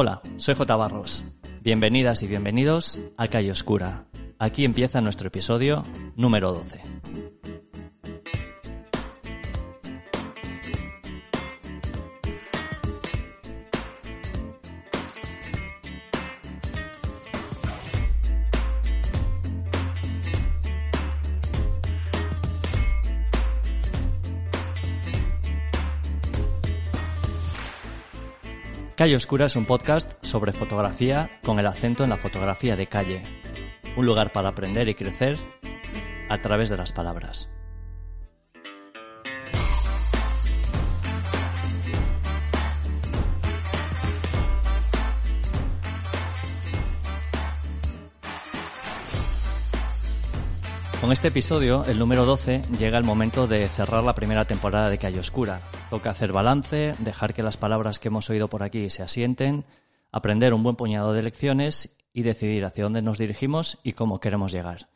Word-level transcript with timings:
Hola, 0.00 0.22
soy 0.36 0.54
J. 0.54 0.76
Barros. 0.76 1.24
Bienvenidas 1.60 2.22
y 2.22 2.28
bienvenidos 2.28 3.00
a 3.16 3.26
Calle 3.26 3.50
Oscura. 3.50 4.04
Aquí 4.38 4.64
empieza 4.64 5.00
nuestro 5.00 5.26
episodio 5.26 5.82
número 6.14 6.52
12. 6.52 7.37
Calle 28.98 29.14
Oscura 29.14 29.46
es 29.46 29.54
un 29.54 29.64
podcast 29.64 30.14
sobre 30.24 30.52
fotografía 30.52 31.30
con 31.44 31.60
el 31.60 31.68
acento 31.68 32.02
en 32.02 32.10
la 32.10 32.16
fotografía 32.16 32.74
de 32.74 32.88
calle. 32.88 33.22
Un 33.96 34.04
lugar 34.04 34.32
para 34.32 34.48
aprender 34.48 34.88
y 34.88 34.96
crecer 34.96 35.36
a 36.28 36.40
través 36.40 36.68
de 36.68 36.78
las 36.78 36.90
palabras. 36.90 37.48
Con 51.00 51.12
este 51.12 51.28
episodio, 51.28 51.84
el 51.84 51.96
número 52.00 52.24
12, 52.24 52.60
llega 52.76 52.98
el 52.98 53.04
momento 53.04 53.46
de 53.46 53.68
cerrar 53.68 54.02
la 54.02 54.16
primera 54.16 54.44
temporada 54.44 54.90
de 54.90 54.98
Calle 54.98 55.20
Oscura. 55.20 55.60
Toca 55.90 56.10
hacer 56.10 56.32
balance, 56.32 56.96
dejar 56.98 57.34
que 57.34 57.44
las 57.44 57.56
palabras 57.56 58.00
que 58.00 58.08
hemos 58.08 58.28
oído 58.30 58.48
por 58.48 58.64
aquí 58.64 58.90
se 58.90 59.04
asienten, 59.04 59.64
aprender 60.10 60.52
un 60.52 60.64
buen 60.64 60.74
puñado 60.74 61.12
de 61.12 61.22
lecciones 61.22 61.96
y 62.12 62.22
decidir 62.22 62.64
hacia 62.64 62.82
dónde 62.82 63.00
nos 63.00 63.16
dirigimos 63.16 63.78
y 63.84 63.92
cómo 63.92 64.18
queremos 64.18 64.50
llegar. 64.50 64.88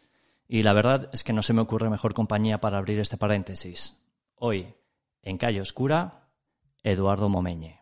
Y 0.49 0.65
la 0.65 0.73
verdad 0.73 1.09
es 1.13 1.23
que 1.23 1.33
no 1.33 1.43
se 1.43 1.53
me 1.53 1.61
ocurre 1.61 1.89
mejor 1.89 2.15
compañía 2.15 2.61
para 2.61 2.79
abrir 2.79 2.99
este 2.99 3.17
paréntesis. 3.17 4.03
Hoy, 4.35 4.75
en 5.23 5.39
Calle 5.39 5.61
Oscura, 5.61 6.27
Eduardo 6.83 7.29
Momeñe. 7.29 7.81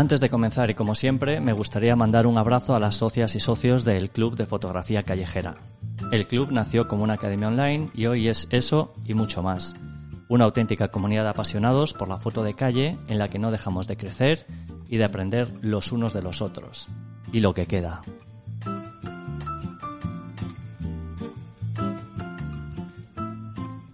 Antes 0.00 0.20
de 0.20 0.30
comenzar 0.30 0.70
y 0.70 0.74
como 0.74 0.94
siempre, 0.94 1.40
me 1.40 1.52
gustaría 1.52 1.94
mandar 1.94 2.26
un 2.26 2.38
abrazo 2.38 2.74
a 2.74 2.78
las 2.78 2.96
socias 2.96 3.34
y 3.34 3.40
socios 3.40 3.84
del 3.84 4.08
Club 4.08 4.34
de 4.34 4.46
Fotografía 4.46 5.02
Callejera. 5.02 5.58
El 6.10 6.26
club 6.26 6.50
nació 6.52 6.88
como 6.88 7.04
una 7.04 7.12
academia 7.12 7.48
online 7.48 7.90
y 7.92 8.06
hoy 8.06 8.28
es 8.28 8.48
eso 8.50 8.94
y 9.04 9.12
mucho 9.12 9.42
más. 9.42 9.76
Una 10.30 10.46
auténtica 10.46 10.88
comunidad 10.88 11.24
de 11.24 11.28
apasionados 11.28 11.92
por 11.92 12.08
la 12.08 12.18
foto 12.18 12.42
de 12.42 12.54
calle 12.54 12.96
en 13.08 13.18
la 13.18 13.28
que 13.28 13.38
no 13.38 13.50
dejamos 13.50 13.86
de 13.88 13.98
crecer 13.98 14.46
y 14.88 14.96
de 14.96 15.04
aprender 15.04 15.52
los 15.60 15.92
unos 15.92 16.14
de 16.14 16.22
los 16.22 16.40
otros. 16.40 16.88
Y 17.30 17.40
lo 17.40 17.52
que 17.52 17.66
queda. 17.66 18.00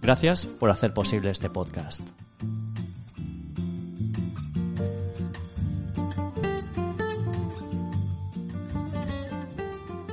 Gracias 0.01 0.45
por 0.45 0.69
hacer 0.69 0.93
posible 0.93 1.31
este 1.31 1.49
podcast. 1.49 1.99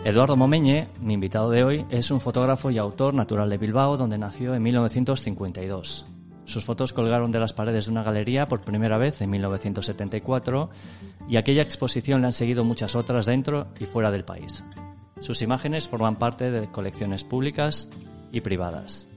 Eduardo 0.05 0.37
Momeñe, 0.37 0.89
mi 1.01 1.15
invitado 1.15 1.49
de 1.49 1.65
hoy, 1.65 1.87
es 1.89 2.11
un 2.11 2.21
fotógrafo 2.21 2.71
y 2.71 2.77
autor 2.77 3.15
natural 3.15 3.49
de 3.49 3.57
Bilbao, 3.57 3.97
donde 3.97 4.19
nació 4.19 4.55
en 4.55 4.63
1952. 4.63 6.05
Sus 6.45 6.67
fotos 6.67 6.93
colgaron 6.93 7.33
de 7.33 7.41
las 7.41 7.55
paredes 7.55 7.87
de 7.87 7.93
una 7.93 8.03
galería 8.03 8.47
por 8.47 8.61
primera 8.61 8.99
vez 8.99 9.23
en 9.23 9.31
1974 9.31 10.69
y 11.27 11.39
aquella 11.39 11.63
exposición 11.63 12.21
le 12.21 12.27
han 12.27 12.33
seguido 12.35 12.65
muchas 12.65 12.97
otras 12.97 13.25
dentro 13.25 13.69
y 13.81 13.87
fuera 13.87 14.11
del 14.11 14.27
país. 14.27 14.63
Sus 15.21 15.41
imágenes 15.41 15.89
forman 15.89 16.17
parte 16.17 16.51
de 16.51 16.71
colecciones 16.71 17.25
públicas 17.25 17.89
y 18.31 18.43
privadas. 18.43 19.09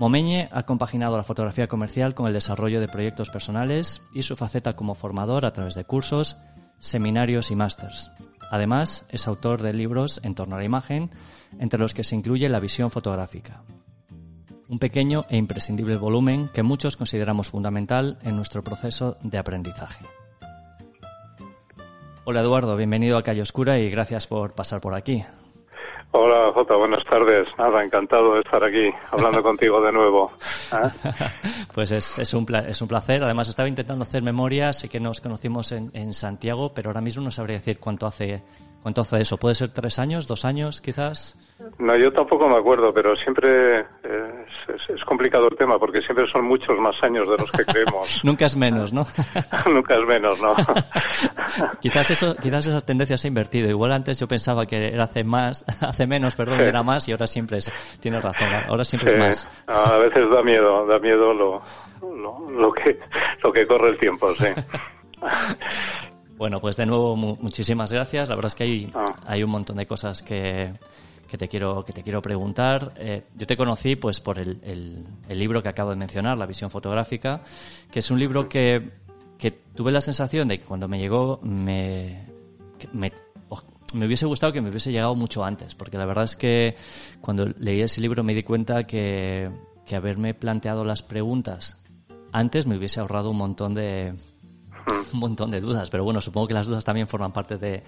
Momeñe 0.00 0.48
ha 0.50 0.64
compaginado 0.64 1.16
la 1.16 1.22
fotografía 1.22 1.68
comercial 1.68 2.16
con 2.16 2.26
el 2.26 2.32
desarrollo 2.32 2.80
de 2.80 2.88
proyectos 2.88 3.30
personales 3.30 4.02
y 4.12 4.24
su 4.24 4.34
faceta 4.34 4.74
como 4.74 4.96
formador 4.96 5.46
a 5.46 5.52
través 5.52 5.76
de 5.76 5.84
cursos, 5.84 6.38
seminarios 6.80 7.52
y 7.52 7.54
másters. 7.54 8.10
Además, 8.52 9.06
es 9.08 9.26
autor 9.26 9.62
de 9.62 9.72
libros 9.72 10.20
en 10.24 10.34
torno 10.34 10.56
a 10.56 10.58
la 10.58 10.66
imagen, 10.66 11.08
entre 11.58 11.80
los 11.80 11.94
que 11.94 12.04
se 12.04 12.14
incluye 12.14 12.50
la 12.50 12.60
visión 12.60 12.90
fotográfica. 12.90 13.62
Un 14.68 14.78
pequeño 14.78 15.24
e 15.30 15.38
imprescindible 15.38 15.96
volumen 15.96 16.50
que 16.52 16.62
muchos 16.62 16.98
consideramos 16.98 17.48
fundamental 17.48 18.18
en 18.20 18.36
nuestro 18.36 18.62
proceso 18.62 19.16
de 19.22 19.38
aprendizaje. 19.38 20.04
Hola 22.24 22.42
Eduardo, 22.42 22.76
bienvenido 22.76 23.16
a 23.16 23.22
Calle 23.22 23.40
Oscura 23.40 23.78
y 23.78 23.88
gracias 23.88 24.26
por 24.26 24.52
pasar 24.52 24.82
por 24.82 24.94
aquí. 24.94 25.24
Hola 26.14 26.52
Jota, 26.52 26.76
buenas 26.76 27.02
tardes. 27.06 27.48
Nada, 27.56 27.82
encantado 27.82 28.34
de 28.34 28.40
estar 28.40 28.62
aquí 28.62 28.90
hablando 29.10 29.42
contigo 29.42 29.80
de 29.80 29.92
nuevo. 29.92 30.30
¿eh? 30.72 31.10
pues 31.74 31.90
es, 31.90 32.18
es, 32.18 32.34
un 32.34 32.46
es 32.54 32.82
un 32.82 32.88
placer. 32.88 33.22
Además 33.22 33.48
estaba 33.48 33.66
intentando 33.66 34.02
hacer 34.02 34.22
memoria, 34.22 34.74
sé 34.74 34.90
que 34.90 35.00
nos 35.00 35.22
conocimos 35.22 35.72
en, 35.72 35.90
en 35.94 36.12
Santiago, 36.12 36.74
pero 36.74 36.90
ahora 36.90 37.00
mismo 37.00 37.24
no 37.24 37.30
sabría 37.30 37.56
decir 37.56 37.78
cuánto 37.78 38.06
hace 38.06 38.42
hace 38.84 39.20
eso. 39.20 39.36
¿Puede 39.38 39.54
ser 39.54 39.70
tres 39.70 39.98
años, 39.98 40.26
dos 40.26 40.44
años 40.44 40.80
quizás? 40.80 41.36
No, 41.78 41.96
yo 41.96 42.12
tampoco 42.12 42.48
me 42.48 42.56
acuerdo, 42.56 42.92
pero 42.92 43.14
siempre 43.16 43.80
eh, 43.80 44.44
es, 44.68 44.96
es, 44.96 45.04
complicado 45.04 45.46
el 45.48 45.56
tema 45.56 45.78
porque 45.78 46.00
siempre 46.00 46.24
son 46.32 46.44
muchos 46.44 46.76
más 46.78 46.94
años 47.02 47.28
de 47.28 47.36
los 47.36 47.50
que 47.52 47.64
creemos. 47.64 48.20
Nunca 48.24 48.46
es 48.46 48.56
menos, 48.56 48.92
¿no? 48.92 49.04
Nunca 49.72 49.94
es 49.94 50.06
menos, 50.06 50.42
¿no? 50.42 50.54
quizás 51.80 52.10
eso, 52.10 52.34
quizás 52.36 52.66
esa 52.66 52.80
tendencia 52.80 53.16
se 53.16 53.28
ha 53.28 53.30
invertido. 53.30 53.70
Igual 53.70 53.92
antes 53.92 54.18
yo 54.18 54.26
pensaba 54.26 54.66
que 54.66 54.88
era 54.88 55.04
hace 55.04 55.22
más, 55.22 55.64
hace 55.80 56.06
menos, 56.06 56.34
perdón, 56.34 56.58
sí. 56.58 56.64
era 56.64 56.82
más 56.82 57.08
y 57.08 57.12
ahora 57.12 57.26
siempre 57.26 57.58
es, 57.58 57.72
tienes 58.00 58.22
razón, 58.22 58.48
ahora 58.68 58.84
siempre 58.84 59.10
sí. 59.10 59.16
es 59.16 59.20
más. 59.20 59.48
A 59.66 59.98
veces 59.98 60.24
da 60.30 60.42
miedo, 60.42 60.86
da 60.86 60.98
miedo 60.98 61.32
lo, 61.32 61.62
lo, 62.00 62.50
lo 62.50 62.72
que, 62.72 62.98
lo 63.44 63.52
que 63.52 63.66
corre 63.66 63.90
el 63.90 63.98
tiempo, 63.98 64.28
sí. 64.34 64.48
Bueno, 66.42 66.60
pues 66.60 66.76
de 66.76 66.86
nuevo 66.86 67.14
mu 67.14 67.36
muchísimas 67.40 67.92
gracias. 67.92 68.28
La 68.28 68.34
verdad 68.34 68.48
es 68.48 68.56
que 68.56 68.64
hay, 68.64 68.88
Ah. 68.94 69.04
hay 69.26 69.44
un 69.44 69.50
montón 69.50 69.76
de 69.76 69.86
cosas 69.86 70.24
que, 70.24 70.72
que 71.30 71.38
te 71.38 71.46
quiero 71.46 71.84
que 71.84 71.92
te 71.92 72.02
quiero 72.02 72.20
preguntar. 72.20 72.94
Eh, 72.96 73.22
yo 73.36 73.46
te 73.46 73.56
conocí 73.56 73.94
pues 73.94 74.18
por 74.18 74.40
el, 74.40 74.58
el, 74.64 75.06
el, 75.28 75.38
libro 75.38 75.62
que 75.62 75.68
acabo 75.68 75.90
de 75.90 75.96
mencionar, 75.96 76.36
La 76.36 76.46
visión 76.46 76.68
fotográfica, 76.68 77.42
que 77.92 78.00
es 78.00 78.10
un 78.10 78.18
libro 78.18 78.48
que, 78.48 78.90
que 79.38 79.52
tuve 79.52 79.92
la 79.92 80.00
sensación 80.00 80.48
de 80.48 80.58
que 80.58 80.64
cuando 80.64 80.88
me 80.88 80.98
llegó 80.98 81.38
me, 81.44 82.26
me, 82.92 83.12
oh, 83.48 83.62
me 83.94 84.06
hubiese 84.06 84.26
gustado 84.26 84.52
que 84.52 84.60
me 84.60 84.70
hubiese 84.70 84.90
llegado 84.90 85.14
mucho 85.14 85.44
antes, 85.44 85.76
porque 85.76 85.96
la 85.96 86.06
verdad 86.06 86.24
es 86.24 86.34
que 86.34 86.74
cuando 87.20 87.46
leí 87.56 87.82
ese 87.82 88.00
libro 88.00 88.24
me 88.24 88.34
di 88.34 88.42
cuenta 88.42 88.82
que, 88.84 89.48
que 89.86 89.94
haberme 89.94 90.34
planteado 90.34 90.82
las 90.82 91.02
preguntas 91.04 91.78
antes 92.32 92.66
me 92.66 92.76
hubiese 92.76 92.98
ahorrado 92.98 93.30
un 93.30 93.36
montón 93.36 93.74
de 93.74 94.14
un 95.12 95.20
montón 95.20 95.50
de 95.50 95.60
dudas, 95.60 95.90
pero 95.90 96.04
bueno, 96.04 96.20
supongo 96.20 96.48
que 96.48 96.54
las 96.54 96.66
dudas 96.66 96.84
también 96.84 97.06
forman 97.06 97.32
parte 97.32 97.58
de, 97.58 97.82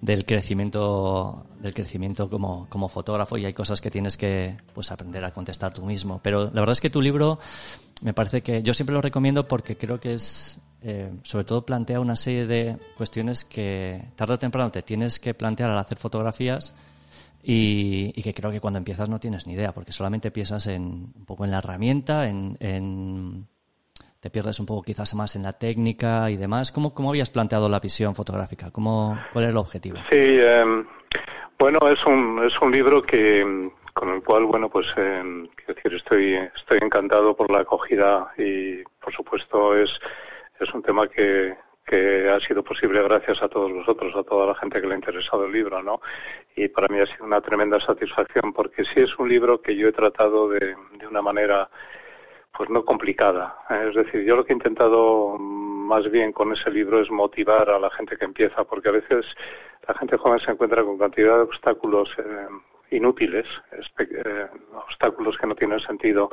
del 0.00 0.26
crecimiento, 0.26 1.46
del 1.60 1.74
crecimiento 1.74 2.28
como, 2.28 2.66
como 2.68 2.88
fotógrafo 2.88 3.38
y 3.38 3.44
hay 3.44 3.52
cosas 3.52 3.80
que 3.80 3.90
tienes 3.90 4.16
que 4.16 4.56
pues 4.74 4.90
aprender 4.90 5.24
a 5.24 5.32
contestar 5.32 5.72
tú 5.72 5.84
mismo. 5.84 6.20
Pero 6.22 6.44
la 6.44 6.60
verdad 6.60 6.72
es 6.72 6.80
que 6.80 6.90
tu 6.90 7.00
libro 7.00 7.38
me 8.02 8.12
parece 8.12 8.42
que 8.42 8.62
yo 8.62 8.74
siempre 8.74 8.94
lo 8.94 9.00
recomiendo 9.00 9.46
porque 9.46 9.76
creo 9.76 10.00
que 10.00 10.14
es 10.14 10.58
eh, 10.82 11.12
sobre 11.22 11.44
todo 11.44 11.64
plantea 11.64 12.00
una 12.00 12.16
serie 12.16 12.46
de 12.46 12.76
cuestiones 12.96 13.44
que 13.44 14.08
tarde 14.16 14.34
o 14.34 14.38
temprano 14.38 14.72
te 14.72 14.82
tienes 14.82 15.20
que 15.20 15.32
plantear 15.32 15.70
al 15.70 15.78
hacer 15.78 15.98
fotografías 15.98 16.74
y, 17.44 18.12
y, 18.16 18.22
que 18.22 18.34
creo 18.34 18.50
que 18.50 18.60
cuando 18.60 18.78
empiezas 18.78 19.08
no 19.08 19.18
tienes 19.18 19.46
ni 19.46 19.54
idea, 19.54 19.72
porque 19.72 19.92
solamente 19.92 20.30
piensas 20.30 20.66
en 20.68 21.12
un 21.16 21.24
poco 21.24 21.44
en 21.44 21.50
la 21.50 21.58
herramienta, 21.58 22.28
en, 22.28 22.56
en 22.60 23.48
te 24.22 24.30
pierdes 24.30 24.60
un 24.60 24.66
poco 24.66 24.82
quizás 24.82 25.16
más 25.16 25.34
en 25.34 25.42
la 25.42 25.52
técnica 25.52 26.30
y 26.30 26.36
demás. 26.36 26.70
¿Cómo, 26.70 26.94
cómo 26.94 27.10
habías 27.10 27.28
planteado 27.28 27.68
la 27.68 27.80
visión 27.80 28.14
fotográfica? 28.14 28.70
¿Cómo, 28.70 29.18
¿Cuál 29.32 29.46
era 29.46 29.50
el 29.50 29.56
objetivo? 29.56 29.96
Sí, 30.10 30.38
eh, 30.38 30.64
Bueno, 31.58 31.80
es 31.90 31.98
un, 32.06 32.40
es 32.46 32.52
un 32.62 32.70
libro 32.70 33.02
que 33.02 33.68
con 33.92 34.10
el 34.10 34.22
cual, 34.22 34.44
bueno, 34.44 34.68
pues 34.68 34.86
eh, 34.96 35.48
decir, 35.66 35.94
estoy, 35.94 36.34
estoy 36.34 36.78
encantado 36.80 37.34
por 37.34 37.50
la 37.50 37.62
acogida 37.62 38.32
y, 38.38 38.84
por 39.02 39.12
supuesto, 39.12 39.76
es, 39.76 39.90
es 40.60 40.72
un 40.72 40.82
tema 40.82 41.08
que, 41.08 41.56
que 41.84 42.30
ha 42.30 42.38
sido 42.46 42.62
posible 42.62 43.02
gracias 43.02 43.42
a 43.42 43.48
todos 43.48 43.72
vosotros, 43.72 44.14
a 44.14 44.22
toda 44.22 44.46
la 44.46 44.54
gente 44.54 44.80
que 44.80 44.86
le 44.86 44.94
ha 44.94 44.98
interesado 44.98 45.46
el 45.46 45.52
libro, 45.52 45.82
¿no? 45.82 46.00
Y 46.54 46.68
para 46.68 46.86
mí 46.86 47.00
ha 47.00 47.06
sido 47.06 47.24
una 47.24 47.40
tremenda 47.40 47.80
satisfacción 47.80 48.52
porque 48.52 48.84
sí 48.84 49.00
es 49.00 49.18
un 49.18 49.28
libro 49.28 49.60
que 49.60 49.74
yo 49.74 49.88
he 49.88 49.92
tratado 49.92 50.48
de, 50.48 50.76
de 50.96 51.06
una 51.08 51.22
manera 51.22 51.68
pues 52.56 52.70
no 52.70 52.84
complicada. 52.84 53.56
¿eh? 53.70 53.86
Es 53.88 53.94
decir, 53.94 54.24
yo 54.24 54.36
lo 54.36 54.44
que 54.44 54.52
he 54.52 54.56
intentado 54.56 55.38
más 55.38 56.10
bien 56.10 56.32
con 56.32 56.52
ese 56.52 56.70
libro 56.70 57.00
es 57.00 57.10
motivar 57.10 57.68
a 57.70 57.78
la 57.78 57.90
gente 57.90 58.16
que 58.16 58.24
empieza, 58.24 58.64
porque 58.64 58.88
a 58.88 58.92
veces 58.92 59.26
la 59.86 59.94
gente 59.94 60.16
joven 60.16 60.40
se 60.40 60.50
encuentra 60.50 60.82
con 60.84 60.98
cantidad 60.98 61.36
de 61.36 61.42
obstáculos 61.42 62.08
eh, 62.18 62.46
inútiles, 62.96 63.46
eh, 63.98 64.46
obstáculos 64.74 65.36
que 65.38 65.46
no 65.46 65.54
tienen 65.54 65.80
sentido 65.80 66.30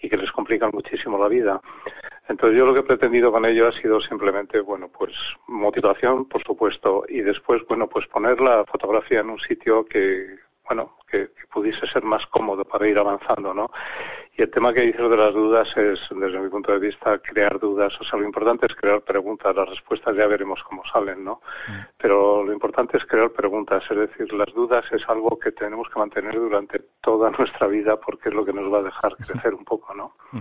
y 0.00 0.08
que 0.08 0.16
les 0.16 0.30
complican 0.30 0.70
muchísimo 0.72 1.18
la 1.18 1.28
vida. 1.28 1.60
Entonces 2.28 2.58
yo 2.58 2.64
lo 2.64 2.74
que 2.74 2.80
he 2.80 2.84
pretendido 2.84 3.32
con 3.32 3.44
ello 3.44 3.68
ha 3.68 3.72
sido 3.72 4.00
simplemente, 4.00 4.60
bueno, 4.60 4.88
pues 4.88 5.12
motivación, 5.48 6.26
por 6.26 6.42
supuesto, 6.44 7.04
y 7.08 7.20
después, 7.20 7.62
bueno, 7.66 7.88
pues 7.88 8.06
poner 8.06 8.40
la 8.40 8.64
fotografía 8.64 9.20
en 9.20 9.30
un 9.30 9.40
sitio 9.40 9.84
que, 9.84 10.38
bueno, 10.66 10.96
que, 11.08 11.30
pudiese 11.52 11.86
ser 11.88 12.02
más 12.02 12.24
cómodo 12.26 12.64
para 12.64 12.88
ir 12.88 12.98
avanzando, 12.98 13.52
¿no? 13.52 13.70
Y 14.34 14.42
el 14.42 14.50
tema 14.50 14.72
que 14.72 14.80
dices 14.80 15.10
de 15.10 15.16
las 15.16 15.34
dudas 15.34 15.68
es, 15.76 15.98
desde 16.10 16.38
mi 16.38 16.48
punto 16.48 16.72
de 16.72 16.78
vista, 16.78 17.18
crear 17.18 17.58
dudas. 17.58 17.92
O 18.00 18.04
sea, 18.04 18.18
lo 18.18 18.24
importante 18.24 18.64
es 18.64 18.74
crear 18.74 19.02
preguntas. 19.02 19.54
Las 19.54 19.68
respuestas 19.68 20.16
ya 20.16 20.26
veremos 20.26 20.62
cómo 20.62 20.82
salen, 20.90 21.22
¿no? 21.22 21.42
Mm. 21.68 21.72
Pero 21.98 22.42
lo 22.42 22.52
importante 22.54 22.96
es 22.96 23.04
crear 23.04 23.30
preguntas. 23.30 23.84
Es 23.90 23.96
decir, 23.98 24.32
las 24.32 24.50
dudas 24.54 24.84
es 24.90 25.02
algo 25.08 25.38
que 25.38 25.52
tenemos 25.52 25.86
que 25.90 25.98
mantener 25.98 26.34
durante 26.34 26.78
toda 27.02 27.30
nuestra 27.38 27.66
vida 27.66 28.00
porque 28.00 28.30
es 28.30 28.34
lo 28.34 28.44
que 28.44 28.54
nos 28.54 28.72
va 28.72 28.78
a 28.78 28.84
dejar 28.84 29.14
crecer 29.16 29.52
un 29.52 29.64
poco, 29.64 29.94
¿no? 29.94 30.14
Mm. 30.32 30.40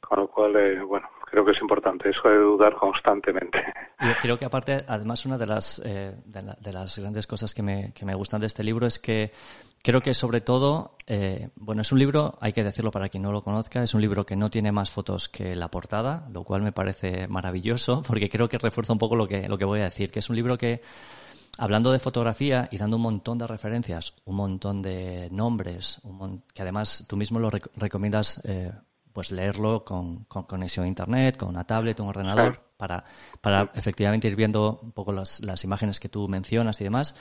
Con 0.00 0.18
lo 0.20 0.28
cual, 0.28 0.56
eh, 0.56 0.80
bueno, 0.80 1.08
creo 1.30 1.44
que 1.44 1.52
es 1.52 1.60
importante 1.60 2.10
eso 2.10 2.28
de 2.28 2.36
dudar 2.38 2.74
constantemente. 2.74 3.58
Yo 4.00 4.12
creo 4.20 4.38
que 4.38 4.44
aparte, 4.44 4.84
además, 4.86 5.26
una 5.26 5.38
de 5.38 5.46
las, 5.46 5.82
eh, 5.84 6.14
de, 6.24 6.72
las 6.72 6.98
grandes 6.98 7.26
cosas 7.26 7.54
que 7.54 7.62
me, 7.62 7.92
que 7.92 8.04
me 8.04 8.14
gustan 8.14 8.40
de 8.40 8.46
este 8.46 8.62
libro 8.62 8.86
es 8.86 8.98
que 8.98 9.32
creo 9.82 10.00
que 10.00 10.14
sobre 10.14 10.40
todo, 10.40 10.96
eh, 11.06 11.48
bueno, 11.56 11.82
es 11.82 11.92
un 11.92 11.98
libro, 11.98 12.36
hay 12.40 12.52
que 12.52 12.64
decirlo 12.64 12.90
para 12.90 13.08
quien 13.08 13.22
no 13.22 13.32
lo 13.32 13.42
conozca, 13.42 13.82
es 13.82 13.94
un 13.94 14.00
libro 14.00 14.24
que 14.24 14.36
no 14.36 14.50
tiene 14.50 14.72
más 14.72 14.90
fotos 14.90 15.28
que 15.28 15.54
la 15.54 15.68
portada, 15.68 16.26
lo 16.32 16.44
cual 16.44 16.62
me 16.62 16.72
parece 16.72 17.28
maravilloso, 17.28 18.02
porque 18.06 18.28
creo 18.28 18.48
que 18.48 18.58
refuerza 18.58 18.92
un 18.92 18.98
poco 18.98 19.16
lo 19.16 19.26
que, 19.26 19.48
lo 19.48 19.58
que 19.58 19.64
voy 19.64 19.80
a 19.80 19.84
decir, 19.84 20.10
que 20.10 20.18
es 20.18 20.30
un 20.30 20.36
libro 20.36 20.58
que, 20.58 20.82
hablando 21.58 21.92
de 21.92 21.98
fotografía 21.98 22.68
y 22.70 22.78
dando 22.78 22.96
un 22.96 23.02
montón 23.02 23.38
de 23.38 23.46
referencias, 23.46 24.14
un 24.24 24.36
montón 24.36 24.82
de 24.82 25.28
nombres, 25.30 26.00
que 26.54 26.62
además 26.62 27.04
tú 27.08 27.16
mismo 27.16 27.38
lo 27.38 27.50
recomiendas 27.76 28.40
eh, 28.44 28.72
pues 29.18 29.32
leerlo 29.32 29.84
con, 29.84 30.26
conexión 30.26 30.84
a 30.84 30.88
internet, 30.88 31.36
con 31.36 31.48
una 31.48 31.64
tablet, 31.64 31.98
un 31.98 32.06
ordenador, 32.06 32.60
para, 32.76 33.02
para 33.40 33.72
efectivamente 33.74 34.28
ir 34.28 34.36
viendo 34.36 34.78
un 34.80 34.92
poco 34.92 35.10
las, 35.10 35.40
las 35.40 35.64
imágenes 35.64 35.98
que 35.98 36.08
tú 36.08 36.28
mencionas 36.28 36.80
y 36.80 36.84
demás. 36.84 37.16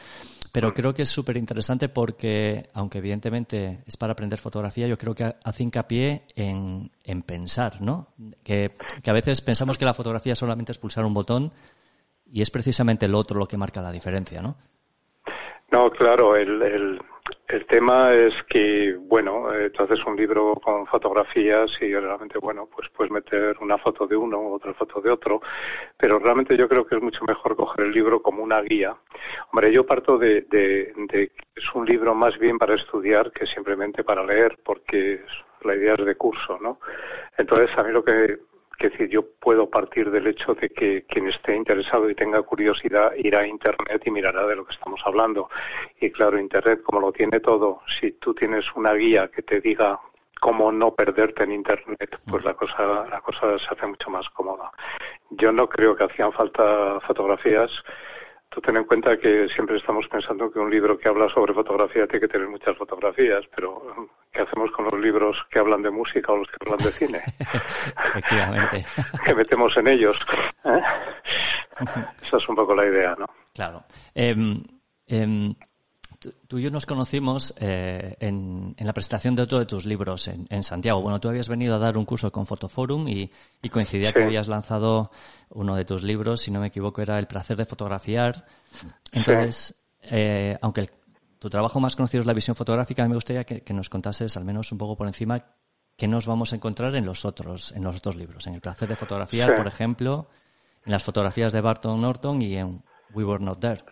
Pero 0.54 0.76
creo 0.76 0.94
que 0.94 1.02
es 1.02 1.10
súper 1.10 1.38
interesante 1.38 1.90
porque, 1.90 2.70
aunque 2.76 3.00
evidentemente 3.00 3.80
es 3.88 3.98
para 3.98 4.14
aprender 4.14 4.38
fotografía, 4.38 4.86
yo 4.86 4.96
creo 4.96 5.16
que 5.16 5.38
hace 5.44 5.64
hincapié 5.64 6.22
en, 6.36 6.92
en 7.04 7.24
pensar, 7.24 7.82
¿no? 7.82 8.10
Que, 8.44 8.74
que 9.02 9.10
a 9.10 9.14
veces 9.14 9.42
pensamos 9.42 9.80
que 9.80 9.86
la 9.86 9.96
fotografía 9.96 10.36
solamente 10.36 10.74
es 10.74 10.78
pulsar 10.78 11.04
un 11.04 11.16
botón 11.16 11.52
y 12.32 12.44
es 12.44 12.52
precisamente 12.52 13.08
el 13.08 13.16
otro 13.16 13.40
lo 13.40 13.48
que 13.48 13.58
marca 13.58 13.82
la 13.82 13.92
diferencia, 13.92 14.40
¿no? 14.44 14.56
No, 15.72 15.90
claro, 15.90 16.36
el, 16.36 16.62
el, 16.62 17.02
el 17.48 17.66
tema 17.66 18.14
es 18.14 18.34
que, 18.50 18.96
bueno, 19.00 19.54
eh, 19.54 19.72
haces 19.78 20.06
un 20.06 20.18
libro 20.18 20.56
con 20.56 20.86
fotografías 20.88 21.72
y 21.82 21.94
realmente, 21.94 22.38
bueno, 22.40 22.68
pues 22.74 22.90
puedes 22.96 23.12
meter 23.12 23.56
una 23.62 23.78
foto 23.78 24.06
de 24.06 24.18
uno, 24.18 24.52
otra 24.52 24.74
foto 24.74 25.00
de 25.00 25.10
otro, 25.10 25.42
pero 25.98 26.20
realmente 26.20 26.58
yo 26.58 26.68
creo 26.68 26.86
que 26.86 26.96
es 26.96 27.02
mucho 27.02 27.24
mejor 27.26 27.56
coger 27.56 27.86
el 27.86 27.92
libro 27.92 28.22
como 28.22 28.44
una 28.44 28.62
guía. 28.62 28.96
Hombre, 29.52 29.72
yo 29.72 29.86
parto 29.86 30.18
de, 30.18 30.42
de, 30.42 30.94
de 30.96 31.30
que 31.30 31.46
es 31.56 31.66
un 31.74 31.86
libro 31.86 32.14
más 32.14 32.38
bien 32.38 32.58
para 32.58 32.76
estudiar 32.76 33.32
que 33.32 33.46
simplemente 33.46 34.04
para 34.04 34.26
leer, 34.26 34.60
porque 34.64 35.22
la 35.62 35.76
idea 35.76 35.96
es 35.96 36.06
de 36.06 36.16
curso, 36.16 36.58
¿no? 36.62 36.80
Entonces, 37.38 37.70
a 37.78 37.84
mí 37.84 37.92
lo 37.92 38.04
que 38.04 38.38
que 38.78 38.90
decir, 38.90 39.10
yo 39.10 39.24
puedo 39.40 39.70
partir 39.70 40.12
del 40.12 40.28
hecho 40.28 40.54
de 40.54 40.70
que 40.70 41.04
quien 41.04 41.28
esté 41.28 41.56
interesado 41.56 42.10
y 42.10 42.16
tenga 42.16 42.42
curiosidad 42.44 43.12
irá 43.18 43.40
a 43.40 43.48
Internet 43.48 44.02
y 44.06 44.12
mirará 44.12 44.46
de 44.46 44.56
lo 44.56 44.66
que 44.66 44.74
estamos 44.74 45.02
hablando. 45.06 45.50
Y 46.00 46.12
claro, 46.12 46.40
Internet, 46.40 46.82
como 46.84 47.02
lo 47.02 47.12
tiene 47.12 47.40
todo, 47.40 47.82
si 48.00 48.12
tú 48.14 48.34
tienes 48.34 48.66
una 48.76 48.94
guía 48.94 49.30
que 49.30 49.42
te 49.42 49.60
diga 49.60 50.00
cómo 50.40 50.72
no 50.72 50.94
perderte 50.94 51.44
en 51.44 51.52
Internet, 51.52 52.20
pues 52.30 52.44
la 52.46 52.54
cosa, 52.54 53.06
la 53.10 53.22
cosa 53.22 53.58
se 53.58 53.68
hace 53.74 53.88
mucho 53.88 54.10
más 54.10 54.30
cómoda. 54.30 54.72
Yo 55.32 55.52
no 55.52 55.68
creo 55.68 55.96
que 55.96 56.04
hacían 56.04 56.32
falta 56.32 57.00
fotografías 57.02 57.72
Tú 58.58 58.62
ten 58.62 58.78
en 58.78 58.86
cuenta 58.86 59.16
que 59.18 59.48
siempre 59.54 59.78
estamos 59.78 60.08
pensando 60.08 60.52
que 60.52 60.58
un 60.58 60.72
libro 60.72 60.98
que 60.98 61.08
habla 61.08 61.30
sobre 61.30 61.54
fotografía 61.54 62.08
tiene 62.08 62.22
que 62.22 62.28
tener 62.28 62.48
muchas 62.48 62.76
fotografías, 62.76 63.46
pero 63.56 64.10
¿qué 64.34 64.42
hacemos 64.42 64.72
con 64.72 64.86
los 64.86 65.00
libros 65.00 65.38
que 65.52 65.60
hablan 65.60 65.84
de 65.84 65.92
música 65.92 66.32
o 66.32 66.38
los 66.38 66.48
que 66.48 66.58
hablan 66.62 66.80
de 66.80 66.92
cine? 66.94 67.22
Efectivamente. 68.16 68.84
¿Qué 69.26 69.36
metemos 69.36 69.78
en 69.78 69.90
ellos? 69.90 70.18
¿Eh? 70.66 70.82
Esa 72.26 72.38
es 72.38 72.50
un 72.50 72.56
poco 72.56 72.74
la 72.74 72.88
idea, 72.88 73.16
¿no? 73.20 73.28
Claro. 73.54 73.84
Em, 74.16 74.64
em, 75.06 75.54
Tú 76.48 76.60
y 76.60 76.64
yo 76.64 76.72
nos 76.72 76.86
conocimos 76.86 77.54
eh, 77.60 78.16
en, 78.20 78.76
la 78.80 78.94
presentación 78.94 79.36
de 79.36 79.44
otro 79.44 79.60
de 79.60 79.66
tus 79.66 79.86
libros 79.86 80.28
en, 80.28 80.64
Santiago. 80.64 81.02
Bueno, 81.02 81.20
tú 81.20 81.30
habías 81.30 81.50
venido 81.50 81.76
a 81.76 81.78
dar 81.78 81.98
un 81.98 82.06
curso 82.06 82.32
con 82.32 82.46
Fotoforum 82.46 83.08
y, 83.08 83.32
coincidía 83.70 84.14
que 84.14 84.24
habías 84.24 84.48
lanzado 84.48 85.12
uno 85.50 85.76
de 85.76 85.86
tus 85.86 86.04
libros, 86.04 86.42
si 86.42 86.52
no 86.52 86.60
me 86.60 86.68
equivoco, 86.68 87.02
era 87.02 87.20
El 87.20 87.28
placer 87.28 87.58
de 87.58 87.66
fotografiar. 87.66 88.46
Entonces, 89.12 89.76
eh, 90.04 90.58
aunque 90.62 90.90
tu 91.40 91.50
trabajo 91.50 91.80
más 91.80 91.96
conocido 91.96 92.22
es 92.22 92.28
la 92.28 92.34
visión 92.34 92.56
fotográfica, 92.56 93.08
me 93.08 93.16
gustaría 93.16 93.44
que, 93.44 93.74
nos 93.74 93.90
contases 93.90 94.38
al 94.38 94.46
menos 94.46 94.72
un 94.72 94.78
poco 94.78 94.96
por 94.96 95.08
encima 95.08 95.44
qué 95.96 96.08
nos 96.08 96.26
vamos 96.26 96.54
a 96.54 96.56
encontrar 96.56 96.96
en 96.96 97.06
los 97.06 97.26
otros, 97.26 97.72
en 97.74 97.84
los 97.84 97.98
otros 97.98 98.16
libros. 98.16 98.48
En 98.48 98.56
El 98.56 98.62
placer 98.62 98.88
de 98.88 98.96
fotografiar, 98.96 99.56
por 99.56 99.68
ejemplo, 99.68 100.28
en 100.86 100.92
las 100.92 101.04
fotografías 101.04 101.54
de 101.54 101.62
Barton 101.62 102.02
Norton 102.02 102.42
y 102.42 102.56
en 102.56 102.84
We 103.14 103.24
Were 103.24 103.44
Not 103.44 103.60
There. 103.60 103.84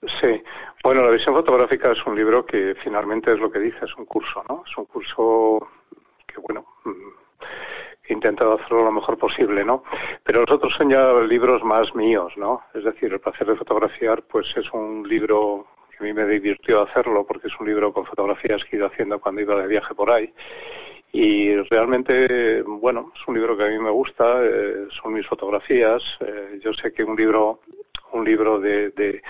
Sí, 0.00 0.42
bueno, 0.84 1.02
la 1.02 1.10
visión 1.10 1.34
fotográfica 1.34 1.90
es 1.90 2.06
un 2.06 2.14
libro 2.14 2.46
que 2.46 2.76
finalmente 2.84 3.32
es 3.32 3.40
lo 3.40 3.50
que 3.50 3.58
dice, 3.58 3.84
es 3.84 3.96
un 3.96 4.04
curso, 4.04 4.44
¿no? 4.48 4.62
Es 4.64 4.78
un 4.78 4.84
curso 4.84 5.68
que, 6.24 6.40
bueno, 6.40 6.64
mm, 6.84 7.44
he 8.04 8.12
intentado 8.12 8.54
hacerlo 8.54 8.84
lo 8.84 8.92
mejor 8.92 9.18
posible, 9.18 9.64
¿no? 9.64 9.82
Pero 10.22 10.42
los 10.42 10.50
otros 10.54 10.72
son 10.74 10.90
ya 10.90 11.12
libros 11.22 11.64
más 11.64 11.92
míos, 11.96 12.32
¿no? 12.36 12.62
Es 12.74 12.84
decir, 12.84 13.12
El 13.12 13.18
placer 13.18 13.48
de 13.48 13.56
fotografiar, 13.56 14.22
pues 14.22 14.46
es 14.56 14.72
un 14.72 15.06
libro 15.08 15.66
que 15.90 15.98
a 15.98 16.02
mí 16.02 16.12
me 16.12 16.26
divirtió 16.26 16.82
hacerlo 16.82 17.26
porque 17.26 17.48
es 17.48 17.58
un 17.58 17.66
libro 17.66 17.92
con 17.92 18.06
fotografías 18.06 18.62
que 18.64 18.76
he 18.76 18.78
ido 18.78 18.86
haciendo 18.86 19.18
cuando 19.18 19.40
iba 19.40 19.60
de 19.60 19.66
viaje 19.66 19.94
por 19.96 20.12
ahí. 20.12 20.32
Y 21.10 21.56
realmente, 21.70 22.62
bueno, 22.62 23.12
es 23.16 23.26
un 23.26 23.34
libro 23.34 23.56
que 23.56 23.64
a 23.64 23.68
mí 23.68 23.78
me 23.78 23.90
gusta, 23.90 24.44
eh, 24.44 24.86
son 24.90 25.14
mis 25.14 25.26
fotografías. 25.26 26.02
Eh, 26.20 26.60
yo 26.62 26.72
sé 26.72 26.92
que 26.92 27.02
un 27.02 27.16
libro, 27.16 27.60
un 28.12 28.24
libro 28.24 28.60
de, 28.60 28.90
de 28.90 29.22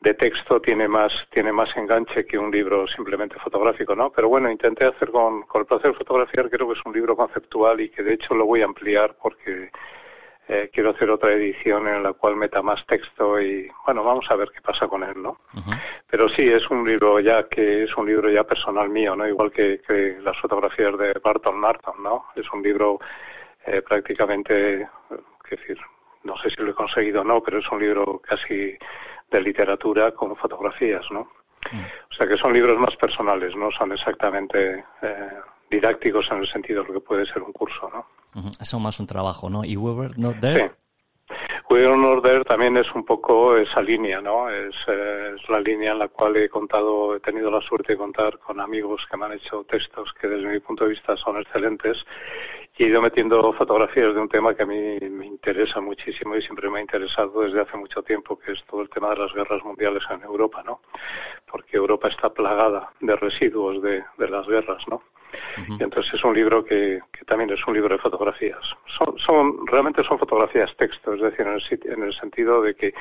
de 0.00 0.14
texto 0.14 0.60
tiene 0.60 0.88
más 0.88 1.12
tiene 1.30 1.52
más 1.52 1.68
enganche 1.76 2.24
que 2.26 2.38
un 2.38 2.50
libro 2.50 2.86
simplemente 2.86 3.36
fotográfico, 3.38 3.94
¿no? 3.94 4.10
Pero 4.10 4.28
bueno, 4.28 4.50
intenté 4.50 4.86
hacer 4.86 5.10
con, 5.10 5.42
con 5.42 5.62
el 5.62 5.66
placer 5.66 5.94
fotografiar, 5.94 6.50
creo 6.50 6.68
que 6.68 6.78
es 6.78 6.86
un 6.86 6.92
libro 6.92 7.16
conceptual 7.16 7.80
y 7.80 7.88
que 7.88 8.02
de 8.02 8.14
hecho 8.14 8.34
lo 8.34 8.46
voy 8.46 8.62
a 8.62 8.66
ampliar 8.66 9.16
porque 9.20 9.70
eh, 10.48 10.70
quiero 10.72 10.90
hacer 10.90 11.10
otra 11.10 11.32
edición 11.32 11.88
en 11.88 12.04
la 12.04 12.12
cual 12.12 12.36
meta 12.36 12.62
más 12.62 12.84
texto 12.86 13.40
y 13.40 13.68
bueno, 13.84 14.04
vamos 14.04 14.26
a 14.30 14.36
ver 14.36 14.50
qué 14.54 14.60
pasa 14.60 14.86
con 14.86 15.02
él, 15.02 15.20
¿no? 15.20 15.40
Pero 16.08 16.28
sí, 16.28 16.48
es 16.48 16.70
un 16.70 16.86
libro 16.86 17.18
ya 17.18 17.48
que 17.48 17.82
es 17.82 17.96
un 17.96 18.06
libro 18.06 18.30
ya 18.30 18.44
personal 18.44 18.88
mío, 18.88 19.16
¿no? 19.16 19.26
Igual 19.26 19.50
que, 19.50 19.80
que 19.86 20.18
las 20.22 20.38
fotografías 20.38 20.96
de 20.98 21.14
Barton 21.22 21.58
Marton, 21.58 22.00
¿no? 22.00 22.26
Es 22.36 22.46
un 22.52 22.62
libro 22.62 23.00
eh, 23.66 23.82
prácticamente, 23.82 24.88
qué 25.48 25.56
decir, 25.56 25.78
no 26.22 26.36
sé 26.38 26.50
si 26.50 26.62
lo 26.62 26.70
he 26.70 26.74
conseguido 26.74 27.22
o 27.22 27.24
no, 27.24 27.42
pero 27.42 27.58
es 27.58 27.68
un 27.72 27.80
libro 27.80 28.20
casi 28.20 28.78
de 29.30 29.40
literatura 29.40 30.12
con 30.12 30.36
fotografías, 30.36 31.04
¿no? 31.10 31.28
Mm. 31.72 31.80
O 32.10 32.14
sea 32.16 32.26
que 32.26 32.36
son 32.36 32.52
libros 32.52 32.78
más 32.78 32.94
personales, 32.96 33.54
no 33.56 33.70
son 33.70 33.92
exactamente 33.92 34.84
eh, 35.02 35.30
didácticos 35.70 36.26
en 36.30 36.38
el 36.38 36.48
sentido 36.48 36.82
de 36.82 36.88
lo 36.88 36.94
que 36.94 37.06
puede 37.06 37.26
ser 37.26 37.42
un 37.42 37.52
curso, 37.52 37.90
¿no? 37.92 38.06
Eso 38.60 38.78
más 38.78 39.00
un 39.00 39.06
trabajo, 39.06 39.48
¿no? 39.48 39.64
¿Y 39.64 39.76
We 39.76 39.92
Were 39.92 40.14
Not 40.16 40.40
There? 40.40 40.60
Sí. 40.60 41.34
We 41.70 41.86
Were 41.86 41.96
Not 41.96 42.22
There 42.22 42.44
también 42.44 42.76
es 42.76 42.86
un 42.94 43.04
poco 43.04 43.56
esa 43.56 43.80
línea, 43.80 44.20
¿no? 44.20 44.48
Es, 44.50 44.74
eh, 44.86 45.34
es, 45.34 45.48
la 45.48 45.58
línea 45.60 45.92
en 45.92 45.98
la 45.98 46.08
cual 46.08 46.36
he 46.36 46.48
contado, 46.48 47.16
he 47.16 47.20
tenido 47.20 47.50
la 47.50 47.60
suerte 47.62 47.94
de 47.94 47.98
contar 47.98 48.38
con 48.38 48.60
amigos 48.60 49.04
que 49.10 49.16
me 49.16 49.24
han 49.26 49.32
hecho 49.32 49.64
textos 49.64 50.12
que 50.20 50.28
desde 50.28 50.46
mi 50.46 50.60
punto 50.60 50.84
de 50.84 50.90
vista 50.90 51.16
son 51.16 51.38
excelentes 51.38 51.96
y 52.78 52.84
he 52.84 52.88
ido 52.88 53.00
metiendo 53.00 53.52
fotografías 53.54 54.14
de 54.14 54.20
un 54.20 54.28
tema 54.28 54.54
que 54.54 54.62
a 54.62 54.66
mí 54.66 54.98
me 55.00 55.26
interesa 55.26 55.80
muchísimo 55.80 56.36
y 56.36 56.42
siempre 56.42 56.68
me 56.68 56.78
ha 56.78 56.82
interesado 56.82 57.42
desde 57.42 57.62
hace 57.62 57.76
mucho 57.76 58.02
tiempo, 58.02 58.38
que 58.38 58.52
es 58.52 58.62
todo 58.64 58.82
el 58.82 58.90
tema 58.90 59.10
de 59.10 59.16
las 59.16 59.32
guerras 59.32 59.64
mundiales 59.64 60.02
en 60.10 60.22
Europa, 60.22 60.62
¿no? 60.64 60.80
Porque 61.50 61.66
que 61.70 61.76
Europa 61.78 62.08
está 62.08 62.28
plagada 62.28 62.90
de 63.00 63.16
residuos 63.16 63.82
de, 63.82 64.04
de 64.18 64.28
las 64.28 64.46
guerras, 64.46 64.82
¿no? 64.88 65.02
Y 65.56 65.82
entonces 65.82 66.14
es 66.14 66.24
un 66.24 66.34
libro 66.34 66.64
que, 66.64 67.00
que, 67.12 67.24
también 67.24 67.50
es 67.50 67.66
un 67.66 67.74
libro 67.74 67.94
de 67.94 68.00
fotografías. 68.00 68.60
Son, 68.96 69.18
son 69.18 69.66
realmente 69.66 70.02
son 70.04 70.18
fotografías 70.18 70.70
texto, 70.76 71.14
es 71.14 71.20
decir, 71.20 71.46
en 71.46 71.54
el, 71.54 71.92
en 71.92 72.02
el 72.04 72.14
sentido 72.14 72.62
de 72.62 72.74
que 72.74 72.94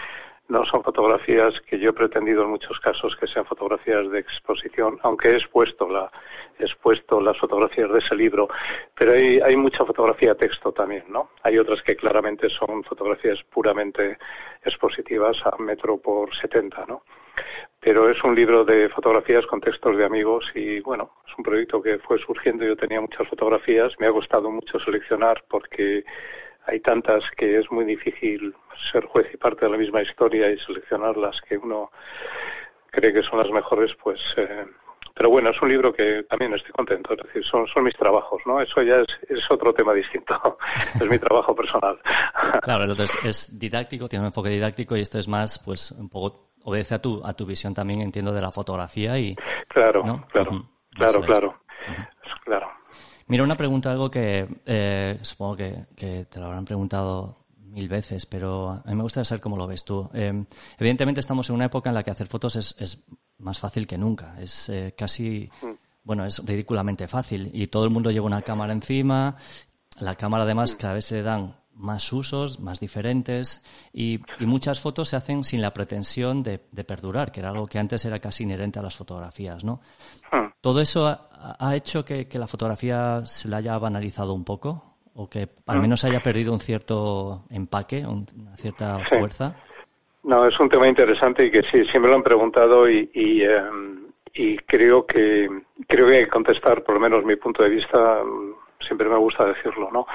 no 0.47 0.63
son 0.65 0.83
fotografías 0.83 1.53
que 1.67 1.79
yo 1.79 1.89
he 1.89 1.93
pretendido 1.93 2.43
en 2.43 2.49
muchos 2.49 2.79
casos 2.79 3.15
que 3.19 3.27
sean 3.27 3.45
fotografías 3.45 4.09
de 4.11 4.19
exposición, 4.19 4.99
aunque 5.03 5.29
he 5.29 5.35
expuesto, 5.35 5.89
la, 5.89 6.11
he 6.59 6.63
expuesto 6.63 7.19
las 7.19 7.37
fotografías 7.37 7.91
de 7.91 7.99
ese 7.99 8.15
libro, 8.15 8.47
pero 8.95 9.13
hay, 9.13 9.39
hay 9.39 9.55
mucha 9.55 9.83
fotografía 9.85 10.35
texto 10.35 10.71
también, 10.71 11.05
¿no? 11.09 11.31
Hay 11.43 11.57
otras 11.57 11.81
que 11.81 11.95
claramente 11.95 12.47
son 12.49 12.83
fotografías 12.83 13.39
puramente 13.51 14.17
expositivas 14.63 15.37
a 15.45 15.57
metro 15.61 15.97
por 15.97 16.35
70, 16.35 16.85
¿no? 16.85 17.03
Pero 17.79 18.09
es 18.09 18.23
un 18.23 18.35
libro 18.35 18.63
de 18.63 18.89
fotografías 18.89 19.45
con 19.45 19.61
textos 19.61 19.97
de 19.97 20.05
amigos 20.05 20.45
y 20.55 20.79
bueno, 20.79 21.11
es 21.27 21.37
un 21.37 21.43
proyecto 21.43 21.81
que 21.81 21.99
fue 21.99 22.17
surgiendo. 22.19 22.65
Yo 22.65 22.75
tenía 22.75 23.01
muchas 23.01 23.27
fotografías, 23.27 23.93
me 23.99 24.07
ha 24.07 24.11
costado 24.11 24.49
mucho 24.49 24.79
seleccionar 24.79 25.43
porque 25.47 26.03
hay 26.67 26.79
tantas 26.79 27.23
que 27.37 27.59
es 27.59 27.71
muy 27.71 27.85
difícil 27.85 28.55
ser 28.91 29.05
juez 29.05 29.27
y 29.33 29.37
parte 29.37 29.65
de 29.65 29.71
la 29.71 29.77
misma 29.77 30.01
historia 30.01 30.49
y 30.49 30.57
seleccionar 30.59 31.17
las 31.17 31.39
que 31.41 31.57
uno 31.57 31.91
cree 32.91 33.13
que 33.13 33.23
son 33.23 33.39
las 33.39 33.49
mejores, 33.51 33.91
pues. 34.01 34.19
Eh, 34.37 34.65
pero 35.13 35.29
bueno, 35.29 35.49
es 35.49 35.61
un 35.61 35.69
libro 35.69 35.93
que 35.93 36.23
también 36.23 36.53
estoy 36.53 36.71
contento, 36.71 37.13
es 37.13 37.23
decir, 37.25 37.43
son, 37.45 37.65
son 37.67 37.83
mis 37.85 37.95
trabajos, 37.95 38.41
¿no? 38.45 38.59
Eso 38.59 38.81
ya 38.81 38.95
es, 38.95 39.07
es 39.29 39.39
otro 39.49 39.73
tema 39.73 39.93
distinto, 39.93 40.35
es 40.95 41.09
mi 41.09 41.17
trabajo 41.17 41.55
personal. 41.55 41.97
Claro, 42.61 42.83
el 42.83 42.91
otro 42.91 43.05
es, 43.23 43.57
didáctico, 43.57 44.09
tiene 44.09 44.23
un 44.23 44.27
enfoque 44.27 44.49
didáctico 44.49 44.97
y 44.97 45.01
esto 45.01 45.17
es 45.17 45.27
más, 45.27 45.59
pues, 45.59 45.91
un 45.91 46.09
poco 46.09 46.49
obedece 46.63 46.95
a 46.95 47.01
tu, 47.01 47.21
a 47.25 47.33
tu 47.33 47.45
visión 47.45 47.73
también, 47.73 48.01
entiendo, 48.01 48.33
de 48.33 48.41
la 48.41 48.51
fotografía 48.51 49.17
y... 49.17 49.35
Claro, 49.69 50.03
claro, 50.31 50.69
claro, 50.91 51.21
claro, 51.21 51.59
claro. 52.43 52.67
Mira, 53.27 53.43
una 53.43 53.57
pregunta, 53.57 53.91
algo 53.91 54.11
que 54.11 54.47
eh, 54.65 55.17
supongo 55.21 55.55
que, 55.55 55.85
que, 55.95 56.25
te 56.25 56.39
lo 56.39 56.45
habrán 56.45 56.65
preguntado 56.65 57.45
mil 57.57 57.89
veces, 57.89 58.25
pero 58.25 58.69
a 58.69 58.83
mí 58.85 58.95
me 58.95 59.03
gustaría 59.03 59.25
saber 59.25 59.41
cómo 59.41 59.57
lo 59.57 59.67
ves 59.67 59.83
tú. 59.83 60.09
Eh, 60.13 60.45
evidentemente 60.77 61.19
estamos 61.19 61.49
en 61.49 61.55
una 61.55 61.65
época 61.65 61.89
en 61.89 61.95
la 61.95 62.03
que 62.03 62.11
hacer 62.11 62.27
fotos 62.27 62.55
es, 62.55 62.75
es 62.79 63.03
más 63.39 63.59
fácil 63.59 63.85
que 63.85 63.97
nunca. 63.97 64.39
Es 64.39 64.69
eh, 64.69 64.93
casi, 64.97 65.49
mm. 65.61 65.67
bueno, 66.03 66.25
es 66.25 66.45
ridículamente 66.45 67.07
fácil 67.07 67.49
y 67.53 67.67
todo 67.67 67.83
el 67.83 67.89
mundo 67.89 68.11
lleva 68.11 68.27
una 68.27 68.43
cámara 68.43 68.71
encima. 68.71 69.35
La 69.99 70.15
cámara 70.15 70.43
además 70.43 70.75
mm. 70.75 70.77
cada 70.77 70.93
vez 70.93 71.05
se 71.05 71.15
le 71.15 71.23
dan 71.23 71.55
más 71.75 72.11
usos, 72.13 72.59
más 72.59 72.79
diferentes 72.79 73.63
y, 73.93 74.19
y, 74.39 74.45
muchas 74.45 74.79
fotos 74.79 75.09
se 75.09 75.15
hacen 75.15 75.43
sin 75.43 75.61
la 75.61 75.73
pretensión 75.73 76.43
de, 76.43 76.61
de, 76.71 76.83
perdurar, 76.83 77.31
que 77.31 77.41
era 77.41 77.49
algo 77.49 77.67
que 77.67 77.79
antes 77.79 78.05
era 78.05 78.19
casi 78.19 78.43
inherente 78.43 78.79
a 78.79 78.81
las 78.81 78.95
fotografías, 78.95 79.63
¿no? 79.63 79.81
Hmm. 80.31 80.47
¿Todo 80.61 80.81
eso 80.81 81.07
ha, 81.07 81.55
ha 81.59 81.75
hecho 81.75 82.05
que, 82.05 82.27
que, 82.27 82.39
la 82.39 82.47
fotografía 82.47 83.25
se 83.25 83.49
la 83.49 83.57
haya 83.57 83.77
banalizado 83.77 84.33
un 84.33 84.45
poco? 84.45 84.95
¿O 85.13 85.29
que 85.29 85.49
al 85.67 85.77
hmm. 85.77 85.81
menos 85.81 86.05
haya 86.05 86.21
perdido 86.21 86.53
un 86.53 86.59
cierto 86.59 87.43
empaque, 87.49 88.05
una 88.05 88.55
cierta 88.57 88.99
sí. 89.09 89.17
fuerza? 89.17 89.55
No, 90.23 90.47
es 90.47 90.59
un 90.59 90.69
tema 90.69 90.87
interesante 90.87 91.45
y 91.45 91.51
que 91.51 91.61
sí, 91.71 91.99
me 91.99 92.07
lo 92.07 92.15
han 92.15 92.23
preguntado 92.23 92.89
y, 92.89 93.09
y, 93.13 93.41
eh, 93.43 93.61
y 94.33 94.57
creo 94.57 95.05
que 95.05 95.47
creo 95.87 96.07
que 96.07 96.15
hay 96.15 96.23
que 96.25 96.29
contestar, 96.29 96.83
por 96.83 96.95
lo 96.95 97.01
menos 97.01 97.23
mi 97.23 97.35
punto 97.35 97.63
de 97.63 97.69
vista, 97.69 98.21
siempre 98.85 99.09
me 99.09 99.17
gusta 99.17 99.45
decirlo, 99.45 99.89
¿no? 99.91 100.07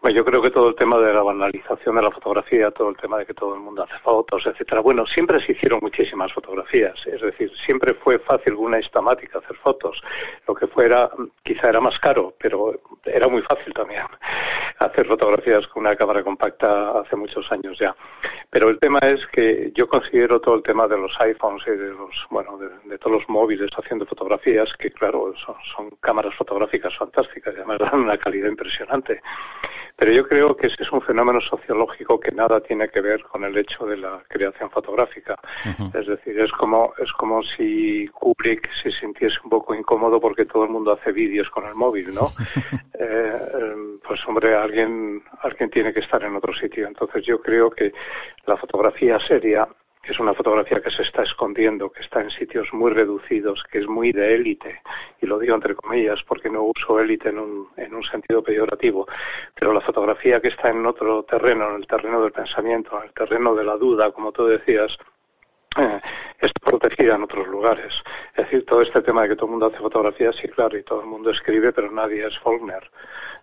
Bueno, 0.00 0.16
yo 0.16 0.24
creo 0.24 0.42
que 0.42 0.50
todo 0.50 0.68
el 0.68 0.74
tema 0.74 0.98
de 0.98 1.12
la 1.12 1.22
banalización 1.22 1.96
de 1.96 2.02
la 2.02 2.10
fotografía, 2.10 2.70
todo 2.70 2.88
el 2.90 2.96
tema 2.96 3.18
de 3.18 3.26
que 3.26 3.34
todo 3.34 3.54
el 3.54 3.60
mundo 3.60 3.84
hace 3.84 3.98
fotos, 4.02 4.42
etcétera, 4.46 4.80
bueno, 4.80 5.04
siempre 5.06 5.44
se 5.44 5.52
hicieron 5.52 5.78
muchísimas 5.80 6.32
fotografías, 6.32 6.94
es 7.06 7.20
decir, 7.20 7.50
siempre 7.64 7.94
fue 7.94 8.18
fácil 8.18 8.54
una 8.54 8.78
instamática 8.78 9.38
hacer 9.38 9.56
fotos. 9.56 10.00
Lo 10.46 10.54
que 10.54 10.66
fuera, 10.66 11.10
quizá 11.42 11.68
era 11.68 11.80
más 11.80 11.98
caro, 12.00 12.34
pero 12.38 12.74
era 13.04 13.28
muy 13.28 13.42
fácil 13.42 13.72
también 13.72 14.02
hacer 14.78 15.06
fotografías 15.06 15.66
con 15.68 15.82
una 15.86 15.94
cámara 15.94 16.22
compacta 16.22 17.00
hace 17.00 17.16
muchos 17.16 17.50
años 17.52 17.78
ya. 17.78 17.94
Pero 18.50 18.68
el 18.68 18.78
tema 18.78 18.98
es 19.02 19.20
que 19.32 19.72
yo 19.74 19.88
considero 19.88 20.40
todo 20.40 20.56
el 20.56 20.62
tema 20.62 20.86
de 20.86 20.98
los 20.98 21.12
iPhones 21.20 21.62
y 21.66 21.70
de 21.70 21.88
los, 21.90 22.10
bueno, 22.28 22.58
de, 22.58 22.68
de 22.84 22.98
todos 22.98 23.20
los 23.20 23.28
móviles 23.28 23.70
haciendo 23.76 24.04
fotografías, 24.04 24.68
que 24.78 24.90
claro, 24.90 25.32
son, 25.46 25.54
son 25.74 25.90
cámaras 26.00 26.34
fotográficas 26.34 26.94
fantásticas 26.98 27.54
además 27.56 27.78
dan 27.92 28.00
una 28.00 28.11
calidad 28.18 28.48
impresionante. 28.48 29.20
Pero 29.96 30.12
yo 30.12 30.26
creo 30.26 30.56
que 30.56 30.66
ese 30.66 30.82
es 30.82 30.90
un 30.90 31.02
fenómeno 31.02 31.40
sociológico 31.40 32.18
que 32.18 32.32
nada 32.32 32.60
tiene 32.60 32.88
que 32.88 33.00
ver 33.00 33.22
con 33.22 33.44
el 33.44 33.56
hecho 33.56 33.86
de 33.86 33.96
la 33.98 34.22
creación 34.26 34.70
fotográfica. 34.70 35.36
Uh 35.64 35.68
-huh. 35.68 36.00
Es 36.00 36.06
decir, 36.06 36.40
es 36.40 36.50
como, 36.52 36.92
es 36.98 37.12
como 37.12 37.42
si 37.42 38.08
Kubrick 38.08 38.68
se 38.82 38.90
sintiese 38.90 39.36
un 39.44 39.50
poco 39.50 39.74
incómodo 39.74 40.18
porque 40.20 40.46
todo 40.46 40.64
el 40.64 40.70
mundo 40.70 40.92
hace 40.92 41.12
vídeos 41.12 41.48
con 41.50 41.66
el 41.66 41.74
móvil, 41.74 42.12
¿no? 42.14 42.26
eh, 42.98 43.74
pues 44.04 44.20
hombre, 44.26 44.56
alguien, 44.56 45.22
alguien 45.42 45.70
tiene 45.70 45.92
que 45.92 46.00
estar 46.00 46.22
en 46.24 46.34
otro 46.34 46.52
sitio. 46.54 46.88
Entonces 46.88 47.24
yo 47.24 47.40
creo 47.40 47.70
que 47.70 47.92
la 48.46 48.56
fotografía 48.56 49.18
seria 49.28 49.68
que 50.02 50.12
es 50.12 50.18
una 50.18 50.34
fotografía 50.34 50.80
que 50.80 50.90
se 50.90 51.02
está 51.02 51.22
escondiendo, 51.22 51.90
que 51.90 52.02
está 52.02 52.20
en 52.20 52.30
sitios 52.30 52.72
muy 52.72 52.90
reducidos, 52.90 53.62
que 53.70 53.78
es 53.78 53.86
muy 53.86 54.10
de 54.10 54.34
élite, 54.34 54.82
y 55.20 55.26
lo 55.26 55.38
digo 55.38 55.54
entre 55.54 55.76
comillas 55.76 56.20
porque 56.26 56.50
no 56.50 56.64
uso 56.64 56.98
élite 56.98 57.28
en 57.28 57.38
un, 57.38 57.68
en 57.76 57.94
un 57.94 58.02
sentido 58.02 58.42
peyorativo, 58.42 59.06
pero 59.54 59.72
la 59.72 59.80
fotografía 59.80 60.40
que 60.40 60.48
está 60.48 60.70
en 60.70 60.84
otro 60.84 61.22
terreno, 61.22 61.70
en 61.70 61.76
el 61.76 61.86
terreno 61.86 62.20
del 62.20 62.32
pensamiento, 62.32 62.98
en 62.98 63.04
el 63.04 63.12
terreno 63.12 63.54
de 63.54 63.64
la 63.64 63.76
duda, 63.76 64.10
como 64.10 64.32
tú 64.32 64.46
decías, 64.46 64.90
eh, 65.76 66.00
está 66.40 66.60
protegida 66.64 67.14
en 67.14 67.22
otros 67.22 67.46
lugares. 67.48 67.92
Es 68.36 68.44
decir, 68.44 68.64
todo 68.66 68.82
este 68.82 69.02
tema 69.02 69.22
de 69.22 69.30
que 69.30 69.36
todo 69.36 69.46
el 69.46 69.52
mundo 69.52 69.66
hace 69.66 69.78
fotografías, 69.78 70.34
sí, 70.36 70.48
claro, 70.48 70.76
y 70.76 70.82
todo 70.82 71.00
el 71.00 71.06
mundo 71.06 71.30
escribe, 71.30 71.72
pero 71.72 71.90
nadie 71.90 72.26
es 72.26 72.38
Faulkner. 72.40 72.90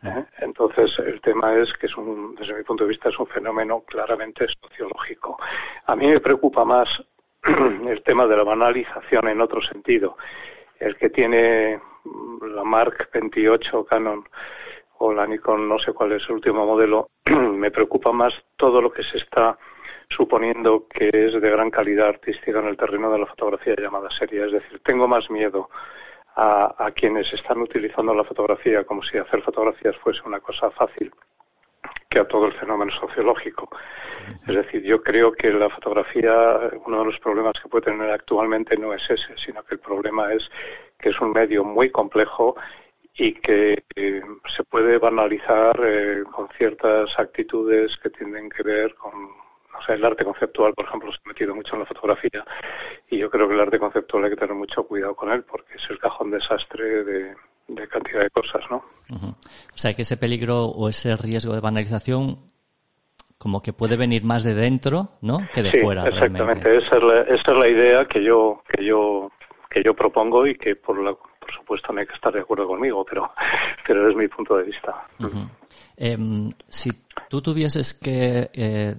¿eh? 0.04 0.26
Entonces, 0.40 0.92
el 1.00 1.22
tema 1.22 1.56
es 1.56 1.72
que 1.74 1.88
es 1.88 1.98
un, 1.98 2.36
desde 2.36 2.54
mi 2.54 2.64
punto 2.64 2.84
de 2.84 2.90
vista, 2.90 3.10
es 3.10 3.20
un 3.20 3.28
fenómeno 3.28 3.82
claramente 3.82 4.48
sociológico. 4.62 5.38
A 5.86 5.96
mí 5.96 6.08
me 6.08 6.20
preocupa 6.20 6.66
más 6.66 6.88
el 7.44 8.02
tema 8.04 8.26
de 8.28 8.38
la 8.38 8.44
banalización 8.44 9.28
en 9.28 9.42
otro 9.42 9.62
sentido. 9.62 10.18
El 10.80 10.96
que 10.98 11.10
tiene 11.10 11.80
la 12.42 12.64
Mark 12.64 13.10
28 13.14 13.86
Canon 13.86 14.28
o 15.00 15.14
la 15.14 15.26
Nikon, 15.26 15.68
no 15.68 15.80
sé 15.80 15.94
cuál 15.94 16.12
es 16.14 16.24
el 16.28 16.36
último 16.36 16.66
modelo, 16.66 17.10
me 17.26 17.72
preocupa 17.72 18.12
más 18.12 18.34
todo 18.58 18.82
lo 18.82 18.92
que 18.92 19.04
se 19.04 19.18
está 19.18 19.58
suponiendo 20.10 20.88
que 20.88 21.10
es 21.14 21.42
de 21.42 21.50
gran 21.50 21.70
calidad 21.70 22.10
artística 22.10 22.60
en 22.60 22.68
el 22.68 22.78
terreno 22.78 23.12
de 23.12 23.20
la 23.20 23.26
fotografía 23.26 23.76
llamada 23.78 24.10
seria. 24.18 24.46
Es 24.46 24.52
decir, 24.52 24.82
tengo 24.84 25.08
más 25.08 25.30
miedo 25.30 25.70
a, 26.36 26.86
a 26.86 26.92
quienes 26.92 27.32
están 27.34 27.60
utilizando 27.60 28.14
la 28.14 28.24
fotografía 28.24 28.84
como 28.84 29.04
si 29.04 29.18
hacer 29.18 29.42
fotografías 29.42 29.96
fuese 29.98 30.22
una 30.26 30.40
cosa 30.40 30.72
fácil 30.72 31.12
que 32.10 32.20
a 32.20 32.28
todo 32.28 32.48
el 32.48 32.54
fenómeno 32.54 32.92
sociológico. 33.00 33.70
Es 34.48 34.56
decir, 34.56 34.82
yo 34.84 35.02
creo 35.02 35.32
que 35.32 35.52
la 35.52 35.70
fotografía, 35.70 36.34
uno 36.86 37.00
de 37.00 37.06
los 37.06 37.20
problemas 37.20 37.54
que 37.62 37.70
puede 37.70 37.86
tener 37.86 38.10
actualmente 38.10 38.76
no 38.78 38.94
es 38.94 39.02
ese, 39.10 39.36
sino 39.46 39.64
que 39.64 39.76
el 39.76 39.80
problema 39.80 40.34
es 40.34 40.44
que 40.98 41.10
es 41.10 41.22
un 41.22 41.32
medio 41.32 41.64
muy 41.64 41.92
complejo 41.92 42.56
y 43.14 43.34
que 43.34 43.84
eh, 43.96 44.22
se 44.56 44.64
puede 44.64 44.98
banalizar 44.98 45.80
eh, 45.84 46.24
con 46.32 46.48
ciertas 46.58 47.10
actitudes 47.18 47.92
que 48.02 48.10
tienen 48.10 48.50
que 48.50 48.64
ver 48.64 48.96
con 48.96 49.14
o 49.80 49.86
sea, 49.86 49.96
el 49.96 50.06
arte 50.06 50.26
conceptual, 50.26 50.74
por 50.74 50.86
ejemplo, 50.86 51.12
se 51.12 51.18
ha 51.24 51.28
metido 51.30 51.56
mucho 51.56 51.74
en 51.74 51.80
la 51.80 51.86
fotografía 51.86 52.44
y 53.10 53.18
yo 53.18 53.30
creo 53.30 53.48
que 53.48 53.54
el 53.54 53.62
arte 53.62 53.80
conceptual 53.80 54.26
hay 54.26 54.32
que 54.32 54.36
tener 54.36 54.56
mucho 54.56 54.84
cuidado 54.84 55.16
con 55.16 55.32
él 55.32 55.44
porque 55.44 55.74
es 55.76 55.90
el 55.90 56.00
cajón 56.00 56.32
desastre 56.32 57.04
de, 57.04 57.36
de 57.68 57.88
cantidad 57.88 58.22
de 58.22 58.30
cosas, 58.30 58.62
¿no? 58.70 58.84
Uh 59.10 59.16
-huh. 59.16 59.32
O 59.32 59.78
sea, 59.78 59.94
que 59.94 60.02
ese 60.04 60.18
peligro 60.18 60.66
o 60.66 60.90
ese 60.90 61.16
riesgo 61.16 61.54
de 61.54 61.62
banalización 61.62 62.38
como 63.38 63.62
que 63.62 63.72
puede 63.72 63.96
venir 63.96 64.24
más 64.26 64.44
de 64.44 64.54
dentro, 64.54 65.12
¿no? 65.22 65.40
Que 65.54 65.64
de 65.64 65.72
sí, 65.72 65.80
fuera. 65.82 66.06
Exactamente, 66.06 66.76
esa 66.76 66.98
es, 66.98 67.04
la, 67.04 67.22
esa 67.22 67.52
es 67.54 67.58
la 67.58 67.68
idea 67.70 68.06
que 68.06 68.22
yo 68.24 68.62
que 68.68 68.84
yo 68.84 69.32
que 69.70 69.82
yo 69.84 69.94
propongo 69.94 70.46
y 70.46 70.56
que 70.56 70.76
por 70.76 71.02
la 71.02 71.14
por 71.14 71.54
supuesto 71.56 71.94
no 71.94 72.02
hay 72.02 72.08
que 72.08 72.16
estar 72.16 72.34
de 72.34 72.42
acuerdo 72.42 72.68
conmigo, 72.68 73.06
pero 73.10 73.32
pero 73.88 74.10
es 74.10 74.16
mi 74.16 74.28
punto 74.28 74.58
de 74.58 74.64
vista. 74.64 75.08
Uh 75.20 75.24
-huh. 75.24 75.50
eh, 75.98 76.18
si 76.68 76.92
tú 77.30 77.42
tuvieses 77.42 77.94
que 77.94 78.50
eh, 78.54 78.96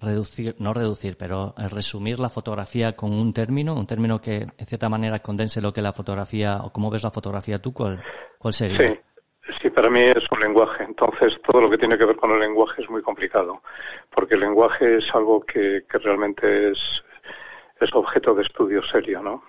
reducir, 0.00 0.54
no 0.58 0.72
reducir, 0.72 1.16
pero 1.18 1.54
resumir 1.70 2.18
la 2.18 2.30
fotografía 2.30 2.94
con 2.94 3.12
un 3.12 3.32
término, 3.32 3.74
un 3.74 3.86
término 3.86 4.20
que 4.20 4.46
en 4.56 4.66
cierta 4.66 4.88
manera 4.88 5.18
condense 5.20 5.60
lo 5.60 5.72
que 5.72 5.82
la 5.82 5.92
fotografía, 5.92 6.58
o 6.62 6.72
cómo 6.72 6.90
ves 6.90 7.04
la 7.04 7.10
fotografía 7.10 7.60
tú, 7.60 7.72
¿cuál, 7.72 8.00
sería? 8.52 8.78
Sí. 8.78 9.00
Sí, 9.62 9.70
para 9.70 9.88
mí 9.88 10.00
es 10.00 10.24
un 10.30 10.40
lenguaje. 10.40 10.84
Entonces, 10.84 11.32
todo 11.42 11.62
lo 11.62 11.70
que 11.70 11.78
tiene 11.78 11.96
que 11.96 12.04
ver 12.04 12.16
con 12.16 12.30
el 12.30 12.38
lenguaje 12.38 12.82
es 12.82 12.90
muy 12.90 13.00
complicado, 13.00 13.62
porque 14.14 14.34
el 14.34 14.40
lenguaje 14.40 14.98
es 14.98 15.04
algo 15.14 15.40
que, 15.40 15.84
realmente 15.88 16.70
es, 16.70 16.78
es 17.80 17.92
objeto 17.94 18.34
de 18.34 18.42
estudio 18.42 18.82
serio, 18.92 19.22
¿no? 19.22 19.42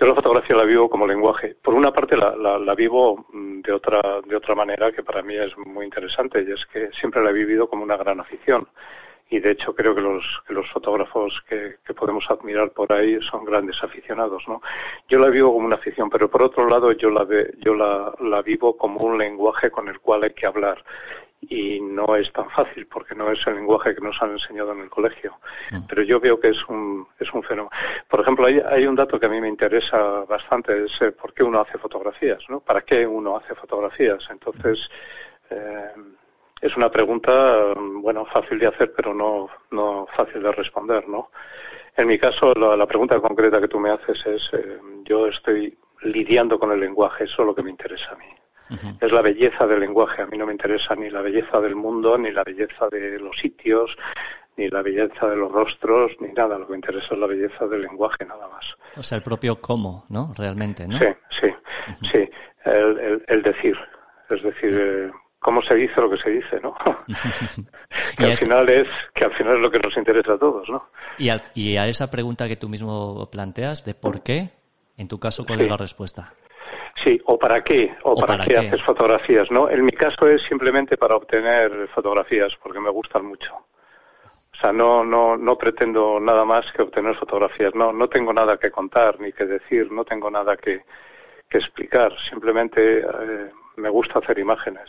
Yo 0.00 0.06
la 0.06 0.14
fotografía 0.14 0.56
la 0.56 0.64
vivo 0.64 0.88
como 0.88 1.06
lenguaje. 1.06 1.54
Por 1.62 1.74
una 1.74 1.92
parte 1.92 2.16
la, 2.16 2.34
la, 2.34 2.58
la, 2.58 2.74
vivo 2.74 3.26
de 3.32 3.72
otra, 3.72 4.22
de 4.26 4.36
otra 4.36 4.54
manera 4.54 4.90
que 4.90 5.02
para 5.02 5.22
mí 5.22 5.36
es 5.36 5.56
muy 5.58 5.84
interesante 5.84 6.42
y 6.42 6.50
es 6.50 6.64
que 6.72 6.90
siempre 6.98 7.22
la 7.22 7.30
he 7.30 7.34
vivido 7.34 7.68
como 7.68 7.82
una 7.82 7.98
gran 7.98 8.20
afición 8.20 8.66
y 9.32 9.40
de 9.40 9.52
hecho 9.52 9.74
creo 9.74 9.94
que 9.94 10.02
los, 10.02 10.22
que 10.46 10.52
los 10.52 10.68
fotógrafos 10.70 11.42
que, 11.48 11.76
que, 11.86 11.94
podemos 11.94 12.22
admirar 12.28 12.70
por 12.72 12.92
ahí 12.92 13.18
son 13.30 13.46
grandes 13.46 13.82
aficionados, 13.82 14.42
¿no? 14.46 14.60
Yo 15.08 15.18
la 15.18 15.30
vivo 15.30 15.54
como 15.54 15.64
una 15.64 15.76
afición, 15.76 16.10
pero 16.10 16.30
por 16.30 16.42
otro 16.42 16.68
lado 16.68 16.92
yo 16.92 17.08
la, 17.08 17.24
ve, 17.24 17.54
yo 17.60 17.74
la, 17.74 18.12
la 18.20 18.42
vivo 18.42 18.76
como 18.76 19.00
un 19.00 19.16
lenguaje 19.16 19.70
con 19.70 19.88
el 19.88 20.00
cual 20.00 20.24
hay 20.24 20.34
que 20.34 20.44
hablar 20.44 20.84
y 21.40 21.80
no 21.80 22.14
es 22.14 22.30
tan 22.34 22.50
fácil 22.50 22.86
porque 22.86 23.14
no 23.14 23.32
es 23.32 23.38
el 23.46 23.54
lenguaje 23.54 23.94
que 23.94 24.02
nos 24.02 24.20
han 24.20 24.32
enseñado 24.32 24.72
en 24.72 24.80
el 24.80 24.90
colegio. 24.90 25.38
Mm. 25.70 25.86
Pero 25.88 26.02
yo 26.02 26.20
veo 26.20 26.38
que 26.38 26.50
es 26.50 26.68
un, 26.68 27.08
es 27.18 27.32
un 27.32 27.42
fenómeno. 27.42 27.74
Por 28.08 28.20
ejemplo, 28.20 28.46
hay, 28.46 28.60
hay 28.60 28.86
un 28.86 28.94
dato 28.94 29.18
que 29.18 29.26
a 29.26 29.30
mí 29.30 29.40
me 29.40 29.48
interesa 29.48 30.26
bastante, 30.28 30.84
es 30.84 30.92
eh, 31.00 31.12
por 31.12 31.32
qué 31.32 31.42
uno 31.42 31.62
hace 31.62 31.78
fotografías, 31.78 32.40
¿no? 32.50 32.60
¿Para 32.60 32.82
qué 32.82 33.06
uno 33.06 33.38
hace 33.38 33.54
fotografías? 33.54 34.22
Entonces, 34.30 34.78
eh, 35.48 35.92
es 36.62 36.76
una 36.76 36.90
pregunta, 36.90 37.74
bueno, 37.76 38.24
fácil 38.26 38.58
de 38.58 38.68
hacer, 38.68 38.92
pero 38.96 39.12
no, 39.12 39.48
no 39.72 40.06
fácil 40.16 40.42
de 40.42 40.52
responder, 40.52 41.08
¿no? 41.08 41.30
En 41.96 42.06
mi 42.06 42.18
caso, 42.18 42.54
la, 42.54 42.76
la 42.76 42.86
pregunta 42.86 43.20
concreta 43.20 43.60
que 43.60 43.68
tú 43.68 43.80
me 43.80 43.90
haces 43.90 44.16
es, 44.24 44.42
eh, 44.52 44.78
yo 45.04 45.26
estoy 45.26 45.76
lidiando 46.02 46.58
con 46.58 46.70
el 46.72 46.80
lenguaje, 46.80 47.24
eso 47.24 47.42
es 47.42 47.46
lo 47.46 47.54
que 47.54 47.62
me 47.62 47.70
interesa 47.70 48.12
a 48.12 48.16
mí. 48.16 48.24
Es 49.02 49.12
la 49.12 49.20
belleza 49.20 49.66
del 49.66 49.80
lenguaje. 49.80 50.22
A 50.22 50.26
mí 50.26 50.38
no 50.38 50.46
me 50.46 50.52
interesa 50.52 50.94
ni 50.94 51.10
la 51.10 51.20
belleza 51.20 51.60
del 51.60 51.74
mundo, 51.74 52.16
ni 52.16 52.30
la 52.30 52.42
belleza 52.42 52.88
de 52.90 53.18
los 53.18 53.36
sitios, 53.36 53.94
ni 54.56 54.68
la 54.70 54.80
belleza 54.80 55.26
de 55.28 55.36
los 55.36 55.52
rostros, 55.52 56.12
ni 56.20 56.32
nada. 56.32 56.56
Lo 56.56 56.66
que 56.66 56.70
me 56.70 56.78
interesa 56.78 57.08
es 57.10 57.18
la 57.18 57.26
belleza 57.26 57.66
del 57.66 57.82
lenguaje, 57.82 58.24
nada 58.24 58.48
más. 58.48 58.64
O 58.96 59.02
sea, 59.02 59.18
el 59.18 59.24
propio 59.24 59.60
cómo, 59.60 60.06
¿no? 60.08 60.32
Realmente, 60.38 60.88
¿no? 60.88 60.98
Sí, 60.98 61.06
sí, 61.38 61.48
sí. 62.12 62.30
El, 62.64 63.22
el, 63.26 63.42
decir. 63.42 63.76
Es 64.30 64.42
decir, 64.42 64.78
eh, 64.80 65.10
cómo 65.42 65.60
se 65.62 65.74
dice 65.74 66.00
lo 66.00 66.08
que 66.08 66.16
se 66.18 66.30
dice, 66.30 66.60
¿no? 66.62 66.74
que 68.16 68.24
al 68.24 68.38
final 68.38 68.68
es 68.70 68.88
que 69.14 69.24
al 69.24 69.34
final 69.34 69.56
es 69.56 69.60
lo 69.60 69.70
que 69.70 69.78
nos 69.80 69.96
interesa 69.96 70.34
a 70.34 70.38
todos, 70.38 70.68
¿no? 70.68 70.88
Y 71.18 71.28
a, 71.28 71.42
y 71.54 71.76
a 71.76 71.86
esa 71.86 72.10
pregunta 72.10 72.48
que 72.48 72.56
tú 72.56 72.68
mismo 72.68 73.28
planteas 73.30 73.84
de 73.84 73.94
por 73.94 74.22
qué, 74.22 74.50
en 74.96 75.08
tu 75.08 75.18
caso, 75.18 75.44
¿cuál 75.44 75.60
es 75.60 75.68
la 75.68 75.76
respuesta? 75.76 76.32
Sí, 77.04 77.20
o 77.26 77.36
para 77.38 77.62
qué, 77.62 77.96
o, 78.04 78.14
para, 78.14 78.44
qué, 78.44 78.56
haces 78.56 78.80
fotografías, 78.84 79.50
¿no? 79.50 79.68
En 79.68 79.84
mi 79.84 79.92
caso 79.92 80.28
es 80.28 80.40
simplemente 80.48 80.96
para 80.96 81.16
obtener 81.16 81.88
fotografías, 81.94 82.52
porque 82.62 82.78
me 82.78 82.90
gustan 82.90 83.26
mucho. 83.26 83.52
O 83.54 84.56
sea, 84.62 84.72
no, 84.72 85.02
no, 85.04 85.36
no 85.36 85.56
pretendo 85.56 86.20
nada 86.20 86.44
más 86.44 86.64
que 86.76 86.82
obtener 86.82 87.16
fotografías. 87.16 87.74
No, 87.74 87.92
no 87.92 88.08
tengo 88.08 88.32
nada 88.32 88.58
que 88.58 88.70
contar 88.70 89.18
ni 89.18 89.32
que 89.32 89.46
decir, 89.46 89.90
no 89.90 90.04
tengo 90.04 90.30
nada 90.30 90.56
que, 90.56 90.82
que 91.48 91.58
explicar. 91.58 92.12
Simplemente 92.30 93.00
eh, 93.00 93.50
me 93.76 93.88
gusta 93.88 94.20
hacer 94.20 94.38
imágenes 94.38 94.88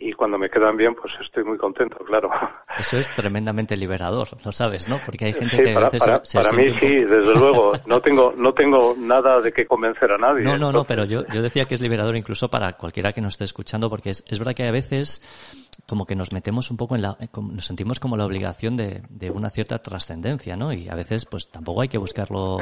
y 0.00 0.12
cuando 0.12 0.38
me 0.38 0.48
quedan 0.48 0.76
bien, 0.76 0.94
pues 0.94 1.12
estoy 1.20 1.44
muy 1.44 1.58
contento, 1.58 1.96
claro. 2.04 2.30
Eso 2.78 2.98
es 2.98 3.12
tremendamente 3.12 3.76
liberador, 3.76 4.28
lo 4.44 4.52
sabes, 4.52 4.88
¿no? 4.88 5.00
Porque 5.04 5.26
hay 5.26 5.32
gente 5.32 5.62
que 5.62 5.74
para, 5.74 5.86
a 5.86 5.90
veces 5.90 6.00
para, 6.00 6.22
para 6.42 6.52
mí 6.52 6.66
sí, 6.80 7.04
desde 7.04 7.34
luego. 7.38 7.72
No 7.86 8.00
tengo, 8.00 8.32
no 8.36 8.52
tengo 8.54 8.94
nada 8.98 9.40
de 9.40 9.52
que 9.52 9.66
convencer 9.66 10.12
a 10.12 10.18
nadie. 10.18 10.44
No, 10.44 10.56
no, 10.56 10.72
no, 10.72 10.84
pero 10.84 11.04
yo, 11.04 11.26
yo 11.32 11.42
decía 11.42 11.66
que 11.66 11.74
es 11.74 11.80
liberador 11.80 12.16
incluso 12.16 12.48
para 12.48 12.72
cualquiera 12.74 13.12
que 13.12 13.20
nos 13.20 13.34
esté 13.34 13.44
escuchando, 13.44 13.90
porque 13.90 14.10
es, 14.10 14.24
es 14.28 14.38
verdad 14.38 14.54
que 14.54 14.66
a 14.66 14.72
veces 14.72 15.22
como 15.86 16.06
que 16.06 16.14
nos 16.14 16.32
metemos 16.32 16.70
un 16.70 16.76
poco 16.76 16.94
en 16.94 17.02
la, 17.02 17.16
nos 17.34 17.66
sentimos 17.66 18.00
como 18.00 18.16
la 18.16 18.24
obligación 18.24 18.76
de, 18.76 19.02
de 19.08 19.30
una 19.30 19.50
cierta 19.50 19.78
trascendencia, 19.78 20.56
¿no? 20.56 20.72
Y 20.72 20.88
a 20.88 20.94
veces, 20.94 21.26
pues 21.26 21.50
tampoco 21.50 21.82
hay 21.82 21.88
que 21.88 21.98
buscarlo 21.98 22.58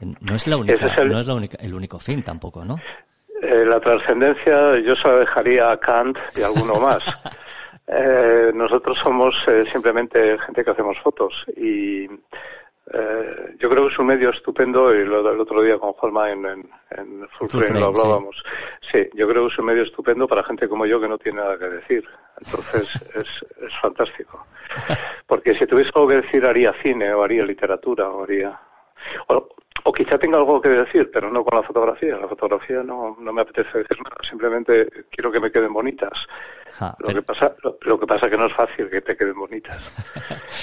no 0.00 0.34
es 0.34 0.46
la 0.46 0.56
única, 0.56 0.96
no 1.04 1.20
es 1.20 1.26
la 1.26 1.34
única, 1.34 1.58
el 1.60 1.74
único 1.74 1.98
fin 1.98 2.22
tampoco, 2.22 2.64
¿no? 2.64 2.76
Eh, 3.42 3.64
la 3.64 3.80
trascendencia 3.80 4.78
yo 4.78 4.96
se 4.96 5.08
la 5.08 5.18
dejaría 5.20 5.70
a 5.70 5.78
Kant 5.78 6.18
y 6.36 6.42
alguno 6.42 6.74
más. 6.74 7.02
Eh, 7.90 8.52
nosotros 8.52 8.98
somos 9.02 9.34
eh, 9.46 9.64
simplemente 9.72 10.38
gente 10.40 10.62
que 10.62 10.70
hacemos 10.72 10.98
fotos 11.02 11.32
y 11.56 12.04
eh, 12.04 13.56
yo 13.58 13.68
creo 13.70 13.86
que 13.86 13.92
es 13.94 13.98
un 13.98 14.06
medio 14.06 14.28
estupendo 14.28 14.94
y 14.94 15.06
lo, 15.06 15.32
el 15.32 15.40
otro 15.40 15.62
día 15.62 15.78
con 15.78 15.94
Juanma 15.94 16.30
en, 16.30 16.44
en, 16.44 16.70
en 16.90 17.28
Full 17.38 17.48
Frame 17.48 17.80
lo 17.80 17.86
hablábamos. 17.86 18.42
Sí. 18.92 19.08
yo 19.14 19.26
creo 19.26 19.46
que 19.46 19.54
es 19.54 19.58
un 19.58 19.64
medio 19.64 19.84
estupendo 19.84 20.28
para 20.28 20.44
gente 20.44 20.68
como 20.68 20.84
yo 20.84 21.00
que 21.00 21.08
no 21.08 21.16
tiene 21.16 21.40
nada 21.40 21.58
que 21.58 21.64
decir. 21.64 22.04
Entonces 22.38 22.90
es, 23.14 23.26
es 23.62 23.72
fantástico. 23.80 24.46
Porque 25.26 25.54
si 25.54 25.64
tuviese 25.64 25.90
algo 25.94 26.08
que 26.08 26.16
decir 26.16 26.44
haría 26.44 26.74
cine 26.82 27.12
o 27.14 27.22
haría 27.22 27.42
literatura 27.44 28.10
o 28.10 28.24
haría... 28.24 28.58
O, 29.28 29.48
o 29.84 29.92
quizá 29.92 30.18
tenga 30.18 30.38
algo 30.38 30.60
que 30.60 30.70
decir, 30.70 31.10
pero 31.12 31.30
no 31.30 31.44
con 31.44 31.58
la 31.58 31.66
fotografía. 31.66 32.16
La 32.16 32.28
fotografía 32.28 32.82
no, 32.82 33.16
no 33.18 33.32
me 33.32 33.42
apetece 33.42 33.78
decir 33.78 33.96
nada, 34.02 34.16
simplemente 34.28 34.88
quiero 35.10 35.30
que 35.30 35.40
me 35.40 35.50
queden 35.50 35.72
bonitas. 35.72 36.12
lo, 36.98 37.14
que 37.14 37.22
pasa, 37.22 37.54
lo, 37.62 37.98
que 37.98 38.06
pasa 38.06 38.28
que 38.28 38.36
no 38.36 38.46
es 38.46 38.54
fácil 38.54 38.90
que 38.90 39.00
te 39.00 39.16
queden 39.16 39.38
bonitas. 39.38 39.78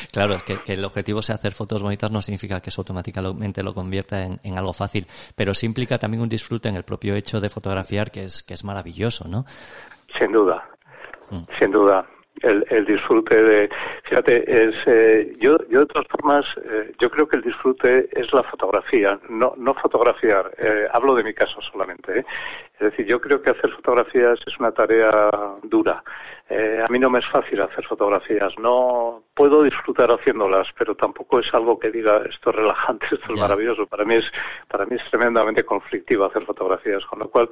claro, 0.11 0.35
es 0.35 0.43
que, 0.43 0.59
que, 0.63 0.73
el 0.73 0.85
objetivo 0.85 1.21
sea 1.21 1.35
hacer 1.35 1.53
fotos 1.53 1.81
bonitas 1.81 2.11
no 2.11 2.21
significa 2.21 2.59
que 2.61 2.69
eso 2.69 2.81
automáticamente 2.81 3.63
lo 3.63 3.73
convierta 3.73 4.21
en, 4.23 4.39
en, 4.43 4.57
algo 4.57 4.73
fácil, 4.73 5.05
pero 5.35 5.53
sí 5.53 5.65
implica 5.65 5.97
también 5.97 6.21
un 6.21 6.29
disfrute 6.29 6.69
en 6.69 6.75
el 6.75 6.83
propio 6.83 7.15
hecho 7.15 7.39
de 7.39 7.49
fotografiar 7.49 8.11
que 8.11 8.23
es, 8.23 8.43
que 8.43 8.53
es 8.53 8.63
maravilloso, 8.63 9.27
¿no? 9.27 9.45
Sin 10.19 10.31
duda, 10.31 10.69
mm. 11.31 11.43
sin 11.59 11.71
duda 11.71 12.05
el, 12.41 12.65
el 12.69 12.85
disfrute 12.85 13.41
de 13.41 13.69
fíjate 14.03 14.67
es 14.67 14.75
eh, 14.87 15.35
yo 15.39 15.57
yo 15.69 15.81
de 15.81 15.85
todas 15.85 16.07
formas 16.07 16.45
eh, 16.65 16.93
yo 16.99 17.09
creo 17.09 17.27
que 17.27 17.37
el 17.37 17.43
disfrute 17.43 18.09
es 18.11 18.31
la 18.33 18.43
fotografía 18.43 19.19
no 19.29 19.53
no 19.57 19.73
fotografiar 19.75 20.51
eh, 20.57 20.87
hablo 20.91 21.15
de 21.15 21.23
mi 21.23 21.33
caso 21.33 21.61
solamente 21.61 22.19
¿eh? 22.19 22.25
es 22.73 22.91
decir 22.91 23.05
yo 23.05 23.21
creo 23.21 23.41
que 23.41 23.51
hacer 23.51 23.71
fotografías 23.71 24.39
es 24.45 24.59
una 24.59 24.71
tarea 24.71 25.29
dura 25.63 26.03
eh, 26.49 26.83
a 26.87 26.91
mí 26.91 26.99
no 26.99 27.09
me 27.09 27.19
es 27.19 27.25
fácil 27.31 27.61
hacer 27.61 27.85
fotografías 27.85 28.53
no 28.59 29.23
puedo 29.33 29.63
disfrutar 29.63 30.09
haciéndolas 30.11 30.67
pero 30.77 30.95
tampoco 30.95 31.39
es 31.39 31.53
algo 31.53 31.79
que 31.79 31.91
diga 31.91 32.21
esto 32.29 32.51
es 32.51 32.55
relajante 32.55 33.07
esto 33.11 33.33
es 33.33 33.39
maravilloso 33.39 33.87
para 33.87 34.05
mí 34.05 34.15
es 34.15 34.25
para 34.67 34.85
mí 34.85 34.95
es 34.95 35.09
tremendamente 35.09 35.63
conflictivo 35.63 36.25
hacer 36.25 36.45
fotografías 36.45 37.03
con 37.05 37.19
lo 37.19 37.29
cual 37.29 37.49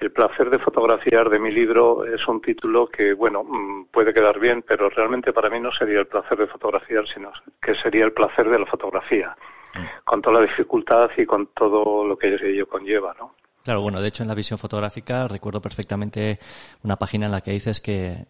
el 0.00 0.12
placer 0.12 0.50
de 0.50 0.58
fotografiar 0.58 1.28
de 1.30 1.38
mi 1.38 1.50
libro 1.50 2.04
es 2.04 2.26
un 2.28 2.40
título 2.40 2.86
que 2.88 3.14
bueno 3.14 3.42
mm, 3.44 3.86
puede 3.90 4.12
quedar 4.12 4.38
bien, 4.38 4.62
pero 4.66 4.88
realmente 4.90 5.32
para 5.32 5.50
mí 5.50 5.60
no 5.60 5.70
sería 5.72 6.00
el 6.00 6.06
placer 6.06 6.38
de 6.38 6.46
fotografiar, 6.46 7.04
sino 7.12 7.32
que 7.60 7.74
sería 7.76 8.04
el 8.04 8.12
placer 8.12 8.48
de 8.48 8.58
la 8.58 8.66
fotografía, 8.66 9.36
mm. 9.74 10.04
con 10.04 10.22
toda 10.22 10.40
la 10.40 10.46
dificultad 10.46 11.10
y 11.16 11.24
con 11.24 11.48
todo 11.48 12.04
lo 12.04 12.16
que 12.16 12.34
ello 12.34 12.68
conlleva, 12.68 13.14
¿no? 13.18 13.34
Claro, 13.64 13.80
bueno, 13.80 14.00
de 14.00 14.08
hecho 14.08 14.22
en 14.22 14.28
la 14.28 14.34
visión 14.34 14.58
fotográfica 14.58 15.26
recuerdo 15.26 15.60
perfectamente 15.60 16.38
una 16.84 16.96
página 16.96 17.26
en 17.26 17.32
la 17.32 17.40
que 17.40 17.50
dices 17.50 17.80
que 17.80 18.26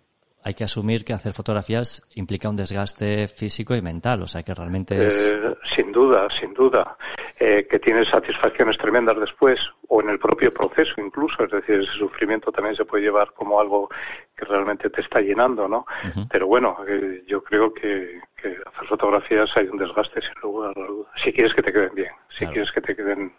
hay 0.46 0.54
que 0.54 0.62
asumir 0.62 1.04
que 1.04 1.12
hacer 1.12 1.32
fotografías 1.32 2.06
implica 2.14 2.48
un 2.48 2.54
desgaste 2.54 3.26
físico 3.26 3.74
y 3.74 3.82
mental, 3.82 4.22
o 4.22 4.28
sea 4.28 4.44
que 4.44 4.54
realmente 4.54 5.08
es... 5.08 5.34
Eh, 5.34 5.56
sin 5.74 5.90
duda, 5.90 6.28
sin 6.38 6.54
duda. 6.54 6.96
Eh, 7.40 7.66
que 7.68 7.80
tienes 7.80 8.08
satisfacciones 8.08 8.78
tremendas 8.78 9.18
después, 9.18 9.58
o 9.88 10.00
en 10.00 10.08
el 10.08 10.20
propio 10.20 10.54
proceso 10.54 10.92
incluso, 10.98 11.42
es 11.42 11.50
decir, 11.50 11.80
ese 11.80 11.98
sufrimiento 11.98 12.52
también 12.52 12.76
se 12.76 12.84
puede 12.84 13.02
llevar 13.02 13.32
como 13.32 13.60
algo 13.60 13.88
que 14.36 14.44
realmente 14.44 14.88
te 14.88 15.00
está 15.00 15.20
llenando, 15.20 15.66
¿no? 15.66 15.84
Uh 16.04 16.08
-huh. 16.10 16.28
Pero 16.30 16.46
bueno, 16.46 16.76
eh, 16.86 17.24
yo 17.26 17.42
creo 17.42 17.74
que, 17.74 18.20
que, 18.40 18.56
hacer 18.72 18.88
fotografías 18.88 19.50
hay 19.56 19.66
un 19.66 19.78
desgaste 19.78 20.20
sin 20.20 20.40
lugar 20.42 20.72
a 20.76 20.86
dudas. 20.86 21.10
Si 21.24 21.32
quieres 21.32 21.54
que 21.54 21.62
te 21.62 21.72
queden 21.72 21.94
bien, 21.96 22.12
si 22.30 22.38
claro. 22.44 22.52
quieres 22.52 22.70
que 22.72 22.80
te 22.82 22.94
queden 22.94 23.32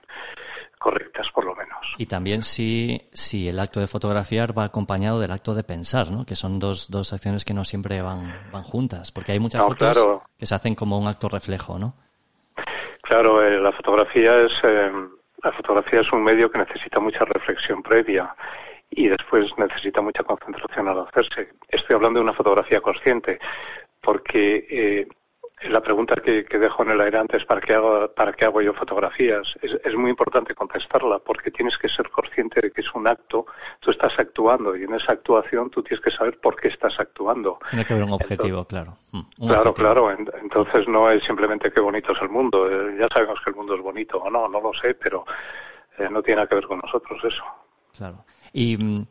correctas 0.80 1.28
por 1.34 1.46
lo 1.46 1.56
menos. 1.56 1.78
Y 1.98 2.06
también 2.06 2.44
si, 2.44 3.02
si 3.14 3.48
el 3.50 3.60
acto 3.60 3.80
de 3.80 3.88
fotografiar 3.88 4.58
va 4.58 4.66
acompañado 4.66 5.20
del 5.20 5.32
acto 5.32 5.54
de 5.54 5.64
pensar, 5.64 6.12
¿no? 6.12 6.26
Que 6.26 6.36
son 6.36 6.60
dos, 6.60 6.90
dos 6.90 7.14
acciones 7.14 7.46
que 7.46 7.54
no 7.54 7.64
siempre 7.64 8.02
van, 8.02 8.34
van 8.52 8.64
juntas, 8.64 9.12
porque 9.12 9.32
hay 9.32 9.40
muchas 9.40 9.62
no, 9.62 9.68
fotos 9.70 9.98
claro. 9.98 10.24
que 10.38 10.46
se 10.46 10.56
hacen 10.56 10.76
como 10.76 10.98
un 10.98 11.08
acto 11.08 11.30
reflejo, 11.30 11.78
¿no? 11.78 11.94
Claro, 13.02 13.42
eh, 13.42 13.60
la 13.60 13.72
fotografía 13.72 14.38
es 14.40 14.52
eh, 14.64 14.92
la 15.44 15.52
fotografía 15.52 16.02
es 16.02 16.12
un 16.12 16.24
medio 16.24 16.52
que 16.52 16.58
necesita 16.58 17.00
mucha 17.00 17.24
reflexión 17.24 17.82
previa 17.82 18.36
y 18.90 19.08
después 19.08 19.46
necesita 19.58 20.02
mucha 20.02 20.24
concentración 20.24 20.88
al 20.88 21.02
hacerse. 21.02 21.54
Estoy 21.70 21.96
hablando 21.96 22.20
de 22.20 22.24
una 22.24 22.34
fotografía 22.34 22.82
consciente 22.82 23.40
porque 24.02 24.66
eh, 24.70 25.08
la 25.64 25.82
pregunta 25.82 26.16
que, 26.24 26.46
que, 26.46 26.60
dejo 26.60 26.84
en 26.84 26.92
el 26.92 27.02
aire 27.02 27.18
antes, 27.18 27.44
¿para 27.46 27.60
qué 27.62 27.74
hago, 27.74 28.08
para 28.14 28.32
qué 28.34 28.46
hago 28.46 28.62
yo 28.62 28.74
fotografías? 28.74 29.48
Es, 29.62 29.72
es, 29.84 29.96
muy 29.96 30.12
importante 30.12 30.54
contestarla 30.54 31.18
porque 31.20 31.50
tienes 31.50 31.76
que 31.78 31.90
ser 31.90 32.10
consciente 32.12 32.62
de 32.62 32.72
que 32.72 32.82
es 32.82 32.94
un 32.94 33.08
acto, 33.08 33.48
tú 33.80 33.90
estás 33.90 34.14
actuando 34.20 34.76
y 34.76 34.84
en 34.84 34.94
esa 34.94 35.14
actuación 35.14 35.72
tú 35.72 35.82
tienes 35.82 36.04
que 36.04 36.12
saber 36.12 36.40
por 36.40 36.56
qué 36.56 36.68
estás 36.68 36.94
actuando. 37.00 37.58
Tiene 37.70 37.86
que 37.86 37.94
haber 37.94 38.06
un 38.06 38.14
objetivo, 38.14 38.60
entonces, 38.60 38.68
claro. 38.68 38.98
Mm, 39.12 39.18
un 39.18 39.48
claro, 39.48 39.70
objetivo. 39.72 39.94
claro. 39.94 40.40
Entonces 40.44 40.88
no 40.88 41.10
es 41.10 41.24
simplemente 41.24 41.72
qué 41.72 41.82
bonito 41.82 42.12
es 42.12 42.22
el 42.22 42.30
mundo. 42.30 42.70
Eh, 42.70 42.96
ya 43.00 43.08
sabemos 43.12 43.40
que 43.44 43.50
el 43.50 43.56
mundo 43.56 43.76
es 43.76 43.82
bonito 43.82 44.20
o 44.20 44.30
no, 44.30 44.48
no 44.48 44.62
lo 44.62 44.72
sé, 44.80 44.94
pero 44.94 45.26
eh, 45.98 46.08
no 46.12 46.22
tiene 46.22 46.38
nada 46.38 46.48
que 46.48 46.56
ver 46.56 46.68
con 46.68 46.80
nosotros 46.80 47.20
eso. 47.24 47.44
Claro. 47.98 48.26
Y. 48.54 48.78
Mm, 48.78 49.08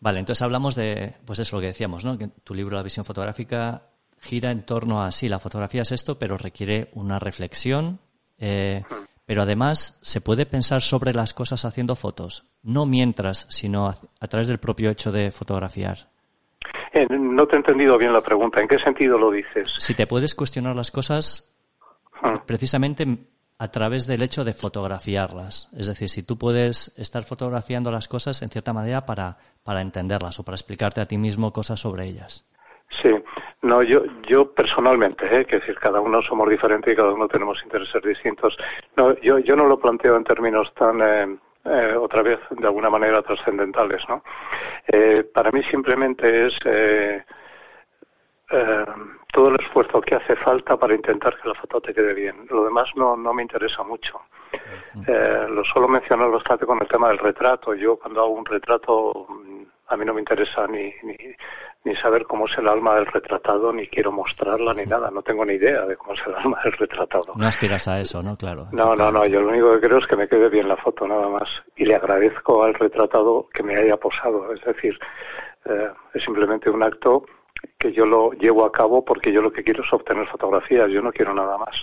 vale, 0.00 0.18
entonces 0.18 0.42
hablamos 0.42 0.74
de, 0.74 1.14
pues 1.24 1.38
eso 1.38 1.56
lo 1.56 1.60
que 1.62 1.68
decíamos, 1.68 2.04
¿no? 2.04 2.18
Que 2.18 2.28
tu 2.44 2.52
libro 2.52 2.76
La 2.76 2.82
visión 2.82 3.06
fotográfica 3.06 3.82
gira 4.20 4.50
en 4.50 4.64
torno 4.64 5.02
a 5.02 5.12
sí, 5.12 5.28
la 5.28 5.38
fotografía 5.38 5.82
es 5.82 5.92
esto, 5.92 6.18
pero 6.18 6.36
requiere 6.36 6.90
una 6.94 7.18
reflexión. 7.18 7.98
Eh, 8.38 8.82
pero 9.26 9.42
además 9.42 9.98
se 10.02 10.20
puede 10.20 10.44
pensar 10.44 10.80
sobre 10.82 11.12
las 11.12 11.34
cosas 11.34 11.64
haciendo 11.64 11.94
fotos, 11.94 12.44
no 12.62 12.84
mientras, 12.84 13.46
sino 13.48 13.86
a, 13.86 13.96
a 14.18 14.26
través 14.26 14.48
del 14.48 14.58
propio 14.58 14.90
hecho 14.90 15.12
de 15.12 15.30
fotografiar. 15.30 16.08
Eh, 16.92 17.06
no 17.08 17.46
te 17.46 17.54
he 17.54 17.58
entendido 17.58 17.96
bien 17.96 18.12
la 18.12 18.20
pregunta. 18.20 18.60
¿En 18.60 18.68
qué 18.68 18.78
sentido 18.78 19.18
lo 19.18 19.30
dices? 19.30 19.68
Si 19.78 19.94
te 19.94 20.06
puedes 20.06 20.34
cuestionar 20.34 20.74
las 20.74 20.90
cosas 20.90 21.54
ah. 22.22 22.42
precisamente 22.46 23.06
a 23.58 23.68
través 23.70 24.06
del 24.06 24.22
hecho 24.22 24.42
de 24.42 24.54
fotografiarlas. 24.54 25.68
Es 25.76 25.86
decir, 25.86 26.08
si 26.08 26.22
tú 26.22 26.38
puedes 26.38 26.92
estar 26.96 27.22
fotografiando 27.24 27.90
las 27.90 28.08
cosas 28.08 28.40
en 28.42 28.48
cierta 28.48 28.72
manera 28.72 29.04
para, 29.04 29.36
para 29.62 29.82
entenderlas 29.82 30.40
o 30.40 30.44
para 30.44 30.56
explicarte 30.56 31.00
a 31.00 31.06
ti 31.06 31.18
mismo 31.18 31.52
cosas 31.52 31.78
sobre 31.78 32.06
ellas. 32.06 32.46
Sí, 33.02 33.10
no, 33.62 33.82
yo, 33.82 34.04
yo 34.26 34.52
personalmente, 34.52 35.26
¿eh? 35.26 35.44
que 35.44 35.60
decir, 35.60 35.78
cada 35.78 36.00
uno 36.00 36.22
somos 36.22 36.48
diferentes 36.48 36.92
y 36.92 36.96
cada 36.96 37.12
uno 37.12 37.28
tenemos 37.28 37.62
intereses 37.62 38.02
distintos. 38.02 38.56
No, 38.96 39.14
yo, 39.20 39.38
yo 39.38 39.54
no 39.54 39.66
lo 39.66 39.78
planteo 39.78 40.16
en 40.16 40.24
términos 40.24 40.72
tan, 40.74 41.00
eh, 41.02 41.36
eh, 41.64 41.94
otra 41.94 42.22
vez, 42.22 42.38
de 42.50 42.66
alguna 42.66 42.88
manera 42.88 43.20
trascendentales, 43.20 44.02
¿no? 44.08 44.22
Eh, 44.86 45.24
para 45.24 45.50
mí 45.50 45.62
simplemente 45.64 46.46
es 46.46 46.54
eh, 46.64 47.22
todo 49.32 49.48
el 49.50 49.60
esfuerzo 49.60 50.00
que 50.00 50.14
hace 50.14 50.36
falta 50.36 50.78
para 50.78 50.94
intentar 50.94 51.38
que 51.38 51.48
la 51.48 51.54
foto 51.54 51.82
te 51.82 51.92
quede 51.92 52.14
bien. 52.14 52.46
Lo 52.48 52.64
demás 52.64 52.88
no, 52.96 53.14
no 53.14 53.34
me 53.34 53.42
interesa 53.42 53.82
mucho. 53.82 54.22
Eh, 55.06 55.46
lo 55.48 55.62
suelo 55.64 55.86
mencionar 55.86 56.30
bastante 56.30 56.66
con 56.66 56.80
el 56.80 56.88
tema 56.88 57.08
del 57.08 57.18
retrato. 57.18 57.74
Yo 57.74 57.96
cuando 57.96 58.22
hago 58.22 58.30
un 58.30 58.46
retrato 58.46 59.28
a 59.90 59.96
mí 59.96 60.04
no 60.04 60.14
me 60.14 60.20
interesa 60.20 60.66
ni, 60.66 60.92
ni, 61.02 61.16
ni 61.84 61.96
saber 61.96 62.24
cómo 62.24 62.46
es 62.46 62.58
el 62.58 62.68
alma 62.68 62.94
del 62.96 63.06
retratado, 63.06 63.72
ni 63.72 63.86
quiero 63.86 64.12
mostrarla 64.12 64.74
ni 64.74 64.84
nada. 64.84 65.10
No 65.10 65.22
tengo 65.22 65.44
ni 65.44 65.54
idea 65.54 65.86
de 65.86 65.96
cómo 65.96 66.12
es 66.12 66.20
el 66.26 66.34
alma 66.34 66.60
del 66.62 66.72
retratado. 66.72 67.32
No 67.36 67.46
aspiras 67.46 67.88
a 67.88 68.00
eso, 68.00 68.22
¿no? 68.22 68.36
Claro. 68.36 68.66
No, 68.72 68.94
no, 68.94 69.10
no. 69.10 69.26
Yo 69.26 69.40
lo 69.40 69.48
único 69.48 69.72
que 69.72 69.88
creo 69.88 69.98
es 69.98 70.06
que 70.06 70.16
me 70.16 70.28
quede 70.28 70.48
bien 70.50 70.68
la 70.68 70.76
foto, 70.76 71.06
nada 71.06 71.28
más. 71.28 71.48
Y 71.76 71.86
le 71.86 71.94
agradezco 71.94 72.64
al 72.64 72.74
retratado 72.74 73.48
que 73.52 73.62
me 73.62 73.76
haya 73.76 73.96
posado. 73.96 74.52
Es 74.52 74.62
decir, 74.64 74.98
eh, 75.64 75.88
es 76.14 76.22
simplemente 76.24 76.68
un 76.68 76.82
acto 76.82 77.24
que 77.78 77.92
yo 77.92 78.04
lo 78.04 78.32
llevo 78.32 78.64
a 78.64 78.72
cabo 78.72 79.04
porque 79.04 79.32
yo 79.32 79.40
lo 79.40 79.52
que 79.52 79.62
quiero 79.62 79.82
es 79.82 79.92
obtener 79.92 80.26
fotografías, 80.28 80.90
yo 80.90 81.00
no 81.00 81.12
quiero 81.12 81.34
nada 81.34 81.56
más. 81.58 81.74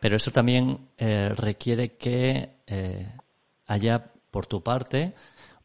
Pero 0.00 0.16
eso 0.16 0.30
también 0.30 0.90
eh, 0.96 1.32
requiere 1.36 1.96
que 1.96 2.50
eh, 2.66 3.06
haya 3.66 4.12
por 4.30 4.46
tu 4.46 4.62
parte 4.62 5.14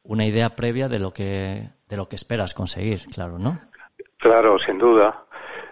una 0.03 0.25
idea 0.25 0.55
previa 0.55 0.89
de 0.89 0.99
lo 0.99 1.13
que 1.13 1.69
de 1.93 1.97
lo 1.97 2.07
que 2.09 2.15
esperas 2.15 2.55
conseguir, 2.55 3.05
claro, 3.13 3.37
¿no? 3.37 3.59
Claro, 4.17 4.57
sin 4.57 4.79
duda. 4.79 5.25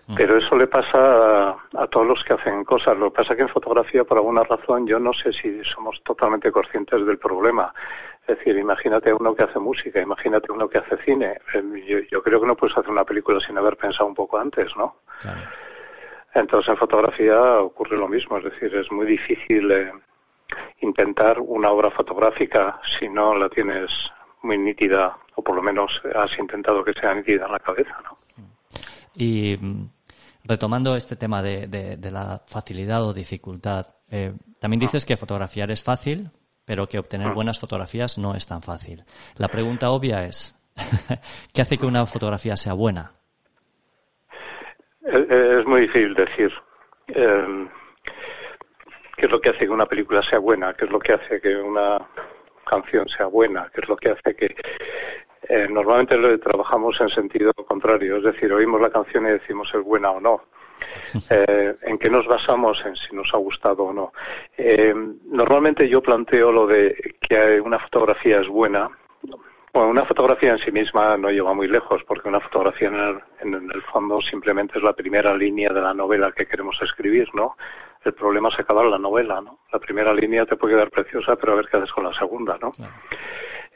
Mm. 0.08 0.16
Pero 0.16 0.38
eso 0.38 0.56
le 0.56 0.68
pasa 0.68 1.50
a, 1.50 1.58
a, 1.78 1.88
todos 1.88 2.06
los 2.06 2.24
que 2.24 2.34
hacen 2.34 2.64
cosas. 2.64 2.96
Lo 2.96 3.12
que 3.12 3.18
pasa 3.18 3.34
es 3.34 3.38
que 3.38 3.44
en 3.44 3.50
fotografía, 3.50 4.04
por 4.04 4.18
alguna 4.18 4.44
razón, 4.44 4.86
yo 4.86 5.00
no 5.00 5.14
sé 5.14 5.32
si 5.34 5.64
somos 5.64 6.00
totalmente 6.04 6.52
conscientes 6.52 7.04
del 7.08 7.18
problema. 7.18 7.74
Es 8.28 8.38
decir, 8.38 8.56
imagínate 8.56 9.12
uno 9.12 9.34
que 9.34 9.44
hace 9.44 9.58
música, 9.58 10.00
imagínate 10.00 10.52
uno 10.52 10.70
que 10.70 10.78
hace 10.78 10.96
cine. 10.98 11.40
Em, 11.56 11.74
yo, 12.12 12.22
creo 12.22 12.40
que 12.40 12.48
no 12.48 12.56
puedes 12.56 12.78
hacer 12.78 12.92
una 12.92 13.04
película 13.04 13.40
sin 13.40 13.58
haber 13.58 13.76
pensado 13.78 14.06
un 14.06 14.14
poco 14.14 14.38
antes, 14.38 14.68
¿no? 14.78 14.98
Entonces 16.36 16.70
en 16.70 16.78
fotografía 16.78 17.60
ocurre 17.60 17.98
lo 17.98 18.08
mismo, 18.08 18.38
es 18.38 18.44
decir, 18.44 18.74
es 18.76 18.92
muy 18.92 19.08
difícil 19.08 19.72
eh, 19.72 19.92
intentar 20.82 21.40
una 21.40 21.72
obra 21.72 21.90
fotográfica 21.90 22.80
si 23.00 23.10
no 23.10 23.36
la 23.36 23.50
tienes 23.50 23.90
muy 24.44 24.58
nítida, 24.58 25.18
o 25.36 25.44
por 25.44 25.56
lo 25.56 25.62
menos 25.62 25.92
has 26.16 26.38
intentado 26.40 26.84
que 26.84 26.94
sea 26.94 27.14
nítida 27.14 27.46
en 27.46 27.52
la 27.52 27.60
cabeza, 27.60 27.96
¿no? 28.04 28.18
Y 29.16 29.58
mm, 29.60 29.90
retomando 30.46 30.96
este 30.96 31.16
tema 31.16 31.42
de, 31.42 31.68
de, 31.68 32.12
la 32.12 32.42
facilidad 32.48 33.04
o 33.04 33.14
dificultad, 33.14 33.88
eh, 34.10 34.34
también 34.60 34.80
dices 34.80 35.06
que 35.06 35.18
fotografiar 35.18 35.72
es 35.72 35.84
fácil, 35.84 36.30
pero 36.66 36.88
que 36.88 37.00
obtener 37.00 37.28
ah. 37.28 37.34
buenas 37.34 37.60
fotografías 37.60 38.18
no 38.18 38.36
es 38.36 38.48
tan 38.48 38.62
fácil. 38.62 39.04
La 39.38 39.50
pregunta 39.50 39.92
obvia 39.92 40.26
es, 40.26 40.58
¿qué 41.54 41.62
hace 41.62 41.78
que 41.78 41.86
una 41.86 42.06
fotografía 42.06 42.56
sea 42.56 42.74
buena? 42.74 43.12
Es 45.04 45.66
muy 45.66 45.82
difícil 45.82 46.14
decir. 46.14 46.52
Em, 47.08 47.68
¿Qué 49.18 49.26
es 49.26 49.32
lo 49.32 49.40
que 49.40 49.50
hace 49.50 49.66
que 49.66 49.70
una 49.70 49.86
película 49.86 50.22
sea 50.28 50.40
buena? 50.40 50.74
¿Qué 50.74 50.86
es 50.86 50.92
lo 50.92 51.00
que 51.00 51.14
hace 51.14 51.42
que 51.42 51.56
una 51.56 51.98
canción 52.72 53.08
sea 53.10 53.28
buena? 53.28 53.70
¿Qué 53.74 53.82
es 53.82 53.90
lo 53.90 53.98
que 53.98 54.12
hace 54.12 54.36
que... 54.36 54.56
Eh, 55.50 55.68
normalmente 55.70 56.16
lo 56.16 56.40
trabajamos 56.40 56.96
en 57.02 57.10
sentido 57.10 57.52
contrario, 57.54 58.18
es 58.18 58.24
decir, 58.24 58.54
oímos 58.54 58.80
la 58.80 58.90
canción 58.90 59.26
y 59.26 59.32
decimos 59.32 59.70
es 59.74 59.84
buena 59.84 60.12
o 60.12 60.20
no. 60.20 60.42
Eh, 61.30 61.76
en 61.84 62.00
qué 62.00 62.10
nos 62.10 62.26
basamos 62.26 62.82
en 62.86 62.96
si 62.96 63.16
nos 63.16 63.30
ha 63.34 63.38
gustado 63.38 63.84
o 63.84 63.94
no. 63.94 64.14
Eh, 64.58 64.96
normalmente 65.26 65.88
yo 65.88 66.02
planteo 66.02 66.52
lo 66.52 66.66
de 66.66 67.16
que 67.22 67.62
una 67.62 67.78
fotografía 67.78 68.40
es 68.40 68.48
buena. 68.48 68.90
Bueno, 69.74 69.90
una 69.90 70.06
fotografía 70.06 70.52
en 70.52 70.58
sí 70.58 70.72
misma 70.72 71.18
no 71.18 71.30
lleva 71.30 71.54
muy 71.54 71.68
lejos, 71.68 72.02
porque 72.08 72.30
una 72.30 72.40
fotografía 72.40 72.88
en 72.88 72.96
el, 72.96 73.20
en 73.42 73.72
el 73.72 73.82
fondo 73.84 74.20
simplemente 74.22 74.80
es 74.80 74.84
la 74.84 74.94
primera 74.94 75.36
línea 75.36 75.70
de 75.70 75.82
la 75.82 75.94
novela 75.94 76.32
que 76.32 76.48
queremos 76.48 76.78
escribir, 76.82 77.28
¿no? 77.36 77.56
El 78.04 78.14
problema 78.14 78.50
es 78.50 78.60
acabar 78.60 78.86
la 78.86 78.98
novela, 78.98 79.42
¿no? 79.42 79.60
La 79.72 79.80
primera 79.80 80.14
línea 80.14 80.46
te 80.46 80.56
puede 80.56 80.76
quedar 80.76 80.90
preciosa, 80.90 81.36
pero 81.36 81.54
a 81.54 81.56
ver 81.58 81.68
qué 81.70 81.78
haces 81.78 81.92
con 81.92 82.04
la 82.04 82.14
segunda, 82.14 82.58
¿no? 82.60 82.72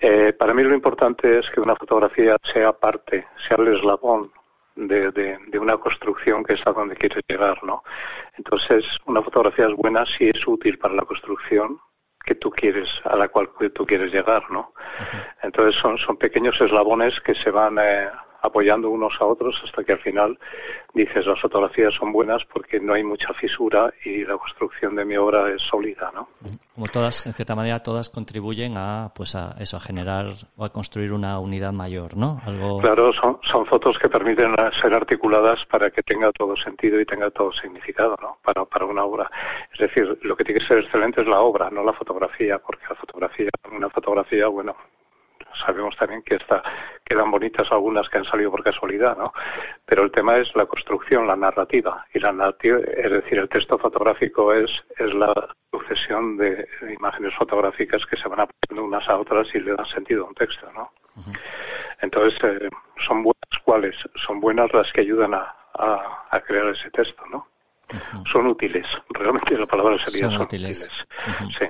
Eh, 0.01 0.33
para 0.33 0.53
mí 0.53 0.63
lo 0.63 0.73
importante 0.73 1.39
es 1.39 1.45
que 1.51 1.61
una 1.61 1.75
fotografía 1.75 2.35
sea 2.53 2.73
parte, 2.73 3.27
sea 3.47 3.57
el 3.57 3.75
eslabón 3.75 4.31
de, 4.75 5.11
de, 5.11 5.37
de, 5.47 5.59
una 5.59 5.77
construcción 5.77 6.43
que 6.43 6.53
es 6.53 6.61
a 6.65 6.73
donde 6.73 6.95
quieres 6.95 7.23
llegar, 7.27 7.63
¿no? 7.63 7.83
Entonces, 8.37 8.83
una 9.05 9.21
fotografía 9.21 9.67
es 9.67 9.75
buena 9.75 10.03
si 10.17 10.27
es 10.27 10.47
útil 10.47 10.77
para 10.77 10.95
la 10.95 11.05
construcción 11.05 11.79
que 12.25 12.35
tú 12.35 12.49
quieres, 12.49 12.89
a 13.03 13.15
la 13.15 13.29
cual 13.29 13.49
tú 13.73 13.85
quieres 13.85 14.11
llegar, 14.11 14.49
¿no? 14.49 14.73
Entonces 15.43 15.79
son, 15.79 15.97
son 15.97 16.17
pequeños 16.17 16.59
eslabones 16.59 17.13
que 17.21 17.35
se 17.35 17.51
van 17.51 17.77
eh, 17.79 18.09
apoyando 18.45 18.89
unos 18.89 19.13
a 19.19 19.25
otros 19.25 19.55
hasta 19.63 19.83
que 19.83 19.93
al 19.93 19.99
final 19.99 20.37
dices 20.93 21.25
las 21.25 21.39
fotografías 21.41 21.93
son 21.93 22.11
buenas 22.11 22.43
porque 22.51 22.79
no 22.79 22.93
hay 22.93 23.03
mucha 23.03 23.33
fisura 23.33 23.93
y 24.03 24.23
la 24.23 24.37
construcción 24.37 24.95
de 24.95 25.05
mi 25.05 25.17
obra 25.17 25.53
es 25.53 25.61
sólida, 25.61 26.11
¿no? 26.13 26.29
Como 26.73 26.87
todas, 26.87 27.25
en 27.25 27.33
cierta 27.33 27.55
manera, 27.55 27.79
todas 27.79 28.09
contribuyen 28.09 28.77
a, 28.77 29.11
pues 29.15 29.35
a 29.35 29.55
eso, 29.59 29.77
a 29.77 29.79
generar 29.79 30.25
o 30.57 30.65
a 30.65 30.69
construir 30.69 31.13
una 31.13 31.39
unidad 31.39 31.71
mayor, 31.71 32.17
¿no? 32.17 32.37
Algo... 32.45 32.79
Claro, 32.79 33.11
son, 33.13 33.39
son 33.51 33.65
fotos 33.65 33.97
que 34.01 34.09
permiten 34.09 34.55
ser 34.81 34.93
articuladas 34.93 35.59
para 35.69 35.89
que 35.89 36.01
tenga 36.03 36.31
todo 36.31 36.55
sentido 36.55 36.99
y 36.99 37.05
tenga 37.05 37.29
todo 37.31 37.51
significado, 37.53 38.15
¿no? 38.21 38.37
Para, 38.43 38.65
para 38.65 38.85
una 38.85 39.03
obra. 39.03 39.29
Es 39.73 39.79
decir, 39.79 40.17
lo 40.21 40.35
que 40.35 40.43
tiene 40.43 40.59
que 40.59 40.67
ser 40.67 40.79
excelente 40.79 41.21
es 41.21 41.27
la 41.27 41.39
obra, 41.39 41.69
no 41.69 41.83
la 41.83 41.93
fotografía, 41.93 42.59
porque 42.59 42.83
la 42.89 42.95
fotografía, 42.95 43.49
una 43.71 43.89
fotografía, 43.89 44.47
bueno, 44.47 44.75
sabemos 45.65 45.95
también 45.97 46.21
que 46.23 46.35
está, 46.35 46.63
quedan 47.03 47.31
bonitas 47.31 47.67
algunas 47.71 48.07
que 48.09 48.17
han 48.17 48.25
salido 48.25 48.51
por 48.51 48.63
casualidad, 48.63 49.17
¿no? 49.17 49.33
Pero 49.85 50.03
el 50.03 50.11
tema 50.11 50.37
es 50.37 50.47
la 50.55 50.65
construcción, 50.65 51.27
la 51.27 51.35
narrativa. 51.35 52.05
Y 52.13 52.19
la 52.19 52.31
narrativa, 52.31 52.79
es 52.79 53.11
decir, 53.11 53.39
el 53.39 53.49
texto 53.49 53.77
fotográfico 53.77 54.53
es, 54.53 54.71
es 54.97 55.13
la 55.13 55.33
sucesión 55.71 56.37
de 56.37 56.67
imágenes 56.97 57.33
fotográficas 57.35 58.05
que 58.05 58.17
se 58.17 58.27
van 58.27 58.41
apoyando 58.41 58.87
unas 58.87 59.07
a 59.09 59.17
otras 59.17 59.47
y 59.53 59.59
le 59.59 59.75
dan 59.75 59.85
sentido 59.87 60.25
a 60.25 60.29
un 60.29 60.35
texto, 60.35 60.71
¿no? 60.73 60.91
Entonces, 62.01 62.37
eh, 62.43 62.69
son 63.05 63.23
buenas 63.23 63.63
cuáles, 63.63 63.95
son 64.15 64.39
buenas 64.39 64.73
las 64.73 64.91
que 64.91 65.01
ayudan 65.01 65.33
a, 65.33 65.55
a, 65.73 66.39
crear 66.41 66.67
ese 66.67 66.89
texto, 66.91 67.23
¿no? 67.31 67.47
Son 68.31 68.47
útiles, 68.47 68.85
realmente 69.09 69.57
la 69.57 69.65
palabra 69.65 69.97
sería 70.03 70.29
son, 70.29 70.41
útiles. 70.41 70.89
Sí 71.57 71.65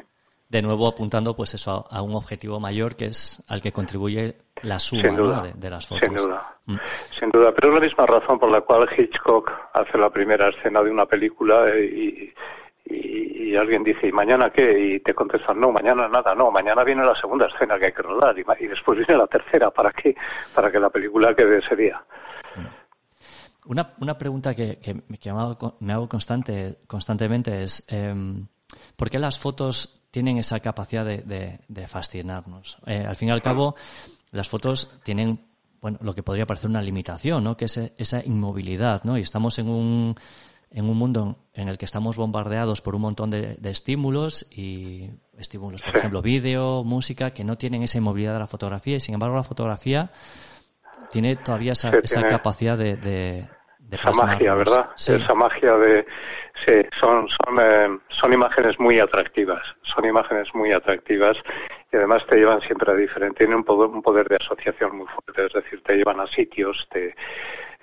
de 0.49 0.61
nuevo 0.61 0.87
apuntando 0.87 1.35
pues 1.35 1.53
eso 1.55 1.85
a, 1.89 2.01
un 2.01 2.15
objetivo 2.15 2.59
mayor 2.59 2.95
que 2.95 3.05
es 3.05 3.43
al 3.47 3.61
que 3.61 3.71
contribuye 3.71 4.35
la 4.61 4.79
suma 4.79 5.43
de, 5.55 5.69
las 5.69 5.87
fotos. 5.87 6.07
Sin 6.07 6.15
duda, 6.15 6.57
mm. 6.65 6.75
sin 7.19 7.29
duda. 7.29 7.51
Pero 7.53 7.69
es 7.69 7.79
la 7.79 7.85
misma 7.85 8.05
razón 8.05 8.39
por 8.39 8.51
la 8.51 8.61
cual 8.61 8.87
Hitchcock 8.95 9.51
hace 9.73 9.97
la 9.97 10.09
primera 10.09 10.49
escena 10.49 10.81
de 10.81 10.91
una 10.91 11.05
película 11.05 11.67
eh, 11.69 11.85
y, 11.85 12.33
y, 12.93 13.55
alguien 13.55 13.83
dice, 13.83 14.07
¿y 14.07 14.11
mañana 14.11 14.51
qué? 14.51 14.95
Y 14.95 14.99
te 14.99 15.13
contestan, 15.13 15.59
no, 15.59 15.71
mañana 15.71 16.07
nada, 16.07 16.35
no, 16.35 16.51
mañana 16.51 16.83
viene 16.83 17.03
la 17.03 17.15
segunda 17.19 17.47
escena 17.47 17.79
que 17.79 17.85
hay 17.85 17.93
que 17.93 18.01
rodar 18.01 18.37
y, 18.37 18.67
después 18.67 18.97
viene 18.97 19.17
la 19.17 19.27
tercera, 19.27 19.71
¿para 19.71 19.91
qué? 19.91 20.15
Para 20.53 20.71
que 20.71 20.79
la 20.79 20.89
película 20.89 21.33
quede 21.33 21.59
ese 21.59 21.75
día. 21.75 22.03
Mm. 22.55 23.71
Una, 23.71 23.93
una 23.99 24.17
pregunta 24.17 24.53
que, 24.53 24.77
que, 24.77 24.93
me, 24.93 25.39
hago, 25.39 25.77
me 25.79 25.93
hago 25.93 26.07
constante, 26.07 26.79
constantemente 26.85 27.63
es, 27.63 27.83
eh, 27.89 28.13
¿por 28.95 29.09
qué 29.09 29.17
las 29.17 29.39
fotos 29.39 30.04
tienen 30.15 30.37
esa 30.37 30.61
capacidad 30.61 31.03
de, 31.03 31.59
de, 31.67 31.87
fascinarnos. 31.87 32.77
Eh, 32.85 33.03
al 33.05 33.17
fin 33.17 33.27
y 33.27 33.31
al 33.31 33.41
cabo, 33.41 33.75
las 34.31 34.47
fotos 34.47 34.97
tienen 35.03 35.41
bueno, 35.81 35.97
lo 35.99 36.15
que 36.15 36.23
podría 36.23 36.45
parecer 36.45 36.69
una 36.69 36.81
limitación, 36.81 37.43
¿no? 37.43 37.57
Que 37.57 37.65
es 37.65 37.75
esa 37.97 38.23
inmovilidad, 38.23 39.03
¿no? 39.03 39.17
Y 39.17 39.21
estamos 39.21 39.59
en 39.59 39.67
un, 39.67 40.15
en 40.71 40.89
un 40.89 40.97
mundo 40.97 41.35
en 41.53 41.67
el 41.67 41.77
que 41.77 41.83
estamos 41.83 42.15
bombardeados 42.15 42.79
por 42.79 42.95
un 42.95 43.01
montón 43.01 43.29
de, 43.29 43.55
de 43.55 43.69
estímulos 43.69 44.47
y 44.49 45.09
estímulos, 45.37 45.81
por 45.81 45.97
ejemplo, 45.97 46.21
vídeo, 46.33 46.85
música, 46.85 47.31
que 47.31 47.43
no 47.43 47.57
tienen 47.57 47.83
esa 47.83 47.97
inmovilidad 47.97 48.35
de 48.35 48.39
la 48.39 48.47
fotografía 48.47 48.95
y 48.95 49.01
sin 49.01 49.15
embargo 49.15 49.35
la 49.35 49.43
fotografía 49.43 50.11
tiene 51.11 51.35
todavía 51.35 51.73
esa, 51.73 51.89
esa 51.89 52.25
capacidad 52.25 52.77
de, 52.77 52.95
de, 52.95 53.49
esa 53.91 54.11
magia, 54.11 54.55
¿verdad? 54.55 54.91
Esa 54.95 55.35
magia 55.35 55.73
de 55.73 56.05
sí, 56.65 56.73
son 56.99 57.27
son 57.27 57.59
eh, 57.59 57.99
son 58.09 58.33
imágenes 58.33 58.79
muy 58.79 58.99
atractivas, 58.99 59.63
son 59.83 60.05
imágenes 60.05 60.47
muy 60.53 60.71
atractivas 60.71 61.37
y 61.91 61.97
además 61.97 62.25
te 62.29 62.37
llevan 62.37 62.61
siempre 62.61 62.91
a 62.91 62.95
diferente, 62.95 63.39
tienen 63.39 63.57
un 63.57 63.63
poder, 63.63 63.89
un 63.89 64.01
poder 64.01 64.27
de 64.27 64.37
asociación 64.37 64.97
muy 64.97 65.07
fuerte, 65.07 65.45
es 65.45 65.53
decir, 65.53 65.81
te 65.83 65.95
llevan 65.95 66.19
a 66.19 66.27
sitios, 66.27 66.87
te, 66.91 67.15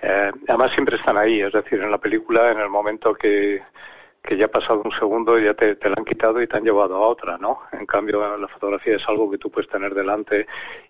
eh, 0.02 0.30
además 0.48 0.72
siempre 0.74 0.96
están 0.96 1.16
ahí, 1.16 1.40
es 1.40 1.52
decir, 1.52 1.80
en 1.80 1.90
la 1.90 1.98
película, 1.98 2.50
en 2.50 2.60
el 2.60 2.68
momento 2.68 3.14
que, 3.14 3.62
que 4.22 4.36
ya 4.36 4.46
ha 4.46 4.50
pasado 4.50 4.82
un 4.84 4.92
segundo 4.92 5.36
ya 5.38 5.54
te, 5.54 5.74
te 5.74 5.88
la 5.88 5.96
han 5.98 6.04
quitado 6.04 6.40
y 6.40 6.46
te 6.46 6.56
han 6.56 6.62
llevado 6.62 6.94
a 6.94 7.08
otra, 7.08 7.38
¿no? 7.38 7.62
En 7.72 7.86
cambio, 7.86 8.36
la 8.36 8.48
fotografía 8.48 8.96
es 8.96 9.08
algo 9.08 9.28
que 9.28 9.38
tú 9.38 9.50
puedes 9.50 9.68
tener 9.68 9.94
delante 9.94 10.46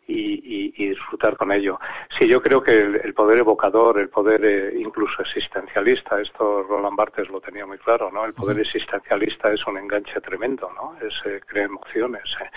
y, 0.06 0.72
y, 0.76 0.88
disfrutar 0.90 1.36
con 1.38 1.50
ello. 1.50 1.80
Sí, 2.18 2.28
yo 2.28 2.42
creo 2.42 2.62
que 2.62 2.72
el, 2.72 3.14
poder 3.14 3.38
evocador, 3.38 3.98
el 3.98 4.10
poder 4.10 4.44
eh, 4.44 4.74
incluso 4.78 5.22
existencialista, 5.22 6.20
esto 6.20 6.64
Roland 6.64 6.96
Barthes 6.96 7.30
lo 7.30 7.40
tenía 7.40 7.64
muy 7.64 7.78
claro, 7.78 8.10
¿no? 8.12 8.26
El 8.26 8.34
poder 8.34 8.58
existencialista 8.60 9.50
es 9.50 9.66
un 9.66 9.78
enganche 9.78 10.20
tremendo, 10.20 10.70
¿no? 10.74 10.94
Es, 11.00 11.14
eh, 11.24 11.40
crea 11.46 11.64
emociones. 11.64 12.24
Eh. 12.42 12.50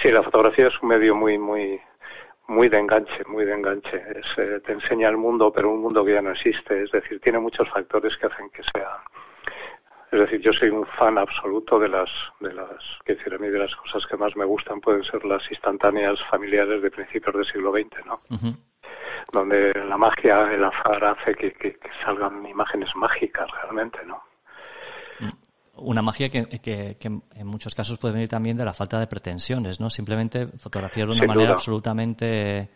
Sí, 0.00 0.10
la 0.12 0.22
fotografía 0.22 0.68
es 0.68 0.80
un 0.82 0.90
medio 0.90 1.16
muy, 1.16 1.36
muy, 1.38 1.80
muy 2.46 2.68
de 2.68 2.78
enganche, 2.78 3.24
muy 3.26 3.44
de 3.44 3.54
enganche. 3.54 4.00
Es, 4.14 4.62
te 4.62 4.72
enseña 4.72 5.08
el 5.08 5.16
mundo, 5.16 5.50
pero 5.52 5.70
un 5.70 5.80
mundo 5.80 6.04
que 6.04 6.12
ya 6.12 6.22
no 6.22 6.30
existe. 6.30 6.84
Es 6.84 6.92
decir, 6.92 7.18
tiene 7.20 7.40
muchos 7.40 7.68
factores 7.70 8.16
que 8.18 8.26
hacen 8.26 8.50
que 8.50 8.62
sea 8.72 9.00
es 10.12 10.20
decir, 10.20 10.40
yo 10.40 10.52
soy 10.52 10.68
un 10.68 10.86
fan 10.86 11.18
absoluto 11.18 11.78
de 11.78 11.88
las, 11.88 12.08
de 12.40 12.52
las, 12.52 12.68
que 13.04 13.16
decir, 13.16 13.34
a 13.34 13.38
mí 13.38 13.48
de 13.48 13.58
las 13.58 13.74
cosas 13.74 14.04
que 14.08 14.16
más 14.16 14.36
me 14.36 14.44
gustan 14.44 14.80
pueden 14.80 15.02
ser 15.02 15.24
las 15.24 15.42
instantáneas 15.50 16.18
familiares 16.30 16.80
de 16.80 16.90
principios 16.90 17.34
del 17.34 17.46
siglo 17.46 17.72
XX, 17.72 18.06
¿no? 18.06 18.20
Donde 19.32 19.72
la 19.74 19.96
magia, 19.96 20.52
el 20.52 20.62
azar 20.62 21.04
hace 21.04 21.34
que, 21.34 21.52
que, 21.52 21.76
salgan 22.04 22.46
imágenes 22.46 22.88
mágicas 22.94 23.48
realmente, 23.62 23.98
¿no? 24.06 24.22
Mm. 25.18 25.30
Una 25.78 26.02
magia 26.02 26.28
que, 26.28 26.46
que, 26.46 26.96
que, 26.98 27.08
en 27.08 27.46
muchos 27.46 27.74
casos 27.74 27.98
puede 27.98 28.14
venir 28.14 28.28
también 28.28 28.56
de 28.56 28.64
la 28.64 28.72
falta 28.72 29.00
de 29.00 29.08
pretensiones, 29.08 29.80
¿no? 29.80 29.90
Simplemente 29.90 30.46
fotografiar 30.46 31.08
de 31.08 31.14
una 31.14 31.26
manera 31.26 31.52
absolutamente 31.52 32.70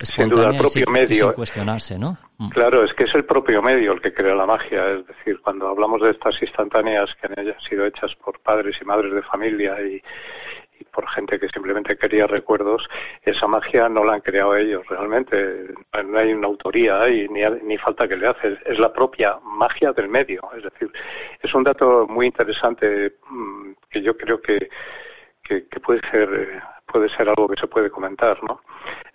sin 0.00 0.28
duda 0.28 0.50
el 0.50 0.58
propio 0.58 0.86
medio. 0.90 1.26
Sin 1.26 1.32
cuestionarse, 1.32 1.98
¿no? 1.98 2.16
Mm. 2.38 2.48
Claro, 2.50 2.84
es 2.84 2.92
que 2.94 3.04
es 3.04 3.14
el 3.14 3.24
propio 3.24 3.62
medio 3.62 3.92
el 3.92 4.00
que 4.00 4.12
crea 4.12 4.34
la 4.34 4.46
magia. 4.46 4.90
Es 4.90 5.06
decir, 5.06 5.40
cuando 5.40 5.68
hablamos 5.68 6.00
de 6.02 6.10
estas 6.10 6.34
instantáneas 6.42 7.10
que 7.20 7.28
han 7.28 7.54
sido 7.68 7.86
hechas 7.86 8.14
por 8.16 8.40
padres 8.40 8.76
y 8.80 8.84
madres 8.84 9.14
de 9.14 9.22
familia 9.22 9.80
y, 9.80 10.02
por 10.90 11.08
gente 11.10 11.38
que 11.38 11.48
simplemente 11.48 11.96
quería 11.96 12.26
recuerdos, 12.26 12.86
esa 13.22 13.46
magia 13.46 13.88
no 13.88 14.04
la 14.04 14.14
han 14.14 14.20
creado 14.20 14.56
ellos 14.56 14.86
realmente. 14.88 15.68
No 16.04 16.18
hay 16.18 16.32
una 16.34 16.48
autoría 16.48 17.08
y 17.08 17.28
ni, 17.28 17.40
ni 17.62 17.78
falta 17.78 18.06
que 18.06 18.16
le 18.16 18.26
hace. 18.26 18.58
Es 18.66 18.78
la 18.78 18.92
propia 18.92 19.38
magia 19.42 19.92
del 19.92 20.08
medio. 20.08 20.42
Es 20.54 20.64
decir, 20.64 20.92
es 21.40 21.54
un 21.54 21.62
dato 21.62 22.06
muy 22.08 22.26
interesante 22.26 23.14
mm, 23.30 23.72
que 23.88 24.02
yo 24.02 24.16
creo 24.16 24.40
que, 24.42 24.68
que, 25.42 25.66
que 25.68 25.80
puede 25.80 26.00
ser 26.10 26.28
eh, 26.34 26.60
puede 26.92 27.08
ser 27.16 27.28
algo 27.28 27.48
que 27.48 27.60
se 27.60 27.66
puede 27.66 27.90
comentar, 27.90 28.38
¿no? 28.44 28.60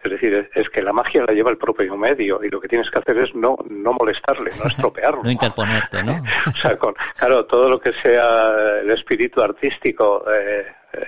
Es 0.04 0.12
decir, 0.12 0.50
es, 0.54 0.70
que 0.70 0.82
la 0.82 0.94
magia 0.94 1.24
la 1.28 1.34
lleva 1.34 1.52
el 1.52 1.58
propio 1.58 1.98
medio 1.98 2.40
y 2.44 2.50
lo 2.50 2.60
que 2.60 2.68
tienes 2.68 2.90
que 2.90 3.00
hacer 3.00 3.18
es 3.18 3.36
no, 3.36 3.58
no 3.70 3.94
molestarle, 3.94 4.52
no 4.58 4.66
estropearlo. 4.70 5.24
no 5.24 5.32
interponerte, 5.32 6.04
¿no? 6.04 6.13
o 6.48 6.52
sea, 6.52 6.78
con, 6.78 6.96
claro, 7.18 7.46
todo 7.46 7.70
lo 7.70 7.80
que 7.80 7.92
sea 8.04 8.80
el 8.82 8.90
espíritu 8.92 9.42
artístico 9.42 10.24
eh, 10.32 10.66
eh, 10.94 11.06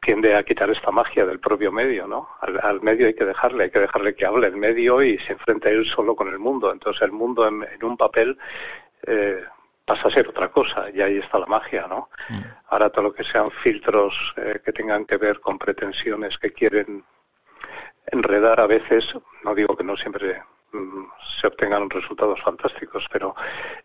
tiende 0.00 0.36
a 0.36 0.44
quitar 0.44 0.70
esta 0.70 0.90
magia 0.90 1.26
del 1.26 1.40
propio 1.40 1.72
medio, 1.72 2.06
¿no? 2.06 2.28
Al, 2.40 2.80
medio 2.80 3.06
hay 3.06 3.14
que 3.14 3.24
dejarle, 3.24 3.64
hay 3.64 3.70
que 3.70 3.80
dejarle 3.80 4.14
que 4.14 4.26
hable 4.26 4.46
el 4.46 4.56
medio 4.56 5.02
y 5.02 5.18
se 5.18 5.32
enfrente 5.32 5.70
él 5.70 5.84
solo 5.94 6.14
con 6.14 6.28
el 6.28 6.38
mundo. 6.38 6.72
Entonces 6.72 7.02
el 7.02 7.12
mundo 7.12 7.46
en, 7.46 7.64
un 7.82 7.96
papel 7.96 8.38
eh, 9.06 9.42
pasa 9.86 10.08
a 10.08 10.10
ser 10.10 10.28
otra 10.28 10.48
cosa 10.48 10.86
y 10.92 11.00
ahí 11.00 11.18
está 11.18 11.38
la 11.38 11.46
magia, 11.46 11.86
¿no? 11.88 12.08
Mm. 12.28 12.42
Ahora 12.68 12.90
todo 12.90 13.04
lo 13.04 13.12
que 13.12 13.24
sean 13.24 13.50
filtros 13.62 14.12
eh, 14.36 14.60
que 14.64 14.72
tengan 14.72 15.06
que 15.06 15.16
ver 15.16 15.40
con 15.40 15.58
pretensiones 15.58 16.36
que 16.38 16.52
quieren 16.52 17.04
enredar 18.10 18.60
a 18.60 18.66
veces, 18.66 19.04
no 19.44 19.54
digo 19.54 19.76
que 19.76 19.84
no 19.84 19.96
siempre 19.96 20.42
mm, 20.72 21.04
se 21.40 21.46
obtengan 21.46 21.88
resultados 21.88 22.40
fantásticos, 22.42 23.04
pero 23.12 23.34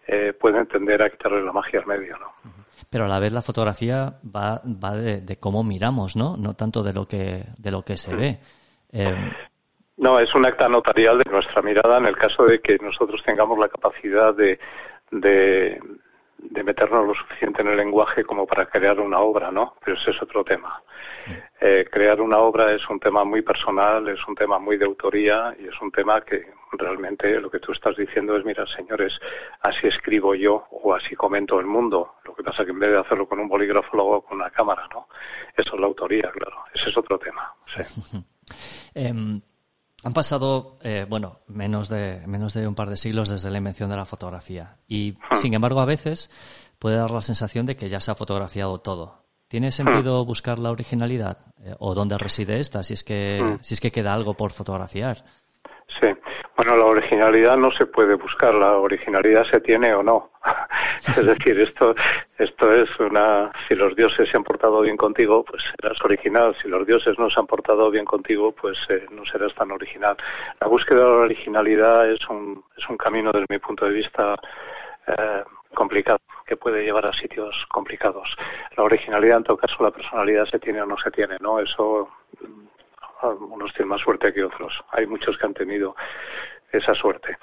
eh, 0.08 0.34
pueden 0.34 0.66
tender 0.68 1.04
a 1.04 1.10
quitarle 1.10 1.44
la 1.44 1.54
magia 1.54 1.80
al 1.80 1.86
medio, 1.86 2.18
¿no? 2.18 2.34
Pero 2.90 3.06
a 3.06 3.08
la 3.08 3.20
vez 3.20 3.32
la 3.32 3.42
fotografía 3.44 4.16
va, 4.24 4.62
va 4.66 4.96
de, 4.96 5.38
cómo 5.38 5.64
miramos, 5.64 6.16
¿no? 6.16 6.36
No 6.36 6.56
tanto 6.56 6.82
de 6.82 6.94
lo 6.94 7.08
que, 7.08 7.44
de 7.58 7.72
lo 7.72 7.84
que 7.84 7.96
se 7.96 8.16
ve. 8.16 8.40
Eh, 8.92 9.32
no, 9.98 10.20
es 10.20 10.34
un 10.34 10.46
acta 10.48 10.68
notarial 10.68 11.20
de 11.20 11.32
nuestra 11.32 11.62
mirada 11.62 12.00
en 12.00 12.08
el 12.08 12.18
caso 12.18 12.44
de 12.44 12.60
que 12.60 12.78
nosotros 12.82 13.22
tengamos 13.24 13.58
la 13.60 13.70
capacidad 13.70 14.34
de 14.34 14.60
de, 15.12 15.80
de 16.38 16.64
meternos 16.64 17.06
lo 17.06 17.14
suficiente 17.14 17.62
en 17.62 17.70
el 17.70 17.78
lenguaje 17.78 18.24
como 18.24 18.48
para 18.48 18.66
crear 18.66 19.00
una 19.00 19.20
obra, 19.20 19.52
¿no? 19.52 19.76
Pero 19.84 19.98
ese 19.98 20.12
es 20.12 20.22
otro 20.22 20.44
tema. 20.44 20.82
Eh, 21.60 21.86
crear 21.92 22.20
una 22.20 22.40
obra 22.40 22.74
es 22.74 22.88
un 22.90 23.00
tema 23.00 23.24
muy 23.24 23.42
personal, 23.44 24.08
es 24.08 24.20
un 24.28 24.36
tema 24.36 24.58
muy 24.58 24.78
de 24.78 24.86
autoría 24.86 25.56
y 25.60 25.68
es 25.68 25.80
un 25.80 25.92
tema 25.92 26.22
que 26.22 26.48
realmente 26.72 27.40
lo 27.40 27.52
que 27.52 27.60
tú 27.60 27.72
estás 27.72 27.96
diciendo 27.96 28.36
es, 28.36 28.44
mira, 28.44 28.66
señores, 28.76 29.14
así 29.62 29.88
escribo 29.88 30.34
yo 30.34 30.66
o 30.72 30.96
así 30.96 31.16
comento 31.16 31.60
el 31.60 31.68
mundo. 31.68 32.16
Lo 32.26 32.34
que 32.34 32.44
pasa 32.44 32.66
que 32.66 32.72
en 32.72 32.80
vez 32.80 32.92
de 32.92 33.00
hacerlo 33.00 33.28
con 33.28 33.40
un 33.40 33.48
bolígrafo 33.48 33.96
lo 33.96 34.04
hago 34.04 34.22
con 34.24 34.38
una 34.40 34.50
cámara, 34.50 34.88
¿no? 34.92 35.08
Eso 35.56 35.76
es 35.76 35.80
la 35.80 35.88
autoría, 35.88 36.32
claro. 36.32 36.64
Ese 36.74 36.90
es 36.90 36.98
otro 36.98 37.20
tema. 37.20 37.54
Sí. 37.66 38.24
Em, 38.94 39.40
han 40.04 40.14
pasado, 40.14 40.78
eh, 40.82 41.06
bueno, 41.08 41.40
menos 41.48 41.90
de, 41.90 42.26
menos 42.26 42.54
de 42.54 42.68
un 42.68 42.76
par 42.76 42.90
de 42.90 42.98
siglos 42.98 43.30
desde 43.30 43.52
la 43.52 43.60
invención 43.60 43.90
de 43.90 43.98
la 43.98 44.06
fotografía. 44.06 44.78
Y, 44.88 45.12
hmm. 45.12 45.36
sin 45.36 45.54
embargo, 45.54 45.80
a 45.80 45.86
veces 45.86 46.32
puede 46.80 46.98
dar 46.98 47.12
la 47.12 47.22
sensación 47.22 47.66
de 47.66 47.76
que 47.76 47.90
ya 47.90 48.00
se 48.00 48.12
ha 48.12 48.16
fotografiado 48.16 48.80
todo. 48.80 49.26
¿Tiene 49.48 49.68
hmm. 49.68 49.72
sentido 49.72 50.26
buscar 50.26 50.58
la 50.58 50.72
originalidad? 50.72 51.38
Eh, 51.64 51.76
¿O 51.80 51.94
dónde 51.94 52.18
reside 52.18 52.60
esta? 52.60 52.84
Si 52.84 52.94
es 52.94 53.04
que, 53.04 53.42
hmm. 53.44 53.58
si 53.62 53.76
es 53.76 53.82
que 53.82 53.92
queda 53.92 54.14
algo 54.14 54.34
por 54.34 54.52
fotografiar. 54.52 55.24
Sí. 56.00 56.08
Bueno, 56.56 56.76
la 56.76 56.86
originalidad 56.86 57.58
no 57.58 57.72
se 57.72 57.86
puede 57.86 58.16
buscar, 58.16 58.54
la 58.54 58.78
originalidad 58.78 59.46
se 59.50 59.62
tiene 59.62 59.94
o 59.94 60.04
no. 60.04 60.32
es 61.08 61.26
decir, 61.26 61.60
esto, 61.60 61.96
esto 62.38 62.74
es 62.74 62.90
una, 63.00 63.52
si 63.68 63.76
los 63.76 63.96
dioses 63.96 64.30
se 64.30 64.38
han 64.38 64.44
portado 64.44 64.82
bien 64.82 64.98
contigo, 64.98 65.44
pues 65.44 65.64
serás 65.80 66.00
original. 66.04 66.56
Si 66.62 66.68
los 66.68 66.86
dioses 66.86 67.18
no 67.18 67.30
se 67.30 67.40
han 67.40 67.48
portado 67.48 67.90
bien 67.90 68.06
contigo, 68.06 68.52
pues 68.52 68.78
eh, 68.90 69.06
no 69.12 69.26
serás 69.26 69.56
tan 69.56 69.72
original. 69.72 70.16
La 70.60 70.68
búsqueda 70.68 71.06
de 71.06 71.10
la 71.10 71.26
originalidad 71.26 72.10
es 72.12 72.20
un, 72.30 72.64
es 72.78 72.88
un 72.90 72.98
camino 72.98 73.32
desde 73.32 73.48
mi 73.50 73.60
punto 73.60 73.86
de 73.86 73.94
vista 73.94 74.36
eh, 75.08 75.44
complicado, 75.74 76.20
que 76.46 76.58
puede 76.58 76.84
llevar 76.84 77.06
a 77.06 77.14
sitios 77.14 77.56
complicados. 77.70 78.36
La 78.76 78.84
originalidad, 78.84 79.38
en 79.38 79.44
todo 79.44 79.58
caso, 79.58 79.84
la 79.84 79.92
personalidad 79.92 80.46
se 80.46 80.60
tiene 80.60 80.82
o 80.82 80.86
no 80.86 80.98
se 80.98 81.12
tiene, 81.12 81.38
¿no? 81.40 81.60
Eso 81.60 82.10
unos 83.30 83.74
tienen 83.74 83.90
más 83.90 84.02
suerte 84.02 84.34
que 84.34 84.44
otros. 84.44 84.74
Hay 84.92 85.06
muchos 85.08 85.38
que 85.38 85.46
han 85.46 85.54
tenido 85.54 85.96
esa 86.72 86.94
suerte. 86.94 87.38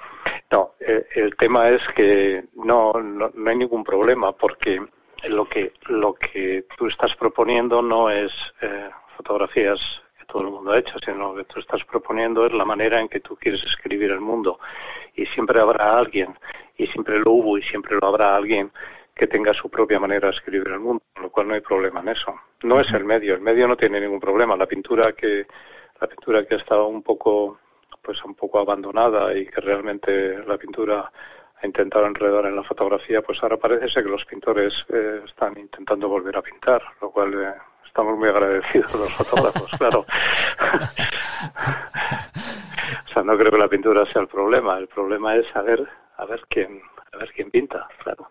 No, 0.51 0.73
eh, 0.79 1.05
el 1.15 1.35
tema 1.35 1.69
es 1.69 1.81
que 1.95 2.45
no, 2.55 2.93
no, 2.93 3.31
hay 3.45 3.55
ningún 3.55 3.83
problema 3.83 4.31
porque 4.31 4.81
lo 5.27 5.45
que 5.47 5.73
lo 5.87 6.13
que 6.13 6.65
tú 6.77 6.87
estás 6.87 7.15
proponiendo 7.15 7.81
no 7.81 8.09
es 8.09 8.31
eh, 8.61 8.89
fotografías 9.17 9.79
que 10.17 10.25
todo 10.25 10.41
el 10.41 10.49
mundo 10.49 10.71
ha 10.71 10.79
hecho, 10.79 10.97
sino 11.05 11.33
lo 11.33 11.35
que 11.35 11.43
tú 11.43 11.59
estás 11.59 11.83
proponiendo 11.85 12.45
es 12.45 12.53
la 12.53 12.65
manera 12.65 12.99
en 12.99 13.09
que 13.09 13.19
tú 13.19 13.35
quieres 13.35 13.63
escribir 13.63 14.11
el 14.11 14.21
mundo. 14.21 14.59
Y 15.15 15.25
siempre 15.27 15.59
habrá 15.59 15.97
alguien, 15.97 16.35
y 16.77 16.87
siempre 16.87 17.19
lo 17.19 17.31
hubo 17.31 17.57
y 17.57 17.63
siempre 17.63 17.97
lo 17.99 18.07
habrá 18.07 18.35
alguien 18.35 18.71
que 19.19 19.27
tenga 19.27 19.53
su 19.53 19.69
propia 19.69 19.99
manera 19.99 20.29
de 20.29 20.35
escribir 20.37 20.69
el 20.69 20.79
mundo, 20.79 21.03
con 21.13 21.23
lo 21.23 21.29
cual 21.29 21.49
no 21.49 21.53
hay 21.53 21.59
problema 21.59 21.99
en 21.99 22.07
eso. 22.07 22.33
No 22.63 22.79
es 22.79 22.89
el 22.93 23.03
medio, 23.03 23.33
el 23.33 23.41
medio 23.41 23.67
no 23.67 23.75
tiene 23.75 23.99
ningún 23.99 24.21
problema. 24.21 24.55
La 24.55 24.65
pintura 24.65 25.11
que 25.11 25.45
la 25.99 26.07
pintura 26.07 26.45
que 26.45 26.55
ha 26.55 26.57
estado 26.57 26.87
un 26.87 27.03
poco 27.03 27.59
pues 28.01 28.23
un 28.23 28.33
poco 28.33 28.59
abandonada 28.59 29.35
y 29.35 29.45
que 29.45 29.59
realmente 29.59 30.37
la 30.47 30.57
pintura 30.57 31.11
ha 31.61 31.65
intentado 31.65 32.05
enredar 32.05 32.45
en 32.45 32.55
la 32.55 32.63
fotografía, 32.63 33.21
pues 33.21 33.37
ahora 33.43 33.57
parece 33.57 33.89
ser 33.89 34.05
que 34.05 34.09
los 34.09 34.23
pintores 34.23 34.73
eh, 34.87 35.21
están 35.27 35.59
intentando 35.59 36.07
volver 36.07 36.37
a 36.37 36.41
pintar, 36.41 36.81
lo 37.01 37.11
cual 37.11 37.33
eh, 37.33 37.53
estamos 37.85 38.17
muy 38.17 38.29
agradecidos 38.29 38.95
los 38.95 39.13
fotógrafos, 39.15 39.69
claro. 39.77 39.99
o 43.05 43.13
sea, 43.13 43.23
no 43.23 43.37
creo 43.37 43.51
que 43.51 43.57
la 43.57 43.67
pintura 43.67 44.05
sea 44.13 44.21
el 44.21 44.29
problema, 44.29 44.77
el 44.77 44.87
problema 44.87 45.35
es 45.35 45.45
saber 45.51 45.85
a 46.15 46.23
ver 46.23 46.41
quién 46.47 46.81
a 47.11 47.17
ver 47.17 47.33
quién 47.33 47.51
pinta, 47.51 47.85
claro. 48.01 48.29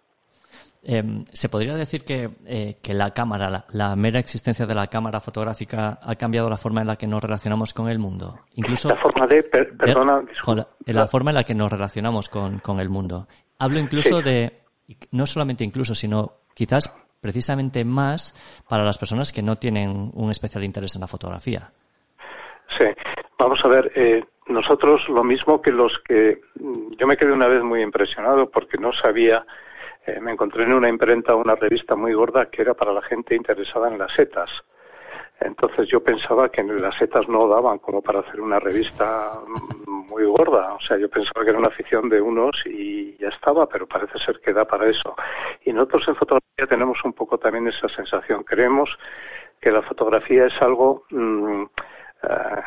Em, 0.84 1.24
¿Se 1.32 1.48
podría 1.48 1.74
decir 1.74 2.04
que, 2.04 2.30
eh, 2.46 2.76
que 2.82 2.94
la 2.94 3.12
cámara, 3.12 3.64
la, 3.68 3.96
mera 3.96 4.20
existencia 4.20 4.64
de 4.64 4.74
la 4.74 4.86
cámara 4.86 5.20
fotográfica 5.20 5.98
ha 6.00 6.14
cambiado 6.14 6.48
la 6.48 6.56
forma 6.56 6.80
en 6.80 6.86
la 6.86 6.96
que 6.96 7.06
nos 7.06 7.22
relacionamos 7.22 7.74
con 7.74 7.88
el 7.88 7.98
mundo? 7.98 8.38
Incluso 8.54 8.88
la 8.88 8.96
forma 8.96 9.26
de, 9.26 9.42
perdona, 9.42 10.22
la, 10.86 11.06
forma 11.08 11.30
en 11.30 11.34
la 11.34 11.44
que 11.44 11.54
nos 11.54 11.70
relacionamos 11.70 12.28
con, 12.28 12.60
con 12.60 12.80
el 12.80 12.88
mundo. 12.88 13.26
Hablo 13.58 13.80
incluso 13.80 14.22
de, 14.22 14.62
no 15.10 15.26
solamente 15.26 15.64
incluso, 15.64 15.94
sino 15.94 16.32
quizás 16.54 16.94
precisamente 17.20 17.84
más 17.84 18.34
para 18.68 18.84
las 18.84 18.98
personas 18.98 19.32
que 19.32 19.42
no 19.42 19.56
tienen 19.56 20.10
un 20.14 20.30
especial 20.30 20.64
interés 20.64 20.94
en 20.94 21.00
la 21.00 21.08
fotografía. 21.08 21.72
Sí, 22.78 22.86
vamos 23.38 23.58
a 23.64 23.68
ver, 23.68 23.90
eh, 23.94 24.24
nosotros 24.46 25.02
lo 25.08 25.24
mismo 25.24 25.60
que 25.60 25.72
los 25.72 25.92
que, 26.06 26.40
yo 26.98 27.06
me 27.06 27.16
quedé 27.16 27.32
una 27.32 27.48
vez 27.48 27.62
muy 27.62 27.82
impresionado 27.82 28.48
porque 28.50 28.78
no 28.78 28.92
sabía 28.92 29.44
me 30.20 30.32
encontré 30.32 30.64
en 30.64 30.74
una 30.74 30.88
imprenta 30.88 31.34
una 31.34 31.54
revista 31.54 31.94
muy 31.94 32.12
gorda 32.14 32.46
que 32.46 32.62
era 32.62 32.74
para 32.74 32.92
la 32.92 33.02
gente 33.02 33.34
interesada 33.34 33.88
en 33.88 33.98
las 33.98 34.12
setas. 34.14 34.50
Entonces 35.40 35.88
yo 35.88 36.02
pensaba 36.02 36.48
que 36.48 36.64
las 36.64 36.96
setas 36.98 37.28
no 37.28 37.46
daban 37.46 37.78
como 37.78 38.02
para 38.02 38.20
hacer 38.20 38.40
una 38.40 38.58
revista 38.58 39.34
muy 39.86 40.24
gorda. 40.24 40.74
O 40.74 40.80
sea, 40.80 40.98
yo 40.98 41.08
pensaba 41.08 41.44
que 41.44 41.50
era 41.50 41.58
una 41.58 41.68
afición 41.68 42.08
de 42.08 42.20
unos 42.20 42.56
y 42.66 43.16
ya 43.18 43.28
estaba, 43.28 43.68
pero 43.68 43.86
parece 43.86 44.18
ser 44.18 44.40
que 44.40 44.52
da 44.52 44.64
para 44.64 44.88
eso. 44.88 45.14
Y 45.64 45.72
nosotros 45.72 46.08
en 46.08 46.16
fotografía 46.16 46.66
tenemos 46.68 46.98
un 47.04 47.12
poco 47.12 47.38
también 47.38 47.68
esa 47.68 47.88
sensación. 47.88 48.42
Creemos 48.42 48.90
que 49.60 49.70
la 49.70 49.82
fotografía 49.82 50.46
es 50.46 50.60
algo 50.60 51.04
mm, 51.10 51.62
eh, 52.22 52.62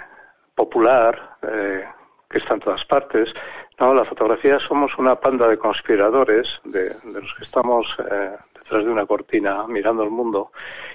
popular, 0.55 1.37
eh, 1.41 1.85
que 2.29 2.37
está 2.37 2.53
en 2.53 2.59
todas 2.61 2.85
partes. 2.85 3.29
No, 3.81 3.95
la 3.95 4.05
fotografía 4.05 4.59
somos 4.59 4.95
una 4.99 5.15
panda 5.15 5.47
de 5.47 5.57
conspiradores, 5.57 6.47
de, 6.65 6.89
de 6.89 7.19
los 7.19 7.33
que 7.33 7.43
estamos 7.43 7.87
eh, 7.97 8.37
detrás 8.53 8.85
de 8.85 8.91
una 8.91 9.07
cortina 9.07 9.65
mirando 9.65 10.03
el 10.03 10.11
mundo 10.11 10.51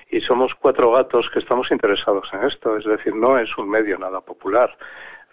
y 0.08 0.20
somos 0.20 0.54
cuatro 0.54 0.92
gatos 0.92 1.28
que 1.32 1.40
estamos 1.40 1.68
interesados 1.72 2.28
en 2.32 2.44
esto. 2.44 2.76
Es 2.76 2.84
decir, 2.84 3.12
no 3.12 3.40
es 3.40 3.48
un 3.58 3.68
medio 3.68 3.98
nada 3.98 4.20
popular. 4.20 4.70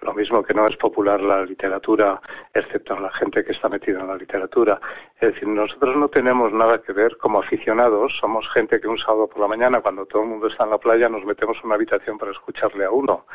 Lo 0.01 0.15
mismo 0.15 0.41
que 0.41 0.55
no 0.55 0.67
es 0.67 0.75
popular 0.77 1.21
la 1.21 1.45
literatura, 1.45 2.19
excepto 2.55 2.99
la 2.99 3.11
gente 3.11 3.45
que 3.45 3.51
está 3.51 3.69
metida 3.69 3.99
en 3.99 4.07
la 4.07 4.17
literatura. 4.17 4.81
Es 5.21 5.35
decir, 5.35 5.47
nosotros 5.47 5.95
no 5.95 6.09
tenemos 6.09 6.51
nada 6.51 6.81
que 6.81 6.91
ver 6.91 7.17
como 7.17 7.37
aficionados. 7.37 8.17
Somos 8.19 8.49
gente 8.51 8.81
que 8.81 8.87
un 8.87 8.97
sábado 8.97 9.27
por 9.27 9.39
la 9.39 9.47
mañana, 9.47 9.79
cuando 9.79 10.07
todo 10.07 10.23
el 10.23 10.29
mundo 10.29 10.47
está 10.47 10.63
en 10.63 10.71
la 10.71 10.79
playa, 10.79 11.07
nos 11.07 11.23
metemos 11.23 11.55
en 11.59 11.67
una 11.67 11.75
habitación 11.75 12.17
para 12.17 12.31
escucharle 12.31 12.83
a 12.83 12.89
uno. 12.89 13.27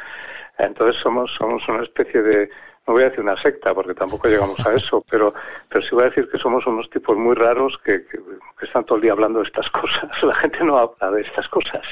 Entonces 0.59 1.01
somos, 1.03 1.31
somos 1.39 1.63
una 1.69 1.85
especie 1.85 2.21
de, 2.21 2.51
no 2.87 2.95
voy 2.95 3.03
a 3.03 3.11
decir 3.11 3.21
una 3.21 3.41
secta 3.41 3.73
porque 3.75 3.95
tampoco 3.95 4.29
llegamos 4.29 4.59
a 4.67 4.73
eso, 4.73 5.05
pero, 5.09 5.33
pero 5.69 5.83
sí 5.83 5.91
voy 5.93 6.05
a 6.05 6.09
decir 6.09 6.29
que 6.31 6.39
somos 6.39 6.67
unos 6.67 6.89
tipos 6.91 7.17
muy 7.17 7.37
raros 7.37 7.79
que, 7.85 8.05
que, 8.07 8.19
están 8.67 8.85
todo 8.85 8.97
el 8.97 9.03
día 9.03 9.13
hablando 9.13 9.39
de 9.41 9.47
estas 9.47 9.71
cosas. 9.71 10.11
La 10.23 10.35
gente 10.35 10.65
no 10.65 10.77
habla 10.77 11.11
de 11.13 11.23
estas 11.23 11.47
cosas. 11.49 11.83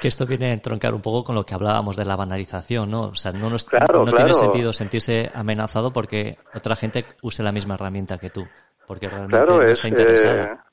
que 0.00 0.08
esto 0.08 0.26
viene 0.26 0.46
a 0.46 0.52
entroncar 0.52 0.94
un 0.94 1.02
poco 1.02 1.22
con 1.22 1.36
lo 1.36 1.44
que 1.44 1.54
hablábamos 1.54 1.96
de 1.96 2.04
la 2.04 2.16
banalización, 2.16 2.90
¿no? 2.90 3.02
O 3.02 3.14
sea, 3.14 3.30
no, 3.32 3.48
nos, 3.48 3.68
no 3.72 4.12
tiene 4.12 4.34
sentido 4.34 4.72
sentirse 4.72 5.30
amenazado 5.32 5.92
porque 5.92 6.38
otra 6.54 6.74
gente 6.74 7.04
use 7.22 7.42
la 7.42 7.52
misma 7.52 7.74
herramienta 7.74 8.18
que 8.18 8.30
tú, 8.30 8.48
porque 8.86 9.08
realmente 9.08 9.46
no 9.46 9.62
está 9.62 9.86
interesada. 9.86 10.44
Eh, 10.44 10.69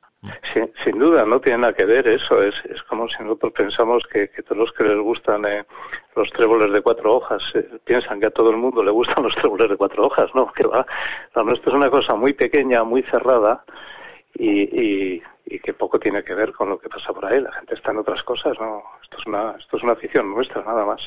sin, 0.53 0.71
sin, 0.84 0.99
duda, 0.99 1.25
no 1.25 1.39
tiene 1.39 1.60
nada 1.60 1.73
que 1.73 1.86
ver 1.86 2.08
eso. 2.08 2.41
Es, 2.41 2.56
es 2.65 2.82
como 2.84 3.08
si 3.08 3.21
nosotros 3.21 3.53
pensamos 3.53 4.03
que, 4.12 4.27
todos 4.43 4.58
los 4.58 4.71
que 4.73 4.84
les 4.84 4.97
gustan 4.97 5.45
eh, 5.45 5.65
los 6.15 6.30
tréboles 6.32 6.71
de 6.71 6.82
cuatro 6.82 7.15
hojas 7.15 7.41
eh, 7.53 7.69
piensan 7.86 8.19
que 8.19 8.27
a 8.27 8.32
todo 8.32 8.49
el 8.49 8.58
mundo 8.58 8.84
le 8.84 8.91
gustan 8.91 9.23
los 9.23 9.36
tréboles 9.36 9.69
de 9.69 9.77
cuatro 9.77 10.06
hojas. 10.06 10.30
No, 10.34 10.51
que 10.51 10.65
va. 10.65 10.86
Lo 11.36 11.43
nuestro 11.43 11.71
es 11.71 11.77
una 11.77 11.89
cosa 11.89 12.15
muy 12.15 12.34
pequeña, 12.34 12.84
muy 12.84 13.03
cerrada 13.03 13.63
y, 14.34 14.62
y, 14.62 15.23
y, 15.45 15.60
que 15.60 15.73
poco 15.73 15.99
tiene 15.99 16.23
que 16.23 16.34
ver 16.34 16.51
con 16.51 16.69
lo 16.69 16.80
que 16.80 16.89
pasa 16.89 17.13
por 17.13 17.25
ahí. 17.25 17.39
La 17.39 17.51
gente 17.51 17.75
está 17.75 17.91
en 17.91 17.97
otras 17.97 18.23
cosas. 18.23 18.60
No, 18.60 18.84
esto 19.03 19.17
es 19.19 19.27
una, 19.27 19.56
esto 19.60 19.77
es 19.77 19.84
una 19.84 19.93
afición 19.93 20.30
nuestra, 20.30 20.63
nada 20.63 20.86
más. 20.86 21.01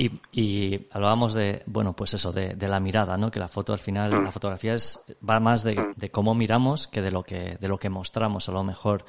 Y, 0.00 0.12
y 0.32 0.88
hablábamos 0.92 1.34
de, 1.34 1.60
bueno, 1.66 1.92
pues 1.92 2.14
eso, 2.14 2.32
de, 2.32 2.54
de, 2.54 2.68
la 2.68 2.80
mirada, 2.80 3.18
¿no? 3.18 3.30
Que 3.30 3.38
la 3.38 3.48
foto 3.48 3.74
al 3.74 3.78
final, 3.78 4.14
mm. 4.14 4.24
la 4.24 4.32
fotografía 4.32 4.72
es, 4.72 5.04
va 5.28 5.40
más 5.40 5.62
de, 5.62 5.74
mm. 5.74 5.92
de, 5.94 6.10
cómo 6.10 6.34
miramos 6.34 6.88
que 6.88 7.02
de 7.02 7.10
lo 7.10 7.22
que, 7.22 7.58
de 7.60 7.68
lo 7.68 7.76
que 7.76 7.90
mostramos, 7.90 8.48
a 8.48 8.52
lo 8.52 8.64
mejor. 8.64 9.02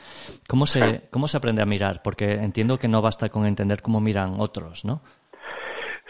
¿Cómo 0.50 0.66
se, 0.66 1.04
cómo 1.10 1.30
se 1.30 1.38
aprende 1.38 1.62
a 1.62 1.66
mirar? 1.66 2.02
Porque 2.04 2.34
entiendo 2.34 2.78
que 2.78 2.90
no 2.90 3.02
basta 3.02 3.30
con 3.30 3.46
entender 3.46 3.82
cómo 3.82 4.02
miran 4.02 4.36
otros, 4.40 4.84
¿no? 4.84 5.02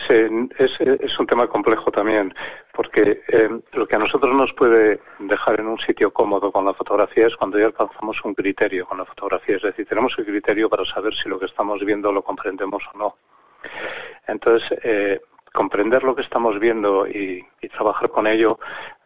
Sí, 0.10 0.16
es, 0.58 0.72
es 0.80 1.20
un 1.20 1.28
tema 1.28 1.48
complejo 1.48 1.92
también, 1.92 2.34
porque 2.74 3.22
eh, 3.28 3.50
lo 3.74 3.86
que 3.86 3.96
a 3.96 4.00
nosotros 4.00 4.34
nos 4.36 4.52
puede 4.54 5.00
dejar 5.20 5.60
en 5.60 5.68
un 5.68 5.78
sitio 5.78 6.12
cómodo 6.12 6.52
con 6.52 6.66
la 6.66 6.74
fotografía 6.74 7.28
es 7.28 7.36
cuando 7.36 7.60
ya 7.60 7.68
alcanzamos 7.68 8.18
un 8.26 8.34
criterio 8.34 8.88
con 8.88 8.98
la 8.98 9.06
fotografía, 9.06 9.58
es 9.58 9.62
decir, 9.62 9.86
tenemos 9.86 10.18
un 10.18 10.26
criterio 10.26 10.68
para 10.70 10.86
saber 10.86 11.14
si 11.14 11.30
lo 11.30 11.38
que 11.38 11.46
estamos 11.46 11.86
viendo 11.86 12.12
lo 12.12 12.24
comprendemos 12.24 12.82
o 12.96 12.98
no. 12.98 13.16
Entonces, 14.28 14.80
eh, 14.84 15.22
comprender 15.54 16.04
lo 16.04 16.16
que 16.16 16.22
estamos 16.22 16.60
viendo 16.60 17.08
y, 17.08 17.46
y 17.62 17.70
trabajar 17.70 18.10
con 18.10 18.28
ello 18.28 18.60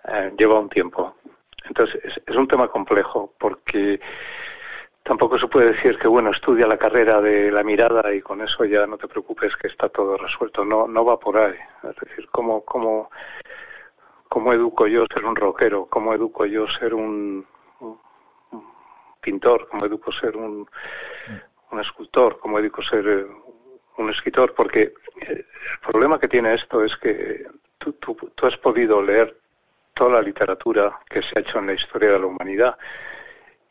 eh, 0.07 0.33
lleva 0.37 0.59
un 0.59 0.69
tiempo. 0.69 1.15
Entonces, 1.65 1.99
es, 2.03 2.21
es, 2.25 2.35
un 2.35 2.47
tema 2.47 2.67
complejo 2.67 3.33
porque 3.39 3.99
tampoco 5.03 5.37
se 5.39 5.47
puede 5.47 5.73
decir 5.73 5.97
que, 5.97 6.07
bueno, 6.07 6.31
estudia 6.31 6.67
la 6.67 6.77
carrera 6.77 7.21
de 7.21 7.51
la 7.51 7.63
mirada 7.63 8.13
y 8.13 8.21
con 8.21 8.41
eso 8.41 8.65
ya 8.65 8.85
no 8.85 8.97
te 8.97 9.07
preocupes 9.07 9.55
que 9.55 9.67
está 9.67 9.89
todo 9.89 10.17
resuelto. 10.17 10.63
No, 10.63 10.87
no 10.87 11.03
va 11.03 11.19
por 11.19 11.37
ahí. 11.37 11.55
Es 11.83 11.95
decir, 11.95 12.27
¿cómo, 12.31 12.63
cómo, 12.63 13.09
cómo 14.29 14.53
educo 14.53 14.85
yo 14.85 15.05
ser 15.11 15.25
un 15.25 15.35
rockero? 15.35 15.87
¿Cómo 15.87 16.13
educo 16.13 16.45
yo 16.45 16.67
ser 16.67 16.93
un, 16.93 17.45
un 17.79 17.99
pintor? 19.21 19.67
¿Cómo 19.69 19.85
educo 19.85 20.11
ser 20.11 20.37
un, 20.37 20.67
un 21.71 21.79
escultor? 21.79 22.37
¿Cómo 22.39 22.59
educo 22.59 22.83
ser 22.83 23.07
un 23.07 23.45
escritor, 24.09 24.53
porque 24.53 24.93
el 25.21 25.45
problema 25.81 26.19
que 26.19 26.27
tiene 26.27 26.53
esto 26.53 26.83
es 26.83 26.95
que 27.01 27.45
tú, 27.77 27.93
tú, 27.93 28.15
tú, 28.35 28.45
has 28.45 28.57
podido 28.57 29.01
leer 29.01 29.35
toda 29.93 30.11
la 30.11 30.21
literatura 30.21 30.99
que 31.09 31.21
se 31.21 31.29
ha 31.35 31.41
hecho 31.41 31.59
en 31.59 31.67
la 31.67 31.73
historia 31.73 32.11
de 32.11 32.19
la 32.19 32.25
humanidad 32.25 32.77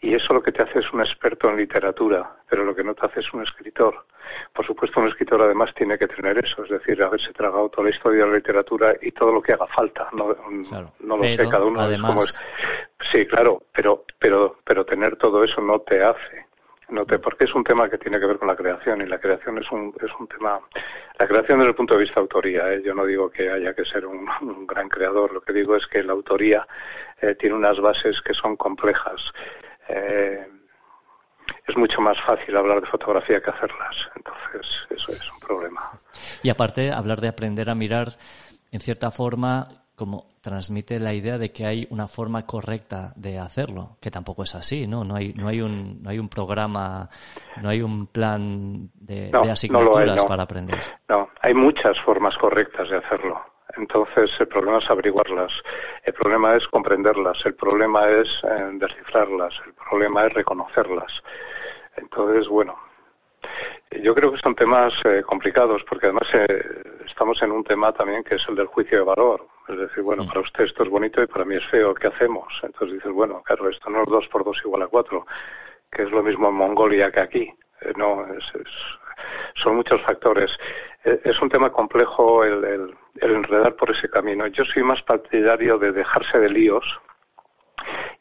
y 0.00 0.14
eso 0.14 0.34
lo 0.34 0.42
que 0.42 0.52
te 0.52 0.62
hace 0.62 0.80
es 0.80 0.92
un 0.92 1.00
experto 1.00 1.48
en 1.48 1.56
literatura, 1.56 2.36
pero 2.48 2.64
lo 2.64 2.74
que 2.74 2.84
no 2.84 2.94
te 2.94 3.06
hace 3.06 3.20
es 3.20 3.32
un 3.32 3.42
escritor. 3.42 4.04
Por 4.52 4.66
supuesto, 4.66 5.00
un 5.00 5.08
escritor 5.08 5.40
además 5.40 5.70
tiene 5.74 5.96
que 5.96 6.06
tener 6.06 6.36
eso, 6.44 6.62
es 6.62 6.70
decir, 6.70 7.02
haberse 7.02 7.32
tragado 7.32 7.70
toda 7.70 7.88
la 7.88 7.94
historia 7.94 8.24
de 8.24 8.30
la 8.30 8.36
literatura 8.36 8.94
y 9.00 9.12
todo 9.12 9.32
lo 9.32 9.40
que 9.40 9.54
haga 9.54 9.66
falta. 9.68 10.08
No, 10.12 10.34
claro, 10.68 10.92
no 11.00 11.16
lo 11.16 11.22
pero, 11.22 11.44
sé, 11.44 11.50
cada 11.50 11.64
uno 11.64 11.80
además... 11.80 12.10
es 12.10 12.14
como 12.14 12.24
es. 12.24 12.46
Sí, 13.12 13.26
claro, 13.26 13.62
pero, 13.72 14.04
pero, 14.18 14.56
pero 14.64 14.84
tener 14.84 15.16
todo 15.16 15.42
eso 15.42 15.60
no 15.62 15.80
te 15.80 16.02
hace 16.02 16.46
note, 16.88 17.18
porque 17.18 17.44
es 17.44 17.54
un 17.54 17.64
tema 17.64 17.88
que 17.88 17.98
tiene 17.98 18.18
que 18.20 18.26
ver 18.26 18.38
con 18.38 18.48
la 18.48 18.56
creación 18.56 19.00
y 19.00 19.06
la 19.06 19.18
creación 19.18 19.58
es 19.58 19.70
un, 19.70 19.94
es 20.00 20.10
un 20.18 20.26
tema, 20.28 20.60
la 21.18 21.26
creación 21.26 21.58
desde 21.58 21.70
el 21.70 21.76
punto 21.76 21.94
de 21.94 22.00
vista 22.00 22.16
de 22.16 22.22
autoría, 22.22 22.72
¿eh? 22.72 22.82
yo 22.84 22.94
no 22.94 23.04
digo 23.04 23.30
que 23.30 23.50
haya 23.50 23.74
que 23.74 23.84
ser 23.84 24.06
un, 24.06 24.28
un, 24.42 24.66
gran 24.66 24.88
creador, 24.88 25.32
lo 25.32 25.40
que 25.40 25.52
digo 25.52 25.76
es 25.76 25.86
que 25.86 26.02
la 26.02 26.12
autoría 26.12 26.66
eh, 27.20 27.34
tiene 27.34 27.54
unas 27.54 27.78
bases 27.80 28.16
que 28.24 28.34
son 28.34 28.56
complejas. 28.56 29.20
Eh, 29.88 30.46
es 31.66 31.76
mucho 31.76 32.00
más 32.00 32.16
fácil 32.26 32.56
hablar 32.56 32.80
de 32.80 32.86
fotografía 32.86 33.40
que 33.40 33.50
hacerlas, 33.50 33.96
entonces 34.16 34.66
eso 34.90 35.12
es 35.12 35.32
un 35.32 35.40
problema. 35.40 35.80
Y 36.42 36.50
aparte, 36.50 36.92
hablar 36.92 37.20
de 37.20 37.28
aprender 37.28 37.70
a 37.70 37.74
mirar, 37.74 38.08
en 38.70 38.80
cierta 38.80 39.10
forma, 39.10 39.83
como 39.94 40.26
transmite 40.40 40.98
la 40.98 41.14
idea 41.14 41.38
de 41.38 41.52
que 41.52 41.66
hay 41.66 41.86
una 41.90 42.06
forma 42.06 42.46
correcta 42.46 43.12
de 43.16 43.38
hacerlo, 43.38 43.96
que 44.00 44.10
tampoco 44.10 44.42
es 44.42 44.54
así, 44.54 44.86
¿no? 44.86 45.04
No 45.04 45.14
hay, 45.16 45.32
no 45.34 45.48
hay 45.48 45.60
un, 45.60 46.02
no 46.02 46.10
hay 46.10 46.18
un 46.18 46.28
programa, 46.28 47.08
no 47.62 47.68
hay 47.68 47.80
un 47.80 48.06
plan 48.08 48.90
de, 48.94 49.30
no, 49.30 49.42
de 49.42 49.50
asignaturas 49.50 50.06
no 50.06 50.12
hay, 50.12 50.18
no. 50.18 50.26
para 50.26 50.42
aprender. 50.42 50.80
No, 51.08 51.28
hay 51.40 51.54
muchas 51.54 51.98
formas 52.04 52.36
correctas 52.38 52.88
de 52.90 52.96
hacerlo. 52.96 53.40
Entonces 53.76 54.30
el 54.38 54.48
problema 54.48 54.78
es 54.78 54.90
averiguarlas, 54.90 55.52
el 56.04 56.12
problema 56.12 56.54
es 56.54 56.66
comprenderlas, 56.68 57.38
el 57.44 57.54
problema 57.54 58.08
es 58.08 58.28
eh, 58.44 58.70
descifrarlas, 58.74 59.54
el 59.66 59.74
problema 59.74 60.26
es 60.26 60.32
reconocerlas. 60.32 61.12
Entonces, 61.96 62.48
bueno, 62.48 62.76
yo 64.02 64.14
creo 64.14 64.32
que 64.32 64.38
son 64.38 64.54
temas 64.54 64.92
eh, 65.04 65.22
complicados 65.26 65.82
porque 65.88 66.06
además 66.06 66.28
eh, 66.34 66.82
estamos 67.06 67.40
en 67.42 67.52
un 67.52 67.64
tema 67.64 67.92
también 67.92 68.24
que 68.24 68.36
es 68.36 68.42
el 68.48 68.56
del 68.56 68.66
juicio 68.66 68.98
de 68.98 69.04
valor. 69.04 69.46
Es 69.68 69.78
decir, 69.78 70.02
bueno, 70.02 70.26
para 70.26 70.40
usted 70.40 70.64
esto 70.64 70.82
es 70.82 70.90
bonito 70.90 71.22
y 71.22 71.26
para 71.26 71.44
mí 71.44 71.56
es 71.56 71.66
feo, 71.70 71.94
¿qué 71.94 72.08
hacemos? 72.08 72.52
Entonces 72.62 72.94
dices, 72.94 73.12
bueno, 73.12 73.42
claro, 73.42 73.68
esto 73.68 73.88
no 73.90 74.02
es 74.02 74.08
dos 74.08 74.28
por 74.28 74.44
dos 74.44 74.60
igual 74.64 74.82
a 74.82 74.88
cuatro, 74.88 75.26
que 75.90 76.02
es 76.02 76.10
lo 76.10 76.22
mismo 76.22 76.48
en 76.48 76.54
Mongolia 76.54 77.10
que 77.10 77.20
aquí. 77.20 77.54
Eh, 77.80 77.92
no, 77.96 78.26
es, 78.26 78.44
es, 78.54 78.68
son 79.54 79.76
muchos 79.76 80.00
factores. 80.02 80.50
Eh, 81.04 81.20
es 81.24 81.40
un 81.40 81.48
tema 81.48 81.70
complejo 81.70 82.44
el, 82.44 82.64
el, 82.64 82.94
el 83.20 83.30
enredar 83.36 83.74
por 83.76 83.90
ese 83.90 84.08
camino. 84.08 84.46
Yo 84.48 84.64
soy 84.64 84.82
más 84.82 85.02
partidario 85.02 85.78
de 85.78 85.92
dejarse 85.92 86.38
de 86.38 86.50
líos 86.50 86.84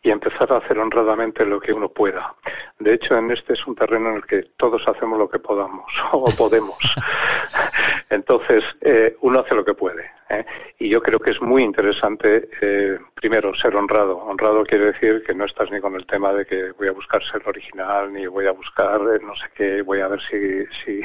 y 0.02 0.12
empezar 0.12 0.52
a 0.52 0.58
hacer 0.58 0.78
honradamente 0.78 1.46
lo 1.46 1.60
que 1.60 1.72
uno 1.74 1.90
pueda. 1.90 2.36
De 2.80 2.94
hecho, 2.94 3.16
en 3.16 3.32
este 3.32 3.54
es 3.54 3.66
un 3.66 3.76
terreno 3.76 4.10
en 4.10 4.16
el 4.18 4.26
que 4.26 4.44
todos 4.58 4.82
hacemos 4.88 5.18
lo 5.18 5.30
que 5.30 5.40
podamos 5.40 5.86
o 6.12 6.26
podemos. 6.38 6.78
Entonces, 8.10 8.64
eh, 8.82 9.16
uno 9.22 9.40
hace 9.40 9.56
lo 9.56 9.64
que 9.64 9.74
puede. 9.74 10.12
¿Eh? 10.30 10.46
Y 10.80 10.90
yo 10.90 11.02
creo 11.02 11.20
que 11.20 11.32
es 11.32 11.42
muy 11.42 11.64
interesante, 11.64 12.50
eh, 12.62 13.00
primero, 13.16 13.54
ser 13.56 13.76
honrado. 13.76 14.18
Honrado 14.18 14.64
quiere 14.64 14.88
decir 14.88 15.24
que 15.26 15.34
no 15.34 15.46
estás 15.46 15.72
ni 15.72 15.80
con 15.80 15.96
el 15.96 16.06
tema 16.06 16.34
de 16.34 16.46
que 16.46 16.72
voy 16.72 16.88
a 16.88 16.92
buscar 16.92 17.22
ser 17.24 17.42
original, 17.48 18.12
ni 18.12 18.28
voy 18.28 18.48
a 18.48 18.52
buscar 18.52 19.02
eh, 19.02 19.20
no 19.24 19.36
sé 19.36 19.46
qué, 19.56 19.82
voy 19.82 20.00
a 20.02 20.08
ver 20.08 20.20
si, 20.30 20.66
si, 20.84 21.02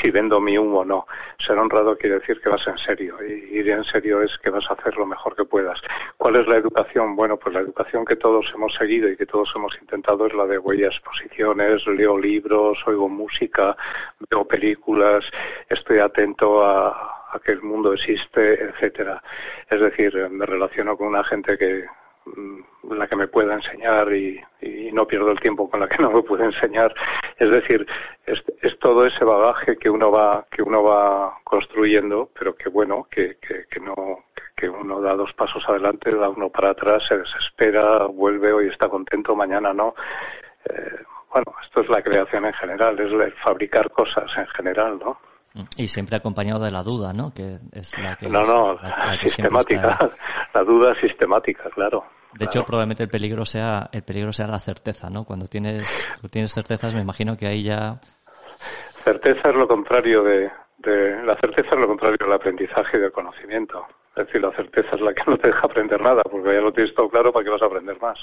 si 0.00 0.10
vendo 0.10 0.40
mi 0.40 0.56
humo 0.56 0.80
o 0.80 0.84
no. 0.84 1.06
Ser 1.44 1.58
honrado 1.58 1.96
quiere 1.96 2.18
decir 2.18 2.40
que 2.40 2.48
vas 2.48 2.66
en 2.66 2.78
serio. 2.78 3.16
Y 3.22 3.58
ir 3.58 3.70
en 3.70 3.84
serio 3.84 4.22
es 4.22 4.36
que 4.38 4.50
vas 4.50 4.64
a 4.70 4.74
hacer 4.74 4.96
lo 4.96 5.06
mejor 5.06 5.34
que 5.36 5.44
puedas. 5.44 5.80
¿Cuál 6.16 6.36
es 6.36 6.46
la 6.46 6.56
educación? 6.56 7.16
Bueno, 7.16 7.36
pues 7.36 7.54
la 7.54 7.60
educación 7.60 8.04
que 8.04 8.16
todos 8.16 8.46
hemos 8.54 8.74
seguido 8.74 9.08
y 9.08 9.16
que 9.16 9.26
todos 9.26 9.50
hemos 9.54 9.72
intentado 9.80 10.26
es 10.26 10.34
la 10.34 10.46
de 10.46 10.58
voy 10.58 10.84
a 10.84 10.88
exposiciones, 10.88 11.86
leo 11.86 12.18
libros, 12.18 12.78
oigo 12.86 13.08
música, 13.08 13.76
veo 14.30 14.44
películas, 14.46 15.24
estoy 15.68 15.98
atento 15.98 16.64
a, 16.64 17.14
a 17.32 17.38
que 17.38 17.52
el 17.52 17.62
mundo 17.62 17.92
existe, 17.92 18.62
etcétera. 18.62 19.22
Es 19.70 19.80
decir, 19.80 20.28
me 20.30 20.46
relaciono 20.46 20.96
con 20.96 21.08
una 21.08 21.24
gente 21.24 21.56
que 21.58 21.84
mm, 22.26 22.94
la 22.94 23.06
que 23.06 23.16
me 23.16 23.28
pueda 23.28 23.54
enseñar 23.54 24.12
y, 24.12 24.40
no 24.92 25.06
pierdo 25.06 25.30
el 25.30 25.38
tiempo 25.38 25.70
con 25.70 25.78
la 25.78 25.88
que 25.88 26.02
no 26.02 26.10
me 26.10 26.22
puede 26.22 26.44
enseñar. 26.44 26.92
Es 27.36 27.50
decir, 27.50 27.86
es, 28.26 28.42
todo 28.80 29.06
ese 29.06 29.24
bagaje 29.24 29.76
que 29.76 29.90
uno 29.90 30.10
va 30.10 30.46
que 30.50 30.62
uno 30.62 30.82
va 30.82 31.38
construyendo, 31.44 32.30
pero 32.36 32.56
que 32.56 32.68
bueno, 32.68 33.06
que, 33.10 33.36
que, 33.38 33.80
no 33.80 34.24
que 34.56 34.68
uno 34.68 35.00
da 35.00 35.14
dos 35.14 35.32
pasos 35.34 35.62
adelante, 35.68 36.10
da 36.10 36.30
uno 36.30 36.48
para 36.48 36.70
atrás, 36.70 37.04
se 37.06 37.18
desespera, 37.18 38.06
vuelve, 38.06 38.52
hoy 38.52 38.68
está 38.68 38.88
contento, 38.88 39.36
mañana 39.36 39.72
no. 39.72 39.94
Eh, 40.64 41.04
bueno, 41.32 41.54
esto 41.62 41.82
es 41.82 41.88
la 41.88 42.02
creación 42.02 42.46
en 42.46 42.54
general, 42.54 42.98
es 42.98 43.12
el 43.12 43.32
fabricar 43.34 43.90
cosas 43.90 44.30
en 44.36 44.46
general, 44.48 44.98
¿no? 44.98 45.20
Y 45.76 45.88
siempre 45.88 46.16
acompañado 46.16 46.62
de 46.62 46.70
la 46.70 46.82
duda, 46.82 47.12
¿no? 47.12 47.32
Que 47.32 47.58
es 47.72 47.98
la 47.98 48.16
que 48.16 48.28
no, 48.28 48.42
no, 48.42 48.78
sistemática, 49.22 49.98
la 50.54 50.62
duda 50.62 50.94
sistemática, 51.00 51.68
claro. 51.70 52.04
De 52.34 52.44
hecho, 52.44 52.64
probablemente 52.64 53.02
el 53.02 53.08
peligro 53.08 53.44
sea 53.44 53.88
el 53.90 54.02
peligro 54.02 54.32
sea 54.32 54.46
la 54.46 54.58
certeza, 54.58 55.08
¿no? 55.08 55.24
Cuando 55.24 55.46
tienes 55.46 55.88
tienes 56.30 56.52
certezas, 56.52 56.94
me 56.94 57.00
imagino 57.00 57.36
que 57.36 57.46
ahí 57.46 57.62
ya 57.62 57.98
certeza 59.08 59.48
es 59.48 59.54
lo 59.54 59.66
contrario 59.66 60.22
de, 60.22 60.50
de 60.78 61.22
la 61.24 61.36
certeza 61.40 61.70
es 61.72 61.80
lo 61.80 61.86
contrario 61.86 62.18
del 62.20 62.32
aprendizaje 62.32 62.98
y 62.98 63.00
del 63.00 63.12
conocimiento. 63.12 63.86
Es 64.16 64.26
decir, 64.26 64.42
la 64.42 64.52
certeza 64.52 64.96
es 64.96 65.00
la 65.00 65.14
que 65.14 65.22
no 65.30 65.36
te 65.38 65.48
deja 65.48 65.60
aprender 65.60 66.00
nada, 66.00 66.22
porque 66.22 66.52
ya 66.52 66.60
lo 66.60 66.72
tienes 66.72 66.94
todo 66.94 67.08
claro, 67.08 67.32
¿para 67.32 67.44
qué 67.44 67.50
vas 67.50 67.62
a 67.62 67.66
aprender 67.66 68.00
más? 68.00 68.18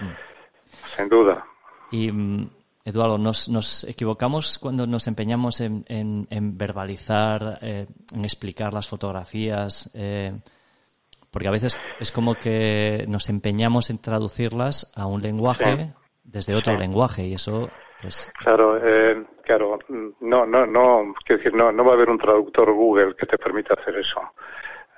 Mm. 0.00 0.96
Sin 0.96 1.08
duda. 1.08 1.44
Y 1.90 2.10
mm, 2.10 2.50
Eduardo, 2.84 3.18
nos, 3.18 3.48
nos 3.48 3.84
equivocamos 3.84 4.58
cuando 4.58 4.86
nos 4.86 5.06
empeñamos 5.06 5.60
en, 5.60 5.84
en, 5.88 6.58
verbalizar, 6.58 7.58
eh, 7.60 7.86
en 8.14 8.24
explicar 8.24 8.72
las 8.72 8.88
fotografías, 8.88 9.90
eh, 9.94 10.32
porque 11.30 11.48
a 11.48 11.52
veces 11.52 11.78
es 12.00 12.10
como 12.10 12.34
que 12.34 13.04
nos 13.06 13.28
empeñamos 13.28 13.90
en 13.90 14.00
traducirlas 14.00 14.90
a 14.96 15.06
un 15.06 15.20
lenguaje 15.20 15.92
desde 16.24 16.54
otro 16.54 16.74
lenguaje 16.76 17.26
y 17.26 17.34
eso, 17.34 17.68
pues. 18.00 18.32
Claro, 18.38 18.78
eh, 18.82 19.24
claro, 19.44 19.78
no, 20.20 20.46
no, 20.46 20.66
no, 20.66 21.14
quiero 21.24 21.42
decir, 21.42 21.54
no, 21.54 21.70
no 21.70 21.84
va 21.84 21.92
a 21.92 21.94
haber 21.94 22.08
un 22.08 22.18
traductor 22.18 22.72
Google 22.72 23.14
que 23.14 23.26
te 23.26 23.36
permita 23.36 23.74
hacer 23.74 23.96
eso. 23.98 24.20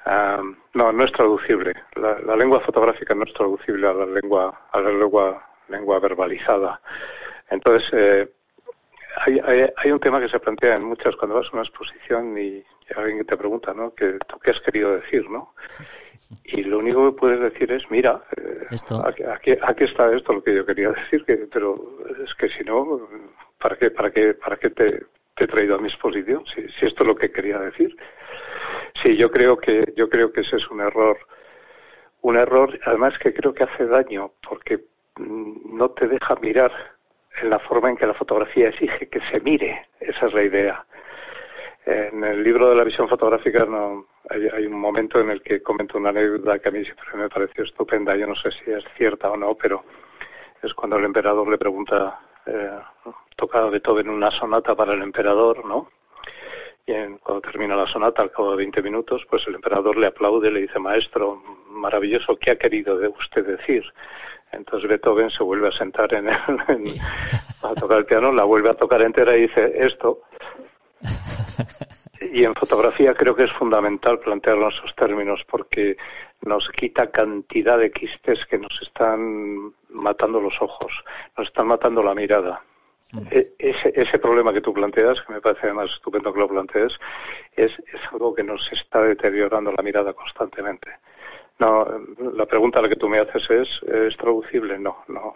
Ah, 0.05 0.41
no, 0.75 0.93
no 0.93 1.05
es 1.05 1.13
traducible. 1.13 1.75
La, 1.95 2.19
la, 2.21 2.37
lengua 2.37 2.61
fotográfica 2.61 3.15
no 3.15 3.25
es 3.25 3.33
traducible 3.35 3.87
a 3.89 3.93
la 3.93 4.07
lengua, 4.07 4.69
a 4.73 4.81
la 4.81 4.91
lengua, 4.91 5.49
lengua 5.69 6.01
verbalizada. 6.01 6.81
Entonces, 7.51 7.89
eh, 7.93 8.29
hay, 9.25 9.41
hay, 9.77 9.91
un 9.91 10.01
tema 10.01 10.21
que 10.21 10.29
se 10.29 10.41
plantea 10.41 10.77
en 10.77 10.85
muchas 10.85 11.15
cuando 11.17 11.37
vas 11.37 11.47
a 11.49 11.53
una 11.53 11.63
exposición 11.63 12.37
y, 12.39 12.65
alguien 12.97 13.25
te 13.25 13.37
pregunta, 13.37 13.73
¿no? 13.73 13.95
Que, 13.95 14.19
¿Tú 14.29 14.39
qué 14.39 14.51
has 14.51 14.61
querido 14.61 14.97
decir, 14.97 15.29
no? 15.31 15.55
Y 16.45 16.63
lo 16.63 16.79
único 16.79 17.11
que 17.11 17.19
puedes 17.19 17.41
decir 17.41 17.73
es, 17.73 17.83
mira, 17.91 18.23
eh, 18.37 18.67
aquí, 19.35 19.53
aquí, 19.63 19.85
está 19.85 20.13
esto 20.15 20.33
lo 20.33 20.43
que 20.43 20.55
yo 20.55 20.67
quería 20.67 20.91
decir, 20.91 21.25
que, 21.25 21.49
pero 21.51 21.99
es 22.23 22.35
que 22.35 22.49
si 22.51 22.65
no, 22.65 23.09
¿para 23.59 23.77
qué, 23.77 23.91
para 23.91 24.11
qué, 24.11 24.35
para 24.35 24.57
qué 24.57 24.71
te, 24.71 25.07
he 25.39 25.47
traído 25.47 25.77
a 25.77 25.79
mi 25.79 25.89
exposición? 25.89 26.45
Si, 26.55 26.63
si 26.79 26.87
esto 26.87 27.03
es 27.03 27.07
lo 27.07 27.17
que 27.17 27.31
quería 27.31 27.59
decir. 27.59 27.97
Sí, 29.03 29.17
yo 29.17 29.31
creo 29.31 29.57
que, 29.57 29.93
yo 29.97 30.09
creo 30.09 30.33
que 30.33 30.43
ese 30.43 30.57
es 30.57 30.69
un 30.71 30.81
error, 30.81 31.19
un 32.23 32.37
error, 32.37 32.79
además 32.85 33.15
que 33.19 33.33
creo 33.33 33.53
que 33.53 33.65
hace 33.65 33.87
daño, 33.87 34.33
porque 34.47 34.85
mm, 35.17 35.77
no 35.77 35.91
te 35.91 36.09
deja 36.09 36.35
mirar 36.41 36.92
la 37.43 37.59
forma 37.59 37.91
en 37.91 37.97
que 37.97 38.07
la 38.07 38.15
fotografía 38.15 38.69
exige 38.69 39.09
que 39.09 39.21
se 39.31 39.41
mire. 39.41 39.87
Esa 40.01 40.27
es 40.27 40.35
la 40.35 40.43
idea. 40.43 40.85
En 41.85 42.23
el 42.23 42.43
libro 42.43 42.69
de 42.69 42.77
la 42.77 42.85
visión 42.85 43.09
fotográfica 43.09 43.65
no, 43.65 44.07
hay, 44.31 44.67
un 44.67 44.79
momento 44.79 45.21
en 45.21 45.31
el 45.31 45.43
que 45.43 45.63
comento 45.63 45.99
una 45.99 46.11
anécdota 46.11 46.59
que 46.59 46.69
a 46.69 46.73
mí 46.73 46.85
siempre 46.85 47.07
me 47.15 47.29
pareció 47.29 47.65
estupenda. 47.65 48.15
Yo 48.17 48.27
no 48.27 48.37
sé 48.37 48.51
si 48.53 48.71
es 48.71 48.85
cierta 48.97 49.31
o 49.31 49.37
no, 49.37 49.55
pero 49.55 49.85
es 50.63 50.73
cuando 50.75 50.97
el 50.97 51.05
emperador 51.05 51.49
le 51.49 51.59
pregunta, 51.59 52.21
eh, 52.47 52.79
toca 53.37 53.65
Beethoven 53.67 54.09
una 54.09 54.31
sonata 54.31 54.75
para 54.75 54.95
el 54.95 55.03
emperador, 55.03 55.65
¿no? 55.65 55.89
Y 56.87 56.93
cuando 57.21 57.41
termina 57.41 57.77
la 57.77 57.87
sonata, 57.87 58.23
al 58.23 58.33
cabo 58.33 58.53
de 58.53 58.57
20 58.59 58.83
minutos, 58.83 59.25
pues 59.31 59.47
el 59.47 59.55
emperador 59.55 59.97
le 59.97 60.09
aplaude 60.09 60.51
le 60.51 60.63
dice, 60.63 60.79
maestro, 60.79 61.41
maravilloso, 61.69 62.37
¿qué 62.37 62.53
ha 62.53 62.59
querido 62.59 62.99
de 62.99 63.09
usted 63.09 63.47
decir? 63.47 63.85
Entonces 64.53 64.89
Beethoven 64.89 65.31
se 65.31 65.43
vuelve 65.43 65.69
a 65.69 65.73
sentar 65.73 66.13
en, 66.15 66.29
el, 66.29 66.37
a 67.63 67.75
tocar 67.75 67.99
el 67.99 68.07
piano, 68.07 68.33
la 68.33 68.45
vuelve 68.45 68.71
a 68.71 68.75
tocar 68.75 69.03
entera 69.03 69.37
y 69.37 69.43
dice 69.43 69.73
esto. 69.75 70.23
Y 72.21 72.45
en 72.45 72.55
fotografía 72.55 73.15
creo 73.15 73.35
que 73.35 73.45
es 73.45 73.53
fundamental 73.53 74.21
plantearlo 74.21 74.69
en 74.69 74.73
esos 74.73 74.95
términos 74.95 75.41
porque 75.51 75.97
nos 76.43 76.69
quita 76.69 77.11
cantidad 77.11 77.79
de 77.79 77.91
quistes 77.91 78.45
que 78.47 78.59
nos 78.59 78.73
están 78.83 79.73
matando 79.89 80.41
los 80.41 80.55
ojos, 80.61 80.93
nos 81.37 81.49
están 81.49 81.67
matando 81.67 82.03
la 82.03 82.15
mirada. 82.15 82.63
Mm. 83.13 83.27
E, 83.31 83.53
ese, 83.59 83.93
ese 83.95 84.19
problema 84.19 84.53
que 84.53 84.61
tú 84.61 84.73
planteas, 84.73 85.21
que 85.27 85.33
me 85.33 85.41
parece 85.41 85.67
además 85.67 85.91
estupendo 85.95 86.33
que 86.33 86.41
lo 86.41 86.49
plantees, 86.49 86.93
es, 87.57 87.73
es 87.73 88.01
algo 88.13 88.35
que 88.35 88.43
nos 88.43 88.61
está 88.73 89.03
deteriorando 89.03 89.73
la 89.73 89.83
mirada 89.83 90.13
constantemente. 90.13 90.91
No, 91.59 91.87
la 92.35 92.47
pregunta 92.47 92.79
a 92.79 92.83
la 92.83 92.89
que 92.89 92.97
tú 92.97 93.09
me 93.09 93.21
haces 93.21 93.43
es, 93.51 93.69
¿es 93.89 94.17
traducible? 94.17 94.79
No, 94.79 94.97
no, 95.09 95.35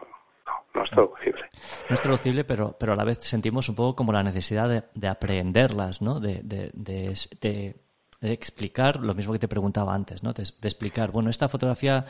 no, 0.74 0.82
es 0.82 0.90
traducible. 0.90 1.42
No 1.88 1.94
es 1.94 2.00
traducible, 2.00 2.44
pero, 2.44 2.76
pero 2.78 2.92
a 2.92 2.96
la 2.96 3.04
vez 3.04 3.18
sentimos 3.18 3.68
un 3.68 3.76
poco 3.76 3.96
como 3.96 4.12
la 4.12 4.22
necesidad 4.22 4.68
de, 4.68 4.82
de 4.94 5.08
aprenderlas, 5.08 6.02
¿no? 6.02 6.20
De, 6.20 6.40
de, 6.42 6.70
de, 6.74 7.74
explicar 8.22 8.96
lo 8.96 9.14
mismo 9.14 9.32
que 9.32 9.38
te 9.38 9.48
preguntaba 9.48 9.94
antes, 9.94 10.24
¿no? 10.24 10.32
De, 10.32 10.42
explicar, 10.42 11.12
bueno, 11.12 11.30
esta 11.30 11.48
fotografía, 11.48 12.04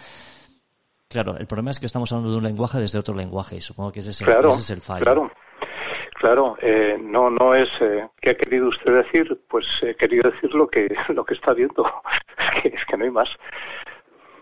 claro, 1.08 1.36
el 1.36 1.46
problema 1.46 1.70
es 1.70 1.80
que 1.80 1.86
estamos 1.86 2.10
hablando 2.12 2.30
de 2.30 2.38
un 2.38 2.44
lenguaje 2.44 2.78
desde 2.78 2.98
otro 2.98 3.14
lenguaje 3.14 3.56
y 3.56 3.60
supongo 3.60 3.92
que 3.92 4.00
ese 4.00 4.10
es 4.10 4.20
el, 4.22 4.28
ese 4.28 4.60
es 4.60 4.70
el 4.70 4.80
fallo. 4.80 5.04
Claro. 5.04 5.30
Claro, 6.18 6.56
eh, 6.62 6.96
no, 6.98 7.28
no 7.28 7.54
es 7.54 7.68
eh, 7.80 8.08
qué 8.20 8.30
ha 8.30 8.34
querido 8.34 8.68
usted 8.68 8.90
decir, 8.90 9.38
pues 9.48 9.66
he 9.82 9.94
querido 9.94 10.30
decir 10.30 10.52
lo 10.54 10.66
que 10.66 10.88
lo 11.08 11.24
que 11.24 11.34
está 11.34 11.52
viendo, 11.52 11.84
es 12.38 12.62
que, 12.62 12.68
es 12.68 12.84
que 12.86 12.96
no 12.96 13.04
hay 13.04 13.10
más. 13.10 13.28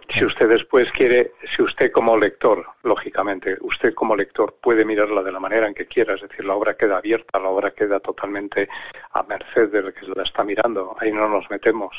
Si 0.09 0.25
usted 0.25 0.49
después 0.49 0.87
quiere, 0.93 1.33
si 1.55 1.63
usted 1.63 1.91
como 1.91 2.17
lector, 2.17 2.65
lógicamente, 2.83 3.57
usted 3.61 3.95
como 3.95 4.15
lector 4.15 4.57
puede 4.61 4.85
mirarla 4.85 5.23
de 5.23 5.33
la 5.33 5.41
manera 5.41 5.67
en 5.67 5.75
que 5.75 5.87
quiera, 5.87 6.15
es 6.15 6.21
decir, 6.21 6.45
la 6.45 6.55
obra 6.55 6.77
queda 6.77 6.99
abierta, 6.99 7.39
la 7.39 7.49
obra 7.49 7.71
queda 7.71 8.01
totalmente 8.01 8.69
a 9.13 9.23
merced 9.23 9.71
del 9.71 9.95
que 9.95 10.07
la 10.15 10.23
está 10.23 10.45
mirando, 10.45 10.95
ahí 11.01 11.11
no 11.11 11.29
nos 11.29 11.49
metemos. 11.51 11.97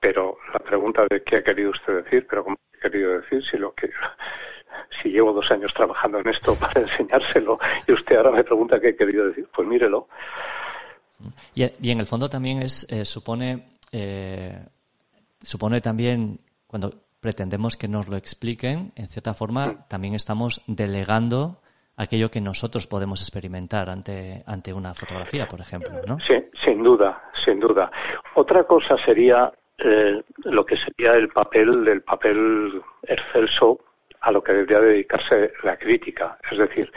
Pero 0.00 0.38
la 0.52 0.58
pregunta 0.58 1.06
de 1.08 1.22
qué 1.22 1.36
ha 1.36 1.44
querido 1.44 1.70
usted 1.70 2.02
decir, 2.02 2.26
pero 2.28 2.44
cómo 2.44 2.56
ha 2.74 2.80
querido 2.80 3.20
decir, 3.20 3.42
si 3.48 3.56
lo 3.56 3.72
que 3.72 3.88
si 5.00 5.10
llevo 5.10 5.32
dos 5.32 5.50
años 5.50 5.72
trabajando 5.74 6.18
en 6.18 6.28
esto 6.28 6.54
para 6.60 6.80
enseñárselo 6.80 7.58
y 7.86 7.92
usted 7.92 8.16
ahora 8.16 8.32
me 8.32 8.44
pregunta 8.44 8.80
qué 8.80 8.88
he 8.90 8.96
querido 8.96 9.28
decir, 9.28 9.48
pues 9.54 9.66
mírelo. 9.68 10.08
Y, 11.54 11.90
en 11.90 12.00
el 12.00 12.06
fondo 12.06 12.28
también 12.28 12.62
es 12.62 12.84
eh, 12.90 13.04
supone 13.04 13.76
eh, 13.92 14.58
supone 15.40 15.80
también 15.80 16.40
cuando 16.66 16.92
pretendemos 17.22 17.76
que 17.76 17.88
nos 17.88 18.08
lo 18.08 18.16
expliquen, 18.16 18.92
en 18.96 19.06
cierta 19.06 19.32
forma 19.32 19.86
también 19.88 20.14
estamos 20.14 20.60
delegando 20.66 21.62
aquello 21.96 22.30
que 22.30 22.40
nosotros 22.40 22.86
podemos 22.88 23.22
experimentar 23.22 23.88
ante, 23.88 24.42
ante 24.44 24.72
una 24.72 24.92
fotografía, 24.92 25.46
por 25.46 25.60
ejemplo, 25.60 25.92
¿no? 26.06 26.18
Sí, 26.28 26.34
sin 26.64 26.82
duda, 26.82 27.22
sin 27.44 27.60
duda. 27.60 27.90
Otra 28.34 28.64
cosa 28.64 28.96
sería 29.04 29.52
eh, 29.78 30.20
lo 30.44 30.66
que 30.66 30.76
sería 30.76 31.12
el 31.12 31.28
papel 31.28 31.84
del 31.84 32.02
papel 32.02 32.82
excelso 33.04 33.78
a 34.20 34.32
lo 34.32 34.42
que 34.42 34.52
debería 34.52 34.80
dedicarse 34.80 35.52
la 35.62 35.76
crítica. 35.76 36.38
Es 36.50 36.58
decir, 36.58 36.90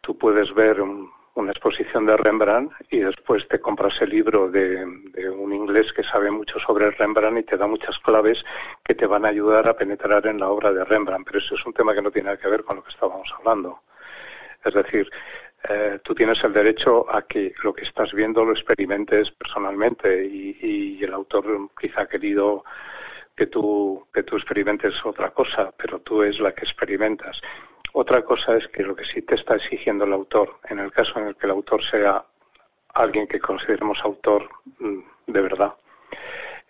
tú 0.00 0.16
puedes 0.16 0.52
ver 0.54 0.80
un, 0.80 1.10
una 1.40 1.52
exposición 1.52 2.06
de 2.06 2.16
Rembrandt 2.16 2.72
y 2.90 2.98
después 2.98 3.46
te 3.48 3.60
compras 3.60 3.94
el 4.00 4.10
libro 4.10 4.50
de, 4.50 4.84
un 4.84 5.52
inglés 5.52 5.92
que 5.92 6.02
sabe 6.04 6.30
mucho 6.30 6.58
sobre 6.60 6.90
Rembrandt 6.90 7.40
y 7.40 7.42
te 7.42 7.56
da 7.56 7.66
muchas 7.66 7.98
claves 7.98 8.38
que 8.84 8.94
te 8.94 9.06
van 9.06 9.24
a 9.24 9.28
ayudar 9.28 9.66
a 9.68 9.76
penetrar 9.76 10.26
en 10.26 10.38
la 10.38 10.48
obra 10.48 10.72
de 10.72 10.84
Rembrandt. 10.84 11.26
Pero 11.26 11.38
eso 11.38 11.54
es 11.54 11.66
un 11.66 11.72
tema 11.72 11.94
que 11.94 12.02
no 12.02 12.10
tiene 12.10 12.26
nada 12.26 12.38
que 12.38 12.48
ver 12.48 12.64
con 12.64 12.76
lo 12.76 12.84
que 12.84 12.90
estábamos 12.90 13.28
hablando. 13.38 13.80
Es 14.64 14.74
decir, 14.74 15.10
eh, 15.68 15.98
tú 16.02 16.14
tienes 16.14 16.42
el 16.44 16.52
derecho 16.52 17.10
a 17.10 17.22
que 17.22 17.52
lo 17.62 17.72
que 17.72 17.84
estás 17.84 18.12
viendo 18.12 18.44
lo 18.44 18.52
experimentes 18.52 19.30
personalmente 19.32 20.24
y, 20.24 20.58
y 20.60 21.04
el 21.04 21.12
autor 21.12 21.70
quizá 21.78 22.02
ha 22.02 22.06
querido 22.06 22.64
que 23.36 23.46
tú, 23.46 24.06
que 24.12 24.22
tú 24.22 24.36
experimentes 24.36 24.94
otra 25.04 25.30
cosa, 25.30 25.72
pero 25.76 26.00
tú 26.00 26.22
es 26.22 26.38
la 26.40 26.52
que 26.52 26.64
experimentas. 26.66 27.40
Otra 27.92 28.22
cosa 28.22 28.56
es 28.56 28.66
que 28.68 28.82
lo 28.82 28.94
que 28.94 29.04
sí 29.04 29.22
te 29.22 29.34
está 29.34 29.56
exigiendo 29.56 30.04
el 30.04 30.12
autor, 30.12 30.58
en 30.68 30.78
el 30.78 30.92
caso 30.92 31.18
en 31.18 31.28
el 31.28 31.36
que 31.36 31.46
el 31.46 31.52
autor 31.52 31.80
sea 31.90 32.24
alguien 32.94 33.26
que 33.26 33.40
consideremos 33.40 33.98
autor 34.04 34.48
mm, 34.78 34.98
de 35.26 35.40
verdad, 35.40 35.74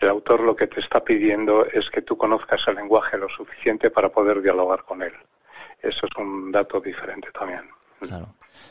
el 0.01 0.09
autor 0.09 0.41
lo 0.41 0.57
que 0.57 0.67
te 0.67 0.81
está 0.81 1.01
pidiendo 1.01 1.65
es 1.67 1.89
que 1.91 2.03
tú 2.03 2.17
conozcas 2.17 2.61
el 2.69 2.77
lenguaje 2.77 3.19
lo 3.19 3.29
suficiente 3.29 3.91
para 3.91 4.09
poder 4.09 4.41
dialogar 4.41 4.85
con 4.85 5.03
él. 5.03 5.13
Eso 5.83 6.07
es 6.07 6.17
un 6.17 6.51
dato 6.51 6.81
diferente 6.81 7.29
también. 7.33 7.63
Claro, 8.01 8.29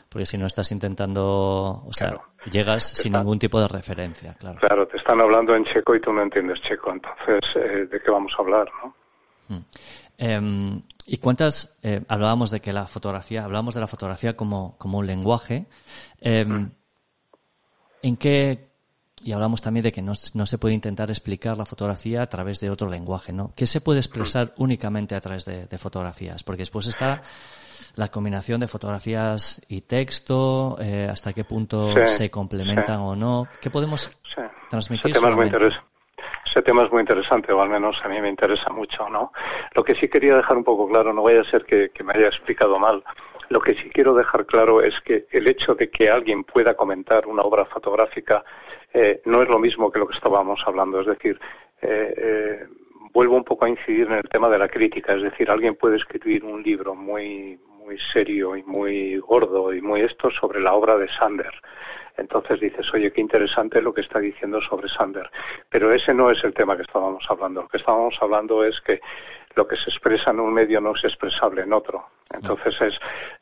porque 0.10 0.26
si 0.26 0.40
no 0.40 0.48
estás 0.48 0.72
intentando, 0.72 1.84
o 1.86 1.92
sea, 1.94 2.20
llegas 2.52 2.84
sin 2.84 3.14
ningún 3.14 3.38
tipo 3.38 3.62
de 3.62 3.68
referencia, 3.68 4.34
claro. 4.40 4.60
Claro, 4.60 4.88
te 4.88 4.98
están 4.98 5.22
hablando 5.22 5.56
en 5.56 5.66
checo 5.66 5.96
y 5.96 6.02
tú 6.02 6.12
no 6.12 6.24
entiendes 6.24 6.60
checo, 6.62 6.92
entonces, 6.92 7.42
eh, 7.56 7.86
¿de 7.86 8.00
qué 8.02 8.10
vamos 8.10 8.34
a 8.38 8.42
hablar, 8.42 8.68
no? 8.84 8.96
Mm. 9.50 9.58
Em, 10.18 10.82
¿Y 11.12 11.18
cuántas, 11.18 11.76
eh, 11.82 12.04
hablábamos 12.08 12.52
de 12.52 12.60
que 12.60 12.72
la 12.72 12.86
fotografía, 12.86 13.44
hablábamos 13.44 13.74
de 13.74 13.80
la 13.80 13.88
fotografía 13.88 14.38
como, 14.38 14.78
como 14.78 15.00
un 15.00 15.08
lenguaje, 15.08 15.66
em, 16.22 16.70
¿en 18.04 18.18
qué, 18.18 18.70
y 19.24 19.32
hablamos 19.32 19.60
también 19.60 19.84
de 19.84 19.92
que 19.92 20.04
no, 20.04 20.14
no, 20.36 20.46
se 20.46 20.58
puede 20.60 20.76
intentar 20.76 21.10
explicar 21.10 21.58
la 21.58 21.66
fotografía 21.66 22.22
a 22.22 22.28
través 22.28 22.60
de 22.60 22.70
otro 22.70 22.88
lenguaje, 22.88 23.34
¿no? 23.34 23.54
¿Qué 23.56 23.66
se 23.66 23.82
puede 23.82 24.00
expresar 24.00 24.54
únicamente 24.58 25.16
a 25.16 25.20
través 25.20 25.46
de, 25.46 25.68
fotografías? 25.80 26.44
Porque 26.44 26.62
después 26.62 26.86
está 26.86 27.24
la 27.96 28.10
combinación 28.10 28.60
de 28.60 28.68
fotografías 28.68 29.64
y 29.68 29.82
texto, 29.82 30.78
eh, 30.80 31.08
hasta 31.10 31.34
qué 31.34 31.44
punto 31.44 31.90
se 32.06 32.30
complementan 32.30 33.00
o 33.00 33.16
no. 33.16 33.48
¿Qué 33.60 33.72
podemos 33.72 34.12
transmitir? 34.70 35.10
Ese 35.10 35.20
tema, 35.20 35.36
muy 35.36 35.50
Ese 36.50 36.62
tema 36.62 36.84
es 36.84 36.92
muy 36.92 37.02
interesante, 37.02 37.54
o 37.54 37.62
al 37.62 37.70
menos 37.70 38.00
a 38.04 38.08
mí 38.08 38.20
me 38.20 38.30
interesa 38.30 38.70
mucho, 38.72 39.08
¿no? 39.10 39.32
Lo 39.76 39.84
que 39.84 39.96
sí 39.96 40.08
quería 40.08 40.36
dejar 40.36 40.58
un 40.58 40.64
poco 40.64 40.88
claro, 40.88 41.14
no 41.14 41.24
vaya 41.24 41.42
a 41.42 41.52
ser 41.52 41.66
que 41.66 42.04
me 42.04 42.14
haya 42.14 42.28
explicado 42.28 42.80
mal, 42.80 43.04
lo 43.50 43.60
que 43.60 43.74
sí 43.74 43.90
quiero 43.90 44.14
dejar 44.14 44.46
claro 44.46 44.82
es 44.82 44.94
que 45.04 45.26
el 45.32 45.48
hecho 45.48 45.74
de 45.74 45.90
que 45.90 46.10
alguien 46.10 46.44
pueda 46.44 46.76
comentar 46.76 47.26
una 47.26 47.42
obra 47.42 47.66
fotográfica 47.66 48.44
eh, 48.94 49.22
no 49.26 49.42
es 49.42 49.50
lo 49.50 49.58
mismo 49.58 49.92
que 49.92 49.98
lo 49.98 50.08
que 50.08 50.16
estábamos 50.16 50.62
hablando. 50.66 51.02
Es 51.02 51.08
decir, 51.08 51.40
eh, 51.82 52.14
eh, 52.16 52.68
vuelvo 53.12 53.36
un 53.36 53.44
poco 53.44 53.66
a 53.66 53.70
incidir 53.70 54.06
en 54.06 54.14
el 54.14 54.30
tema 54.30 54.50
de 54.50 54.60
la 54.60 54.68
crítica. 54.68 55.14
Es 55.16 55.24
decir, 55.24 55.50
alguien 55.50 55.76
puede 55.76 55.98
escribir 55.98 56.46
un 56.46 56.62
libro 56.62 56.94
muy, 56.94 57.60
muy 57.80 57.98
serio 58.14 58.56
y 58.56 58.62
muy 58.64 59.18
gordo 59.18 59.74
y 59.74 59.82
muy 59.82 60.02
esto 60.02 60.30
sobre 60.30 60.62
la 60.62 60.76
obra 60.76 60.96
de 60.98 61.10
Sander. 61.10 61.54
Entonces 62.20 62.60
dices, 62.60 62.94
oye, 62.94 63.12
qué 63.12 63.22
interesante 63.22 63.82
lo 63.82 63.94
que 63.94 64.02
está 64.02 64.20
diciendo 64.20 64.62
sobre 64.62 64.90
Sander. 64.90 65.30
Pero 65.70 65.92
ese 65.94 66.14
no 66.14 66.30
es 66.30 66.44
el 66.44 66.54
tema 66.54 66.76
que 66.76 66.84
estábamos 66.84 67.26
hablando. 67.30 67.64
Lo 67.64 67.68
que 67.68 67.78
estábamos 67.78 68.16
hablando 68.22 68.64
es 68.64 68.80
que 68.82 69.00
lo 69.56 69.68
que 69.68 69.76
se 69.76 69.90
expresa 69.90 70.32
en 70.32 70.40
un 70.40 70.54
medio 70.54 70.80
no 70.80 70.96
es 70.96 71.04
expresable 71.04 71.64
en 71.64 71.74
otro. 71.74 72.06
Entonces 72.32 72.80
es, 72.80 72.94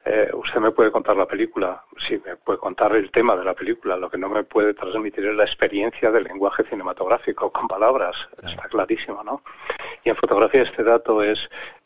eh, 0.06 0.30
usted 0.34 0.62
me 0.62 0.72
puede 0.72 0.92
contar 0.92 1.18
la 1.18 1.26
película, 1.26 1.84
sí, 2.08 2.22
me 2.26 2.38
puede 2.38 2.58
contar 2.58 2.96
el 2.96 3.12
tema 3.12 3.36
de 3.36 3.44
la 3.44 3.54
película, 3.54 3.98
lo 3.98 4.10
que 4.10 4.18
no 4.18 4.30
me 4.30 4.44
puede 4.44 4.74
transmitir 4.74 5.26
es 5.26 5.36
la 5.36 5.44
experiencia 5.44 6.10
del 6.10 6.24
lenguaje 6.24 6.64
cinematográfico 6.64 7.52
con 7.52 7.68
palabras, 7.68 8.16
está 8.42 8.70
clarísimo, 8.70 9.24
¿no? 9.26 9.42
Y 10.06 10.10
en 10.10 10.16
fotografía 10.16 10.64
este 10.64 10.84
dato 10.84 11.22
es, 11.22 11.38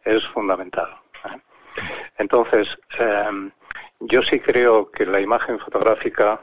es 0.06 0.24
fundamental. 0.28 0.96
¿eh? 1.26 1.40
Entonces, 2.20 2.68
eh, 3.00 3.50
yo 4.02 4.22
sí 4.22 4.40
creo 4.40 4.92
que 4.92 5.08
la 5.08 5.20
imagen 5.20 5.58
fotográfica 5.60 6.40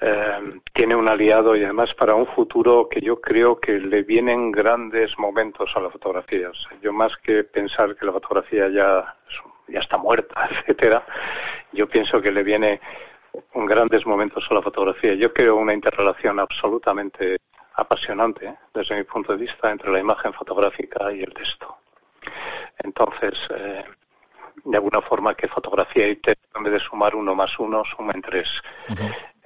eh, 0.00 0.60
tiene 0.74 0.94
un 0.94 1.08
aliado 1.08 1.56
y 1.56 1.64
además 1.64 1.94
para 1.94 2.14
un 2.14 2.26
futuro 2.26 2.88
que 2.88 3.00
yo 3.00 3.20
creo 3.20 3.58
que 3.58 3.78
le 3.78 4.02
vienen 4.02 4.52
grandes 4.52 5.18
momentos 5.18 5.70
a 5.74 5.80
la 5.80 5.90
fotografía. 5.90 6.50
yo 6.82 6.92
más 6.92 7.12
que 7.22 7.44
pensar 7.44 7.96
que 7.96 8.04
la 8.04 8.12
fotografía 8.12 8.68
ya, 8.68 9.16
ya 9.68 9.80
está 9.80 9.96
muerta, 9.96 10.48
etcétera, 10.60 11.04
yo 11.72 11.88
pienso 11.88 12.20
que 12.20 12.30
le 12.30 12.42
viene 12.42 12.80
un 13.54 13.66
grandes 13.66 14.06
momentos 14.06 14.46
a 14.50 14.54
la 14.54 14.62
fotografía. 14.62 15.14
Yo 15.14 15.32
creo 15.32 15.56
una 15.56 15.74
interrelación 15.74 16.40
absolutamente 16.40 17.38
apasionante 17.74 18.46
¿eh? 18.46 18.54
desde 18.74 18.96
mi 18.96 19.04
punto 19.04 19.32
de 19.32 19.38
vista 19.38 19.70
entre 19.70 19.90
la 19.92 20.00
imagen 20.00 20.32
fotográfica 20.32 21.12
y 21.12 21.22
el 21.22 21.32
texto. 21.32 21.76
Entonces, 22.78 23.34
eh, 23.50 23.84
de 24.64 24.76
alguna 24.76 25.00
forma 25.02 25.34
que 25.34 25.48
fotografía 25.48 26.08
y 26.08 26.16
texto, 26.16 26.58
en 26.58 26.64
vez 26.64 26.72
de 26.74 26.80
sumar 26.80 27.14
uno 27.14 27.34
más 27.34 27.58
uno, 27.58 27.82
sumen 27.84 28.22
tres. 28.22 28.48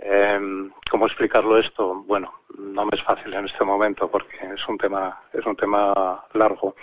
Eh, 0.02 0.70
¿Cómo 0.90 1.06
explicarlo 1.06 1.58
esto? 1.58 2.02
Bueno, 2.06 2.32
no 2.58 2.84
me 2.84 2.90
es 2.92 3.02
fácil 3.02 3.34
en 3.34 3.44
este 3.44 3.64
momento 3.64 4.10
porque 4.10 4.36
es 4.54 4.68
un 4.68 4.78
tema 4.78 5.20
es 5.32 5.44
un 5.44 5.56
tema 5.56 6.24
largo, 6.32 6.74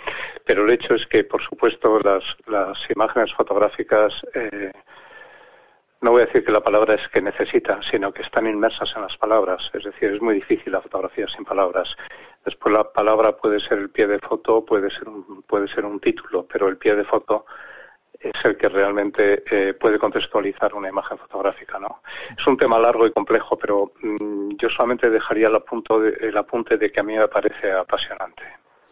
pero 0.44 0.64
el 0.64 0.70
hecho 0.70 0.94
es 0.94 1.04
que, 1.08 1.24
por 1.24 1.42
supuesto, 1.42 1.98
las, 1.98 2.22
las 2.46 2.78
imágenes 2.94 3.32
fotográficas 3.34 4.12
eh, 4.34 4.72
no 6.00 6.12
voy 6.12 6.22
a 6.22 6.26
decir 6.26 6.44
que 6.44 6.52
la 6.52 6.60
palabra 6.60 6.94
es 6.94 7.08
que 7.08 7.20
necesitan, 7.20 7.82
sino 7.90 8.12
que 8.12 8.22
están 8.22 8.46
inmersas 8.46 8.88
en 8.94 9.02
las 9.02 9.16
palabras. 9.16 9.68
Es 9.74 9.82
decir, 9.82 10.12
es 10.12 10.22
muy 10.22 10.34
difícil 10.36 10.72
la 10.72 10.80
fotografía 10.80 11.26
sin 11.34 11.44
palabras. 11.44 11.88
Después 12.44 12.72
la 12.72 12.84
palabra 12.84 13.32
puede 13.32 13.58
ser 13.60 13.78
el 13.78 13.90
pie 13.90 14.06
de 14.06 14.20
foto, 14.20 14.64
puede 14.64 14.90
ser 14.90 15.08
un, 15.08 15.42
puede 15.42 15.66
ser 15.68 15.84
un 15.84 15.98
título, 15.98 16.46
pero 16.50 16.68
el 16.68 16.76
pie 16.76 16.94
de 16.94 17.04
foto 17.04 17.46
es 18.20 18.34
el 18.44 18.56
que 18.56 18.68
realmente 18.68 19.44
eh, 19.50 19.74
puede 19.74 19.98
contextualizar 19.98 20.74
una 20.74 20.88
imagen 20.88 21.18
fotográfica, 21.18 21.78
¿no? 21.78 22.02
Es 22.36 22.46
un 22.46 22.56
tema 22.56 22.78
largo 22.78 23.06
y 23.06 23.12
complejo, 23.12 23.56
pero 23.56 23.92
mm, 24.02 24.56
yo 24.60 24.68
solamente 24.68 25.08
dejaría 25.08 25.48
el, 25.48 25.54
el 26.20 26.36
apunte 26.36 26.76
de 26.76 26.90
que 26.90 27.00
a 27.00 27.04
mí 27.04 27.16
me 27.16 27.28
parece 27.28 27.72
apasionante. 27.72 28.42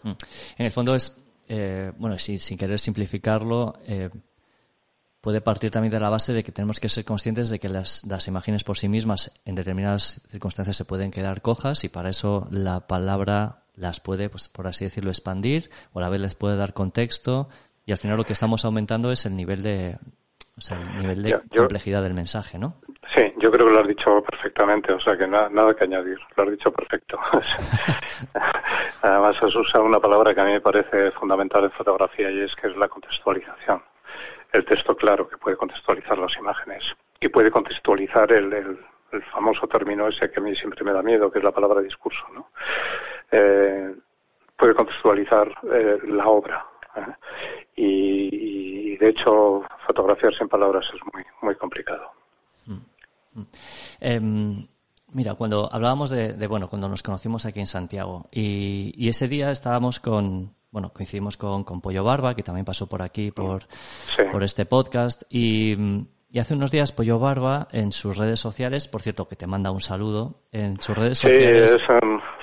Mm. 0.02 0.12
En 0.58 0.66
el 0.66 0.72
fondo 0.72 0.94
es, 0.94 1.16
eh, 1.48 1.92
bueno, 1.96 2.18
sin 2.18 2.56
querer 2.56 2.78
simplificarlo, 2.78 3.74
eh, 3.86 4.10
puede 5.20 5.40
partir 5.40 5.72
también 5.72 5.90
de 5.90 5.98
la 5.98 6.08
base 6.08 6.32
de 6.32 6.44
que 6.44 6.52
tenemos 6.52 6.78
que 6.78 6.88
ser 6.88 7.04
conscientes 7.04 7.50
de 7.50 7.58
que 7.58 7.68
las, 7.68 8.04
las, 8.04 8.28
imágenes 8.28 8.62
por 8.62 8.78
sí 8.78 8.88
mismas 8.88 9.32
en 9.44 9.56
determinadas 9.56 10.22
circunstancias 10.28 10.76
se 10.76 10.84
pueden 10.84 11.10
quedar 11.10 11.42
cojas 11.42 11.82
y 11.82 11.88
para 11.88 12.10
eso 12.10 12.46
la 12.52 12.86
palabra 12.86 13.64
las 13.74 14.00
puede, 14.00 14.28
pues 14.28 14.48
por 14.48 14.66
así 14.66 14.84
decirlo, 14.84 15.10
expandir 15.10 15.70
o 15.92 15.98
a 15.98 16.02
la 16.02 16.08
vez 16.08 16.20
les 16.20 16.34
puede 16.34 16.56
dar 16.56 16.72
contexto, 16.72 17.48
y 17.86 17.92
al 17.92 17.98
final 17.98 18.16
lo 18.16 18.24
que 18.24 18.32
estamos 18.32 18.64
aumentando 18.64 19.12
es 19.12 19.24
el 19.26 19.36
nivel 19.36 19.62
de, 19.62 19.96
o 20.58 20.60
sea, 20.60 20.78
el 20.78 20.98
nivel 20.98 21.22
de 21.22 21.40
complejidad 21.56 22.02
del 22.02 22.14
mensaje, 22.14 22.58
¿no? 22.58 22.80
Sí, 23.14 23.32
yo 23.38 23.50
creo 23.52 23.68
que 23.68 23.72
lo 23.72 23.80
has 23.80 23.86
dicho 23.88 24.22
perfectamente, 24.22 24.92
o 24.92 25.00
sea 25.00 25.16
que 25.16 25.26
nada 25.28 25.74
que 25.74 25.84
añadir, 25.84 26.18
lo 26.36 26.42
has 26.42 26.50
dicho 26.50 26.72
perfecto. 26.72 27.18
Además 29.02 29.36
has 29.40 29.54
usado 29.54 29.84
una 29.84 30.00
palabra 30.00 30.34
que 30.34 30.40
a 30.40 30.44
mí 30.44 30.52
me 30.52 30.60
parece 30.60 31.12
fundamental 31.12 31.64
en 31.64 31.70
fotografía 31.70 32.30
y 32.30 32.40
es 32.40 32.54
que 32.56 32.66
es 32.66 32.76
la 32.76 32.88
contextualización. 32.88 33.82
El 34.52 34.64
texto 34.64 34.96
claro 34.96 35.28
que 35.28 35.38
puede 35.38 35.56
contextualizar 35.56 36.18
las 36.18 36.36
imágenes 36.36 36.82
y 37.20 37.28
puede 37.28 37.50
contextualizar 37.50 38.32
el, 38.32 38.52
el, 38.52 38.78
famoso 39.32 39.66
término 39.66 40.08
ese 40.08 40.30
que 40.30 40.40
a 40.40 40.42
mí 40.42 40.54
siempre 40.56 40.84
me 40.84 40.92
da 40.92 41.02
miedo, 41.02 41.30
que 41.30 41.38
es 41.38 41.44
la 41.44 41.52
palabra 41.52 41.80
discurso, 41.80 42.26
¿no? 42.34 42.50
Eh, 43.30 43.94
puede 44.56 44.74
contextualizar 44.74 45.48
eh, 45.72 45.98
la 46.04 46.26
obra, 46.26 46.66
y, 47.76 48.96
de 48.96 49.10
hecho 49.10 49.62
fotografiar 49.86 50.34
sin 50.36 50.48
palabras 50.48 50.84
es 50.94 51.00
muy, 51.12 51.22
muy 51.42 51.54
complicado. 51.56 52.10
Mm, 52.66 53.40
mm. 53.40 53.46
Em, 54.00 54.66
mira, 55.12 55.34
cuando 55.34 55.68
hablábamos 55.70 56.10
de, 56.10 56.46
bueno, 56.46 56.68
cuando 56.68 56.88
nos 56.88 57.02
conocimos 57.02 57.44
aquí 57.44 57.60
en 57.60 57.66
Santiago 57.66 58.24
y, 58.32 59.08
ese 59.08 59.28
día 59.28 59.50
estábamos 59.50 60.00
con, 60.00 60.54
bueno, 60.70 60.92
coincidimos 60.92 61.36
con, 61.36 61.62
con, 61.64 61.80
Pollo 61.80 62.04
Barba, 62.04 62.34
que 62.34 62.42
también 62.42 62.64
pasó 62.64 62.88
por 62.88 63.02
aquí, 63.02 63.30
por, 63.30 63.64
por 64.32 64.42
este 64.42 64.64
podcast 64.64 65.22
y, 65.28 65.76
y 66.30 66.38
hace 66.38 66.54
unos 66.54 66.70
días 66.70 66.92
Pollo 66.92 67.18
Barba 67.18 67.68
en 67.72 67.92
sus 67.92 68.16
redes 68.16 68.40
sociales, 68.40 68.88
por 68.88 69.02
cierto 69.02 69.28
que 69.28 69.36
te 69.36 69.46
manda 69.46 69.70
un 69.70 69.80
saludo, 69.80 70.42
en 70.52 70.80
sus 70.80 70.96
redes 70.96 71.18
sociales. 71.18 71.72
Es 71.72 71.82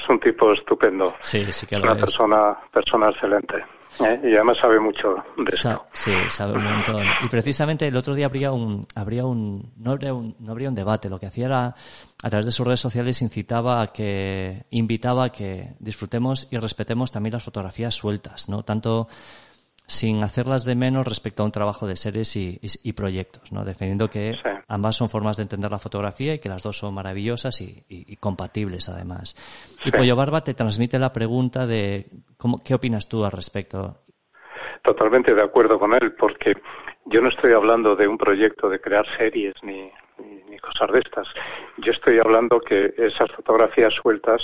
es 0.04 0.10
un 0.10 0.20
tipo 0.20 0.51
estupendo. 0.51 1.14
Sí, 1.20 1.45
sí 1.51 1.66
que 1.66 1.76
es 1.76 1.82
una 1.82 1.95
persona, 1.95 2.58
persona 2.72 3.10
excelente. 3.10 3.56
¿eh? 3.99 4.20
Y 4.24 4.36
además 4.36 4.58
sabe 4.62 4.80
mucho 4.80 5.16
de 5.38 5.45
eso. 5.47 5.86
sí, 5.93 6.12
sabe 6.30 6.54
un 6.54 6.64
montón. 6.64 7.06
Y 7.24 7.30
precisamente 7.30 7.88
el 7.88 7.95
otro 7.95 8.14
día 8.14 8.26
habría 8.26 8.51
un, 8.51 8.86
habría 8.95 9.26
un, 9.26 9.72
no 9.78 9.91
habría 9.91 10.14
un, 10.14 10.36
no 10.39 10.51
habría 10.51 10.70
un 10.70 10.76
debate. 10.76 11.10
Lo 11.10 11.20
que 11.20 11.28
hacía 11.28 11.45
era, 11.45 11.76
a 12.24 12.30
través 12.30 12.45
de 12.45 12.51
sus 12.51 12.66
redes 12.66 12.80
sociales, 12.80 13.22
incitaba 13.22 13.82
a 13.82 13.88
que, 13.88 14.66
invitaba 14.72 15.26
a 15.26 15.30
que 15.30 15.74
disfrutemos 15.80 16.47
y 16.51 16.58
respetemos 16.58 17.12
también 17.12 17.34
las 17.34 17.43
fotografías 17.43 17.93
sueltas, 17.93 18.49
¿no? 18.49 18.64
Tanto 18.64 19.08
sin 19.86 20.24
hacerlas 20.24 20.64
de 20.64 20.76
menos 20.76 21.08
respecto 21.08 21.44
a 21.44 21.46
un 21.46 21.52
trabajo 21.52 21.88
de 21.88 21.96
series 21.96 22.36
y, 22.36 22.94
proyectos, 22.94 23.52
¿no? 23.52 23.66
Defendiendo 23.66 24.10
que 24.10 24.34
ambas 24.68 24.96
son 24.96 25.10
formas 25.10 25.38
de 25.38 25.44
entender 25.44 25.72
la 25.72 25.80
fotografía 25.80 26.34
y 26.34 26.40
que 26.40 26.50
las 26.50 26.64
dos 26.64 26.78
son 26.78 26.94
maravillosas 26.94 27.60
y, 27.62 28.18
compatibles 28.18 28.90
además. 28.90 29.36
Y 29.86 29.92
Pollo 29.92 30.16
Barba 30.16 30.42
te 30.42 30.54
transmite 30.54 30.98
la 31.00 31.12
pregunta 31.12 31.68
de 31.68 32.06
¿cómo, 32.38 32.64
¿qué 32.64 32.74
opinas 32.74 33.10
tú 33.10 33.26
al 33.26 33.32
respecto? 33.32 33.98
Totalmente 34.84 35.34
de 35.34 35.44
acuerdo 35.44 35.80
con 35.80 35.94
él, 35.94 36.14
porque 36.18 36.54
yo 37.06 37.22
no 37.22 37.30
estoy 37.30 37.54
hablando 37.54 37.96
de 37.96 38.08
un 38.08 38.18
proyecto 38.18 38.70
de 38.70 38.80
crear 38.80 39.06
series 39.18 39.54
ni, 39.64 39.92
ni 40.50 40.58
cosas 40.60 40.92
de 40.94 41.02
estas. 41.06 41.28
Yo 41.78 41.92
estoy 41.92 42.20
hablando 42.20 42.60
que 42.60 42.94
esas 42.98 43.32
fotografías 43.36 43.94
sueltas 44.02 44.42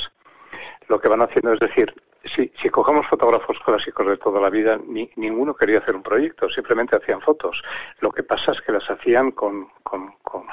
lo 0.90 1.00
que 1.00 1.08
van 1.08 1.22
haciendo 1.22 1.54
es 1.54 1.60
decir, 1.60 1.94
si, 2.36 2.52
si 2.62 2.70
cogemos 2.70 3.08
fotógrafos 3.08 3.58
clásicos 3.66 4.08
de 4.08 4.18
toda 4.18 4.42
la 4.42 4.50
vida, 4.50 4.78
ni, 4.88 5.10
ninguno 5.16 5.54
quería 5.54 5.80
hacer 5.80 5.96
un 5.96 6.04
proyecto, 6.04 6.50
simplemente 6.50 6.96
hacían 6.96 7.22
fotos. 7.22 7.62
Lo 8.02 8.12
que 8.12 8.24
pasa 8.24 8.52
es 8.52 8.62
que 8.62 8.72
las 8.72 8.90
hacían 8.90 9.32
con, 9.32 9.70
con, 9.84 10.14
con, 10.22 10.44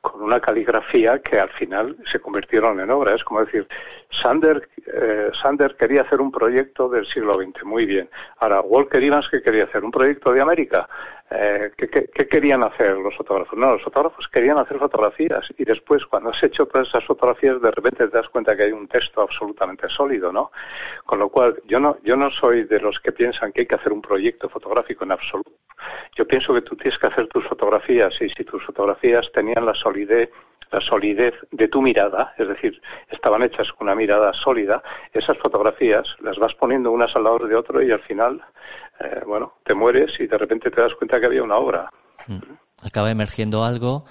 con 0.00 0.22
una 0.22 0.40
caligrafía 0.40 1.20
que 1.20 1.38
al 1.38 1.50
final 1.50 1.96
se 2.10 2.20
convirtieron 2.20 2.80
en 2.80 2.90
obras. 2.90 3.16
Es 3.16 3.24
como 3.24 3.44
decir, 3.44 3.66
Sander, 4.22 4.68
eh, 4.86 5.30
Sander 5.42 5.76
quería 5.76 6.02
hacer 6.02 6.20
un 6.20 6.30
proyecto 6.30 6.88
del 6.88 7.06
siglo 7.06 7.36
XX, 7.36 7.64
muy 7.64 7.86
bien. 7.86 8.08
Ahora, 8.38 8.60
Walker 8.60 9.02
Evans, 9.02 9.28
¿qué 9.30 9.42
quería 9.42 9.64
hacer? 9.64 9.84
¿Un 9.84 9.90
proyecto 9.90 10.32
de 10.32 10.40
América? 10.40 10.88
Eh, 11.30 11.72
¿qué, 11.76 11.88
qué, 11.88 12.28
querían 12.28 12.62
hacer 12.62 12.96
los 12.98 13.16
fotógrafos? 13.16 13.58
No, 13.58 13.72
los 13.72 13.82
fotógrafos 13.82 14.28
querían 14.28 14.58
hacer 14.58 14.78
fotografías 14.78 15.44
y 15.56 15.64
después, 15.64 16.04
cuando 16.06 16.30
has 16.30 16.42
hecho 16.42 16.66
todas 16.66 16.86
esas 16.88 17.04
fotografías, 17.04 17.60
de 17.62 17.70
repente 17.70 18.06
te 18.08 18.16
das 18.16 18.28
cuenta 18.28 18.54
que 18.54 18.64
hay 18.64 18.72
un 18.72 18.86
texto 18.86 19.22
absolutamente 19.22 19.88
sólido, 19.88 20.30
¿no? 20.32 20.52
Con 21.04 21.18
lo 21.18 21.30
cual, 21.30 21.60
yo 21.64 21.80
no, 21.80 21.96
yo 22.02 22.16
no 22.16 22.30
soy 22.30 22.64
de 22.64 22.78
los 22.78 23.00
que 23.00 23.12
piensan 23.12 23.52
que 23.52 23.62
hay 23.62 23.66
que 23.66 23.74
hacer 23.74 23.92
un 23.92 24.02
proyecto 24.02 24.48
fotográfico 24.48 25.04
en 25.04 25.12
absoluto. 25.12 25.50
Yo 26.16 26.26
pienso 26.26 26.52
que 26.54 26.62
tú 26.62 26.76
tienes 26.76 26.98
que 26.98 27.06
hacer 27.06 27.26
tus 27.28 27.46
fotografías 27.48 28.12
y 28.20 28.28
si 28.28 28.44
tus 28.44 28.62
fotografías 28.64 29.30
tenían 29.32 29.64
la 29.64 29.74
solidez 29.74 30.30
la 30.74 30.80
solidez 30.80 31.34
de 31.52 31.68
tu 31.68 31.80
mirada, 31.80 32.34
es 32.36 32.48
decir, 32.48 32.80
estaban 33.08 33.42
hechas 33.42 33.72
con 33.72 33.86
una 33.86 33.94
mirada 33.94 34.32
sólida, 34.32 34.82
esas 35.12 35.38
fotografías 35.38 36.04
las 36.20 36.36
vas 36.38 36.54
poniendo 36.54 36.90
unas 36.90 37.14
al 37.14 37.24
lado 37.24 37.38
de 37.46 37.54
otro 37.54 37.80
y 37.80 37.92
al 37.92 38.00
final, 38.00 38.42
eh, 39.00 39.22
bueno, 39.26 39.54
te 39.64 39.74
mueres 39.74 40.10
y 40.18 40.26
de 40.26 40.38
repente 40.38 40.70
te 40.70 40.80
das 40.80 40.94
cuenta 40.94 41.18
que 41.20 41.26
había 41.26 41.42
una 41.42 41.56
obra. 41.56 41.90
Mm. 42.26 42.38
Acaba 42.82 43.10
emergiendo 43.10 43.64
algo 43.64 44.04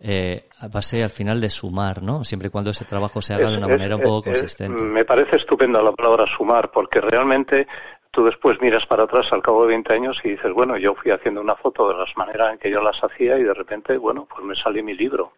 eh, 0.00 0.48
a 0.58 0.68
base 0.68 1.02
al 1.02 1.10
final 1.10 1.40
de 1.40 1.48
sumar, 1.48 2.02
¿no? 2.02 2.24
Siempre 2.24 2.48
y 2.48 2.50
cuando 2.50 2.70
ese 2.70 2.84
trabajo 2.84 3.22
se 3.22 3.34
haga 3.34 3.50
de 3.50 3.58
una 3.58 3.68
manera 3.68 3.96
un 3.96 4.02
poco 4.02 4.24
consistente. 4.24 4.82
me 4.82 5.04
parece 5.04 5.36
estupenda 5.36 5.82
la 5.82 5.92
palabra 5.92 6.24
sumar, 6.36 6.70
porque 6.70 7.00
realmente 7.00 7.66
tú 8.10 8.24
después 8.24 8.60
miras 8.60 8.84
para 8.86 9.04
atrás 9.04 9.26
al 9.32 9.42
cabo 9.42 9.62
de 9.62 9.68
20 9.68 9.94
años 9.94 10.18
y 10.24 10.30
dices, 10.30 10.52
bueno, 10.52 10.76
yo 10.76 10.94
fui 10.94 11.10
haciendo 11.10 11.40
una 11.40 11.54
foto 11.54 11.88
de 11.88 11.94
las 11.94 12.14
maneras 12.16 12.52
en 12.52 12.58
que 12.58 12.70
yo 12.70 12.82
las 12.82 12.96
hacía 13.02 13.38
y 13.38 13.44
de 13.44 13.54
repente, 13.54 13.96
bueno, 13.96 14.26
pues 14.28 14.44
me 14.44 14.54
salió 14.54 14.82
mi 14.82 14.94
libro. 14.94 15.32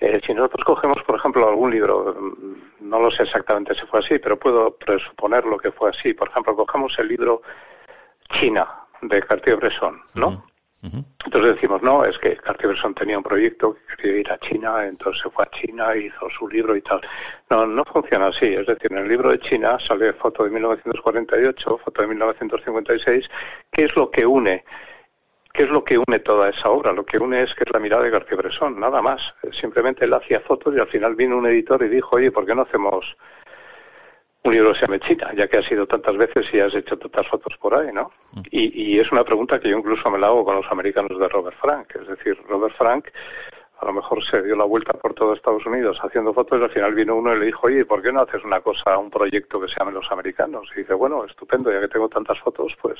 Eh, 0.00 0.20
si 0.26 0.34
nosotros 0.34 0.64
cogemos, 0.64 1.02
por 1.06 1.18
ejemplo, 1.18 1.48
algún 1.48 1.70
libro, 1.70 2.14
mm, 2.18 2.88
no 2.88 3.00
lo 3.00 3.10
sé 3.10 3.24
exactamente 3.24 3.74
si 3.74 3.86
fue 3.86 4.00
así, 4.00 4.18
pero 4.18 4.38
puedo 4.38 4.70
presuponer 4.76 5.44
lo 5.44 5.58
que 5.58 5.70
fue 5.72 5.90
así. 5.90 6.14
Por 6.14 6.28
ejemplo, 6.28 6.56
cogemos 6.56 6.92
el 6.98 7.08
libro 7.08 7.42
China 8.30 8.68
de 9.02 9.22
Cartier-Bresson, 9.22 10.00
¿no? 10.14 10.44
Entonces 11.24 11.54
decimos, 11.54 11.82
no, 11.82 12.04
es 12.04 12.18
que 12.18 12.36
Cartier-Bresson 12.36 12.94
tenía 12.94 13.16
un 13.16 13.24
proyecto 13.24 13.74
que 13.74 13.96
quería 13.96 14.20
ir 14.20 14.30
a 14.30 14.38
China, 14.38 14.84
entonces 14.86 15.22
se 15.22 15.30
fue 15.30 15.44
a 15.44 15.50
China, 15.50 15.96
hizo 15.96 16.28
su 16.38 16.46
libro 16.46 16.76
y 16.76 16.82
tal. 16.82 17.00
No, 17.48 17.66
no 17.66 17.84
funciona 17.86 18.26
así. 18.26 18.46
Es 18.46 18.66
decir, 18.66 18.92
en 18.92 18.98
el 18.98 19.08
libro 19.08 19.30
de 19.30 19.38
China 19.40 19.78
sale 19.88 20.12
foto 20.12 20.44
de 20.44 20.50
1948, 20.50 21.78
foto 21.78 22.02
de 22.02 22.08
1956, 22.08 23.24
¿qué 23.72 23.84
es 23.84 23.96
lo 23.96 24.10
que 24.10 24.26
une 24.26 24.62
¿Qué 25.54 25.62
es 25.62 25.70
lo 25.70 25.84
que 25.84 25.96
une 25.96 26.18
toda 26.18 26.48
esa 26.48 26.68
obra? 26.68 26.92
Lo 26.92 27.06
que 27.06 27.16
une 27.16 27.40
es 27.40 27.54
que 27.54 27.62
es 27.62 27.72
la 27.72 27.78
mirada 27.78 28.02
de 28.02 28.10
García-Bresson, 28.10 28.80
nada 28.80 29.00
más. 29.00 29.22
Simplemente 29.60 30.04
él 30.04 30.12
hacía 30.12 30.40
fotos 30.40 30.74
y 30.76 30.80
al 30.80 30.88
final 30.88 31.14
vino 31.14 31.38
un 31.38 31.46
editor 31.46 31.80
y 31.84 31.88
dijo, 31.88 32.16
oye, 32.16 32.32
¿por 32.32 32.44
qué 32.44 32.56
no 32.56 32.62
hacemos 32.62 33.04
un 34.44 34.52
libro 34.52 34.72
que 34.72 34.78
se 34.78 34.86
llame 34.86 35.00
China, 35.00 35.32
ya 35.36 35.48
que 35.48 35.58
has 35.58 35.70
ido 35.70 35.86
tantas 35.86 36.16
veces 36.16 36.46
y 36.52 36.60
has 36.60 36.74
hecho 36.74 36.98
tantas 36.98 37.26
fotos 37.28 37.54
por 37.58 37.76
ahí, 37.78 37.92
¿no? 37.92 38.10
Mm. 38.32 38.40
Y, 38.50 38.92
y, 38.92 39.00
es 39.00 39.10
una 39.10 39.24
pregunta 39.24 39.58
que 39.58 39.70
yo 39.70 39.78
incluso 39.78 40.10
me 40.10 40.18
la 40.18 40.26
hago 40.26 40.44
con 40.44 40.56
los 40.56 40.66
americanos 40.70 41.18
de 41.18 41.28
Robert 41.28 41.56
Frank. 41.60 41.96
Es 41.96 42.06
decir, 42.06 42.36
Robert 42.46 42.74
Frank 42.76 43.06
a 43.80 43.86
lo 43.86 43.92
mejor 43.92 44.24
se 44.30 44.42
dio 44.42 44.56
la 44.56 44.64
vuelta 44.64 44.92
por 44.94 45.14
todo 45.14 45.34
Estados 45.34 45.64
Unidos 45.66 45.98
haciendo 46.02 46.32
fotos 46.32 46.60
y 46.60 46.64
al 46.64 46.70
final 46.70 46.94
vino 46.94 47.16
uno 47.16 47.34
y 47.34 47.38
le 47.38 47.46
dijo, 47.46 47.66
oye, 47.66 47.84
¿por 47.84 48.02
qué 48.02 48.12
no 48.12 48.22
haces 48.22 48.42
una 48.44 48.60
cosa, 48.60 48.96
un 48.98 49.10
proyecto 49.10 49.60
que 49.60 49.68
se 49.68 49.74
llame 49.78 49.92
Los 49.92 50.10
Americanos? 50.10 50.68
Y 50.74 50.80
dice, 50.80 50.94
bueno, 50.94 51.24
estupendo, 51.24 51.72
ya 51.72 51.80
que 51.80 51.88
tengo 51.88 52.08
tantas 52.08 52.38
fotos, 52.40 52.72
pues 52.80 52.98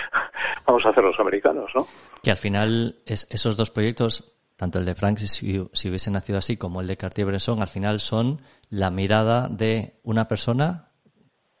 vamos 0.66 0.84
a 0.84 0.88
hacer 0.90 1.04
Los 1.04 1.18
Americanos, 1.20 1.70
¿no? 1.74 1.86
Que 2.22 2.30
al 2.30 2.36
final 2.36 2.96
es, 3.06 3.28
esos 3.30 3.56
dos 3.56 3.70
proyectos, 3.70 4.35
tanto 4.56 4.78
el 4.78 4.84
de 4.86 4.94
Frank, 4.94 5.18
si, 5.18 5.68
si 5.72 5.88
hubiese 5.88 6.10
nacido 6.10 6.38
así, 6.38 6.56
como 6.56 6.80
el 6.80 6.86
de 6.86 6.96
Cartier-Bresson, 6.96 7.60
al 7.60 7.68
final 7.68 8.00
son 8.00 8.38
la 8.70 8.90
mirada 8.90 9.48
de 9.48 9.94
una 10.02 10.28
persona 10.28 10.88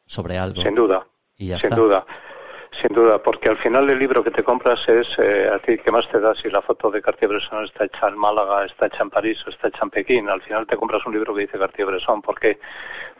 sobre 0.06 0.38
algo. 0.38 0.62
Sin 0.62 0.74
duda. 0.74 1.06
Y 1.36 1.48
ya 1.48 1.58
Sin 1.58 1.70
duda. 1.70 2.04
Sin 2.80 2.94
duda, 2.94 3.22
porque 3.22 3.48
al 3.48 3.56
final 3.58 3.88
el 3.88 3.98
libro 3.98 4.22
que 4.22 4.30
te 4.30 4.42
compras 4.42 4.78
es 4.86 5.06
eh, 5.18 5.48
a 5.48 5.58
ti 5.60 5.78
que 5.78 5.90
más 5.90 6.06
te 6.10 6.20
da 6.20 6.34
si 6.34 6.50
la 6.50 6.60
foto 6.60 6.90
de 6.90 7.00
Cartier-Bresson 7.00 7.64
está 7.64 7.86
hecha 7.86 8.08
en 8.08 8.18
Málaga, 8.18 8.66
está 8.66 8.86
hecha 8.86 9.02
en 9.02 9.08
París 9.08 9.38
o 9.46 9.50
está 9.50 9.68
hecha 9.68 9.80
en 9.82 9.90
Pekín. 9.90 10.28
Al 10.28 10.42
final 10.42 10.66
te 10.66 10.76
compras 10.76 11.04
un 11.06 11.14
libro 11.14 11.34
que 11.34 11.42
dice 11.42 11.58
Cartier-Bresson. 11.58 12.20
¿Por 12.20 12.38
qué? 12.38 12.58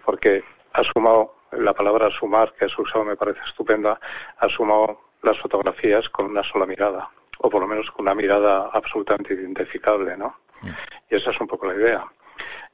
Porque 0.04 0.44
ha 0.74 0.82
sumado, 0.92 1.36
la 1.52 1.72
palabra 1.72 2.10
sumar, 2.10 2.52
que 2.52 2.66
has 2.66 2.78
usado 2.78 3.04
me 3.04 3.16
parece 3.16 3.40
estupenda, 3.48 3.98
ha 4.38 4.48
sumado 4.50 5.00
las 5.22 5.38
fotografías 5.40 6.06
con 6.10 6.26
una 6.26 6.42
sola 6.42 6.66
mirada, 6.66 7.08
o 7.38 7.50
por 7.50 7.60
lo 7.60 7.68
menos 7.68 7.90
con 7.90 8.04
una 8.04 8.14
mirada 8.14 8.70
absolutamente 8.72 9.34
identificable, 9.34 10.16
¿no? 10.16 10.36
Mm. 10.62 10.68
Y 11.10 11.16
esa 11.16 11.30
es 11.30 11.40
un 11.40 11.46
poco 11.46 11.66
la 11.66 11.74
idea. 11.74 12.04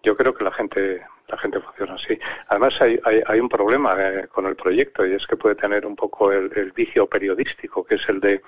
Yo 0.03 0.17
creo 0.17 0.35
que 0.35 0.45
la 0.45 0.53
gente 0.53 1.03
la 1.33 1.39
gente 1.39 1.61
funciona 1.61 1.95
así. 1.95 2.19
Además 2.49 2.75
hay, 2.81 2.99
hay, 3.27 3.41
un 3.41 3.49
problema 3.49 3.97
eh, 3.99 4.29
con 4.29 4.47
el 4.47 4.55
proyecto 4.55 5.07
y 5.07 5.15
es 5.15 5.27
que 5.27 5.37
puede 5.37 5.55
tener 5.55 5.87
un 5.87 5.97
poco 5.97 6.31
el, 6.31 6.73
vicio 6.73 7.07
periodístico, 7.07 7.85
que 7.85 7.95
es 7.95 8.03
el 8.09 8.21
de, 8.21 8.43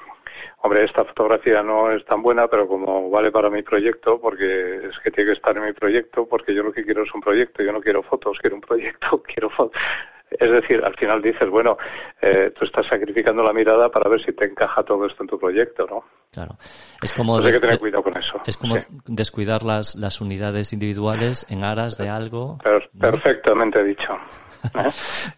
hombre, 0.59 0.85
esta 0.85 1.05
fotografía 1.05 1.63
no 1.63 1.91
es 1.91 2.05
tan 2.05 2.23
buena, 2.23 2.47
pero 2.47 2.69
como 2.69 3.09
vale 3.11 3.31
para 3.31 3.49
mi 3.49 3.63
proyecto, 3.63 4.21
porque 4.21 4.87
es 4.89 4.99
que 5.03 5.11
tiene 5.11 5.31
que 5.31 5.37
estar 5.37 5.57
en 5.57 5.65
mi 5.65 5.73
proyecto, 5.73 6.29
porque 6.29 6.55
yo 6.55 6.63
lo 6.63 6.73
que 6.73 6.85
quiero 6.85 7.05
es 7.05 7.15
un 7.15 7.23
proyecto, 7.23 7.63
yo 7.63 7.73
no 7.73 7.81
quiero 7.81 8.03
fotos, 8.03 8.39
quiero 8.39 8.57
un 8.57 8.63
proyecto, 8.63 9.23
quiero 9.27 9.49
fotos. 9.49 9.81
Es 10.39 10.51
decir, 10.51 10.83
al 10.85 10.95
final 10.97 11.23
dices, 11.23 11.49
bueno, 11.49 11.77
eh, 12.21 12.53
tú 12.59 12.65
estás 12.65 12.87
sacrificando 12.89 13.43
la 13.43 13.53
mirada 13.53 13.89
para 13.89 14.11
ver 14.11 14.25
si 14.25 14.33
te 14.33 14.47
encaja 14.47 14.83
todo 14.83 15.07
esto 15.07 15.23
en 15.23 15.29
tu 15.29 15.39
proyecto, 15.39 15.87
¿no? 15.89 16.05
Claro. 16.33 16.57
Es 17.01 17.15
como, 17.15 17.39
hay 17.39 17.53
que 17.53 17.61
tener 17.61 17.79
cuidado 17.79 18.03
con 18.03 18.17
eso. 18.17 18.41
Es 18.45 18.57
como 18.57 18.75
descuidar 19.07 19.63
las, 19.63 19.95
las 19.95 20.21
unidades 20.21 20.73
individuales 20.73 21.47
en 21.49 21.63
aras 21.63 21.97
de 21.97 22.09
algo. 22.09 22.59
Perfectamente 22.99 23.85
dicho. 23.85 24.13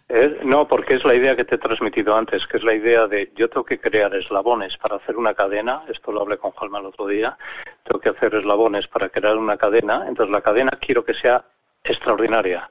¿Eh? 0.09 0.39
no, 0.45 0.67
porque 0.67 0.97
es 0.97 1.05
la 1.05 1.15
idea 1.15 1.37
que 1.37 1.45
te 1.45 1.57
he 1.57 1.59
transmitido 1.59 2.17
antes, 2.17 2.47
que 2.47 2.57
es 2.57 2.65
la 2.65 2.75
idea 2.75 3.07
de 3.07 3.31
yo 3.37 3.49
tengo 3.51 3.65
que 3.65 3.79
crear 3.79 4.15
eslabones 4.15 4.75
para 4.79 4.97
hacer 4.97 5.17
una 5.17 5.35
cadena. 5.35 5.83
Esto 5.89 6.13
lo 6.13 6.23
hablé 6.23 6.39
con 6.39 6.53
Jalma 6.53 6.79
el 6.79 6.87
otro 6.87 7.07
día. 7.07 7.37
Tengo 7.85 8.01
que 8.01 8.11
hacer 8.11 8.35
eslabones 8.35 8.87
para 8.87 9.11
crear 9.11 9.37
una 9.37 9.59
cadena. 9.59 10.07
Entonces 10.09 10.33
la 10.33 10.41
cadena 10.41 10.79
quiero 10.81 11.05
que 11.05 11.13
sea 11.13 11.45
extraordinaria 11.85 12.71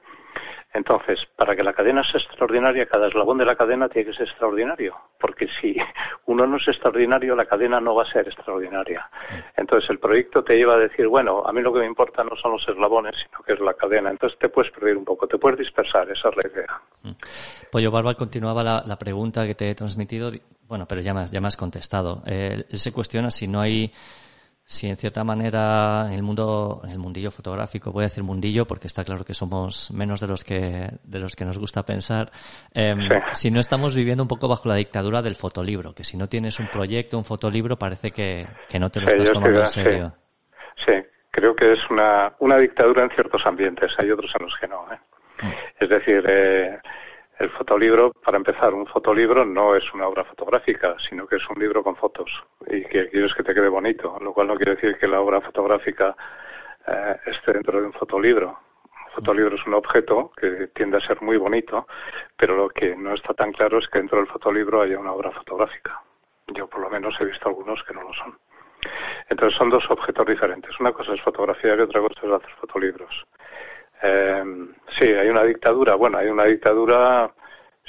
entonces, 0.76 1.18
para 1.34 1.56
que 1.56 1.62
la 1.62 1.72
cadena 1.72 2.02
sea 2.02 2.20
extraordinaria, 2.20 2.86
cada 2.86 3.08
eslabón 3.08 3.38
de 3.38 3.46
la 3.46 3.56
cadena 3.56 3.88
tiene 3.88 4.10
que 4.10 4.16
ser 4.16 4.28
extraordinario, 4.28 4.94
porque 5.18 5.48
si 5.58 5.74
uno 6.26 6.46
no 6.46 6.58
es 6.58 6.68
extraordinario, 6.68 7.34
la 7.34 7.46
cadena 7.46 7.80
no 7.80 7.94
va 7.94 8.02
a 8.02 8.12
ser 8.12 8.28
extraordinaria. 8.28 9.08
Entonces, 9.56 9.88
el 9.88 9.98
proyecto 9.98 10.44
te 10.44 10.54
lleva 10.54 10.74
a 10.74 10.78
decir, 10.78 11.08
bueno, 11.08 11.42
a 11.46 11.52
mí 11.52 11.62
lo 11.62 11.72
que 11.72 11.80
me 11.80 11.86
importa 11.86 12.22
no 12.22 12.36
son 12.36 12.52
los 12.52 12.68
eslabones, 12.68 13.14
sino 13.16 13.42
que 13.42 13.54
es 13.54 13.60
la 13.60 13.72
cadena. 13.72 14.10
Entonces, 14.10 14.38
te 14.38 14.50
puedes 14.50 14.70
perder 14.70 14.98
un 14.98 15.04
poco, 15.06 15.26
te 15.26 15.38
puedes 15.38 15.58
dispersar, 15.58 16.10
esa 16.10 16.28
es 16.28 16.36
la 16.36 16.50
idea. 16.50 16.80
Mm. 17.02 17.12
Pollo 17.72 17.90
Barba 17.90 18.14
continuaba 18.14 18.62
la, 18.62 18.98
pregunta 18.98 19.46
que 19.46 19.54
te 19.54 19.70
he 19.70 19.74
transmitido, 19.74 20.30
bueno, 20.68 20.86
pero 20.86 21.00
ya 21.00 21.14
me 21.14 21.26
ya 21.26 21.40
me 21.40 21.48
has 21.48 21.56
contestado. 21.56 22.22
Eh, 22.26 22.64
se 22.70 22.92
cuestiona 22.92 23.30
si 23.30 23.48
no 23.48 23.60
hay 23.60 23.92
si 24.68 24.88
en 24.88 24.96
cierta 24.96 25.22
manera 25.22 26.06
en 26.08 26.14
el 26.14 26.24
mundo, 26.24 26.80
en 26.84 26.90
el 26.90 26.98
mundillo 26.98 27.30
fotográfico, 27.30 27.92
voy 27.92 28.02
a 28.02 28.08
decir 28.08 28.24
mundillo 28.24 28.66
porque 28.66 28.88
está 28.88 29.04
claro 29.04 29.24
que 29.24 29.32
somos 29.32 29.92
menos 29.92 30.20
de 30.20 30.26
los 30.26 30.42
que, 30.42 30.88
de 31.04 31.20
los 31.20 31.36
que 31.36 31.44
nos 31.44 31.56
gusta 31.56 31.84
pensar, 31.84 32.32
em, 32.74 32.98
si 33.32 33.52
no 33.52 33.60
estamos 33.60 33.94
viviendo 33.94 34.24
un 34.24 34.28
poco 34.28 34.48
bajo 34.48 34.68
la 34.68 34.74
dictadura 34.74 35.22
del 35.22 35.36
fotolibro, 35.36 35.94
que 35.94 36.02
si 36.02 36.16
no 36.16 36.26
tienes 36.26 36.58
un 36.58 36.66
proyecto, 36.66 37.16
un 37.16 37.24
fotolibro, 37.24 37.78
parece 37.78 38.10
que, 38.10 38.44
que 38.68 38.80
no 38.80 38.90
te 38.90 39.00
lo 39.00 39.06
estás 39.06 39.30
tomando 39.30 39.60
en 39.60 39.66
serio. 39.66 40.14
Sí. 40.84 40.94
creo 41.30 41.54
que 41.54 41.72
es 41.72 41.78
una, 41.88 42.34
una 42.40 42.58
dictadura 42.58 43.04
en 43.04 43.10
ciertos 43.10 43.42
ambientes, 43.46 43.92
hay 43.98 44.10
otros 44.10 44.32
en 44.36 44.46
los 44.46 44.54
que 44.60 44.66
no. 44.66 44.84
¿eh? 44.92 44.98
Mm. 45.42 45.52
Es 45.78 45.88
decir, 45.88 46.24
eh, 46.28 46.80
el 47.38 47.50
fotolibro, 47.50 48.12
para 48.12 48.38
empezar, 48.38 48.72
un 48.72 48.86
fotolibro 48.86 49.44
no 49.44 49.76
es 49.76 49.84
una 49.92 50.08
obra 50.08 50.24
fotográfica, 50.24 50.96
sino 51.08 51.26
que 51.26 51.36
es 51.36 51.48
un 51.50 51.58
libro 51.60 51.82
con 51.82 51.94
fotos 51.96 52.30
y 52.66 52.82
que 52.84 53.08
quieres 53.10 53.34
que 53.34 53.42
te 53.42 53.54
quede 53.54 53.68
bonito, 53.68 54.16
lo 54.20 54.32
cual 54.32 54.46
no 54.46 54.56
quiere 54.56 54.74
decir 54.74 54.96
que 54.98 55.06
la 55.06 55.20
obra 55.20 55.42
fotográfica 55.42 56.16
eh, 56.86 57.16
esté 57.26 57.52
dentro 57.52 57.80
de 57.80 57.88
un 57.88 57.92
fotolibro. 57.92 58.58
Un 59.06 59.12
fotolibro 59.12 59.56
es 59.56 59.66
un 59.66 59.74
objeto 59.74 60.32
que 60.36 60.68
tiende 60.68 60.96
a 60.96 61.06
ser 61.06 61.20
muy 61.20 61.36
bonito, 61.36 61.86
pero 62.36 62.56
lo 62.56 62.68
que 62.70 62.96
no 62.96 63.14
está 63.14 63.34
tan 63.34 63.52
claro 63.52 63.78
es 63.78 63.88
que 63.88 63.98
dentro 63.98 64.18
del 64.18 64.28
fotolibro 64.28 64.80
haya 64.80 64.98
una 64.98 65.12
obra 65.12 65.30
fotográfica. 65.30 66.00
Yo 66.48 66.66
por 66.68 66.80
lo 66.80 66.88
menos 66.88 67.14
he 67.20 67.24
visto 67.24 67.48
algunos 67.48 67.82
que 67.84 67.92
no 67.92 68.02
lo 68.02 68.14
son. 68.14 68.38
Entonces 69.28 69.58
son 69.58 69.70
dos 69.70 69.84
objetos 69.90 70.26
diferentes. 70.26 70.78
Una 70.80 70.92
cosa 70.92 71.12
es 71.12 71.20
fotografía 71.20 71.74
y 71.74 71.80
otra 71.80 72.00
cosa 72.00 72.20
es 72.22 72.32
hacer 72.32 72.50
fotolibros. 72.60 73.26
Eh, 74.02 74.42
sí, 74.98 75.06
hay 75.06 75.28
una 75.28 75.42
dictadura. 75.42 75.96
Bueno, 75.96 76.18
hay 76.18 76.28
una 76.28 76.44
dictadura 76.44 77.30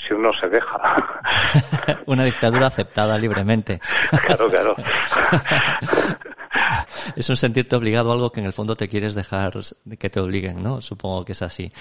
si 0.05 0.14
uno 0.14 0.32
se 0.34 0.47
deja. 0.47 2.01
una 2.05 2.24
dictadura 2.24 2.68
aceptada 2.68 3.18
libremente. 3.18 3.80
claro, 4.26 4.49
claro. 4.49 4.76
es 7.16 7.30
un 7.30 7.36
sentirte 7.36 7.76
obligado 7.76 8.12
a 8.12 8.14
algo 8.14 8.32
que 8.32 8.39
en 8.39 8.45
el 8.45 8.53
fondo 8.53 8.76
te 8.76 8.88
quieres 8.88 9.16
dejar 9.16 9.53
que 9.99 10.10
te 10.10 10.20
obliguen, 10.20 10.62
¿no? 10.62 10.82
Supongo 10.82 11.26
que 11.26 11.32
es 11.32 11.41
así. 11.41 11.72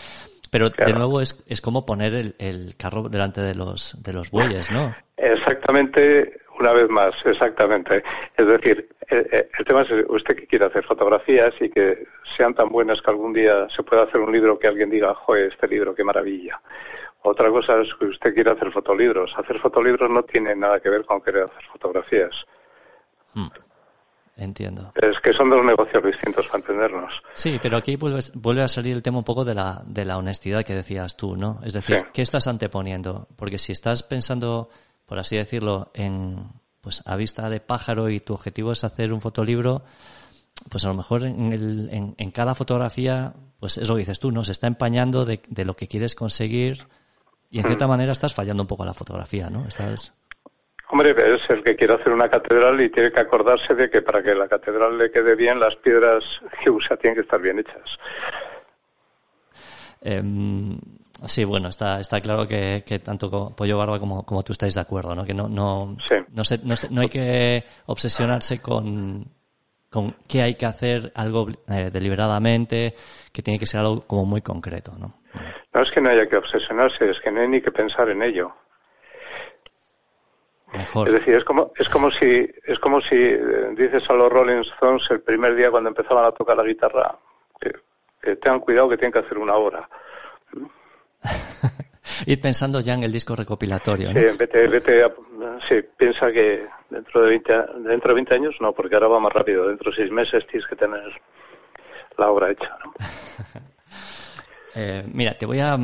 Pero 0.50 0.70
de 0.70 0.92
nuevo 0.92 1.20
es, 1.20 1.44
es 1.48 1.60
como 1.60 1.84
poner 1.84 2.14
el, 2.14 2.34
el, 2.38 2.76
carro 2.76 3.08
delante 3.08 3.40
de 3.40 3.54
los, 3.54 4.00
de 4.02 4.12
los 4.12 4.30
bueyes, 4.30 4.70
¿no? 4.70 4.94
Exactamente. 5.16 6.38
Una 6.58 6.72
vez 6.72 6.88
más, 6.88 7.14
exactamente. 7.24 8.02
Es 8.36 8.46
decir, 8.46 8.88
eh, 9.08 9.28
eh, 9.32 9.48
el, 9.58 9.64
tema 9.64 9.82
es 9.82 9.88
usted 10.08 10.36
que 10.36 10.46
quiere 10.46 10.66
hacer 10.66 10.84
fotografías 10.84 11.54
y 11.60 11.70
que 11.70 12.06
sean 12.36 12.54
tan 12.54 12.68
buenas 12.68 13.00
que 13.00 13.10
algún 13.10 13.32
día 13.32 13.66
se 13.74 13.82
pueda 13.82 14.04
hacer 14.04 14.20
un 14.20 14.32
libro 14.32 14.58
que 14.58 14.68
alguien 14.68 14.90
diga, 14.90 15.14
joder, 15.14 15.52
este 15.52 15.68
libro, 15.68 15.94
qué 15.94 16.04
maravilla. 16.04 16.60
Otra 17.22 17.50
cosa 17.50 17.80
es 17.80 17.88
que 17.98 18.06
usted 18.06 18.34
quiere 18.34 18.52
hacer 18.52 18.70
fotolibros. 18.72 19.32
Hacer 19.36 19.58
fotolibros 19.60 20.10
no 20.10 20.22
tiene 20.22 20.54
nada 20.54 20.80
que 20.80 20.90
ver 20.90 21.04
con 21.04 21.20
querer 21.20 21.44
hacer 21.44 21.64
fotografías. 21.72 22.32
Hmm. 23.34 23.48
Entiendo. 24.36 24.92
Es 24.94 25.18
que 25.22 25.32
son 25.32 25.48
dos 25.48 25.64
negocios 25.64 26.04
distintos 26.04 26.46
para 26.46 26.58
entendernos. 26.58 27.10
Sí, 27.32 27.58
pero 27.60 27.78
aquí 27.78 27.96
vuelve, 27.96 28.20
vuelve 28.34 28.62
a 28.62 28.68
salir 28.68 28.94
el 28.94 29.02
tema 29.02 29.18
un 29.18 29.24
poco 29.24 29.46
de 29.46 29.54
la, 29.54 29.82
de 29.86 30.04
la 30.04 30.18
honestidad 30.18 30.62
que 30.62 30.74
decías 30.74 31.16
tú, 31.16 31.36
¿no? 31.36 31.60
Es 31.64 31.72
decir, 31.72 32.04
¿qué 32.12 32.20
estás 32.20 32.46
anteponiendo? 32.46 33.28
Porque 33.36 33.56
si 33.56 33.72
estás 33.72 34.02
pensando 34.02 34.68
por 35.06 35.18
así 35.18 35.36
decirlo, 35.36 35.90
en, 35.94 36.48
pues 36.80 37.02
a 37.06 37.16
vista 37.16 37.48
de 37.48 37.60
pájaro 37.60 38.10
y 38.10 38.20
tu 38.20 38.34
objetivo 38.34 38.72
es 38.72 38.84
hacer 38.84 39.12
un 39.12 39.20
fotolibro, 39.20 39.82
pues 40.70 40.84
a 40.84 40.88
lo 40.88 40.94
mejor 40.94 41.24
en, 41.24 41.52
el, 41.52 41.90
en, 41.90 42.30
cada 42.30 42.54
fotografía, 42.54 43.34
pues 43.60 43.78
es 43.78 43.88
lo 43.88 43.94
que 43.94 44.00
dices 44.00 44.20
tú, 44.20 44.30
¿no? 44.30 44.44
Se 44.44 44.52
está 44.52 44.66
empañando 44.66 45.24
de, 45.24 45.40
de 45.48 45.64
lo 45.64 45.74
que 45.74 45.86
quieres 45.86 46.14
conseguir 46.14 46.86
y 47.50 47.58
en 47.58 47.66
cierta 47.66 47.86
manera 47.86 48.12
estás 48.12 48.34
fallando 48.34 48.62
un 48.62 48.66
poco 48.66 48.82
a 48.82 48.86
la 48.86 48.94
fotografía, 48.94 49.48
¿no? 49.48 49.64
Estás... 49.66 50.14
Hombre, 50.88 51.10
es 51.10 51.50
el 51.50 51.64
que 51.64 51.74
quiere 51.74 51.94
hacer 51.94 52.12
una 52.12 52.28
catedral 52.28 52.80
y 52.80 52.90
tiene 52.90 53.10
que 53.10 53.20
acordarse 53.20 53.74
de 53.74 53.90
que 53.90 54.02
para 54.02 54.22
que 54.22 54.34
la 54.34 54.46
catedral 54.46 54.96
le 54.96 55.10
quede 55.10 55.34
bien, 55.34 55.58
las 55.58 55.74
piedras 55.76 56.22
que 56.62 56.70
usa 56.70 56.96
tienen 56.96 57.16
que 57.16 57.22
estar 57.22 57.40
bien 57.40 57.58
hechas. 57.58 57.82
Eh, 60.02 60.22
Sí, 61.24 61.44
bueno, 61.44 61.68
está, 61.68 61.98
está 61.98 62.20
claro 62.20 62.46
que, 62.46 62.84
que 62.86 62.98
tanto 62.98 63.54
Pollo 63.56 63.78
Barba 63.78 63.98
como, 63.98 64.24
como 64.24 64.42
tú 64.42 64.52
estáis 64.52 64.74
de 64.74 64.82
acuerdo, 64.82 65.14
¿no? 65.14 65.24
Que 65.24 65.32
no, 65.32 65.48
no, 65.48 65.96
no, 66.32 66.42
no, 66.90 67.00
hay 67.00 67.08
que 67.08 67.64
obsesionarse 67.86 68.60
con, 68.60 69.24
con 69.90 70.14
qué 70.28 70.42
hay 70.42 70.54
que 70.56 70.66
hacer 70.66 71.12
algo 71.14 71.48
eh, 71.68 71.90
deliberadamente, 71.90 72.94
que 73.32 73.42
tiene 73.42 73.58
que 73.58 73.66
ser 73.66 73.80
algo 73.80 74.02
como 74.02 74.26
muy 74.26 74.42
concreto, 74.42 74.92
¿no? 74.98 75.14
No 75.74 75.82
es 75.82 75.90
que 75.90 76.00
no 76.00 76.10
haya 76.10 76.28
que 76.28 76.36
obsesionarse, 76.36 77.10
es 77.10 77.18
que 77.20 77.30
no 77.30 77.40
hay 77.40 77.48
ni 77.48 77.62
que 77.62 77.72
pensar 77.72 78.08
en 78.10 78.22
ello. 78.22 78.54
Mejor. 80.72 81.08
Es 81.08 81.14
decir, 81.14 81.34
es 81.34 81.44
como, 81.44 81.72
es 81.78 81.88
como 81.88 82.10
si, 82.10 82.50
es 82.66 82.78
como 82.80 83.00
si 83.00 83.16
eh, 83.16 83.74
dices 83.74 84.02
a 84.10 84.14
los 84.14 84.30
Rolling 84.30 84.62
Stones 84.74 85.02
el 85.10 85.22
primer 85.22 85.54
día 85.54 85.70
cuando 85.70 85.88
empezaban 85.88 86.26
a 86.26 86.32
tocar 86.32 86.56
la 86.56 86.64
guitarra, 86.64 87.16
que, 87.58 87.72
que 88.20 88.36
tengan 88.36 88.60
cuidado 88.60 88.90
que 88.90 88.98
tienen 88.98 89.12
que 89.12 89.20
hacer 89.20 89.38
una 89.38 89.54
hora. 89.54 89.88
Ir 92.26 92.40
pensando 92.40 92.80
ya 92.80 92.94
en 92.94 93.04
el 93.04 93.12
disco 93.12 93.34
recopilatorio. 93.34 94.08
Sí, 94.12 94.36
vete, 94.38 94.68
vete 94.68 95.04
sí, 95.68 95.74
piensa 95.96 96.30
que 96.32 96.66
dentro 96.88 97.22
de, 97.22 97.28
20, 97.28 97.52
dentro 97.88 98.08
de 98.10 98.14
20 98.14 98.34
años 98.34 98.54
no, 98.60 98.72
porque 98.72 98.94
ahora 98.94 99.08
va 99.08 99.20
más 99.20 99.32
rápido. 99.32 99.68
Dentro 99.68 99.90
de 99.90 99.96
seis 99.96 100.10
meses 100.10 100.46
tienes 100.50 100.68
que 100.68 100.76
tener 100.76 101.02
la 102.16 102.30
obra 102.30 102.50
hecha. 102.50 102.78
eh, 104.74 105.04
mira, 105.12 105.34
te 105.34 105.46
voy 105.46 105.60
a 105.60 105.76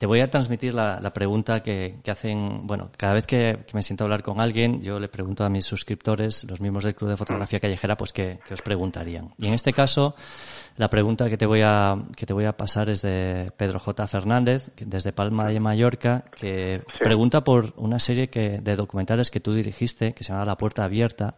te 0.00 0.06
voy 0.06 0.20
a 0.20 0.30
transmitir 0.30 0.72
la, 0.72 0.98
la 0.98 1.12
pregunta 1.12 1.62
que, 1.62 1.96
que, 2.02 2.10
hacen, 2.10 2.66
bueno, 2.66 2.90
cada 2.96 3.12
vez 3.12 3.26
que, 3.26 3.66
que, 3.66 3.74
me 3.74 3.82
siento 3.82 4.02
a 4.02 4.06
hablar 4.06 4.22
con 4.22 4.40
alguien, 4.40 4.80
yo 4.80 4.98
le 4.98 5.08
pregunto 5.08 5.44
a 5.44 5.50
mis 5.50 5.66
suscriptores, 5.66 6.44
los 6.44 6.58
mismos 6.58 6.84
del 6.84 6.94
Club 6.94 7.10
de 7.10 7.18
Fotografía 7.18 7.60
Callejera, 7.60 7.98
pues 7.98 8.10
qué, 8.10 8.40
os 8.50 8.62
preguntarían. 8.62 9.34
Y 9.36 9.46
en 9.48 9.52
este 9.52 9.74
caso, 9.74 10.14
la 10.78 10.88
pregunta 10.88 11.28
que 11.28 11.36
te 11.36 11.44
voy 11.44 11.60
a, 11.62 11.96
que 12.16 12.24
te 12.24 12.32
voy 12.32 12.46
a 12.46 12.56
pasar 12.56 12.88
es 12.88 13.02
de 13.02 13.52
Pedro 13.58 13.78
J. 13.78 14.06
Fernández, 14.06 14.72
desde 14.78 15.12
Palma 15.12 15.48
de 15.48 15.60
Mallorca, 15.60 16.24
que 16.34 16.82
pregunta 17.00 17.44
por 17.44 17.74
una 17.76 17.98
serie 17.98 18.30
que, 18.30 18.58
de 18.58 18.76
documentales 18.76 19.30
que 19.30 19.40
tú 19.40 19.52
dirigiste, 19.52 20.14
que 20.14 20.24
se 20.24 20.32
llama 20.32 20.46
La 20.46 20.56
Puerta 20.56 20.82
Abierta, 20.82 21.34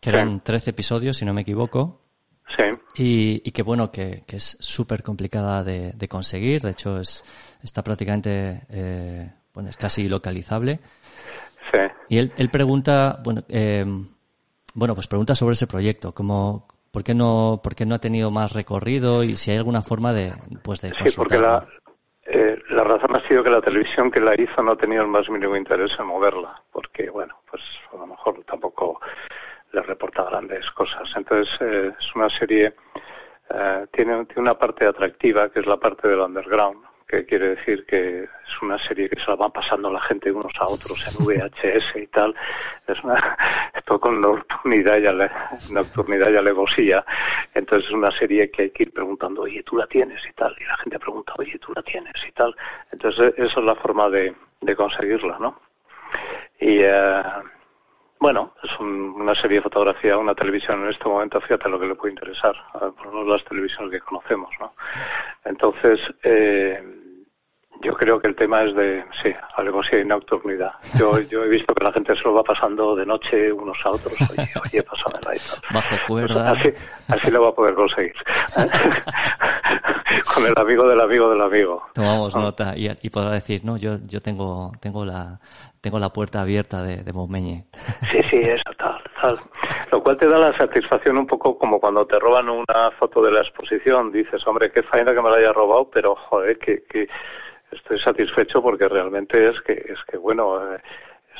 que 0.00 0.08
eran 0.08 0.40
13 0.40 0.70
episodios, 0.70 1.18
si 1.18 1.26
no 1.26 1.34
me 1.34 1.42
equivoco. 1.42 2.07
Sí. 2.56 3.42
Y, 3.44 3.50
que 3.52 3.62
bueno, 3.62 3.90
que, 3.90 4.22
que 4.26 4.36
es 4.36 4.56
súper 4.60 5.02
complicada 5.02 5.62
de, 5.62 5.92
de, 5.92 6.08
conseguir. 6.08 6.62
De 6.62 6.70
hecho, 6.70 6.98
es, 6.98 7.24
está 7.62 7.82
prácticamente, 7.82 8.62
eh, 8.70 9.30
bueno, 9.54 9.70
es 9.70 9.76
casi 9.76 10.08
localizable. 10.08 10.80
Sí. 11.72 11.80
Y 12.08 12.18
él, 12.18 12.32
él 12.36 12.48
pregunta, 12.48 13.20
bueno, 13.22 13.42
eh, 13.48 13.84
bueno, 14.74 14.94
pues 14.94 15.06
pregunta 15.06 15.34
sobre 15.34 15.52
ese 15.52 15.66
proyecto, 15.66 16.12
como, 16.12 16.66
¿por 16.90 17.04
qué 17.04 17.14
no, 17.14 17.60
por 17.62 17.74
qué 17.74 17.84
no 17.84 17.94
ha 17.94 18.00
tenido 18.00 18.30
más 18.30 18.52
recorrido 18.52 19.22
y 19.24 19.36
si 19.36 19.50
hay 19.50 19.58
alguna 19.58 19.82
forma 19.82 20.12
de, 20.12 20.32
pues 20.62 20.80
de 20.80 20.92
Sí, 21.04 21.14
porque 21.16 21.38
la, 21.38 21.66
eh, 22.26 22.58
la 22.70 22.84
razón 22.84 23.16
ha 23.16 23.26
sido 23.28 23.42
que 23.42 23.50
la 23.50 23.60
televisión 23.60 24.10
que 24.10 24.20
la 24.20 24.34
hizo 24.40 24.62
no 24.62 24.72
ha 24.72 24.76
tenido 24.76 25.02
el 25.02 25.08
más 25.08 25.28
mínimo 25.28 25.56
interés 25.56 25.90
en 25.98 26.06
moverla, 26.06 26.62
porque, 26.72 27.10
bueno, 27.10 27.36
pues 27.50 27.62
a 27.92 27.96
lo 27.96 28.06
mejor 28.06 28.42
tampoco 28.44 29.00
le 29.78 29.86
reporta 29.86 30.24
grandes 30.24 30.68
cosas. 30.72 31.08
Entonces, 31.14 31.48
eh, 31.60 31.92
es 31.98 32.14
una 32.14 32.28
serie, 32.30 32.74
eh, 33.50 33.86
tiene, 33.92 34.24
tiene 34.26 34.42
una 34.42 34.58
parte 34.58 34.86
atractiva, 34.86 35.50
que 35.50 35.60
es 35.60 35.66
la 35.66 35.76
parte 35.76 36.08
del 36.08 36.20
underground, 36.20 36.84
que 37.06 37.24
quiere 37.24 37.54
decir 37.56 37.86
que 37.86 38.24
es 38.24 38.62
una 38.62 38.76
serie 38.86 39.08
que 39.08 39.18
se 39.18 39.30
la 39.30 39.36
van 39.36 39.52
pasando 39.52 39.90
la 39.90 40.00
gente 40.02 40.30
unos 40.30 40.52
a 40.58 40.66
otros 40.66 40.98
en 41.08 41.24
VHS 41.24 41.96
y 41.96 42.06
tal. 42.08 42.34
Es 42.86 43.02
una, 43.02 43.36
esto 43.74 43.98
con 43.98 44.20
nocturnidad 44.20 44.98
y, 44.98 45.06
ale, 45.06 45.30
nocturnidad 45.72 46.30
y 46.30 46.36
alevosía. 46.36 47.04
Entonces 47.54 47.88
es 47.88 47.94
una 47.94 48.10
serie 48.10 48.50
que 48.50 48.62
hay 48.62 48.70
que 48.70 48.82
ir 48.82 48.92
preguntando, 48.92 49.42
oye, 49.42 49.62
tú 49.62 49.76
la 49.76 49.86
tienes 49.86 50.20
y 50.28 50.32
tal. 50.34 50.54
Y 50.60 50.64
la 50.64 50.76
gente 50.78 50.98
pregunta, 50.98 51.32
oye, 51.38 51.58
tú 51.58 51.72
la 51.74 51.82
tienes 51.82 52.16
y 52.28 52.32
tal. 52.32 52.54
Entonces 52.92 53.32
esa 53.36 53.60
es 53.60 53.64
la 53.64 53.76
forma 53.76 54.10
de, 54.10 54.34
de 54.60 54.76
conseguirla, 54.76 55.38
¿no? 55.38 55.60
Y, 56.60 56.80
eh, 56.82 57.22
bueno, 58.20 58.54
es 58.62 58.70
un, 58.80 59.14
una 59.16 59.34
serie 59.34 59.58
de 59.58 59.62
fotografía, 59.62 60.18
una 60.18 60.34
televisión 60.34 60.82
en 60.82 60.90
este 60.90 61.08
momento, 61.08 61.40
fíjate 61.40 61.68
lo 61.68 61.78
que 61.78 61.86
le 61.86 61.94
puede 61.94 62.14
interesar, 62.14 62.54
por 62.72 63.06
lo 63.06 63.12
menos 63.12 63.28
las 63.28 63.44
televisiones 63.44 63.92
que 63.92 64.00
conocemos, 64.00 64.50
¿no? 64.60 64.72
Entonces, 65.44 66.00
eh, 66.22 66.82
yo 67.80 67.94
creo 67.94 68.20
que 68.20 68.28
el 68.28 68.36
tema 68.36 68.64
es 68.64 68.74
de, 68.74 69.04
sí, 69.22 69.30
alevosía 69.56 70.00
y 70.00 70.04
nocturnidad. 70.04 70.72
Yo, 70.98 71.20
yo 71.30 71.44
he 71.44 71.48
visto 71.48 71.74
que 71.74 71.84
la 71.84 71.92
gente 71.92 72.14
se 72.16 72.22
lo 72.22 72.34
va 72.34 72.42
pasando 72.42 72.96
de 72.96 73.06
noche 73.06 73.52
unos 73.52 73.78
a 73.84 73.90
otros. 73.90 74.14
Oye, 74.30 74.48
oye, 74.64 74.82
pásamela 74.82 75.34
y 75.34 75.38
tal. 75.38 75.60
Bajo 75.72 75.96
cuerda. 76.06 76.54
Pues 76.54 76.60
así, 76.60 76.70
así 77.08 77.30
lo 77.30 77.42
va 77.42 77.48
a 77.50 77.54
poder 77.54 77.74
conseguir. 77.74 78.14
Con 80.34 80.46
el 80.46 80.54
amigo 80.56 80.88
del 80.88 81.00
amigo 81.00 81.30
del 81.30 81.40
amigo. 81.40 81.82
Tomamos 81.92 82.34
ah. 82.36 82.40
nota 82.40 82.72
y, 82.76 82.88
y, 83.02 83.10
podrá 83.10 83.32
decir, 83.32 83.64
no, 83.64 83.76
yo, 83.76 83.98
yo 84.06 84.20
tengo, 84.20 84.72
tengo 84.80 85.04
la, 85.04 85.40
tengo 85.80 85.98
la 85.98 86.10
puerta 86.10 86.40
abierta 86.40 86.82
de, 86.82 86.98
de 87.02 87.12
Montmeñe. 87.12 87.66
Sí, 88.10 88.20
sí, 88.30 88.36
eso, 88.42 88.70
tal, 88.78 89.02
tal. 89.20 89.38
Lo 89.92 90.02
cual 90.02 90.16
te 90.16 90.28
da 90.28 90.38
la 90.38 90.56
satisfacción 90.56 91.18
un 91.18 91.26
poco 91.26 91.58
como 91.58 91.80
cuando 91.80 92.06
te 92.06 92.18
roban 92.18 92.48
una 92.48 92.90
foto 92.98 93.22
de 93.22 93.32
la 93.32 93.40
exposición. 93.40 94.12
Dices, 94.12 94.46
hombre, 94.46 94.70
qué 94.70 94.82
faena 94.82 95.12
que 95.12 95.22
me 95.22 95.30
la 95.30 95.36
haya 95.36 95.52
robado, 95.52 95.90
pero 95.90 96.14
joder, 96.14 96.58
que, 96.58 96.84
que 96.84 97.08
estoy 97.72 97.98
satisfecho 98.00 98.62
porque 98.62 98.88
realmente 98.88 99.48
es 99.48 99.60
que, 99.62 99.72
es 99.72 99.98
que 100.10 100.16
bueno, 100.16 100.74
eh, 100.74 100.80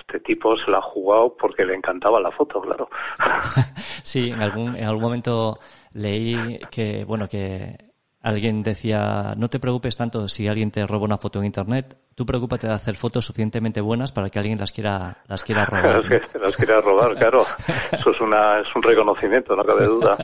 este 0.00 0.20
tipo 0.20 0.56
se 0.56 0.70
la 0.70 0.78
ha 0.78 0.82
jugado 0.82 1.36
porque 1.36 1.64
le 1.64 1.74
encantaba 1.74 2.20
la 2.20 2.30
foto, 2.30 2.60
claro. 2.60 2.88
sí, 4.02 4.30
en 4.30 4.42
algún, 4.42 4.76
en 4.76 4.84
algún 4.84 5.02
momento 5.02 5.58
leí 5.92 6.58
que, 6.70 7.04
bueno, 7.04 7.28
que 7.28 7.87
alguien 8.28 8.62
decía, 8.62 9.34
no 9.36 9.48
te 9.48 9.58
preocupes 9.58 9.96
tanto 9.96 10.28
si 10.28 10.48
alguien 10.48 10.70
te 10.70 10.86
roba 10.86 11.04
una 11.04 11.16
foto 11.16 11.38
en 11.38 11.46
internet, 11.46 11.96
tú 12.14 12.26
preocúpate 12.26 12.66
de 12.66 12.74
hacer 12.74 12.94
fotos 12.94 13.24
suficientemente 13.24 13.80
buenas 13.80 14.12
para 14.12 14.28
que 14.28 14.38
alguien 14.38 14.58
las 14.58 14.70
quiera, 14.70 15.18
las 15.26 15.42
quiera 15.42 15.64
robar. 15.66 16.04
¿no? 16.04 16.40
las 16.40 16.56
quiera 16.56 16.80
robar, 16.80 17.14
claro. 17.14 17.46
Eso 17.92 18.10
es 18.10 18.20
una, 18.20 18.60
es 18.60 18.66
un 18.74 18.82
reconocimiento, 18.82 19.56
no 19.56 19.64
cabe 19.64 19.86
duda. 19.86 20.16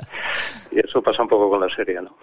Y 0.71 0.81
eso 0.81 1.01
pasa 1.01 1.23
un 1.23 1.29
poco 1.29 1.49
con 1.49 1.61
la 1.61 1.69
serie, 1.75 2.01
¿no? 2.03 2.17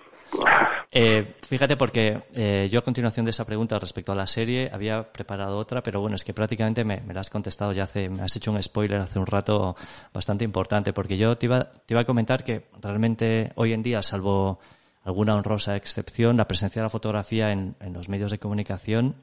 Eh, 0.91 1.36
fíjate 1.41 1.75
porque 1.75 2.23
eh, 2.34 2.69
yo 2.71 2.79
a 2.79 2.84
continuación 2.84 3.25
de 3.25 3.32
esa 3.32 3.45
pregunta 3.45 3.79
respecto 3.79 4.11
a 4.11 4.15
la 4.15 4.27
serie 4.27 4.69
había 4.71 5.03
preparado 5.11 5.57
otra, 5.57 5.82
pero 5.82 5.99
bueno, 5.99 6.15
es 6.15 6.23
que 6.23 6.34
prácticamente 6.34 6.84
me, 6.84 7.01
me 7.01 7.13
la 7.13 7.21
has 7.21 7.29
contestado 7.29 7.71
ya 7.73 7.84
hace, 7.84 8.09
me 8.09 8.23
has 8.23 8.36
hecho 8.36 8.51
un 8.51 8.61
spoiler 8.61 8.99
hace 8.99 9.19
un 9.19 9.25
rato 9.25 9.75
bastante 10.13 10.45
importante, 10.45 10.93
porque 10.93 11.17
yo 11.17 11.38
te 11.38 11.47
iba, 11.47 11.61
te 11.63 11.93
iba 11.93 12.01
a 12.01 12.05
comentar 12.05 12.43
que 12.43 12.67
realmente 12.82 13.51
hoy 13.55 13.73
en 13.73 13.84
día, 13.84 14.03
salvo 14.03 14.59
alguna 15.03 15.35
honrosa 15.35 15.75
excepción, 15.75 16.37
la 16.37 16.47
presencia 16.47 16.81
de 16.81 16.85
la 16.85 16.89
fotografía 16.89 17.51
en, 17.51 17.75
en 17.79 17.93
los 17.93 18.09
medios 18.09 18.31
de 18.31 18.39
comunicación 18.39 19.15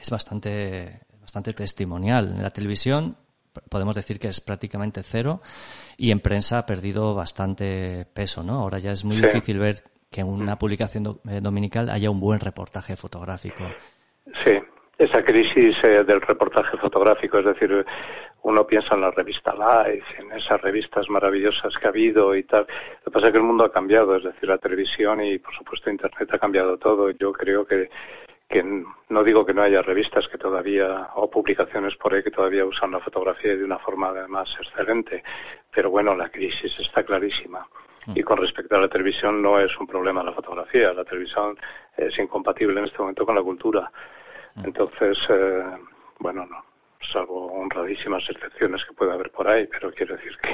es 0.00 0.10
bastante, 0.10 1.00
bastante 1.20 1.52
testimonial. 1.52 2.32
En 2.36 2.42
la 2.42 2.50
televisión 2.50 3.16
podemos 3.68 3.94
decir 3.94 4.18
que 4.18 4.28
es 4.28 4.40
prácticamente 4.40 5.02
cero 5.02 5.42
y 5.96 6.10
en 6.10 6.20
prensa 6.20 6.58
ha 6.58 6.66
perdido 6.66 7.14
bastante 7.14 8.06
peso, 8.12 8.42
¿no? 8.42 8.60
Ahora 8.60 8.78
ya 8.78 8.92
es 8.92 9.04
muy 9.04 9.16
sí. 9.16 9.22
difícil 9.22 9.58
ver 9.58 9.84
que 10.10 10.20
en 10.20 10.28
una 10.28 10.58
publicación 10.58 11.04
do, 11.04 11.20
eh, 11.28 11.40
dominical 11.40 11.90
haya 11.90 12.10
un 12.10 12.20
buen 12.20 12.40
reportaje 12.40 12.96
fotográfico. 12.96 13.64
Sí, 14.44 14.52
esa 15.04 15.22
crisis 15.24 15.76
eh, 15.82 16.04
del 16.04 16.20
reportaje 16.20 16.76
fotográfico, 16.76 17.38
es 17.38 17.44
decir, 17.44 17.84
uno 18.42 18.66
piensa 18.66 18.94
en 18.94 19.02
la 19.02 19.10
revista 19.10 19.52
Life, 19.52 20.06
en 20.18 20.32
esas 20.32 20.60
revistas 20.60 21.08
maravillosas 21.08 21.74
que 21.78 21.86
ha 21.86 21.90
habido 21.90 22.34
y 22.34 22.44
tal. 22.44 22.66
Lo 22.98 23.04
que 23.04 23.10
pasa 23.10 23.26
es 23.26 23.32
que 23.32 23.38
el 23.38 23.44
mundo 23.44 23.64
ha 23.64 23.72
cambiado, 23.72 24.16
es 24.16 24.24
decir, 24.24 24.48
la 24.48 24.58
televisión 24.58 25.22
y, 25.22 25.38
por 25.38 25.54
supuesto, 25.54 25.90
Internet 25.90 26.28
ha 26.32 26.38
cambiado 26.38 26.76
todo. 26.76 27.10
Yo 27.10 27.32
creo 27.32 27.64
que 27.64 27.88
que 28.52 28.62
no 29.08 29.24
digo 29.24 29.46
que 29.46 29.54
no 29.54 29.62
haya 29.62 29.80
revistas 29.80 30.28
que 30.28 30.36
todavía 30.36 31.08
o 31.14 31.30
publicaciones 31.30 31.96
por 31.96 32.12
ahí 32.12 32.22
que 32.22 32.30
todavía 32.30 32.66
usan 32.66 32.90
la 32.90 33.00
fotografía 33.00 33.56
de 33.56 33.64
una 33.64 33.78
forma 33.78 34.08
además 34.08 34.46
excelente, 34.60 35.24
pero 35.74 35.90
bueno, 35.90 36.14
la 36.14 36.28
crisis 36.28 36.70
está 36.78 37.02
clarísima. 37.02 37.66
Mm. 38.06 38.12
Y 38.14 38.22
con 38.22 38.36
respecto 38.36 38.76
a 38.76 38.80
la 38.80 38.88
televisión 38.88 39.40
no 39.40 39.58
es 39.58 39.70
un 39.80 39.86
problema 39.86 40.22
la 40.22 40.32
fotografía, 40.32 40.92
la 40.92 41.04
televisión 41.04 41.56
es 41.96 42.16
incompatible 42.18 42.78
en 42.78 42.86
este 42.86 42.98
momento 42.98 43.24
con 43.24 43.34
la 43.34 43.42
cultura. 43.42 43.90
Entonces, 44.56 45.16
eh, 45.28 45.64
bueno, 46.18 46.46
no, 46.46 46.64
salvo 47.12 47.46
honradísimas 47.52 48.22
excepciones 48.28 48.82
que 48.86 48.94
puede 48.94 49.12
haber 49.12 49.30
por 49.30 49.48
ahí, 49.48 49.66
pero 49.66 49.92
quiero 49.92 50.16
decir 50.16 50.36
que 50.42 50.50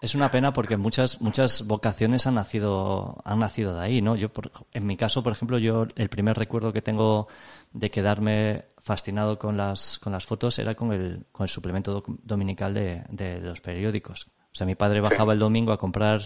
es 0.00 0.14
una 0.14 0.30
pena 0.30 0.52
porque 0.52 0.76
muchas 0.76 1.20
muchas 1.20 1.66
vocaciones 1.66 2.26
han 2.26 2.34
nacido 2.34 3.16
han 3.24 3.40
nacido 3.40 3.74
de 3.74 3.84
ahí, 3.84 4.02
¿no? 4.02 4.16
Yo 4.16 4.30
en 4.72 4.86
mi 4.86 4.96
caso, 4.96 5.22
por 5.22 5.32
ejemplo, 5.32 5.58
yo 5.58 5.86
el 5.96 6.08
primer 6.08 6.36
recuerdo 6.36 6.72
que 6.72 6.82
tengo 6.82 7.28
de 7.72 7.90
quedarme 7.90 8.64
fascinado 8.78 9.38
con 9.38 9.56
las 9.56 9.98
con 9.98 10.12
las 10.12 10.26
fotos 10.26 10.58
era 10.58 10.74
con 10.74 10.92
el 10.92 11.26
con 11.32 11.44
el 11.44 11.48
suplemento 11.48 12.02
dominical 12.22 12.74
de, 12.74 13.40
los 13.40 13.60
periódicos. 13.60 14.30
O 14.54 14.56
sea, 14.56 14.68
mi 14.68 14.76
padre 14.76 15.00
bajaba 15.00 15.32
el 15.32 15.40
domingo 15.40 15.72
a 15.72 15.78
comprar 15.78 16.20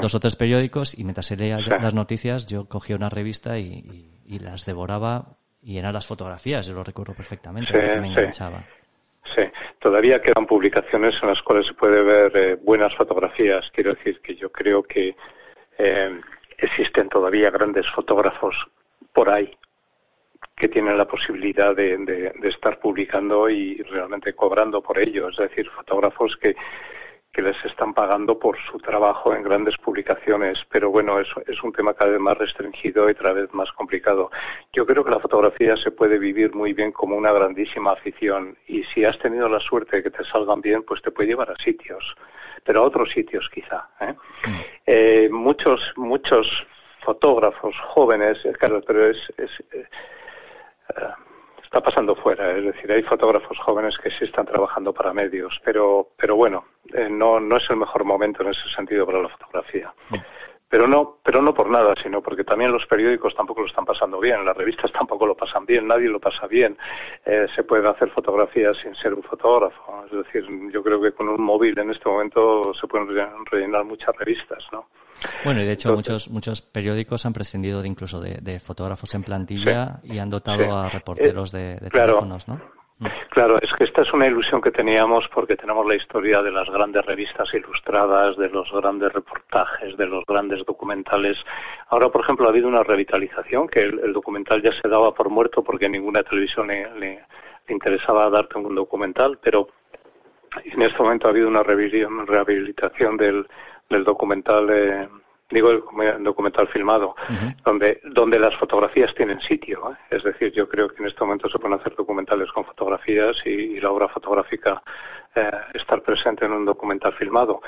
dos 0.00 0.14
o 0.14 0.20
tres 0.20 0.36
periódicos 0.36 0.96
y 0.96 1.02
mientras 1.02 1.26
se 1.26 1.36
leía 1.36 1.58
las 1.58 1.94
noticias 1.94 2.46
yo 2.46 2.68
cogía 2.68 2.94
una 2.94 3.08
revista 3.08 3.58
y, 3.58 3.82
las 4.38 4.64
devoraba 4.64 5.36
y 5.60 5.76
eran 5.76 5.92
las 5.92 6.06
fotografías, 6.06 6.68
yo 6.68 6.74
lo 6.74 6.84
recuerdo 6.84 7.12
perfectamente, 7.14 7.72
me 8.00 8.06
enganchaba. 8.06 8.62
Sí, 9.34 9.42
todavía 9.80 10.22
quedan 10.22 10.46
publicaciones 10.46 11.16
en 11.20 11.28
las 11.28 11.42
cuales 11.42 11.66
se 11.66 11.74
puede 11.74 12.02
ver 12.02 12.36
eh, 12.36 12.54
buenas 12.54 12.94
fotografías. 12.94 13.68
Quiero 13.72 13.94
decir 13.94 14.20
que 14.20 14.36
yo 14.36 14.52
creo 14.52 14.84
que 14.84 15.16
eh, 15.76 16.20
existen 16.58 17.08
todavía 17.08 17.50
grandes 17.50 17.90
fotógrafos 17.90 18.54
por 19.12 19.28
ahí 19.28 19.50
que 20.54 20.68
tienen 20.68 20.96
la 20.96 21.06
posibilidad 21.06 21.74
de, 21.74 21.98
de, 21.98 22.48
estar 22.48 22.78
publicando 22.78 23.50
y 23.50 23.82
realmente 23.82 24.34
cobrando 24.34 24.80
por 24.80 24.98
ello. 24.98 25.28
Es 25.28 25.36
decir, 25.36 25.68
fotógrafos 25.70 26.36
que, 26.40 26.54
que 27.36 27.42
les 27.42 27.62
están 27.66 27.92
pagando 27.92 28.38
por 28.38 28.56
su 28.70 28.78
trabajo 28.78 29.34
en 29.34 29.42
grandes 29.42 29.76
publicaciones, 29.76 30.58
pero 30.70 30.90
bueno, 30.90 31.20
es, 31.20 31.28
es 31.46 31.62
un 31.62 31.70
tema 31.70 31.92
cada 31.92 32.12
vez 32.12 32.20
más 32.20 32.38
restringido 32.38 33.10
y 33.10 33.14
cada 33.14 33.34
vez 33.34 33.52
más 33.52 33.70
complicado. 33.72 34.30
Yo 34.72 34.86
creo 34.86 35.04
que 35.04 35.10
la 35.10 35.20
fotografía 35.20 35.76
se 35.76 35.90
puede 35.90 36.18
vivir 36.18 36.54
muy 36.54 36.72
bien 36.72 36.92
como 36.92 37.14
una 37.14 37.32
grandísima 37.32 37.92
afición 37.92 38.56
y 38.66 38.84
si 38.84 39.04
has 39.04 39.18
tenido 39.18 39.50
la 39.50 39.60
suerte 39.60 39.96
de 39.96 40.04
que 40.04 40.10
te 40.10 40.24
salgan 40.24 40.62
bien, 40.62 40.82
pues 40.82 41.02
te 41.02 41.10
puede 41.10 41.28
llevar 41.28 41.50
a 41.50 41.62
sitios, 41.62 42.16
pero 42.64 42.80
a 42.80 42.86
otros 42.86 43.10
sitios 43.10 43.46
quizá. 43.52 43.86
¿eh? 44.00 44.14
Eh, 44.86 45.28
muchos, 45.30 45.78
muchos 45.96 46.50
fotógrafos 47.04 47.74
jóvenes, 47.88 48.38
claro, 48.58 48.80
pero 48.80 49.10
es, 49.10 49.18
es 49.36 49.50
eh, 49.72 49.86
está 51.76 51.90
pasando 51.90 52.14
fuera. 52.16 52.56
Es 52.56 52.64
decir, 52.64 52.90
hay 52.90 53.02
fotógrafos 53.02 53.58
jóvenes 53.58 53.98
que 54.02 54.08
sí 54.10 54.24
están 54.24 54.46
trabajando 54.46 54.94
para 54.94 55.12
medios, 55.12 55.60
pero, 55.62 56.08
pero 56.16 56.34
bueno, 56.34 56.64
eh, 56.94 57.08
no, 57.10 57.38
no 57.38 57.58
es 57.58 57.68
el 57.68 57.76
mejor 57.76 58.04
momento 58.04 58.42
en 58.42 58.48
ese 58.48 58.62
sentido 58.74 59.04
para 59.04 59.20
la 59.20 59.28
fotografía. 59.28 59.92
Pero 60.68 60.88
no, 60.88 61.18
pero 61.22 61.42
no 61.42 61.52
por 61.52 61.68
nada, 61.68 61.94
sino 62.02 62.22
porque 62.22 62.44
también 62.44 62.72
los 62.72 62.86
periódicos 62.86 63.34
tampoco 63.34 63.60
lo 63.60 63.66
están 63.66 63.84
pasando 63.84 64.18
bien, 64.18 64.44
las 64.44 64.56
revistas 64.56 64.90
tampoco 64.90 65.26
lo 65.26 65.36
pasan 65.36 65.66
bien, 65.66 65.86
nadie 65.86 66.08
lo 66.08 66.18
pasa 66.18 66.46
bien. 66.46 66.78
Eh, 67.26 67.46
se 67.54 67.62
puede 67.62 67.86
hacer 67.86 68.08
fotografías 68.10 68.76
sin 68.82 68.94
ser 68.96 69.12
un 69.12 69.22
fotógrafo. 69.22 70.04
Es 70.06 70.12
decir, 70.12 70.48
yo 70.72 70.82
creo 70.82 71.00
que 71.00 71.12
con 71.12 71.28
un 71.28 71.42
móvil 71.42 71.78
en 71.78 71.90
este 71.90 72.08
momento 72.08 72.72
se 72.72 72.86
pueden 72.86 73.08
rellenar 73.50 73.84
muchas 73.84 74.16
revistas, 74.16 74.64
¿no? 74.72 74.86
Bueno, 75.44 75.62
y 75.62 75.64
de 75.64 75.72
hecho 75.72 75.94
muchos 75.94 76.28
muchos 76.30 76.62
periódicos 76.62 77.26
han 77.26 77.32
prescindido 77.32 77.82
de 77.82 77.88
incluso 77.88 78.20
de, 78.20 78.60
fotógrafos 78.60 79.14
en 79.14 79.22
plantilla 79.22 80.00
y 80.02 80.18
han 80.18 80.30
dotado 80.30 80.76
a 80.76 80.88
reporteros 80.88 81.52
de, 81.52 81.76
de 81.76 81.90
teléfonos, 81.90 82.48
¿no? 82.48 82.60
Mm. 82.98 83.06
Claro, 83.28 83.58
es 83.60 83.70
que 83.76 83.84
esta 83.84 84.02
es 84.02 84.12
una 84.14 84.26
ilusión 84.26 84.62
que 84.62 84.70
teníamos 84.70 85.28
porque 85.34 85.56
tenemos 85.56 85.86
la 85.86 85.96
historia 85.96 86.40
de 86.40 86.50
las 86.50 86.68
grandes 86.70 87.04
revistas 87.04 87.52
ilustradas, 87.52 88.38
de 88.38 88.48
los 88.48 88.72
grandes 88.72 89.12
reportajes, 89.12 89.96
de 89.98 90.06
los 90.06 90.24
grandes 90.26 90.64
documentales. 90.64 91.36
Ahora, 91.88 92.08
por 92.08 92.22
ejemplo, 92.22 92.46
ha 92.46 92.50
habido 92.50 92.68
una 92.68 92.82
revitalización 92.82 93.68
que 93.68 93.80
el, 93.80 94.12
documental 94.14 94.62
ya 94.62 94.70
se 94.80 94.88
daba 94.88 95.12
por 95.12 95.28
muerto 95.28 95.62
porque 95.62 95.90
ninguna 95.90 96.22
televisión 96.22 96.68
le, 96.68 96.90
le, 96.98 97.24
interesaba 97.68 98.30
darte 98.30 98.56
un 98.56 98.74
documental, 98.74 99.38
pero 99.42 99.68
en 100.64 100.80
este 100.80 101.02
momento 101.02 101.26
ha 101.26 101.30
habido 101.30 101.48
una 101.48 101.62
rehabilitación 101.62 103.18
del, 103.18 103.46
del 103.88 104.04
documental. 104.04 104.68
Eh, 104.70 105.08
digo 105.50 105.70
el 105.70 106.24
documental 106.24 106.66
filmado, 106.68 107.14
donde, 107.64 108.00
donde 108.04 108.38
las 108.38 108.54
fotografías 108.56 109.14
tienen 109.14 109.40
sitio. 109.40 109.92
¿eh? 109.92 109.96
Es 110.10 110.24
decir, 110.24 110.52
yo 110.52 110.68
creo 110.68 110.88
que 110.88 111.00
en 111.02 111.08
este 111.08 111.22
momento 111.22 111.48
se 111.48 111.58
pueden 111.58 111.78
hacer 111.78 111.94
documentales 111.94 112.50
con 112.50 112.64
fotografías 112.64 113.36
y, 113.44 113.78
la 113.80 113.90
obra 113.90 114.08
fotográfica 114.08 114.82
eh, 115.34 115.50
estar 115.74 116.02
presente 116.02 116.46
en 116.46 116.52
un 116.52 116.64
documental 116.64 117.12
filmado. 117.14 117.60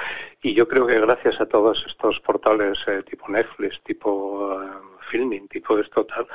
Y 0.43 0.55
yo 0.55 0.67
creo 0.67 0.87
que 0.87 0.99
gracias 0.99 1.41
a 1.41 1.47
todos 1.47 1.85
estos 1.87 2.19
portales 2.21 2.79
eh, 2.89 3.05
tipo 3.09 3.29
Netflix, 3.29 3.81
tipo 3.85 4.61
Filming, 5.11 5.47
tipo 5.49 5.79
esto 5.79 6.05
tal, 6.05 6.27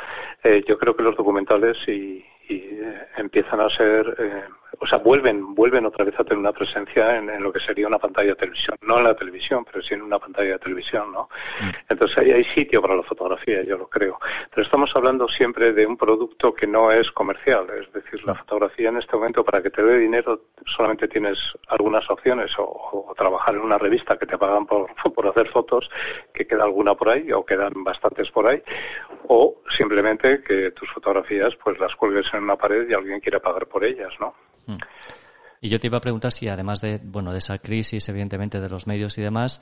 yo 0.66 0.80
creo 0.80 0.96
que 0.96 1.04
los 1.04 1.16
documentales 1.16 1.78
y, 1.88 2.26
y 2.50 2.80
empiezan 3.18 3.60
a 3.60 3.70
ser 3.70 4.50
o 4.80 4.88
sea, 4.88 4.98
vuelven, 4.98 5.54
vuelven 5.54 5.86
otra 5.86 6.06
vez 6.06 6.20
a 6.20 6.24
tener 6.24 6.40
una 6.40 6.52
presencia 6.52 7.18
en, 7.18 7.42
lo 7.42 7.52
que 7.52 7.60
sería 7.60 7.88
una 7.88 8.00
pantalla 8.00 8.30
de 8.30 8.36
televisión, 8.36 8.78
no 8.82 8.98
en 8.98 9.04
la 9.04 9.16
televisión, 9.16 9.66
pero 9.66 9.82
sí 9.84 9.94
en 9.94 10.02
una 10.02 10.20
pantalla 10.20 10.54
de 10.54 10.60
televisión, 10.60 11.12
¿no? 11.12 11.30
Mm. 11.62 11.70
Entonces 11.90 12.18
ahí 12.18 12.32
hay 12.32 12.44
sitio 12.56 12.82
para 12.82 12.96
la 12.96 13.04
fotografía, 13.04 13.64
yo 13.64 13.78
lo 13.78 13.88
creo. 13.88 14.20
Pero 14.50 14.66
estamos 14.66 14.92
hablando 14.96 15.28
siempre 15.28 15.74
de 15.74 15.86
un 15.86 15.98
producto 15.98 16.54
que 16.54 16.68
no 16.68 16.92
es 16.92 17.10
comercial, 17.12 17.68
es 17.80 17.92
decir, 17.94 18.24
la 18.26 18.36
fotografía 18.36 18.90
en 18.90 18.98
este 18.98 19.16
momento 19.16 19.44
para 19.44 19.62
que 19.62 19.70
te 19.70 19.84
dé 19.84 19.98
dinero 20.00 20.42
solamente 20.76 21.08
tienes 21.08 21.38
algunas 21.68 22.10
opciones, 22.10 22.52
o, 22.58 23.14
trabajar 23.16 23.56
en 23.56 23.62
una 23.62 23.78
revista 23.78 24.18
que 24.18 24.26
te 24.26 24.38
pagan 24.38 24.66
por, 24.66 24.88
por 25.16 25.28
hacer 25.28 25.48
fotos, 25.50 25.90
que 26.34 26.46
queda 26.48 26.64
alguna 26.64 26.96
por 26.96 27.10
ahí, 27.10 27.32
o 27.32 27.46
quedan 27.46 27.84
bastantes 27.84 28.30
por 28.32 28.50
ahí, 28.50 28.62
o 29.28 29.56
simplemente 29.78 30.42
que 30.44 30.72
tus 30.72 30.90
fotografías 30.92 31.56
pues 31.64 31.80
las 31.80 31.96
cuelgues 31.96 32.26
en 32.34 32.44
una 32.44 32.56
pared 32.56 32.90
y 32.90 32.94
alguien 32.94 33.20
quiera 33.20 33.40
pagar 33.40 33.68
por 33.68 33.84
ellas, 33.84 34.12
¿no? 34.20 34.34
Mm. 34.68 34.78
Y 35.62 35.70
yo 35.70 35.80
te 35.80 35.88
iba 35.88 35.98
a 35.98 36.02
preguntar 36.02 36.32
si 36.32 36.50
además 36.50 36.82
de, 36.82 37.00
bueno, 37.02 37.32
de 37.32 37.38
esa 37.38 37.58
crisis, 37.58 38.10
evidentemente, 38.10 38.60
de 38.60 38.70
los 38.70 38.86
medios 38.86 39.18
y 39.18 39.22
demás, 39.22 39.62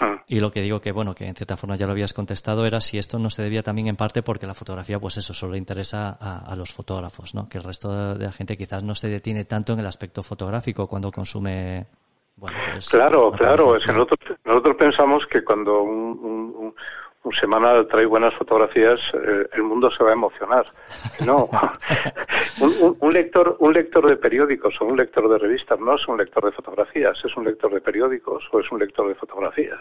mm. 0.00 0.22
y 0.26 0.40
lo 0.40 0.50
que 0.50 0.62
digo 0.62 0.80
que, 0.80 0.90
bueno, 0.92 1.14
que 1.14 1.26
en 1.26 1.34
cierta 1.34 1.56
forma 1.56 1.76
ya 1.76 1.86
lo 1.86 1.92
habías 1.92 2.14
contestado, 2.14 2.64
era 2.64 2.80
si 2.80 2.98
esto 2.98 3.18
no 3.18 3.28
se 3.28 3.42
debía 3.42 3.62
también 3.62 3.88
en 3.88 3.96
parte 3.96 4.22
porque 4.22 4.46
la 4.46 4.54
fotografía, 4.54 4.98
pues 4.98 5.18
eso, 5.18 5.34
solo 5.34 5.56
interesa 5.56 6.10
a, 6.10 6.56
los 6.56 6.72
fotógrafos, 6.72 7.34
¿no? 7.34 7.48
Que 7.48 7.58
el 7.58 7.64
resto 7.64 8.14
de 8.14 8.24
la 8.24 8.32
gente 8.32 8.56
quizás 8.56 8.82
no 8.82 8.94
se 8.94 9.08
detiene 9.08 9.44
tanto 9.44 9.74
en 9.74 9.80
el 9.80 9.86
aspecto 9.86 10.22
fotográfico 10.22 10.86
cuando 10.86 11.10
consume 11.12 11.86
bueno, 12.36 12.58
pues, 12.72 12.90
claro, 12.90 13.30
claro. 13.30 13.76
Es 13.76 13.86
que 13.86 13.92
nosotros, 13.92 14.38
nosotros 14.44 14.76
pensamos 14.76 15.24
que 15.30 15.44
cuando 15.44 15.82
un, 15.82 16.18
un 16.56 16.74
semanal 17.32 17.86
trae 17.86 18.04
buenas 18.06 18.34
fotografías, 18.34 19.00
eh, 19.14 19.48
el 19.52 19.62
mundo 19.62 19.90
se 19.90 20.04
va 20.04 20.10
a 20.10 20.14
emocionar. 20.14 20.64
No, 21.24 21.48
un, 23.00 23.12
lector, 23.12 23.56
un 23.60 23.72
lector 23.72 24.06
de 24.06 24.16
periódicos 24.16 24.74
o 24.80 24.84
un 24.84 24.96
lector 24.96 25.28
de 25.28 25.38
revistas 25.38 25.80
no 25.80 25.94
es 25.94 26.06
un 26.06 26.18
lector 26.18 26.44
de 26.44 26.52
fotografías, 26.52 27.16
es 27.24 27.36
un 27.36 27.44
lector 27.44 27.72
de 27.72 27.80
periódicos 27.80 28.44
o 28.52 28.60
es 28.60 28.70
un 28.70 28.78
lector 28.78 29.08
de 29.08 29.14
fotografías. 29.14 29.80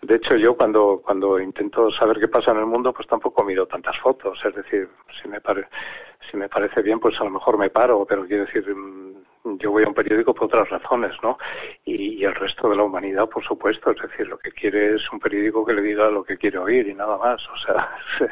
De 0.00 0.14
hecho, 0.14 0.36
yo 0.36 0.56
cuando, 0.56 1.02
cuando 1.04 1.40
intento 1.40 1.90
saber 1.90 2.20
qué 2.20 2.28
pasa 2.28 2.52
en 2.52 2.58
el 2.58 2.66
mundo, 2.66 2.92
pues 2.92 3.08
tampoco 3.08 3.42
miro 3.42 3.66
tantas 3.66 3.98
fotos. 3.98 4.38
Es 4.44 4.54
decir, 4.54 4.88
si 5.20 5.28
me, 5.28 5.40
pare, 5.40 5.66
si 6.30 6.36
me 6.36 6.48
parece 6.48 6.82
bien, 6.82 7.00
pues 7.00 7.20
a 7.20 7.24
lo 7.24 7.30
mejor 7.30 7.58
me 7.58 7.68
paro, 7.68 8.04
pero 8.04 8.24
quiero 8.24 8.44
decir, 8.44 8.64
mm, 8.72 9.27
yo 9.58 9.70
voy 9.70 9.84
a 9.84 9.88
un 9.88 9.94
periódico 9.94 10.34
por 10.34 10.46
otras 10.46 10.68
razones, 10.68 11.12
¿no? 11.22 11.38
Y, 11.84 12.24
el 12.24 12.34
resto 12.34 12.68
de 12.68 12.76
la 12.76 12.82
humanidad, 12.82 13.28
por 13.28 13.44
supuesto. 13.44 13.90
Es 13.92 14.02
decir, 14.02 14.26
lo 14.26 14.38
que 14.38 14.50
quiere 14.50 14.96
es 14.96 15.12
un 15.12 15.20
periódico 15.20 15.64
que 15.64 15.72
le 15.72 15.82
diga 15.82 16.10
lo 16.10 16.24
que 16.24 16.36
quiere 16.36 16.58
oír 16.58 16.88
y 16.88 16.94
nada 16.94 17.16
más. 17.16 17.40
O 17.48 17.56
sea, 17.58 17.96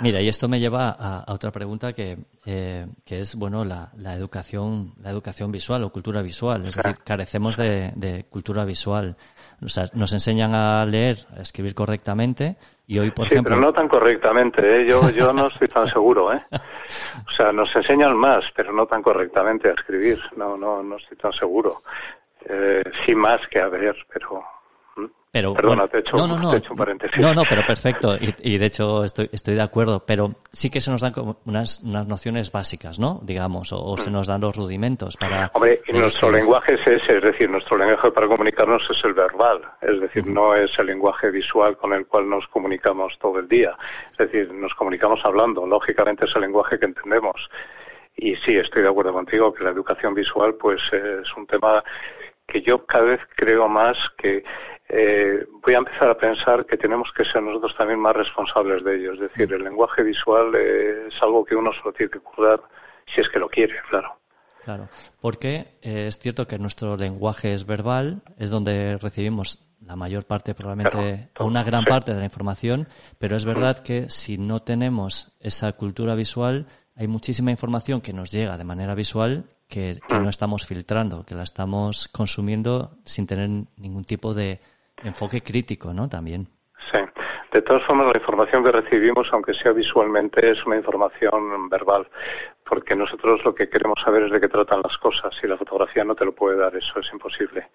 Mira, 0.00 0.20
y 0.20 0.28
esto 0.28 0.48
me 0.48 0.58
lleva 0.58 0.90
a, 0.98 1.32
otra 1.32 1.50
pregunta 1.50 1.92
que, 1.92 2.16
eh, 2.46 2.86
que 3.04 3.20
es, 3.20 3.34
bueno, 3.34 3.64
la, 3.64 3.90
la, 3.96 4.14
educación, 4.14 4.92
la 5.02 5.10
educación 5.10 5.52
visual 5.52 5.84
o 5.84 5.90
cultura 5.90 6.22
visual. 6.22 6.66
Es 6.66 6.74
decir, 6.74 6.96
carecemos 7.04 7.56
de, 7.56 7.92
de, 7.94 8.24
cultura 8.24 8.64
visual. 8.64 9.16
O 9.62 9.68
sea, 9.68 9.84
nos 9.94 10.12
enseñan 10.12 10.54
a 10.54 10.84
leer, 10.86 11.18
a 11.36 11.42
escribir 11.42 11.74
correctamente 11.74 12.56
y 12.86 12.98
hoy, 12.98 13.10
por 13.10 13.28
sí, 13.28 13.34
ejemplo... 13.34 13.54
pero 13.54 13.66
no 13.66 13.72
tan 13.72 13.88
correctamente, 13.88 14.80
¿eh? 14.80 14.86
Yo, 14.86 15.10
yo 15.10 15.32
no 15.32 15.46
estoy 15.48 15.68
tan 15.68 15.86
seguro, 15.92 16.32
¿eh? 16.32 16.42
O 16.50 17.30
sea, 17.36 17.52
nos 17.52 17.68
enseñan 17.76 18.16
más, 18.16 18.44
pero 18.56 18.72
no 18.72 18.86
tan 18.86 19.02
correctamente 19.02 19.68
a 19.68 19.72
escribir. 19.74 20.18
No, 20.36 20.56
no, 20.56 20.82
no 20.82 20.96
estoy 20.96 21.16
tan 21.16 21.32
seguro. 21.32 21.82
Eh, 22.48 22.82
sí 23.04 23.14
más 23.14 23.40
que 23.48 23.60
a 23.60 23.68
ver, 23.68 23.94
pero 24.12 24.42
Pero, 25.32 25.54
Perdona, 25.54 25.86
te, 25.86 25.98
he 25.98 26.00
hecho, 26.00 26.16
no, 26.16 26.26
no, 26.26 26.38
no, 26.38 26.50
un 26.50 26.76
paréntesis. 26.76 27.20
No, 27.20 27.32
no, 27.32 27.42
pero 27.48 27.62
perfecto. 27.64 28.16
Y, 28.42 28.58
de 28.58 28.66
hecho 28.66 29.04
estoy, 29.04 29.30
estoy 29.30 29.54
de 29.54 29.62
acuerdo. 29.62 30.02
Pero 30.04 30.30
sí 30.50 30.70
que 30.70 30.80
se 30.80 30.90
nos 30.90 31.02
dan 31.02 31.12
como 31.12 31.36
unas, 31.46 31.84
unas 31.84 32.08
nociones 32.08 32.50
básicas, 32.50 32.98
¿no? 32.98 33.20
Digamos, 33.22 33.72
o, 33.72 33.96
se 33.96 34.10
mm. 34.10 34.12
nos 34.12 34.26
dan 34.26 34.40
los 34.40 34.56
rudimentos 34.56 35.16
para... 35.16 35.48
Hombre, 35.54 35.82
y 35.86 35.92
nuestro 35.92 36.32
lenguaje 36.32 36.74
es 36.74 36.80
ese, 36.84 37.18
es 37.18 37.22
decir, 37.22 37.48
nuestro 37.48 37.78
lenguaje 37.78 38.10
para 38.10 38.26
comunicarnos 38.26 38.82
es 38.90 39.04
el 39.04 39.14
verbal. 39.14 39.62
Es 39.80 40.00
decir, 40.00 40.26
no 40.26 40.56
es 40.56 40.70
el 40.78 40.86
lenguaje 40.86 41.30
visual 41.30 41.76
con 41.76 41.92
el 41.92 42.06
cual 42.08 42.28
nos 42.28 42.44
comunicamos 42.48 43.16
todo 43.20 43.38
el 43.38 43.46
día. 43.46 43.76
Es 44.10 44.18
decir, 44.18 44.52
nos 44.52 44.74
comunicamos 44.74 45.20
hablando. 45.22 45.64
Lógicamente 45.64 46.24
es 46.24 46.34
el 46.34 46.42
lenguaje 46.42 46.76
que 46.76 46.86
entendemos. 46.86 47.36
Y 48.16 48.34
sí, 48.44 48.56
estoy 48.56 48.82
de 48.82 48.88
acuerdo 48.88 49.12
contigo 49.12 49.54
que 49.54 49.62
la 49.62 49.70
educación 49.70 50.12
visual, 50.12 50.56
pues, 50.60 50.80
es 50.92 51.36
un 51.36 51.46
tema 51.46 51.84
que 52.48 52.62
yo 52.62 52.84
cada 52.84 53.04
vez 53.04 53.20
creo 53.36 53.68
más 53.68 53.96
que 54.18 54.42
eh, 54.92 55.46
voy 55.62 55.74
a 55.74 55.78
empezar 55.78 56.08
a 56.10 56.18
pensar 56.18 56.66
que 56.66 56.76
tenemos 56.76 57.08
que 57.16 57.24
ser 57.24 57.42
nosotros 57.42 57.74
también 57.76 58.00
más 58.00 58.16
responsables 58.16 58.82
de 58.82 58.96
ello. 58.96 59.12
Es 59.12 59.20
decir, 59.20 59.52
el 59.52 59.62
lenguaje 59.62 60.02
visual 60.02 60.52
es 60.54 61.14
algo 61.22 61.44
que 61.44 61.54
uno 61.54 61.70
solo 61.72 61.92
tiene 61.92 62.10
que 62.10 62.18
cuidar 62.18 62.60
si 63.14 63.20
es 63.20 63.28
que 63.28 63.38
lo 63.38 63.48
quiere, 63.48 63.74
claro. 63.88 64.16
Claro, 64.64 64.88
porque 65.20 65.78
eh, 65.80 66.06
es 66.08 66.18
cierto 66.18 66.46
que 66.46 66.58
nuestro 66.58 66.96
lenguaje 66.96 67.54
es 67.54 67.66
verbal, 67.66 68.22
es 68.36 68.50
donde 68.50 68.98
recibimos 68.98 69.58
la 69.80 69.96
mayor 69.96 70.26
parte, 70.26 70.54
probablemente, 70.54 71.30
una 71.38 71.64
gran 71.64 71.84
parte 71.84 72.12
de 72.12 72.18
la 72.18 72.26
información, 72.26 72.86
pero 73.18 73.36
es 73.36 73.44
verdad 73.44 73.78
que 73.78 74.10
si 74.10 74.36
no 74.36 74.60
tenemos 74.60 75.32
esa 75.40 75.72
cultura 75.72 76.14
visual, 76.14 76.66
hay 76.94 77.08
muchísima 77.08 77.50
información 77.50 78.02
que 78.02 78.12
nos 78.12 78.30
llega 78.30 78.58
de 78.58 78.64
manera 78.64 78.94
visual 78.94 79.46
que, 79.66 80.00
no 80.10 80.28
estamos 80.28 80.66
filtrando, 80.66 81.24
que 81.24 81.34
la 81.34 81.44
estamos 81.44 82.08
consumiendo 82.08 82.98
sin 83.04 83.26
tener 83.26 83.48
ningún 83.76 84.04
tipo 84.04 84.34
de 84.34 84.60
enfoque 85.04 85.42
crítico, 85.42 85.92
¿no? 85.92 86.08
También. 86.08 86.48
Sí. 86.92 87.00
De 87.52 87.62
todas 87.62 87.82
formas, 87.84 88.06
la 88.06 88.20
información 88.20 88.62
que 88.62 88.70
recibimos, 88.70 89.28
aunque 89.32 89.54
sea 89.54 89.72
visualmente, 89.72 90.52
es 90.52 90.64
una 90.66 90.76
información 90.76 91.68
verbal, 91.68 92.06
porque 92.64 92.94
nosotros 92.94 93.44
lo 93.44 93.52
que 93.54 93.68
queremos 93.68 93.98
saber 94.04 94.22
es 94.22 94.30
de 94.30 94.40
qué 94.40 94.48
tratan 94.48 94.82
las 94.82 94.96
cosas 94.98 95.34
y 95.42 95.48
la 95.48 95.56
fotografía 95.56 96.04
no 96.04 96.14
te 96.14 96.24
lo 96.24 96.32
puede 96.32 96.56
dar, 96.56 96.76
eso 96.76 97.00
es 97.00 97.12
imposible. 97.12 97.68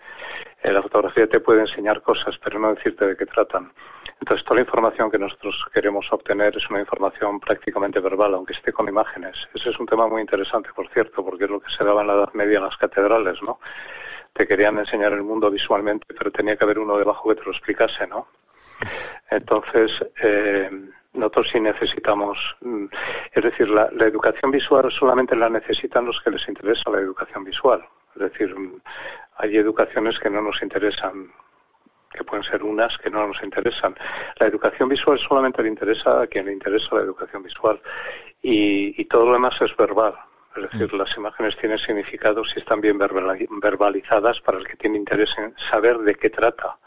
Eh, 0.64 0.72
la 0.72 0.82
fotografía 0.82 1.28
te 1.28 1.42
puede 1.42 1.62
enseñar 1.62 2.02
cosas, 2.02 2.36
pero 2.42 2.58
no 2.58 2.74
decirte 2.74 3.06
de 3.06 3.18
qué 3.18 3.26
tratan. 3.26 3.74
Entonces, 4.22 4.46
toda 4.46 4.56
la 4.56 4.62
información 4.62 5.12
que 5.12 5.20
nosotros 5.20 5.56
queremos 5.74 6.06
obtener 6.10 6.56
es 6.56 6.70
una 6.70 6.80
información 6.80 7.42
prácticamente 7.42 8.00
verbal, 8.00 8.34
aunque 8.34 8.54
esté 8.54 8.72
con 8.72 8.88
imágenes. 8.88 9.36
Ese 9.54 9.72
es 9.72 9.80
un 9.80 9.88
tema 9.88 10.08
muy 10.08 10.22
interesante, 10.22 10.70
por 10.74 10.88
cierto, 10.90 11.24
porque 11.26 11.44
es 11.44 11.50
lo 11.50 11.60
que 11.60 11.72
se 11.78 11.84
daba 11.84 12.02
en 12.02 12.08
la 12.08 12.14
Edad 12.14 12.34
Media 12.34 12.60
en 12.60 12.64
las 12.64 12.78
catedrales, 12.78 13.42
¿no? 13.44 13.60
Te 14.36 14.46
querían 14.46 14.78
enseñar 14.78 15.14
el 15.14 15.24
mundo 15.24 15.50
visualmente, 15.50 16.06
pero 16.16 16.30
tenía 16.30 16.56
que 16.56 16.64
haber 16.64 16.78
uno 16.78 16.98
debajo 16.98 17.30
que 17.30 17.36
te 17.36 17.46
lo 17.46 17.52
explicase, 17.52 18.06
¿no? 18.06 18.28
Entonces, 19.32 19.92
eh, 20.22 20.70
nosotros 21.14 21.48
sí 21.52 21.60
necesitamos, 21.60 22.38
mm, 22.62 22.86
es 23.32 23.44
decir, 23.44 23.70
la, 23.70 23.90
la, 23.94 24.06
educación 24.06 24.52
visual 24.52 24.92
solamente 24.92 25.36
la 25.36 25.50
necesitan 25.50 26.06
los 26.06 26.22
que 26.22 26.32
les 26.32 26.48
interesa 26.50 26.92
la 26.92 27.00
educación 27.00 27.46
visual. 27.46 27.84
Es 28.16 28.22
decir, 28.32 28.54
mm, 28.54 28.82
hay 29.38 29.58
educaciones 29.58 30.20
que 30.20 30.30
no 30.30 30.42
nos 30.42 30.62
interesan 30.62 31.32
que 32.16 32.24
pueden 32.24 32.44
ser 32.46 32.64
unas 32.64 32.98
que 32.98 33.10
no 33.10 33.28
nos 33.28 33.42
interesan. 33.44 33.96
La 34.40 34.48
educación 34.48 34.90
visual 34.90 35.20
solamente 35.20 35.62
le 35.62 35.70
interesa 35.70 36.22
a 36.22 36.28
quien 36.28 36.46
le 36.46 36.54
interesa 36.54 36.96
la 36.96 37.02
educación 37.02 37.44
visual 37.44 37.80
y, 38.42 39.06
todo 39.06 39.26
lo 39.26 39.34
demás 39.34 39.54
es 39.62 39.76
verbal. 39.78 40.16
Es 40.56 40.72
decir, 40.72 40.94
mm. 40.94 40.98
las 40.98 41.18
imágenes 41.18 41.58
tienen 41.58 41.78
significado 41.80 42.44
si 42.44 42.60
están 42.60 42.82
bien 42.82 42.98
verbalizadas 42.98 44.40
para 44.42 44.58
el 44.58 44.68
que 44.68 44.78
tiene 44.78 44.98
interés 44.98 45.30
en 45.38 45.54
saber 45.72 45.98
de 46.00 46.16
qué 46.16 46.30
trata 46.30 46.78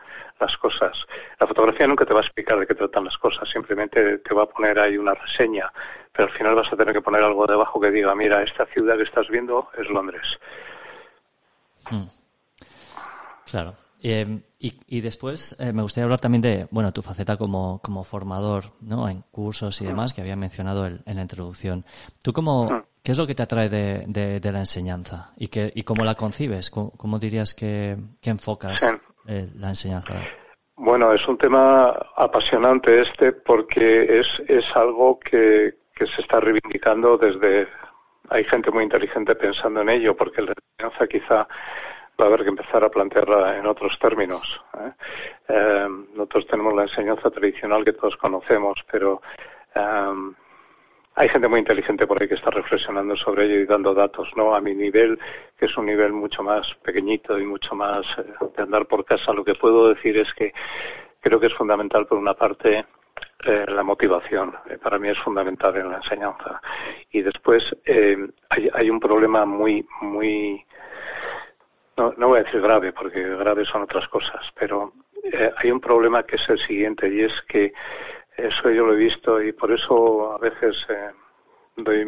las 0.41 0.57
cosas. 0.57 0.97
La 1.41 1.47
fotografía 1.47 1.87
nunca 1.87 2.05
te 2.05 2.15
va 2.15 2.21
a 2.21 2.23
explicar 2.23 2.59
de 2.59 2.67
qué 2.67 2.75
tratan 2.75 3.05
las 3.05 3.17
cosas, 3.19 3.49
simplemente 3.53 4.19
te 4.19 4.35
va 4.35 4.45
a 4.45 4.47
poner 4.47 4.79
ahí 4.79 4.97
una 4.97 5.15
reseña, 5.15 5.73
pero 6.13 6.29
al 6.29 6.37
final 6.37 6.55
vas 6.55 6.73
a 6.73 6.77
tener 6.77 6.95
que 6.95 7.03
poner 7.03 7.23
algo 7.23 7.47
debajo 7.47 7.81
que 7.81 7.91
diga, 7.91 8.15
mira, 8.15 8.43
esta 8.43 8.67
ciudad 8.67 8.97
que 8.97 9.03
estás 9.03 9.29
viendo 9.29 9.69
es 9.77 9.89
Londres. 9.89 10.27
Mm. 11.91 12.07
Claro. 13.51 13.75
Eh, 14.01 14.41
y, 14.61 15.01
después 15.01 15.57
eh, 15.61 15.73
me 15.73 15.83
gustaría 15.83 16.05
hablar 16.05 16.21
también 16.21 16.43
de, 16.43 16.69
bueno, 16.71 16.93
tu 16.93 17.03
faceta 17.03 17.37
como, 17.37 17.81
como 17.81 18.05
formador, 18.05 18.73
¿no? 18.81 19.09
En 19.09 19.23
cursos 19.31 19.81
y 19.81 19.87
demás 19.87 20.13
que 20.13 20.21
había 20.21 20.37
mencionado 20.37 20.87
en, 20.87 21.03
la 21.05 21.23
introducción. 21.23 21.85
¿Tú 22.23 22.33
cómo, 22.33 22.69
ah. 22.71 22.85
Qué 23.03 23.13
es 23.13 23.19
lo 23.19 23.27
que 23.27 23.35
te 23.35 23.43
atrae 23.43 23.69
de, 23.69 24.05
de, 24.07 24.53
la 24.53 24.61
enseñanza 24.61 25.33
y, 25.37 25.49
que, 25.49 25.73
y 25.75 25.83
cómo 25.83 26.05
la 26.05 26.15
concibes? 26.15 26.71
¿Cómo, 26.71 27.19
dirías 27.19 27.55
que, 27.55 27.97
enfocas 28.23 28.83
eh, 29.27 29.49
la 29.57 29.71
enseñanza? 29.71 30.15
Bueno, 30.77 31.13
es 31.13 31.27
un 31.27 31.37
tema 31.39 31.89
apasionante 32.17 33.01
este 33.01 33.33
porque 33.33 34.21
es, 34.21 34.27
es 34.47 34.65
algo 34.75 35.19
que, 35.19 35.75
que 35.95 36.07
se 36.07 36.23
está 36.23 36.41
reivindicando 36.41 37.17
desde, 37.17 37.67
hay 38.31 38.45
gente 38.45 38.71
muy 38.71 38.85
inteligente 38.85 39.35
pensando 39.35 39.81
en 39.81 39.89
ello 39.89 40.17
porque 40.17 40.43
la 40.43 40.53
enseñanza 40.53 41.07
quizá 41.07 41.49
va 42.21 42.25
a 42.25 42.29
haber 42.29 42.43
que 42.43 42.51
empezar 42.51 42.85
a 42.85 42.89
plantearla 42.89 43.59
en 43.59 43.67
otros 43.67 43.97
términos. 44.01 44.43
¿eh? 44.79 44.93
Eh, 45.49 45.89
nosotros 46.15 46.47
tenemos 46.49 46.75
la 46.75 46.83
enseñanza 46.83 47.31
tradicional 47.31 47.85
que 47.85 47.93
todos 47.93 48.17
conocemos, 48.17 48.85
pero 48.91 49.23
eh, 49.75 50.33
hay 51.19 51.29
gente 51.29 51.49
muy 51.49 51.59
inteligente 51.59 52.07
por 52.07 52.23
ahí 52.23 52.29
que 52.29 52.37
está 52.37 52.51
reflexionando 52.51 53.17
sobre 53.17 53.47
ello 53.47 53.57
y 53.57 53.67
dando 53.67 53.93
datos, 53.93 54.29
¿no? 54.37 54.55
A 54.55 54.61
mi 54.61 54.73
nivel, 54.73 55.19
que 55.59 55.67
es 55.67 55.77
un 55.77 55.87
nivel 55.87 56.13
mucho 56.13 56.45
más 56.45 56.65
pequeñito 56.83 57.39
y 57.39 57.45
mucho 57.45 57.75
más 57.75 58.07
de 58.57 58.63
andar 58.63 58.87
por 58.87 59.05
casa, 59.05 59.33
lo 59.33 59.45
que 59.45 59.57
puedo 59.57 59.89
decir 59.89 60.17
es 60.17 60.33
que 60.35 60.53
creo 61.21 61.41
que 61.41 61.49
es 61.49 61.55
fundamental, 61.55 62.07
por 62.07 62.19
una 62.19 62.35
parte, 62.35 62.87
la 63.45 63.83
motivación. 63.83 64.55
para 64.81 64.99
mí 64.99 65.09
es 65.09 65.19
fundamental 65.19 65.77
en 65.77 65.91
la 65.91 65.97
enseñanza. 65.97 66.61
Y 67.11 67.23
después 67.23 67.65
hay, 68.51 68.71
hay 68.73 68.91
un 68.91 69.01
problema 69.01 69.45
muy, 69.45 69.85
muy 70.01 70.65
no, 71.97 72.15
no 72.17 72.29
voy 72.29 72.39
a 72.39 72.43
decir 72.45 72.61
grave, 72.61 72.93
porque 72.93 73.21
grave 73.21 73.65
son 73.65 73.83
otras 73.83 74.07
cosas, 74.09 74.41
pero 74.55 74.93
eh, 75.25 75.51
hay 75.57 75.71
un 75.73 75.81
problema 75.81 76.23
que 76.23 76.37
es 76.37 76.49
el 76.49 76.59
siguiente, 76.65 77.09
y 77.13 77.23
es 77.23 77.33
que 77.49 77.73
eso 78.39 78.71
yo 78.71 78.87
lo 78.87 78.95
he 78.95 78.97
visto 78.97 79.43
y 79.43 79.53
por 79.53 79.73
eso 79.73 80.33
a 80.33 80.39
veces 80.39 80.77
eh, 80.89 81.11
doy 81.77 82.07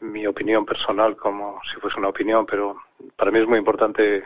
mi 0.00 0.26
opinión 0.26 0.64
personal 0.64 1.16
como 1.16 1.60
si 1.70 1.78
fuese 1.78 1.98
una 1.98 2.08
opinión, 2.08 2.46
pero 2.46 2.76
para 3.16 3.30
mí 3.30 3.38
es 3.38 3.46
muy 3.46 3.58
importante 3.58 4.24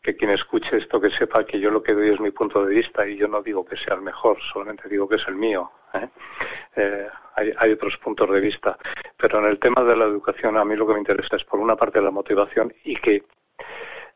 que 0.00 0.16
quien 0.16 0.30
escuche 0.30 0.76
esto 0.76 1.00
que 1.00 1.10
sepa 1.10 1.44
que 1.44 1.58
yo 1.58 1.70
lo 1.70 1.82
que 1.82 1.92
doy 1.92 2.10
es 2.10 2.20
mi 2.20 2.30
punto 2.30 2.64
de 2.64 2.74
vista 2.74 3.06
y 3.06 3.16
yo 3.16 3.26
no 3.26 3.42
digo 3.42 3.64
que 3.64 3.76
sea 3.76 3.96
el 3.96 4.02
mejor, 4.02 4.38
solamente 4.52 4.88
digo 4.88 5.08
que 5.08 5.16
es 5.16 5.26
el 5.26 5.34
mío. 5.34 5.70
¿eh? 5.94 7.08
hay, 7.34 7.52
hay, 7.58 7.72
otros 7.72 7.96
puntos 7.98 8.30
de 8.30 8.40
vista, 8.40 8.78
pero 9.16 9.40
en 9.40 9.46
el 9.46 9.58
tema 9.58 9.82
de 9.82 9.96
la 9.96 10.04
educación 10.04 10.56
a 10.56 10.64
mí 10.64 10.76
lo 10.76 10.86
que 10.86 10.92
me 10.94 11.00
interesa 11.00 11.36
es 11.36 11.44
por 11.44 11.58
una 11.58 11.76
parte 11.76 12.00
la 12.00 12.10
motivación 12.10 12.72
y 12.84 12.94
que 12.96 13.24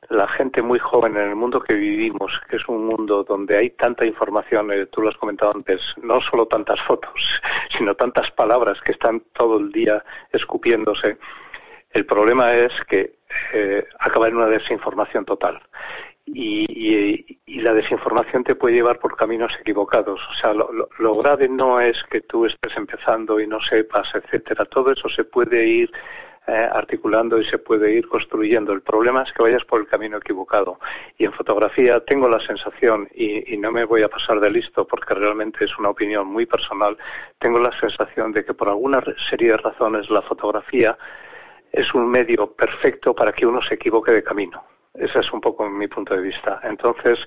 la 0.09 0.29
gente 0.29 0.63
muy 0.63 0.79
joven 0.79 1.17
en 1.17 1.31
el 1.31 1.37
mundo 1.37 1.61
que 1.61 1.75
vivimos, 1.75 2.33
que 2.49 2.57
es 2.57 2.69
un 2.69 2.87
mundo 2.87 3.25
donde 3.25 3.57
hay 3.57 3.71
tanta 3.71 4.07
información, 4.07 4.73
eh, 4.73 4.87
tú 4.87 5.01
lo 5.01 5.09
has 5.09 5.17
comentado 5.17 5.53
antes, 5.55 5.81
no 6.03 6.21
solo 6.21 6.47
tantas 6.47 6.81
fotos, 6.87 7.21
sino 7.77 7.95
tantas 7.95 8.31
palabras 8.33 8.81
que 8.85 8.93
están 8.93 9.23
todo 9.33 9.59
el 9.59 9.71
día 9.73 10.05
escupiéndose. 10.33 11.19
El 11.91 12.07
problema 12.07 12.55
es 12.55 12.73
que 12.89 13.17
eh, 13.53 13.87
acaba 13.99 14.29
en 14.29 14.37
una 14.37 14.47
desinformación 14.47 15.25
total. 15.25 15.61
Y, 16.25 17.39
la 17.47 17.75
desinformación 17.75 18.43
te 18.43 18.57
puede 18.57 18.75
llevar 18.75 18.99
por 18.99 19.17
caminos 19.17 19.53
equivocados. 19.61 20.21
O 20.31 20.35
sea, 20.41 20.53
lo, 20.53 20.69
lo, 20.99 21.17
grave 21.17 21.49
no 21.49 21.81
es 21.81 21.97
que 22.11 22.23
tú 22.23 22.45
estés 22.45 22.77
empezando 22.77 23.39
y 23.39 23.47
no 23.47 23.61
sepas, 23.61 24.09
etcétera. 24.15 24.65
Todo 24.65 24.91
eso 24.93 25.09
se 25.09 25.23
puede 25.23 25.65
ir 25.65 25.93
eh, 26.45 26.69
articulando 26.73 27.39
y 27.39 27.45
se 27.45 27.59
puede 27.59 27.93
ir 27.93 28.09
construyendo. 28.09 28.73
El 28.73 28.83
problema 28.83 29.23
es 29.23 29.33
que 29.33 29.45
vayas 29.45 29.65
por 29.65 29.81
el 29.81 29.87
camino 29.87 30.17
equivocado. 30.17 30.81
Y 31.17 31.25
en 31.25 31.33
fotografía 31.33 32.01
tengo 32.01 32.29
la 32.29 32.45
sensación, 32.45 33.09
y, 33.15 33.57
no 33.59 33.71
me 33.71 33.85
voy 33.85 34.03
a 34.03 34.09
pasar 34.09 34.41
de 34.41 34.51
listo 34.51 34.85
porque 34.85 35.15
realmente 35.15 35.65
es 35.65 35.79
una 35.79 35.91
opinión 35.91 36.27
muy 36.27 36.47
personal, 36.47 36.97
tengo 37.39 37.61
la 37.61 37.71
sensación 37.79 38.33
de 38.33 38.45
que 38.45 38.55
por 38.55 38.69
alguna 38.69 39.01
serie 39.31 39.53
de 39.53 39.57
razones 39.57 40.11
la 40.11 40.21
fotografía 40.23 40.99
es 41.71 41.95
un 41.95 42.11
medio 42.11 42.53
perfecto 42.53 43.15
para 43.15 43.33
que 43.33 43.47
uno 43.47 43.63
se 43.63 43.75
equivoque 43.75 44.11
de 44.11 44.25
camino. 44.25 44.65
Ese 44.95 45.21
es 45.21 45.33
un 45.33 45.41
poco 45.41 45.71
mi 45.71 45.87
punto 45.87 46.13
de 46.15 46.23
vista. 46.23 46.59
Entonces, 46.65 47.21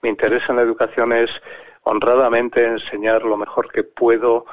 mi 0.00 0.08
interés 0.08 0.42
en 0.48 0.56
la 0.56 0.62
educación 0.62 1.12
es 1.12 1.30
honradamente 1.82 2.64
enseñar 2.64 3.24
lo 3.24 3.36
mejor 3.36 3.70
que 3.70 3.84
puedo 3.84 4.46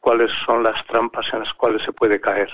cuáles 0.00 0.32
son 0.44 0.64
las 0.64 0.84
trampas 0.88 1.26
en 1.32 1.38
las 1.38 1.54
cuales 1.54 1.80
se 1.84 1.92
puede 1.92 2.20
caer. 2.20 2.50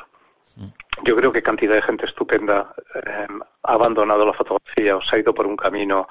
Yo 1.04 1.14
creo 1.16 1.32
que 1.32 1.42
cantidad 1.42 1.74
de 1.74 1.82
gente 1.82 2.06
estupenda 2.06 2.74
eh, 2.94 3.26
ha 3.62 3.72
abandonado 3.72 4.26
la 4.26 4.32
fotografía 4.32 4.96
o 4.96 5.02
se 5.02 5.16
ha 5.16 5.18
ido 5.20 5.32
por 5.32 5.46
un 5.46 5.56
camino 5.56 6.08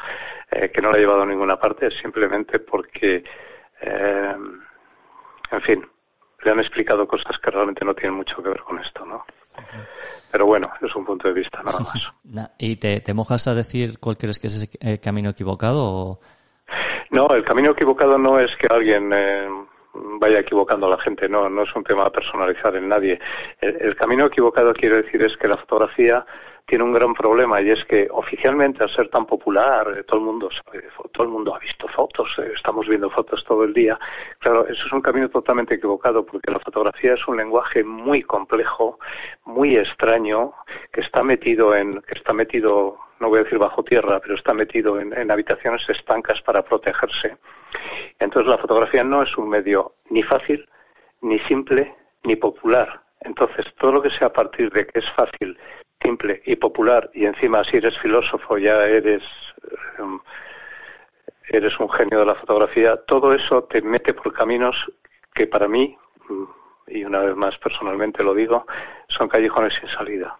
eh, 0.50 0.72
que 0.72 0.82
no 0.82 0.92
le 0.92 0.98
ha 0.98 1.02
llevado 1.02 1.24
a 1.24 1.26
ninguna 1.26 1.58
parte 1.58 1.90
simplemente 2.02 2.60
porque, 2.60 3.24
eh, 3.82 4.36
en 5.52 5.62
fin, 5.62 5.86
le 6.44 6.52
han 6.52 6.60
explicado 6.60 7.08
cosas 7.08 7.38
que 7.44 7.52
realmente 7.52 7.84
no 7.84 7.94
tienen 7.94 8.16
mucho 8.16 8.42
que 8.42 8.50
ver 8.50 8.62
con 8.62 8.80
esto, 8.80 9.06
¿no? 9.06 9.26
Pero 10.32 10.46
bueno, 10.46 10.72
es 10.82 10.96
un 10.96 11.04
punto 11.04 11.28
de 11.28 11.34
vista 11.34 11.62
nada 11.64 11.80
más. 11.80 12.14
¿Y 12.60 12.78
te, 12.78 13.02
te, 13.02 13.14
mojas 13.14 13.48
a 13.48 13.56
decir 13.56 14.00
cuál 14.00 14.18
crees 14.18 14.40
que 14.40 14.48
es 14.48 14.56
ese 14.56 15.00
camino 15.00 15.32
equivocado? 15.32 15.84
O... 15.84 16.20
No, 17.10 17.28
el 17.30 17.44
camino 17.44 17.72
equivocado 17.72 18.18
no 18.18 18.40
es 18.40 18.52
que 18.58 18.68
alguien 18.70 19.12
eh, 19.14 19.50
vaya 20.20 20.40
equivocando 20.40 20.88
a 20.88 20.92
la 20.92 21.00
gente, 21.00 21.28
no, 21.30 21.50
no 21.50 21.64
es 21.64 21.76
un 21.76 21.84
tema 21.84 22.10
personalizar 22.10 22.76
en 22.76 22.88
nadie. 22.88 23.20
El, 23.62 23.96
camino 23.96 24.26
equivocado 24.26 24.74
quiero 24.74 24.98
decir 24.98 25.22
es 25.24 25.36
que 25.38 25.48
la 25.48 25.58
fotografía 25.58 26.26
tiene 26.68 26.84
un 26.84 26.92
gran 26.92 27.14
problema 27.14 27.62
y 27.62 27.70
es 27.70 27.84
que 27.86 28.10
oficialmente 28.12 28.84
al 28.84 28.94
ser 28.94 29.10
tan 29.10 29.26
popular 29.26 29.96
eh, 29.98 30.04
todo 30.04 30.20
el 30.20 30.26
mundo 30.26 30.50
sabe, 30.52 30.84
todo 31.14 31.24
el 31.24 31.30
mundo 31.30 31.56
ha 31.56 31.60
visto 31.60 31.88
fotos, 31.88 32.28
eh, 32.40 32.52
estamos 32.56 32.86
viendo 32.88 33.10
fotos 33.10 33.44
todo 33.46 33.64
el 33.64 33.74
día. 33.74 33.98
Claro, 34.40 34.68
eso 34.68 34.86
es 34.86 34.92
un 34.92 35.02
camino 35.02 35.30
totalmente 35.30 35.76
equivocado 35.76 36.26
porque 36.26 36.52
la 36.52 36.60
fotografía 36.60 37.14
es 37.14 37.28
un 37.28 37.38
lenguaje 37.38 37.84
muy 37.86 38.22
complejo, 38.22 39.00
muy 39.46 39.78
extraño 39.78 40.54
que 40.92 41.02
está 41.02 41.24
metido 41.24 41.74
en 41.74 42.02
que 42.02 42.16
está 42.16 42.34
metido 42.34 43.00
no 43.20 43.30
voy 43.30 43.40
a 43.40 43.44
decir 43.44 43.58
bajo 43.58 43.84
tierra, 43.84 44.20
pero 44.20 44.36
está 44.36 44.54
metido 44.54 45.00
en, 45.00 45.32
habitaciones 45.32 45.82
estancas 45.90 46.42
para 46.42 46.64
protegerse. 46.64 47.38
Entonces 48.20 48.50
la 48.50 48.58
fotografía 48.58 49.04
no 49.04 49.24
es 49.24 49.36
un 49.38 49.50
medio 49.50 49.94
ni 50.10 50.24
fácil, 50.24 50.68
ni 51.22 51.40
simple, 51.40 51.96
ni 52.24 52.36
popular. 52.36 53.02
Entonces 53.22 53.66
todo 53.80 53.94
lo 53.94 54.02
que 54.02 54.12
sea 54.12 54.28
a 54.28 54.34
partir 54.34 54.72
de 54.72 54.86
que 54.86 55.00
es 55.00 55.06
fácil, 55.16 55.58
simple 56.02 56.42
y 56.46 56.56
popular, 56.56 57.10
y 57.14 57.26
encima 57.26 57.64
si 57.64 57.78
eres 57.78 57.98
filósofo 58.00 58.58
ya 58.58 58.86
eres 58.86 59.24
em, 60.00 60.20
eres 61.50 61.80
un 61.80 61.90
genio 61.90 62.20
de 62.20 62.26
la 62.26 62.36
fotografía, 62.36 62.98
todo 63.08 63.32
eso 63.32 63.64
te 63.64 63.82
mete 63.82 64.14
por 64.14 64.34
caminos 64.34 64.76
que 65.34 65.48
para 65.48 65.68
mí, 65.68 65.98
mm, 66.30 66.44
y 66.88 67.04
una 67.06 67.20
vez 67.20 67.36
más 67.36 67.58
personalmente 67.58 68.24
lo 68.24 68.34
digo, 68.34 68.66
son 69.08 69.28
callejones 69.30 69.74
sin 69.80 69.90
salida. 69.90 70.38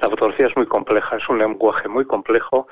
La 0.00 0.10
fotografía 0.10 0.46
es 0.46 0.56
muy 0.56 0.66
compleja, 0.66 1.16
es 1.16 1.28
un 1.28 1.38
lenguaje 1.38 1.88
muy 1.88 2.04
complejo, 2.04 2.68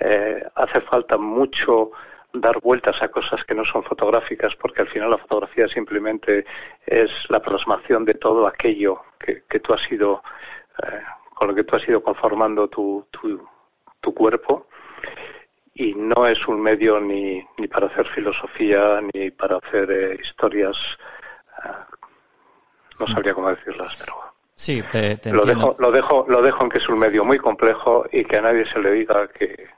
eh, 0.00 0.44
hace 0.54 0.80
falta 0.82 1.16
mucho 1.16 1.90
dar 2.32 2.60
vueltas 2.60 2.96
a 3.02 3.08
cosas 3.08 3.42
que 3.44 3.54
no 3.54 3.64
son 3.64 3.82
fotográficas, 3.82 4.54
porque 4.56 4.82
al 4.82 4.88
final 4.88 5.10
la 5.10 5.18
fotografía 5.18 5.66
simplemente 5.68 6.44
es 6.86 7.10
la 7.28 7.40
plasmación 7.40 8.04
de 8.04 8.14
todo 8.14 8.46
aquello 8.46 9.02
que, 9.18 9.60
tú 9.60 9.72
has 9.72 9.90
ido, 9.90 10.22
eh, 10.82 11.02
con 11.38 11.48
lo 11.48 11.54
que 11.54 11.64
tú 11.64 11.76
has 11.76 11.88
ido 11.88 12.02
conformando 12.02 12.68
tu, 12.68 13.06
tu, 13.10 14.14
cuerpo. 14.14 14.66
Y 15.74 15.94
no 15.94 16.26
es 16.26 16.48
un 16.48 16.60
medio 16.60 16.98
ni, 16.98 17.46
ni 17.58 17.68
para 17.68 17.86
hacer 17.86 18.08
filosofía 18.08 19.00
ni 19.12 19.30
para 19.30 19.58
hacer 19.58 19.90
eh, 19.90 20.18
historias, 20.20 20.76
no 22.98 23.06
sabría 23.06 23.34
cómo 23.34 23.50
decirlas, 23.50 23.96
pero 24.00 24.28
Sí, 24.58 24.82
te, 24.90 25.16
lo 25.30 25.44
dejo, 25.44 25.76
lo 25.78 25.92
dejo, 25.92 26.26
lo 26.28 26.42
dejo 26.42 26.64
en 26.64 26.70
que 26.70 26.78
es 26.78 26.88
un 26.88 26.98
medio 26.98 27.24
muy 27.24 27.38
complejo 27.38 28.04
y 28.10 28.24
que 28.24 28.38
a 28.38 28.40
nadie 28.40 28.68
se 28.72 28.80
le 28.80 28.90
diga 28.90 29.28
que, 29.28 29.68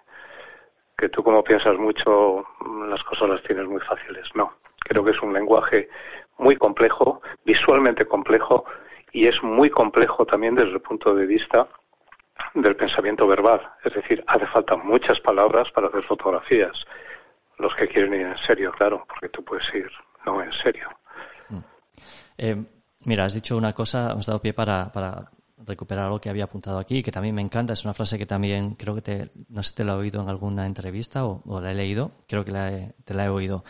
que 0.96 1.10
tú 1.10 1.22
como 1.22 1.44
piensas 1.44 1.76
mucho 1.76 2.46
las 2.88 3.02
cosas 3.02 3.28
las 3.28 3.42
tienes 3.42 3.66
muy 3.66 3.80
fáciles. 3.82 4.24
No, 4.34 4.54
creo 4.78 5.04
que 5.04 5.10
es 5.10 5.20
un 5.20 5.34
lenguaje 5.34 5.90
muy 6.38 6.56
complejo, 6.56 7.20
visualmente 7.44 8.06
complejo 8.06 8.64
y 9.12 9.26
es 9.26 9.42
muy 9.42 9.70
complejo 9.70 10.24
también 10.24 10.54
desde 10.54 10.72
el 10.72 10.80
punto 10.80 11.14
de 11.14 11.26
vista 11.26 11.68
del 12.54 12.76
pensamiento 12.76 13.26
verbal. 13.26 13.60
Es 13.84 13.94
decir, 13.94 14.22
hace 14.26 14.46
falta 14.46 14.76
muchas 14.76 15.20
palabras 15.20 15.68
para 15.72 15.88
hacer 15.88 16.02
fotografías. 16.04 16.72
Los 17.58 17.74
que 17.74 17.88
quieren 17.88 18.14
ir 18.14 18.26
en 18.26 18.38
serio, 18.46 18.72
claro, 18.72 19.04
porque 19.06 19.28
tú 19.28 19.44
puedes 19.44 19.66
ir 19.74 19.90
no 20.24 20.42
en 20.42 20.52
serio. 20.52 20.88
Mm. 21.48 21.58
Eh, 22.38 22.64
Mira, 23.04 23.24
has 23.24 23.34
dicho 23.34 23.56
una 23.56 23.72
cosa, 23.72 24.12
has 24.12 24.26
dado 24.26 24.42
pie 24.42 24.52
para, 24.52 24.92
para 24.92 25.30
recuperar 25.64 26.04
algo 26.04 26.20
que 26.20 26.28
había 26.28 26.44
apuntado 26.44 26.78
aquí, 26.78 27.02
que 27.02 27.10
también 27.10 27.34
me 27.34 27.40
encanta. 27.40 27.72
Es 27.72 27.84
una 27.84 27.94
frase 27.94 28.18
que 28.18 28.26
también 28.26 28.74
creo 28.74 28.94
que 28.94 29.00
te, 29.00 29.30
no 29.48 29.62
sé 29.62 29.70
si 29.70 29.76
te 29.76 29.84
la 29.84 29.92
he 29.92 29.96
oído 29.96 30.20
en 30.20 30.28
alguna 30.28 30.66
entrevista 30.66 31.24
o, 31.24 31.60
la 31.60 31.70
he 31.70 31.74
leído, 31.74 32.12
creo 32.28 32.44
que 32.44 32.52
te 33.04 33.14
la 33.14 33.24
he 33.24 33.28
oído, 33.30 33.64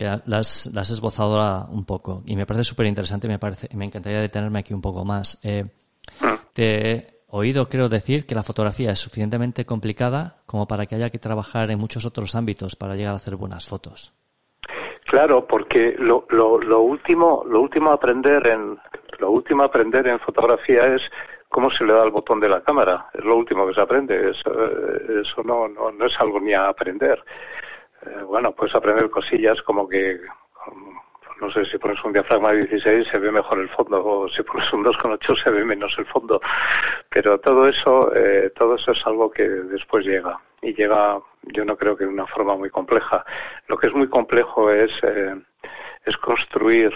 que 0.00 0.06
la 0.06 0.38
has, 0.38 0.90
esbozado 0.90 1.68
un 1.70 1.84
poco 1.84 2.22
y 2.24 2.34
me 2.34 2.46
parece 2.46 2.64
súper 2.64 2.86
interesante 2.86 3.26
y 3.26 3.30
me, 3.30 3.38
parece, 3.38 3.68
me 3.74 3.84
encantaría 3.84 4.18
detenerme 4.18 4.60
aquí 4.60 4.72
un 4.72 4.80
poco 4.80 5.04
más. 5.04 5.38
Eh, 5.44 5.66
te 6.54 6.90
he 6.90 7.06
oído, 7.28 7.68
creo, 7.68 7.90
decir 7.90 8.24
que 8.24 8.34
la 8.34 8.42
fotografía 8.42 8.92
es 8.92 8.98
suficientemente 8.98 9.66
complicada 9.66 10.38
como 10.46 10.66
para 10.66 10.86
que 10.86 10.94
haya 10.94 11.10
que 11.10 11.18
trabajar 11.18 11.70
en 11.70 11.78
muchos 11.78 12.06
otros 12.06 12.34
ámbitos 12.34 12.76
para 12.76 12.94
llegar 12.94 13.12
a 13.12 13.16
hacer 13.16 13.36
buenas 13.36 13.68
fotos. 13.68 14.14
Claro, 15.04 15.46
porque 15.46 15.94
lo, 15.98 16.24
lo, 16.30 16.58
lo 16.58 16.80
último, 16.80 17.44
lo 17.46 17.60
último 17.60 17.90
a 17.90 17.94
aprender 17.96 18.46
en, 18.46 18.78
lo 19.18 19.30
último 19.30 19.64
a 19.64 19.66
aprender 19.66 20.06
en 20.06 20.18
fotografía 20.20 20.94
es 20.94 21.02
cómo 21.50 21.68
se 21.70 21.84
le 21.84 21.92
da 21.92 22.04
el 22.04 22.10
botón 22.10 22.40
de 22.40 22.48
la 22.48 22.62
cámara. 22.62 23.10
Es 23.12 23.22
lo 23.22 23.36
último 23.36 23.66
que 23.66 23.74
se 23.74 23.82
aprende. 23.82 24.30
Eso, 24.30 24.50
eh, 24.50 25.20
eso 25.20 25.42
no, 25.44 25.68
no, 25.68 25.90
no 25.92 26.06
es 26.06 26.12
algo 26.20 26.40
ni 26.40 26.54
a 26.54 26.68
aprender. 26.68 27.22
Eh, 28.06 28.22
bueno, 28.26 28.52
puedes 28.52 28.74
aprender 28.74 29.10
cosillas 29.10 29.60
como 29.62 29.88
que 29.88 30.20
no 31.40 31.50
sé, 31.50 31.64
si 31.64 31.78
pones 31.78 32.02
un 32.04 32.12
diafragma 32.12 32.52
de 32.52 32.66
16 32.66 33.08
se 33.10 33.18
ve 33.18 33.32
mejor 33.32 33.58
el 33.58 33.68
fondo, 33.70 34.04
o 34.04 34.28
si 34.28 34.42
pones 34.42 34.70
un 34.72 34.84
2,8 34.84 35.42
se 35.42 35.50
ve 35.50 35.64
menos 35.64 35.94
el 35.98 36.06
fondo. 36.06 36.40
Pero 37.08 37.40
todo 37.40 37.66
eso, 37.66 38.14
eh, 38.14 38.52
todo 38.54 38.74
eso 38.76 38.92
es 38.92 39.06
algo 39.06 39.30
que 39.30 39.48
después 39.48 40.04
llega. 40.04 40.38
Y 40.60 40.74
llega, 40.74 41.18
yo 41.42 41.64
no 41.64 41.76
creo 41.76 41.96
que 41.96 42.04
de 42.04 42.10
una 42.10 42.26
forma 42.26 42.56
muy 42.56 42.68
compleja. 42.68 43.24
Lo 43.68 43.78
que 43.78 43.86
es 43.86 43.94
muy 43.94 44.08
complejo 44.08 44.70
es, 44.70 44.90
eh, 45.02 45.34
es 46.04 46.16
construir, 46.18 46.94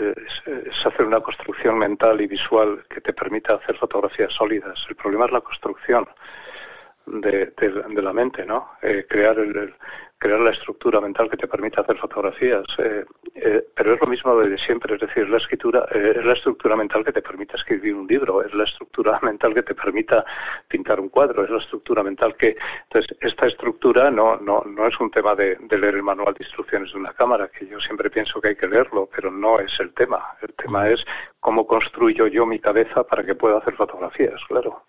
eh, 0.00 0.14
es, 0.46 0.86
hacer 0.86 1.06
una 1.06 1.20
construcción 1.20 1.78
mental 1.78 2.20
y 2.20 2.26
visual 2.26 2.84
que 2.88 3.02
te 3.02 3.12
permita 3.12 3.56
hacer 3.56 3.76
fotografías 3.76 4.32
sólidas. 4.32 4.78
El 4.88 4.96
problema 4.96 5.26
es 5.26 5.32
la 5.32 5.42
construcción. 5.42 6.08
De, 7.06 7.52
de, 7.56 8.02
la 8.02 8.12
mente, 8.12 8.44
¿no? 8.44 8.70
crear 9.08 9.38
el, 9.38 9.74
crear 10.18 10.40
la 10.40 10.50
estructura 10.50 11.00
mental 11.00 11.28
que 11.28 11.36
te 11.36 11.46
permita 11.46 11.82
hacer 11.82 11.98
fotografías. 11.98 12.64
Eh, 12.78 13.04
eh, 13.34 13.66
pero 13.74 13.94
es 13.94 14.00
lo 14.00 14.06
mismo 14.06 14.36
de 14.36 14.56
siempre, 14.58 14.94
es 14.94 15.00
decir, 15.00 15.28
la 15.28 15.36
escritura 15.36 15.86
eh, 15.92 16.14
es 16.16 16.24
la 16.24 16.32
estructura 16.32 16.74
mental 16.74 17.04
que 17.04 17.12
te 17.12 17.20
permita 17.20 17.56
escribir 17.56 17.94
un 17.94 18.06
libro, 18.06 18.42
es 18.42 18.52
la 18.54 18.64
estructura 18.64 19.18
mental 19.22 19.54
que 19.54 19.62
te 19.62 19.74
permita 19.74 20.24
pintar 20.68 21.00
un 21.00 21.10
cuadro, 21.10 21.44
es 21.44 21.50
la 21.50 21.58
estructura 21.58 22.02
mental 22.02 22.34
que. 22.36 22.56
Entonces, 22.84 23.16
esta 23.20 23.46
estructura 23.46 24.10
no, 24.10 24.36
no, 24.38 24.62
no 24.64 24.86
es 24.86 24.98
un 25.00 25.10
tema 25.10 25.34
de, 25.34 25.58
leer 25.70 25.96
el 25.96 26.02
manual 26.02 26.34
de 26.34 26.44
instrucciones 26.44 26.92
de 26.92 26.98
una 26.98 27.12
cámara, 27.12 27.48
que 27.48 27.66
yo 27.66 27.78
siempre 27.80 28.08
pienso 28.08 28.40
que 28.40 28.48
hay 28.48 28.56
que 28.56 28.66
leerlo, 28.66 29.08
pero 29.14 29.30
no 29.30 29.60
es 29.60 29.72
el 29.80 29.92
tema. 29.92 30.22
El 30.40 30.54
tema 30.54 30.88
es 30.88 31.04
cómo 31.46 31.64
construyo 31.64 32.26
yo 32.26 32.44
mi 32.44 32.58
cabeza 32.58 33.04
para 33.04 33.22
que 33.22 33.36
pueda 33.36 33.58
hacer 33.58 33.76
fotografías, 33.76 34.34
claro. 34.48 34.82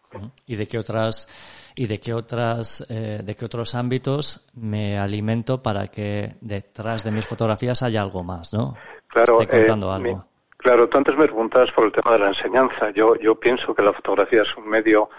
¿Y 0.48 0.56
de 0.56 0.68
qué 0.68 0.80
otras 0.80 1.28
y 1.76 1.86
de 1.86 2.00
qué 2.00 2.16
otras 2.16 2.84
eh, 2.90 3.20
de 3.24 3.36
qué 3.36 3.46
otros 3.46 3.76
ámbitos 3.76 4.44
me 4.56 4.98
alimento 4.98 5.62
para 5.62 5.90
que 5.90 6.32
detrás 6.42 7.04
de 7.04 7.12
mis 7.12 7.28
fotografías 7.28 7.84
haya 7.84 8.02
algo 8.02 8.24
más, 8.24 8.56
¿no? 8.56 8.74
Claro, 9.06 9.40
eh, 9.40 9.66
algo. 9.70 10.26
claro, 10.58 10.90
tú 10.90 10.98
antes 10.98 11.16
me 11.16 11.26
preguntabas 11.26 11.70
por 11.76 11.86
el 11.86 11.92
tema 11.92 12.14
de 12.14 12.20
la 12.22 12.30
enseñanza. 12.30 12.90
Yo 12.96 13.14
yo 13.22 13.36
pienso 13.36 13.76
que 13.76 13.84
la 13.84 13.94
fotografía 13.94 14.42
es 14.42 14.58
un 14.58 14.68
medio 14.68 15.12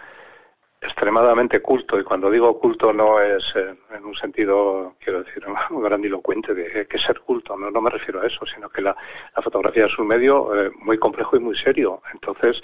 extremadamente 0.81 1.61
culto 1.61 1.99
y 1.99 2.05
cuando 2.05 2.31
digo 2.31 2.59
culto 2.59 2.93
no 2.93 3.21
es 3.21 3.43
en 3.57 4.05
un 4.05 4.15
sentido 4.15 4.95
quiero 5.01 5.25
decir 5.25 5.45
grandilocuente 5.71 6.55
de 6.55 6.87
que 6.87 6.99
ser 6.99 7.21
culto 7.21 7.57
no 7.57 7.81
me 7.81 7.91
refiero 7.91 8.21
a 8.21 8.27
eso 8.27 8.47
sino 8.47 8.69
que 8.69 8.83
la, 8.83 8.97
fotografía 9.43 9.87
es 9.87 9.99
un 9.99 10.07
medio 10.07 10.55
eh, 10.55 10.71
muy 10.81 10.99
complejo 10.99 11.37
y 11.37 11.41
muy 11.41 11.57
serio 11.57 12.03
entonces 12.13 12.61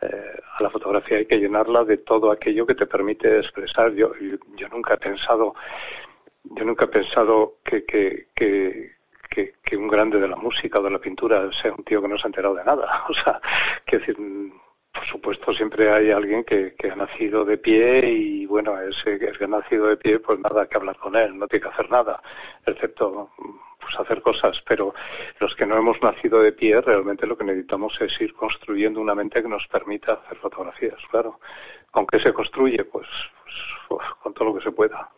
eh, 0.00 0.40
a 0.58 0.62
la 0.62 0.70
fotografía 0.70 1.18
hay 1.18 1.26
que 1.26 1.38
llenarla 1.38 1.84
de 1.84 1.98
todo 1.98 2.30
aquello 2.30 2.66
que 2.66 2.74
te 2.74 2.86
permite 2.86 3.38
expresar 3.38 3.92
yo 3.92 4.12
yo 4.56 4.68
nunca 4.68 4.94
he 4.94 4.98
pensado 4.98 5.54
yo 6.44 6.64
nunca 6.64 6.86
he 6.86 6.88
pensado 6.88 7.56
que, 7.62 7.84
que, 7.84 8.28
que 8.34 8.98
que, 9.62 9.76
un 9.76 9.88
grande 9.88 10.18
de 10.18 10.28
la 10.28 10.36
música 10.36 10.80
o 10.80 10.82
de 10.82 10.90
la 10.90 10.98
pintura 10.98 11.48
sea 11.60 11.72
un 11.72 11.84
tío 11.84 12.02
que 12.02 12.08
no 12.08 12.16
se 12.16 12.24
ha 12.24 12.28
enterado 12.28 12.54
de 12.54 12.64
nada. 12.64 13.04
O 13.08 13.14
sea, 13.14 13.40
quiero 13.84 14.04
decir, 14.04 14.16
por 14.98 15.06
supuesto 15.06 15.52
siempre 15.52 15.92
hay 15.92 16.10
alguien 16.10 16.42
que, 16.42 16.74
ha 16.90 16.96
nacido 16.96 17.44
de 17.44 17.56
pie 17.56 18.10
y 18.10 18.46
bueno, 18.46 18.76
ese 18.80 19.16
que 19.16 19.44
ha 19.44 19.46
nacido 19.46 19.86
de 19.86 19.96
pie 19.96 20.18
pues 20.18 20.40
nada 20.40 20.66
que 20.66 20.76
hablar 20.76 20.96
con 20.96 21.14
él, 21.14 21.38
no 21.38 21.46
tiene 21.46 21.62
que 21.62 21.72
hacer 21.72 21.88
nada, 21.88 22.20
excepto 22.66 23.30
pues 23.80 23.94
hacer 24.00 24.20
cosas, 24.22 24.60
pero 24.66 24.92
los 25.38 25.54
que 25.54 25.66
no 25.66 25.76
hemos 25.76 26.02
nacido 26.02 26.42
de 26.42 26.50
pie 26.50 26.80
realmente 26.80 27.28
lo 27.28 27.38
que 27.38 27.44
necesitamos 27.44 27.96
es 28.00 28.20
ir 28.20 28.34
construyendo 28.34 29.00
una 29.00 29.14
mente 29.14 29.40
que 29.40 29.48
nos 29.48 29.68
permita 29.68 30.14
hacer 30.14 30.36
fotografías, 30.38 30.98
claro. 31.12 31.38
¿Con 31.92 32.04
qué 32.04 32.18
se 32.18 32.32
construye? 32.32 32.84
pues 32.84 33.06
con 34.20 34.34
todo 34.34 34.48
lo 34.48 34.54
que 34.56 34.64
se 34.64 34.72
pueda. 34.72 35.08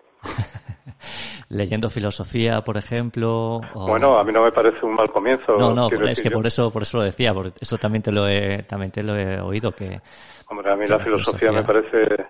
Leyendo 1.50 1.90
filosofía, 1.90 2.62
por 2.62 2.76
ejemplo. 2.76 3.60
Bueno, 3.74 4.16
a 4.16 4.24
mí 4.24 4.32
no 4.32 4.42
me 4.42 4.52
parece 4.52 4.86
un 4.86 4.94
mal 4.94 5.10
comienzo. 5.10 5.56
No, 5.58 5.74
no, 5.74 5.88
es 6.08 6.22
que 6.22 6.30
por 6.30 6.46
eso, 6.46 6.72
por 6.72 6.82
eso 6.82 6.98
lo 6.98 7.02
decía, 7.02 7.34
por 7.34 7.52
eso 7.60 7.76
también 7.76 8.02
te 8.02 8.12
lo 8.12 8.26
he, 8.26 8.62
también 8.62 8.90
te 8.90 9.02
lo 9.02 9.16
he 9.16 9.40
oído 9.40 9.72
que. 9.72 10.00
Hombre, 10.48 10.72
a 10.72 10.76
mí 10.76 10.86
la, 10.86 10.98
filosofía, 10.98 11.52
me 11.52 11.62
parece 11.62 12.26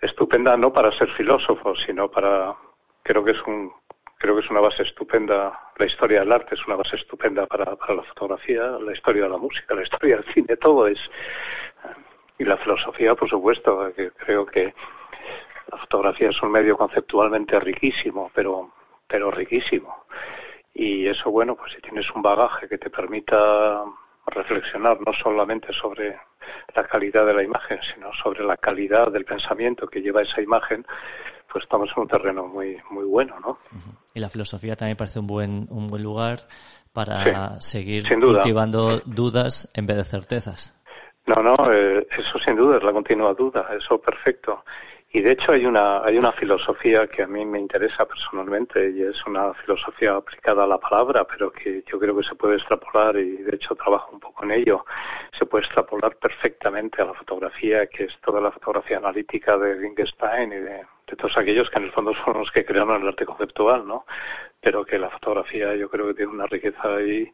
estupenda 0.00 0.56
no 0.56 0.72
para 0.72 0.96
ser 0.96 1.10
filósofo, 1.12 1.74
sino 1.86 2.10
para, 2.10 2.54
creo 3.02 3.24
que 3.24 3.32
es 3.32 3.42
un, 3.46 3.72
creo 4.18 4.34
que 4.36 4.44
es 4.44 4.50
una 4.50 4.60
base 4.60 4.82
estupenda. 4.82 5.58
La 5.76 5.86
historia 5.86 6.20
del 6.20 6.32
arte 6.32 6.54
es 6.54 6.66
una 6.66 6.76
base 6.76 6.96
estupenda 6.96 7.46
para, 7.46 7.76
para 7.76 7.94
la 7.96 8.02
fotografía, 8.04 8.62
la 8.62 8.92
historia 8.92 9.24
de 9.24 9.30
la 9.30 9.38
música, 9.38 9.74
la 9.74 9.82
historia 9.82 10.16
del 10.16 10.32
cine, 10.32 10.56
todo 10.56 10.86
es. 10.86 10.98
Y 12.38 12.44
la 12.44 12.56
filosofía, 12.56 13.14
por 13.14 13.28
supuesto, 13.28 13.92
que 13.94 14.10
creo 14.12 14.46
que 14.46 14.74
la 15.72 15.78
fotografía 15.78 16.28
es 16.28 16.42
un 16.42 16.52
medio 16.52 16.76
conceptualmente 16.76 17.58
riquísimo, 17.58 18.30
pero, 18.34 18.70
pero 19.06 19.30
riquísimo. 19.30 20.04
Y 20.74 21.06
eso, 21.06 21.30
bueno, 21.30 21.56
pues 21.56 21.72
si 21.72 21.80
tienes 21.80 22.06
un 22.14 22.22
bagaje 22.22 22.68
que 22.68 22.78
te 22.78 22.90
permita 22.90 23.82
reflexionar 24.26 24.98
no 25.04 25.12
solamente 25.12 25.72
sobre 25.72 26.18
la 26.74 26.84
calidad 26.84 27.26
de 27.26 27.34
la 27.34 27.42
imagen, 27.42 27.78
sino 27.94 28.10
sobre 28.22 28.44
la 28.44 28.56
calidad 28.56 29.10
del 29.10 29.24
pensamiento 29.24 29.86
que 29.86 30.00
lleva 30.00 30.22
esa 30.22 30.40
imagen, 30.40 30.84
pues 31.50 31.64
estamos 31.64 31.90
en 31.94 32.02
un 32.02 32.08
terreno 32.08 32.46
muy 32.46 32.78
muy 32.90 33.04
bueno, 33.04 33.38
¿no? 33.40 33.58
Y 34.14 34.20
la 34.20 34.28
filosofía 34.28 34.76
también 34.76 34.96
parece 34.96 35.18
un 35.18 35.26
buen 35.26 35.66
un 35.70 35.88
buen 35.88 36.02
lugar 36.02 36.38
para 36.92 37.60
seguir 37.60 38.04
cultivando 38.20 38.98
dudas 39.06 39.70
en 39.74 39.86
vez 39.86 39.96
de 39.96 40.04
certezas. 40.04 40.78
No, 41.26 41.42
no, 41.42 41.72
eh, 41.72 42.06
eso 42.10 42.38
sin 42.44 42.56
duda 42.56 42.78
es 42.78 42.82
la 42.82 42.92
continua 42.92 43.32
duda, 43.34 43.68
eso 43.78 43.98
perfecto. 43.98 44.64
Y 45.14 45.20
de 45.20 45.32
hecho 45.32 45.52
hay 45.52 45.66
una, 45.66 46.02
hay 46.02 46.16
una 46.16 46.32
filosofía 46.32 47.06
que 47.06 47.22
a 47.22 47.26
mí 47.26 47.44
me 47.44 47.60
interesa 47.60 48.06
personalmente 48.06 48.90
y 48.90 49.02
es 49.02 49.14
una 49.26 49.52
filosofía 49.52 50.16
aplicada 50.16 50.64
a 50.64 50.66
la 50.66 50.78
palabra, 50.78 51.26
pero 51.26 51.52
que 51.52 51.84
yo 51.86 51.98
creo 51.98 52.16
que 52.16 52.26
se 52.26 52.34
puede 52.34 52.56
extrapolar 52.56 53.18
y 53.18 53.36
de 53.36 53.56
hecho 53.56 53.74
trabajo 53.74 54.10
un 54.10 54.20
poco 54.20 54.44
en 54.44 54.52
ello. 54.52 54.86
Se 55.38 55.44
puede 55.44 55.66
extrapolar 55.66 56.16
perfectamente 56.16 57.02
a 57.02 57.04
la 57.04 57.12
fotografía, 57.12 57.86
que 57.88 58.04
es 58.04 58.12
toda 58.24 58.40
la 58.40 58.50
fotografía 58.52 58.96
analítica 58.96 59.58
de 59.58 59.80
Wittgenstein 59.80 60.50
y 60.50 60.56
de, 60.56 60.86
todos 61.18 61.36
aquellos 61.36 61.68
que 61.68 61.78
en 61.78 61.84
el 61.84 61.92
fondo 61.92 62.14
son 62.24 62.38
los 62.38 62.50
que 62.50 62.64
crearon 62.64 63.02
el 63.02 63.08
arte 63.08 63.26
conceptual, 63.26 63.86
¿no? 63.86 64.06
Pero 64.62 64.82
que 64.82 64.98
la 64.98 65.10
fotografía 65.10 65.74
yo 65.76 65.90
creo 65.90 66.06
que 66.06 66.14
tiene 66.14 66.32
una 66.32 66.46
riqueza 66.46 66.96
ahí 66.96 67.30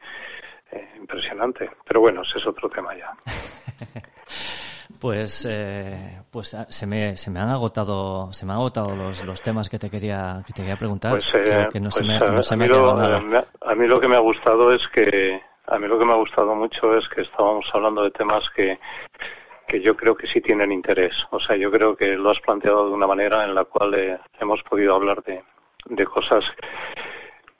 eh, 0.72 0.88
impresionante. 0.96 1.70
Pero 1.86 2.00
bueno, 2.00 2.22
ese 2.22 2.38
es 2.38 2.46
otro 2.48 2.68
tema 2.68 2.96
ya. 2.96 3.12
Pues, 5.00 5.46
eh, 5.48 6.22
pues 6.30 6.54
ah, 6.54 6.66
se 6.68 6.86
me, 6.86 7.16
se 7.16 7.30
me 7.30 7.38
han 7.38 7.50
agotado, 7.50 8.32
se 8.32 8.44
me 8.44 8.52
han 8.52 8.58
agotado 8.58 8.96
los, 8.96 9.24
los 9.24 9.40
temas 9.40 9.68
que 9.68 9.78
te 9.78 9.88
quería, 9.88 10.42
que 10.44 10.52
te 10.52 10.62
quería 10.62 10.76
preguntar. 10.76 11.12
Pues, 11.12 11.30
eh, 11.34 11.68
que 11.72 11.78
no 11.78 11.90
se 11.90 12.00
pues, 12.04 12.20
me, 12.20 12.30
no 12.32 12.42
se 12.42 12.54
a, 12.54 12.56
mí 12.56 12.66
lo, 12.66 13.02
eh, 13.02 13.44
a 13.60 13.74
mí 13.74 13.86
lo 13.86 14.00
que 14.00 14.08
me 14.08 14.16
ha 14.16 14.20
gustado 14.20 14.72
es 14.72 14.82
que, 14.92 15.40
a 15.66 15.78
mí 15.78 15.86
lo 15.86 15.98
que 15.98 16.04
me 16.04 16.12
ha 16.12 16.16
gustado 16.16 16.52
mucho 16.54 16.96
es 16.96 17.08
que 17.14 17.20
estábamos 17.20 17.64
hablando 17.72 18.02
de 18.02 18.10
temas 18.10 18.42
que, 18.56 18.80
que 19.68 19.80
yo 19.80 19.96
creo 19.96 20.16
que 20.16 20.26
sí 20.26 20.40
tienen 20.40 20.72
interés. 20.72 21.12
O 21.30 21.38
sea, 21.38 21.54
yo 21.56 21.70
creo 21.70 21.96
que 21.96 22.16
lo 22.16 22.30
has 22.30 22.40
planteado 22.40 22.88
de 22.88 22.94
una 22.94 23.06
manera 23.06 23.44
en 23.44 23.54
la 23.54 23.64
cual 23.64 23.94
eh, 23.94 24.18
hemos 24.40 24.62
podido 24.64 24.96
hablar 24.96 25.22
de, 25.22 25.44
de 25.84 26.04
cosas 26.06 26.44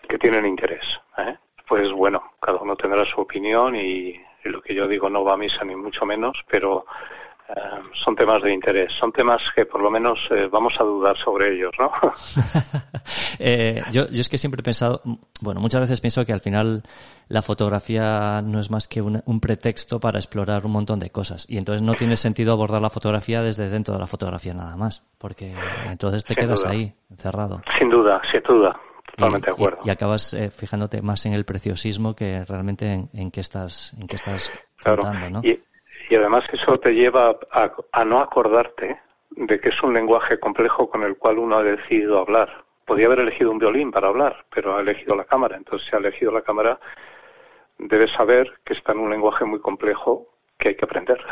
que 0.09 0.19
tienen 0.19 0.45
interés. 0.45 0.85
¿eh? 1.19 1.37
Pues 1.69 1.93
bueno, 1.93 2.33
cada 2.41 2.59
uno 2.59 2.75
tendrá 2.75 3.05
su 3.05 3.21
opinión 3.21 3.77
y, 3.77 4.21
y 4.45 4.49
lo 4.49 4.61
que 4.61 4.75
yo 4.75 4.89
digo 4.89 5.09
no 5.09 5.23
va 5.23 5.35
a 5.35 5.37
misa 5.37 5.63
ni 5.65 5.77
mucho 5.77 6.05
menos, 6.05 6.37
pero 6.51 6.85
eh, 7.49 7.61
son 8.05 8.15
temas 8.15 8.43
de 8.43 8.53
interés, 8.53 8.93
son 9.01 9.11
temas 9.11 9.41
que 9.55 9.65
por 9.65 9.81
lo 9.81 9.91
menos 9.91 10.19
eh, 10.31 10.49
vamos 10.51 10.75
a 10.79 10.85
dudar 10.85 11.17
sobre 11.17 11.55
ellos, 11.55 11.73
¿no? 11.79 11.91
eh, 13.39 13.83
yo, 13.91 14.07
yo 14.09 14.21
es 14.21 14.29
que 14.29 14.37
siempre 14.37 14.61
he 14.61 14.63
pensado, 14.63 15.01
bueno, 15.41 15.61
muchas 15.61 15.81
veces 15.81 16.01
pienso 16.01 16.27
que 16.27 16.33
al 16.33 16.41
final 16.41 16.83
la 17.29 17.41
fotografía 17.41 18.43
no 18.43 18.61
es 18.61 18.71
más 18.71 18.87
que 18.87 19.01
un, 19.01 19.23
un, 19.25 19.41
pretexto 19.41 19.99
para 19.99 20.19
explorar 20.19 20.67
un 20.67 20.73
montón 20.73 20.99
de 20.99 21.11
cosas 21.11 21.47
y 21.49 21.57
entonces 21.57 21.81
no 21.83 21.95
tiene 21.95 22.17
sentido 22.17 22.53
abordar 22.53 22.83
la 22.83 22.91
fotografía 22.91 23.41
desde 23.41 23.71
dentro 23.71 23.95
de 23.95 24.01
la 24.01 24.07
fotografía 24.07 24.53
nada 24.53 24.77
más, 24.77 25.07
porque 25.19 25.55
entonces 25.87 26.25
te 26.25 26.35
quedas 26.35 26.65
ahí, 26.67 26.93
encerrado. 27.11 27.63
Sin 27.79 27.89
duda, 27.89 28.21
sin 28.31 28.43
duda. 28.43 28.79
Totalmente 29.17 29.47
de 29.47 29.53
acuerdo. 29.53 29.79
Y, 29.85 29.91
acabas 29.91 30.35
eh, 30.35 30.51
fijándote 30.51 31.01
más 31.03 31.25
en 31.27 31.33
el 31.33 31.45
preciosismo 31.45 32.15
que 32.15 32.45
realmente 32.45 32.93
en, 32.93 33.09
en 33.15 33.31
qué 33.31 33.41
estás, 33.41 33.95
en 33.99 34.07
qué 34.07 34.17
estás 34.17 34.53
claro. 34.77 35.03
¿no? 35.31 35.41
Y, 35.43 35.59
y 36.09 36.15
además 36.17 36.45
eso 36.53 36.79
te 36.79 36.95
lleva 36.95 37.39
a, 37.51 37.73
a, 37.93 38.05
no 38.05 38.21
acordarte 38.21 39.01
de 39.31 39.61
que 39.61 39.69
es 39.69 39.83
un 39.83 39.95
lenguaje 39.95 40.39
complejo 40.39 40.89
con 40.89 41.03
el 41.03 41.17
cual 41.17 41.39
uno 41.39 41.59
ha 41.59 41.63
decidido 41.63 42.19
hablar. 42.19 42.65
Podía 42.87 43.07
haber 43.07 43.21
elegido 43.21 43.51
un 43.51 43.59
violín 43.59 43.91
para 43.91 44.09
hablar, 44.09 44.45
pero 44.55 44.77
ha 44.77 44.81
elegido 44.81 45.15
la 45.15 45.25
cámara. 45.25 45.57
Entonces, 45.57 45.87
si 45.89 45.95
ha 45.95 45.99
elegido 45.99 46.33
la 46.33 46.43
cámara, 46.43 46.81
debe 47.79 48.09
saber 48.15 48.51
que 48.65 48.75
está 48.75 48.93
en 48.93 49.01
un 49.01 49.11
lenguaje 49.11 49.45
muy 49.45 49.61
complejo 49.61 50.27
que 50.59 50.71
hay 50.71 50.75
que 50.75 50.85
aprender. 50.85 51.19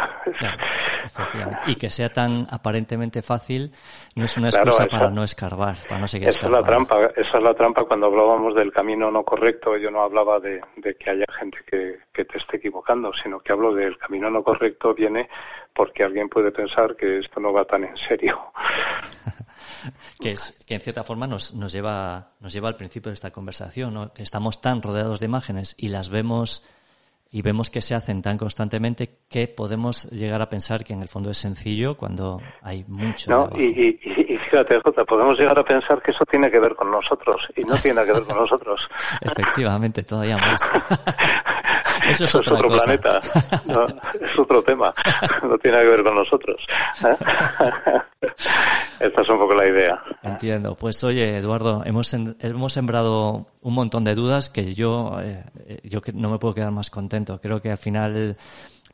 Claro, 1.33 1.57
y 1.69 1.77
que 1.77 1.89
sea 1.89 2.09
tan 2.09 2.49
aparentemente 2.51 3.23
fácil 3.23 3.71
no 4.17 4.25
es 4.25 4.37
una 4.39 4.49
excusa 4.49 4.77
claro, 4.77 4.89
esa, 4.89 4.99
para 4.99 5.11
no 5.11 5.23
escarbar, 5.23 5.77
para 5.89 6.01
no 6.01 6.09
seguir 6.09 6.29
esa 6.29 6.47
es 6.47 6.51
la 6.51 6.65
trampa, 6.65 6.97
esa 7.15 7.39
es 7.39 7.43
la 7.45 7.55
trampa 7.55 7.85
cuando 7.85 8.07
hablábamos 8.07 8.57
del 8.57 8.73
camino 8.73 9.09
no 9.09 9.23
correcto, 9.23 9.77
yo 9.77 9.89
no 9.93 10.03
hablaba 10.03 10.41
de, 10.41 10.61
de 10.77 10.97
que 10.97 11.11
haya 11.11 11.25
gente 11.39 11.59
que, 11.65 11.99
que, 12.13 12.25
te 12.25 12.39
esté 12.39 12.57
equivocando, 12.57 13.13
sino 13.23 13.39
que 13.39 13.53
hablo 13.53 13.73
del 13.73 13.97
camino 13.99 14.29
no 14.31 14.43
correcto 14.43 14.95
viene 14.95 15.29
porque 15.73 16.03
alguien 16.03 16.29
puede 16.29 16.51
pensar 16.51 16.97
que 16.97 17.21
esto 17.21 17.39
no 17.39 17.53
va 17.53 17.65
tan 17.65 17.85
en 17.85 17.97
serio. 18.09 18.37
que 20.21 20.33
es 20.33 20.61
que 20.67 20.75
en 20.75 20.81
cierta 20.81 21.05
forma 21.05 21.29
nos, 21.29 21.55
nos 21.55 21.73
lleva 21.73 22.33
nos 22.41 22.53
lleva 22.53 22.69
al 22.69 22.77
principio 22.77 23.11
de 23.11 23.15
esta 23.15 23.31
conversación, 23.31 23.95
¿no? 23.95 24.13
que 24.13 24.25
estamos 24.25 24.61
tan 24.61 24.83
rodeados 24.83 25.21
de 25.21 25.27
imágenes 25.27 25.77
y 25.79 25.89
las 25.89 26.11
vemos 26.11 26.65
y 27.37 27.43
vemos 27.43 27.69
que 27.69 27.83
se 27.83 27.95
hacen 27.95 28.23
tan 28.23 28.39
constantemente 28.39 29.11
que 29.29 29.47
podemos 29.47 30.11
llegar 30.11 30.41
a 30.41 30.49
pensar 30.49 30.83
que 30.83 30.95
en 30.95 31.03
el 31.03 31.09
fondo 31.09 31.29
es 31.29 31.37
sencillo 31.37 31.95
cuando 31.95 32.41
hay 32.63 32.83
mucho. 32.89 33.31
No, 33.31 33.51
y, 33.55 33.65
y, 33.65 34.01
y, 34.03 34.39
fíjate, 34.39 34.81
Jota, 34.81 35.05
podemos 35.05 35.39
llegar 35.39 35.59
a 35.59 35.63
pensar 35.63 36.01
que 36.01 36.13
eso 36.13 36.25
tiene 36.25 36.51
que 36.51 36.59
ver 36.59 36.75
con 36.75 36.91
nosotros 36.91 37.43
y 37.55 37.61
no 37.65 37.75
tiene 37.75 38.07
que 38.07 38.13
ver 38.15 38.23
con 38.23 38.39
nosotros. 38.39 38.81
Efectivamente, 39.21 40.03
todavía 40.03 40.39
más. 40.39 40.63
Eso 42.11 42.25
es, 42.25 42.35
otro 42.35 42.57
cosa. 42.57 42.85
planeta, 42.85 43.21
no, 43.67 43.87
es 44.21 44.39
otro 44.39 44.63
tema, 44.63 44.95
no 45.43 45.59
tiene 45.59 45.81
que 45.81 45.89
ver 45.89 46.03
con 46.03 46.15
nosotros. 46.15 46.57
Esta 49.01 49.23
es 49.23 49.29
un 49.29 49.39
poco 49.39 49.55
la 49.55 49.69
idea. 49.69 50.03
Entiendo. 50.23 50.75
Pues 50.75 51.03
oye, 51.05 51.37
Eduardo, 51.37 51.83
hemos, 51.85 52.13
hemos 52.15 52.73
sembrado 52.73 53.47
un 53.61 53.75
montón 53.75 54.05
de 54.05 54.15
dudas 54.15 54.49
que 54.49 54.75
yo, 54.75 55.19
eh, 55.21 55.45
yo 55.85 56.01
no 56.15 56.31
me 56.31 56.39
puedo 56.39 56.55
quedar 56.55 56.71
más 56.71 56.91
contento. 56.91 57.41
Creo 57.41 57.61
que 57.61 57.71
al 57.71 57.79
final 57.79 58.37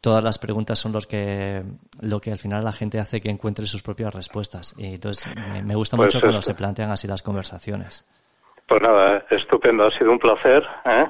todas 0.02 0.22
las 0.22 0.38
preguntas 0.38 0.78
son 0.78 0.92
los 0.92 1.06
que 1.06 1.62
lo 2.00 2.20
que 2.20 2.32
al 2.32 2.38
final 2.38 2.64
la 2.64 2.72
gente 2.72 2.98
hace 2.98 3.20
que 3.20 3.30
encuentre 3.30 3.66
sus 3.66 3.82
propias 3.82 4.12
respuestas 4.12 4.74
y 4.76 4.94
entonces 4.94 5.24
me, 5.34 5.62
me 5.62 5.74
gusta 5.76 5.96
pues 5.96 6.08
mucho 6.08 6.20
cuando 6.20 6.42
se 6.42 6.54
plantean 6.54 6.90
así 6.90 7.06
las 7.06 7.22
conversaciones 7.22 8.04
pues 8.66 8.82
nada 8.82 9.24
estupendo 9.30 9.86
ha 9.86 9.90
sido 9.96 10.10
un 10.10 10.18
placer 10.18 10.64
¿eh? 10.84 11.06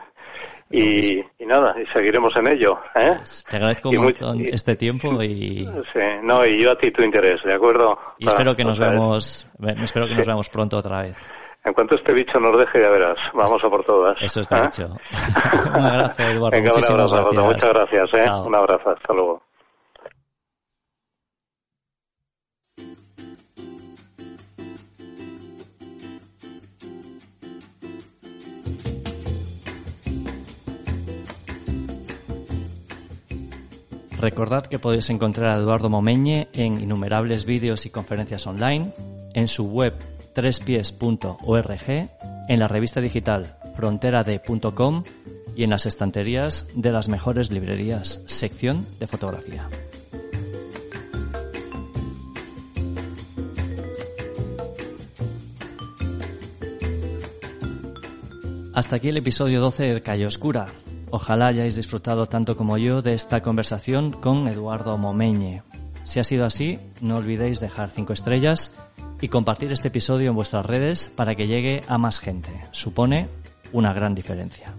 Y, 0.73 1.19
y, 1.39 1.47
nada, 1.47 1.75
y 1.81 1.87
seguiremos 1.93 2.33
en 2.37 2.53
ello. 2.53 2.79
¿eh? 2.95 3.15
Pues 3.17 3.45
te 3.49 3.57
agradezco 3.57 3.91
un 3.91 3.97
montón 3.97 4.41
y, 4.41 4.49
este 4.49 4.75
tiempo 4.75 5.23
y... 5.23 5.69
Sí, 5.93 6.01
no, 6.23 6.45
y 6.47 6.65
yo 6.65 6.73
a 6.73 6.77
ti 6.77 6.91
tu 6.91 7.03
interés, 7.03 7.43
¿de 7.45 7.55
acuerdo? 7.55 7.99
Y 8.19 8.27
espero 8.27 8.57
que 8.57 8.65
nos 8.65 8.79
vemos, 8.79 9.47
espero 9.83 10.07
que 10.07 10.13
sí. 10.13 10.19
nos 10.19 10.27
veamos 10.27 10.49
pronto 10.49 10.79
otra 10.79 11.03
vez. 11.03 11.17
En 11.65 11.75
cuanto 11.75 11.95
este 11.97 12.13
bicho 12.13 12.41
nos 12.41 12.59
deje, 12.59 12.81
ya 12.81 12.91
verás. 12.91 13.17
Vamos 13.35 13.63
a 13.63 13.69
por 13.69 13.85
todas. 13.85 14.21
Eso 14.21 14.41
está 14.41 14.59
¿eh? 14.59 14.63
dicho. 14.63 14.89
un 15.77 15.85
abrazo, 15.85 16.23
Eduardo. 16.23 16.51
Venga, 16.51 16.73
un 16.73 16.85
abrazo, 16.85 17.15
gracias. 17.15 17.45
Muchas 17.45 17.71
gracias. 17.71 18.15
¿eh? 18.15 18.31
Un 18.45 18.55
abrazo. 18.57 18.91
Hasta 18.91 19.15
luego. 19.15 19.43
Recordad 34.23 34.67
que 34.67 34.79
podéis 34.79 35.11
encontrar 35.11 35.51
a 35.51 35.57
Eduardo 35.57 35.91
Momeñe 35.91 36.47
en 36.53 36.81
innumerables 36.81 37.45
vídeos 37.45 37.87
y 37.87 37.91
conferencias 37.91 38.47
online, 38.47 38.93
en 39.35 39.49
su 39.49 39.69
web 39.69 39.95
trespies.org, 40.33 42.09
en 42.49 42.61
la 42.61 42.69
revista 42.69 43.01
digital 43.01 43.59
fronterade.com 43.75 45.03
y 45.57 45.65
en 45.65 45.71
las 45.71 45.87
estanterías 45.87 46.69
de 46.77 46.93
las 46.93 47.09
mejores 47.09 47.51
librerías, 47.51 48.21
sección 48.27 48.87
de 49.01 49.09
fotografía. 49.09 49.69
Hasta 58.73 58.97
aquí 58.97 59.09
el 59.09 59.17
episodio 59.17 59.61
12 59.61 59.95
de 59.95 60.01
Calle 60.01 60.27
Oscura. 60.27 60.69
Ojalá 61.15 61.49
hayáis 61.49 61.77
disfrutado 61.77 62.27
tanto 62.27 62.57
como 62.57 62.79
yo 62.79 63.03
de 63.03 63.13
esta 63.13 63.43
conversación 63.43 64.13
con 64.13 64.49
Eduardo 64.49 64.97
Momeñe. 64.97 65.63
Si 66.05 66.21
ha 66.21 66.25
sido 66.25 66.47
así, 66.47 66.81
no 67.03 67.19
olvidéis 67.19 67.61
dejar 67.61 67.91
5 67.91 68.15
estrellas 68.15 68.73
y 69.21 69.29
compartir 69.29 69.71
este 69.73 69.89
episodio 69.89 70.31
en 70.31 70.35
vuestras 70.35 70.65
redes 70.65 71.13
para 71.15 71.35
que 71.35 71.49
llegue 71.49 71.85
a 71.87 71.99
más 71.99 72.19
gente. 72.19 72.51
Supone 72.71 73.29
una 73.73 73.93
gran 73.93 74.15
diferencia. 74.15 74.73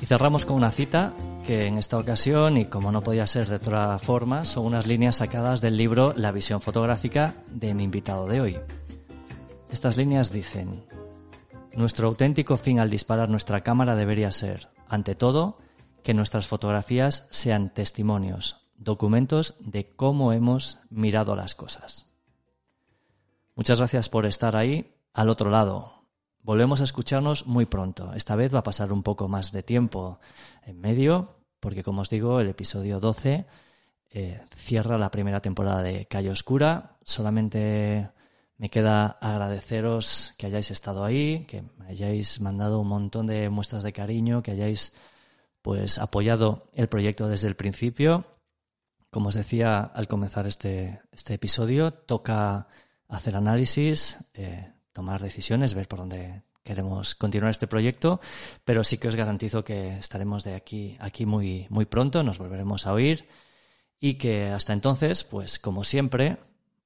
Y 0.00 0.06
cerramos 0.06 0.46
con 0.46 0.56
una 0.56 0.70
cita 0.70 1.12
que 1.42 1.66
en 1.66 1.78
esta 1.78 1.98
ocasión, 1.98 2.56
y 2.56 2.66
como 2.66 2.92
no 2.92 3.02
podía 3.02 3.26
ser 3.26 3.48
de 3.48 3.56
otra 3.56 3.98
forma, 3.98 4.44
son 4.44 4.66
unas 4.66 4.86
líneas 4.86 5.16
sacadas 5.16 5.60
del 5.60 5.76
libro 5.76 6.12
La 6.16 6.32
visión 6.32 6.60
fotográfica 6.60 7.34
de 7.48 7.74
mi 7.74 7.84
invitado 7.84 8.26
de 8.26 8.40
hoy. 8.40 8.58
Estas 9.70 9.96
líneas 9.96 10.32
dicen, 10.32 10.84
nuestro 11.74 12.08
auténtico 12.08 12.56
fin 12.56 12.78
al 12.78 12.90
disparar 12.90 13.28
nuestra 13.28 13.62
cámara 13.62 13.96
debería 13.96 14.30
ser, 14.30 14.68
ante 14.88 15.14
todo, 15.14 15.58
que 16.02 16.14
nuestras 16.14 16.46
fotografías 16.46 17.26
sean 17.30 17.70
testimonios, 17.70 18.68
documentos 18.76 19.56
de 19.60 19.94
cómo 19.94 20.32
hemos 20.32 20.78
mirado 20.90 21.34
las 21.34 21.54
cosas. 21.54 22.06
Muchas 23.54 23.78
gracias 23.78 24.08
por 24.08 24.26
estar 24.26 24.56
ahí 24.56 24.94
al 25.12 25.28
otro 25.28 25.50
lado. 25.50 26.01
Volvemos 26.42 26.80
a 26.80 26.84
escucharnos 26.84 27.46
muy 27.46 27.66
pronto. 27.66 28.12
Esta 28.14 28.34
vez 28.34 28.52
va 28.52 28.58
a 28.60 28.64
pasar 28.64 28.92
un 28.92 29.04
poco 29.04 29.28
más 29.28 29.52
de 29.52 29.62
tiempo 29.62 30.18
en 30.66 30.80
medio, 30.80 31.36
porque 31.60 31.84
como 31.84 32.02
os 32.02 32.10
digo, 32.10 32.40
el 32.40 32.48
episodio 32.48 32.98
12 32.98 33.46
eh, 34.10 34.40
cierra 34.56 34.98
la 34.98 35.12
primera 35.12 35.40
temporada 35.40 35.82
de 35.82 36.06
Calle 36.06 36.30
Oscura. 36.30 36.96
Solamente 37.04 38.10
me 38.56 38.70
queda 38.70 39.06
agradeceros 39.06 40.34
que 40.36 40.46
hayáis 40.46 40.72
estado 40.72 41.04
ahí, 41.04 41.44
que 41.46 41.62
me 41.78 41.86
hayáis 41.86 42.40
mandado 42.40 42.80
un 42.80 42.88
montón 42.88 43.28
de 43.28 43.48
muestras 43.48 43.84
de 43.84 43.92
cariño, 43.92 44.42
que 44.42 44.50
hayáis 44.50 44.92
pues 45.62 45.98
apoyado 45.98 46.68
el 46.72 46.88
proyecto 46.88 47.28
desde 47.28 47.48
el 47.48 47.56
principio. 47.56 48.26
Como 49.10 49.28
os 49.28 49.34
decía 49.34 49.80
al 49.80 50.08
comenzar 50.08 50.48
este, 50.48 51.00
este 51.12 51.34
episodio, 51.34 51.92
toca 51.92 52.66
hacer 53.08 53.36
análisis, 53.36 54.18
eh, 54.34 54.72
tomar 54.92 55.22
decisiones, 55.22 55.74
ver 55.74 55.88
por 55.88 56.00
dónde 56.00 56.42
queremos 56.64 57.14
continuar 57.14 57.50
este 57.50 57.66
proyecto, 57.66 58.20
pero 58.64 58.84
sí 58.84 58.98
que 58.98 59.08
os 59.08 59.16
garantizo 59.16 59.64
que 59.64 59.98
estaremos 59.98 60.44
de 60.44 60.54
aquí, 60.54 60.96
aquí 61.00 61.26
muy, 61.26 61.66
muy 61.70 61.86
pronto, 61.86 62.22
nos 62.22 62.38
volveremos 62.38 62.86
a 62.86 62.92
oír 62.92 63.28
y 64.00 64.14
que 64.14 64.48
hasta 64.48 64.72
entonces, 64.72 65.24
pues 65.24 65.58
como 65.58 65.84
siempre, 65.84 66.38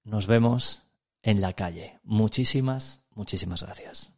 nos 0.04 0.26
vemos 0.26 0.82
en 1.22 1.40
la 1.40 1.52
calle. 1.52 1.98
Muchísimas, 2.04 3.02
muchísimas 3.14 3.62
gracias. 3.62 4.15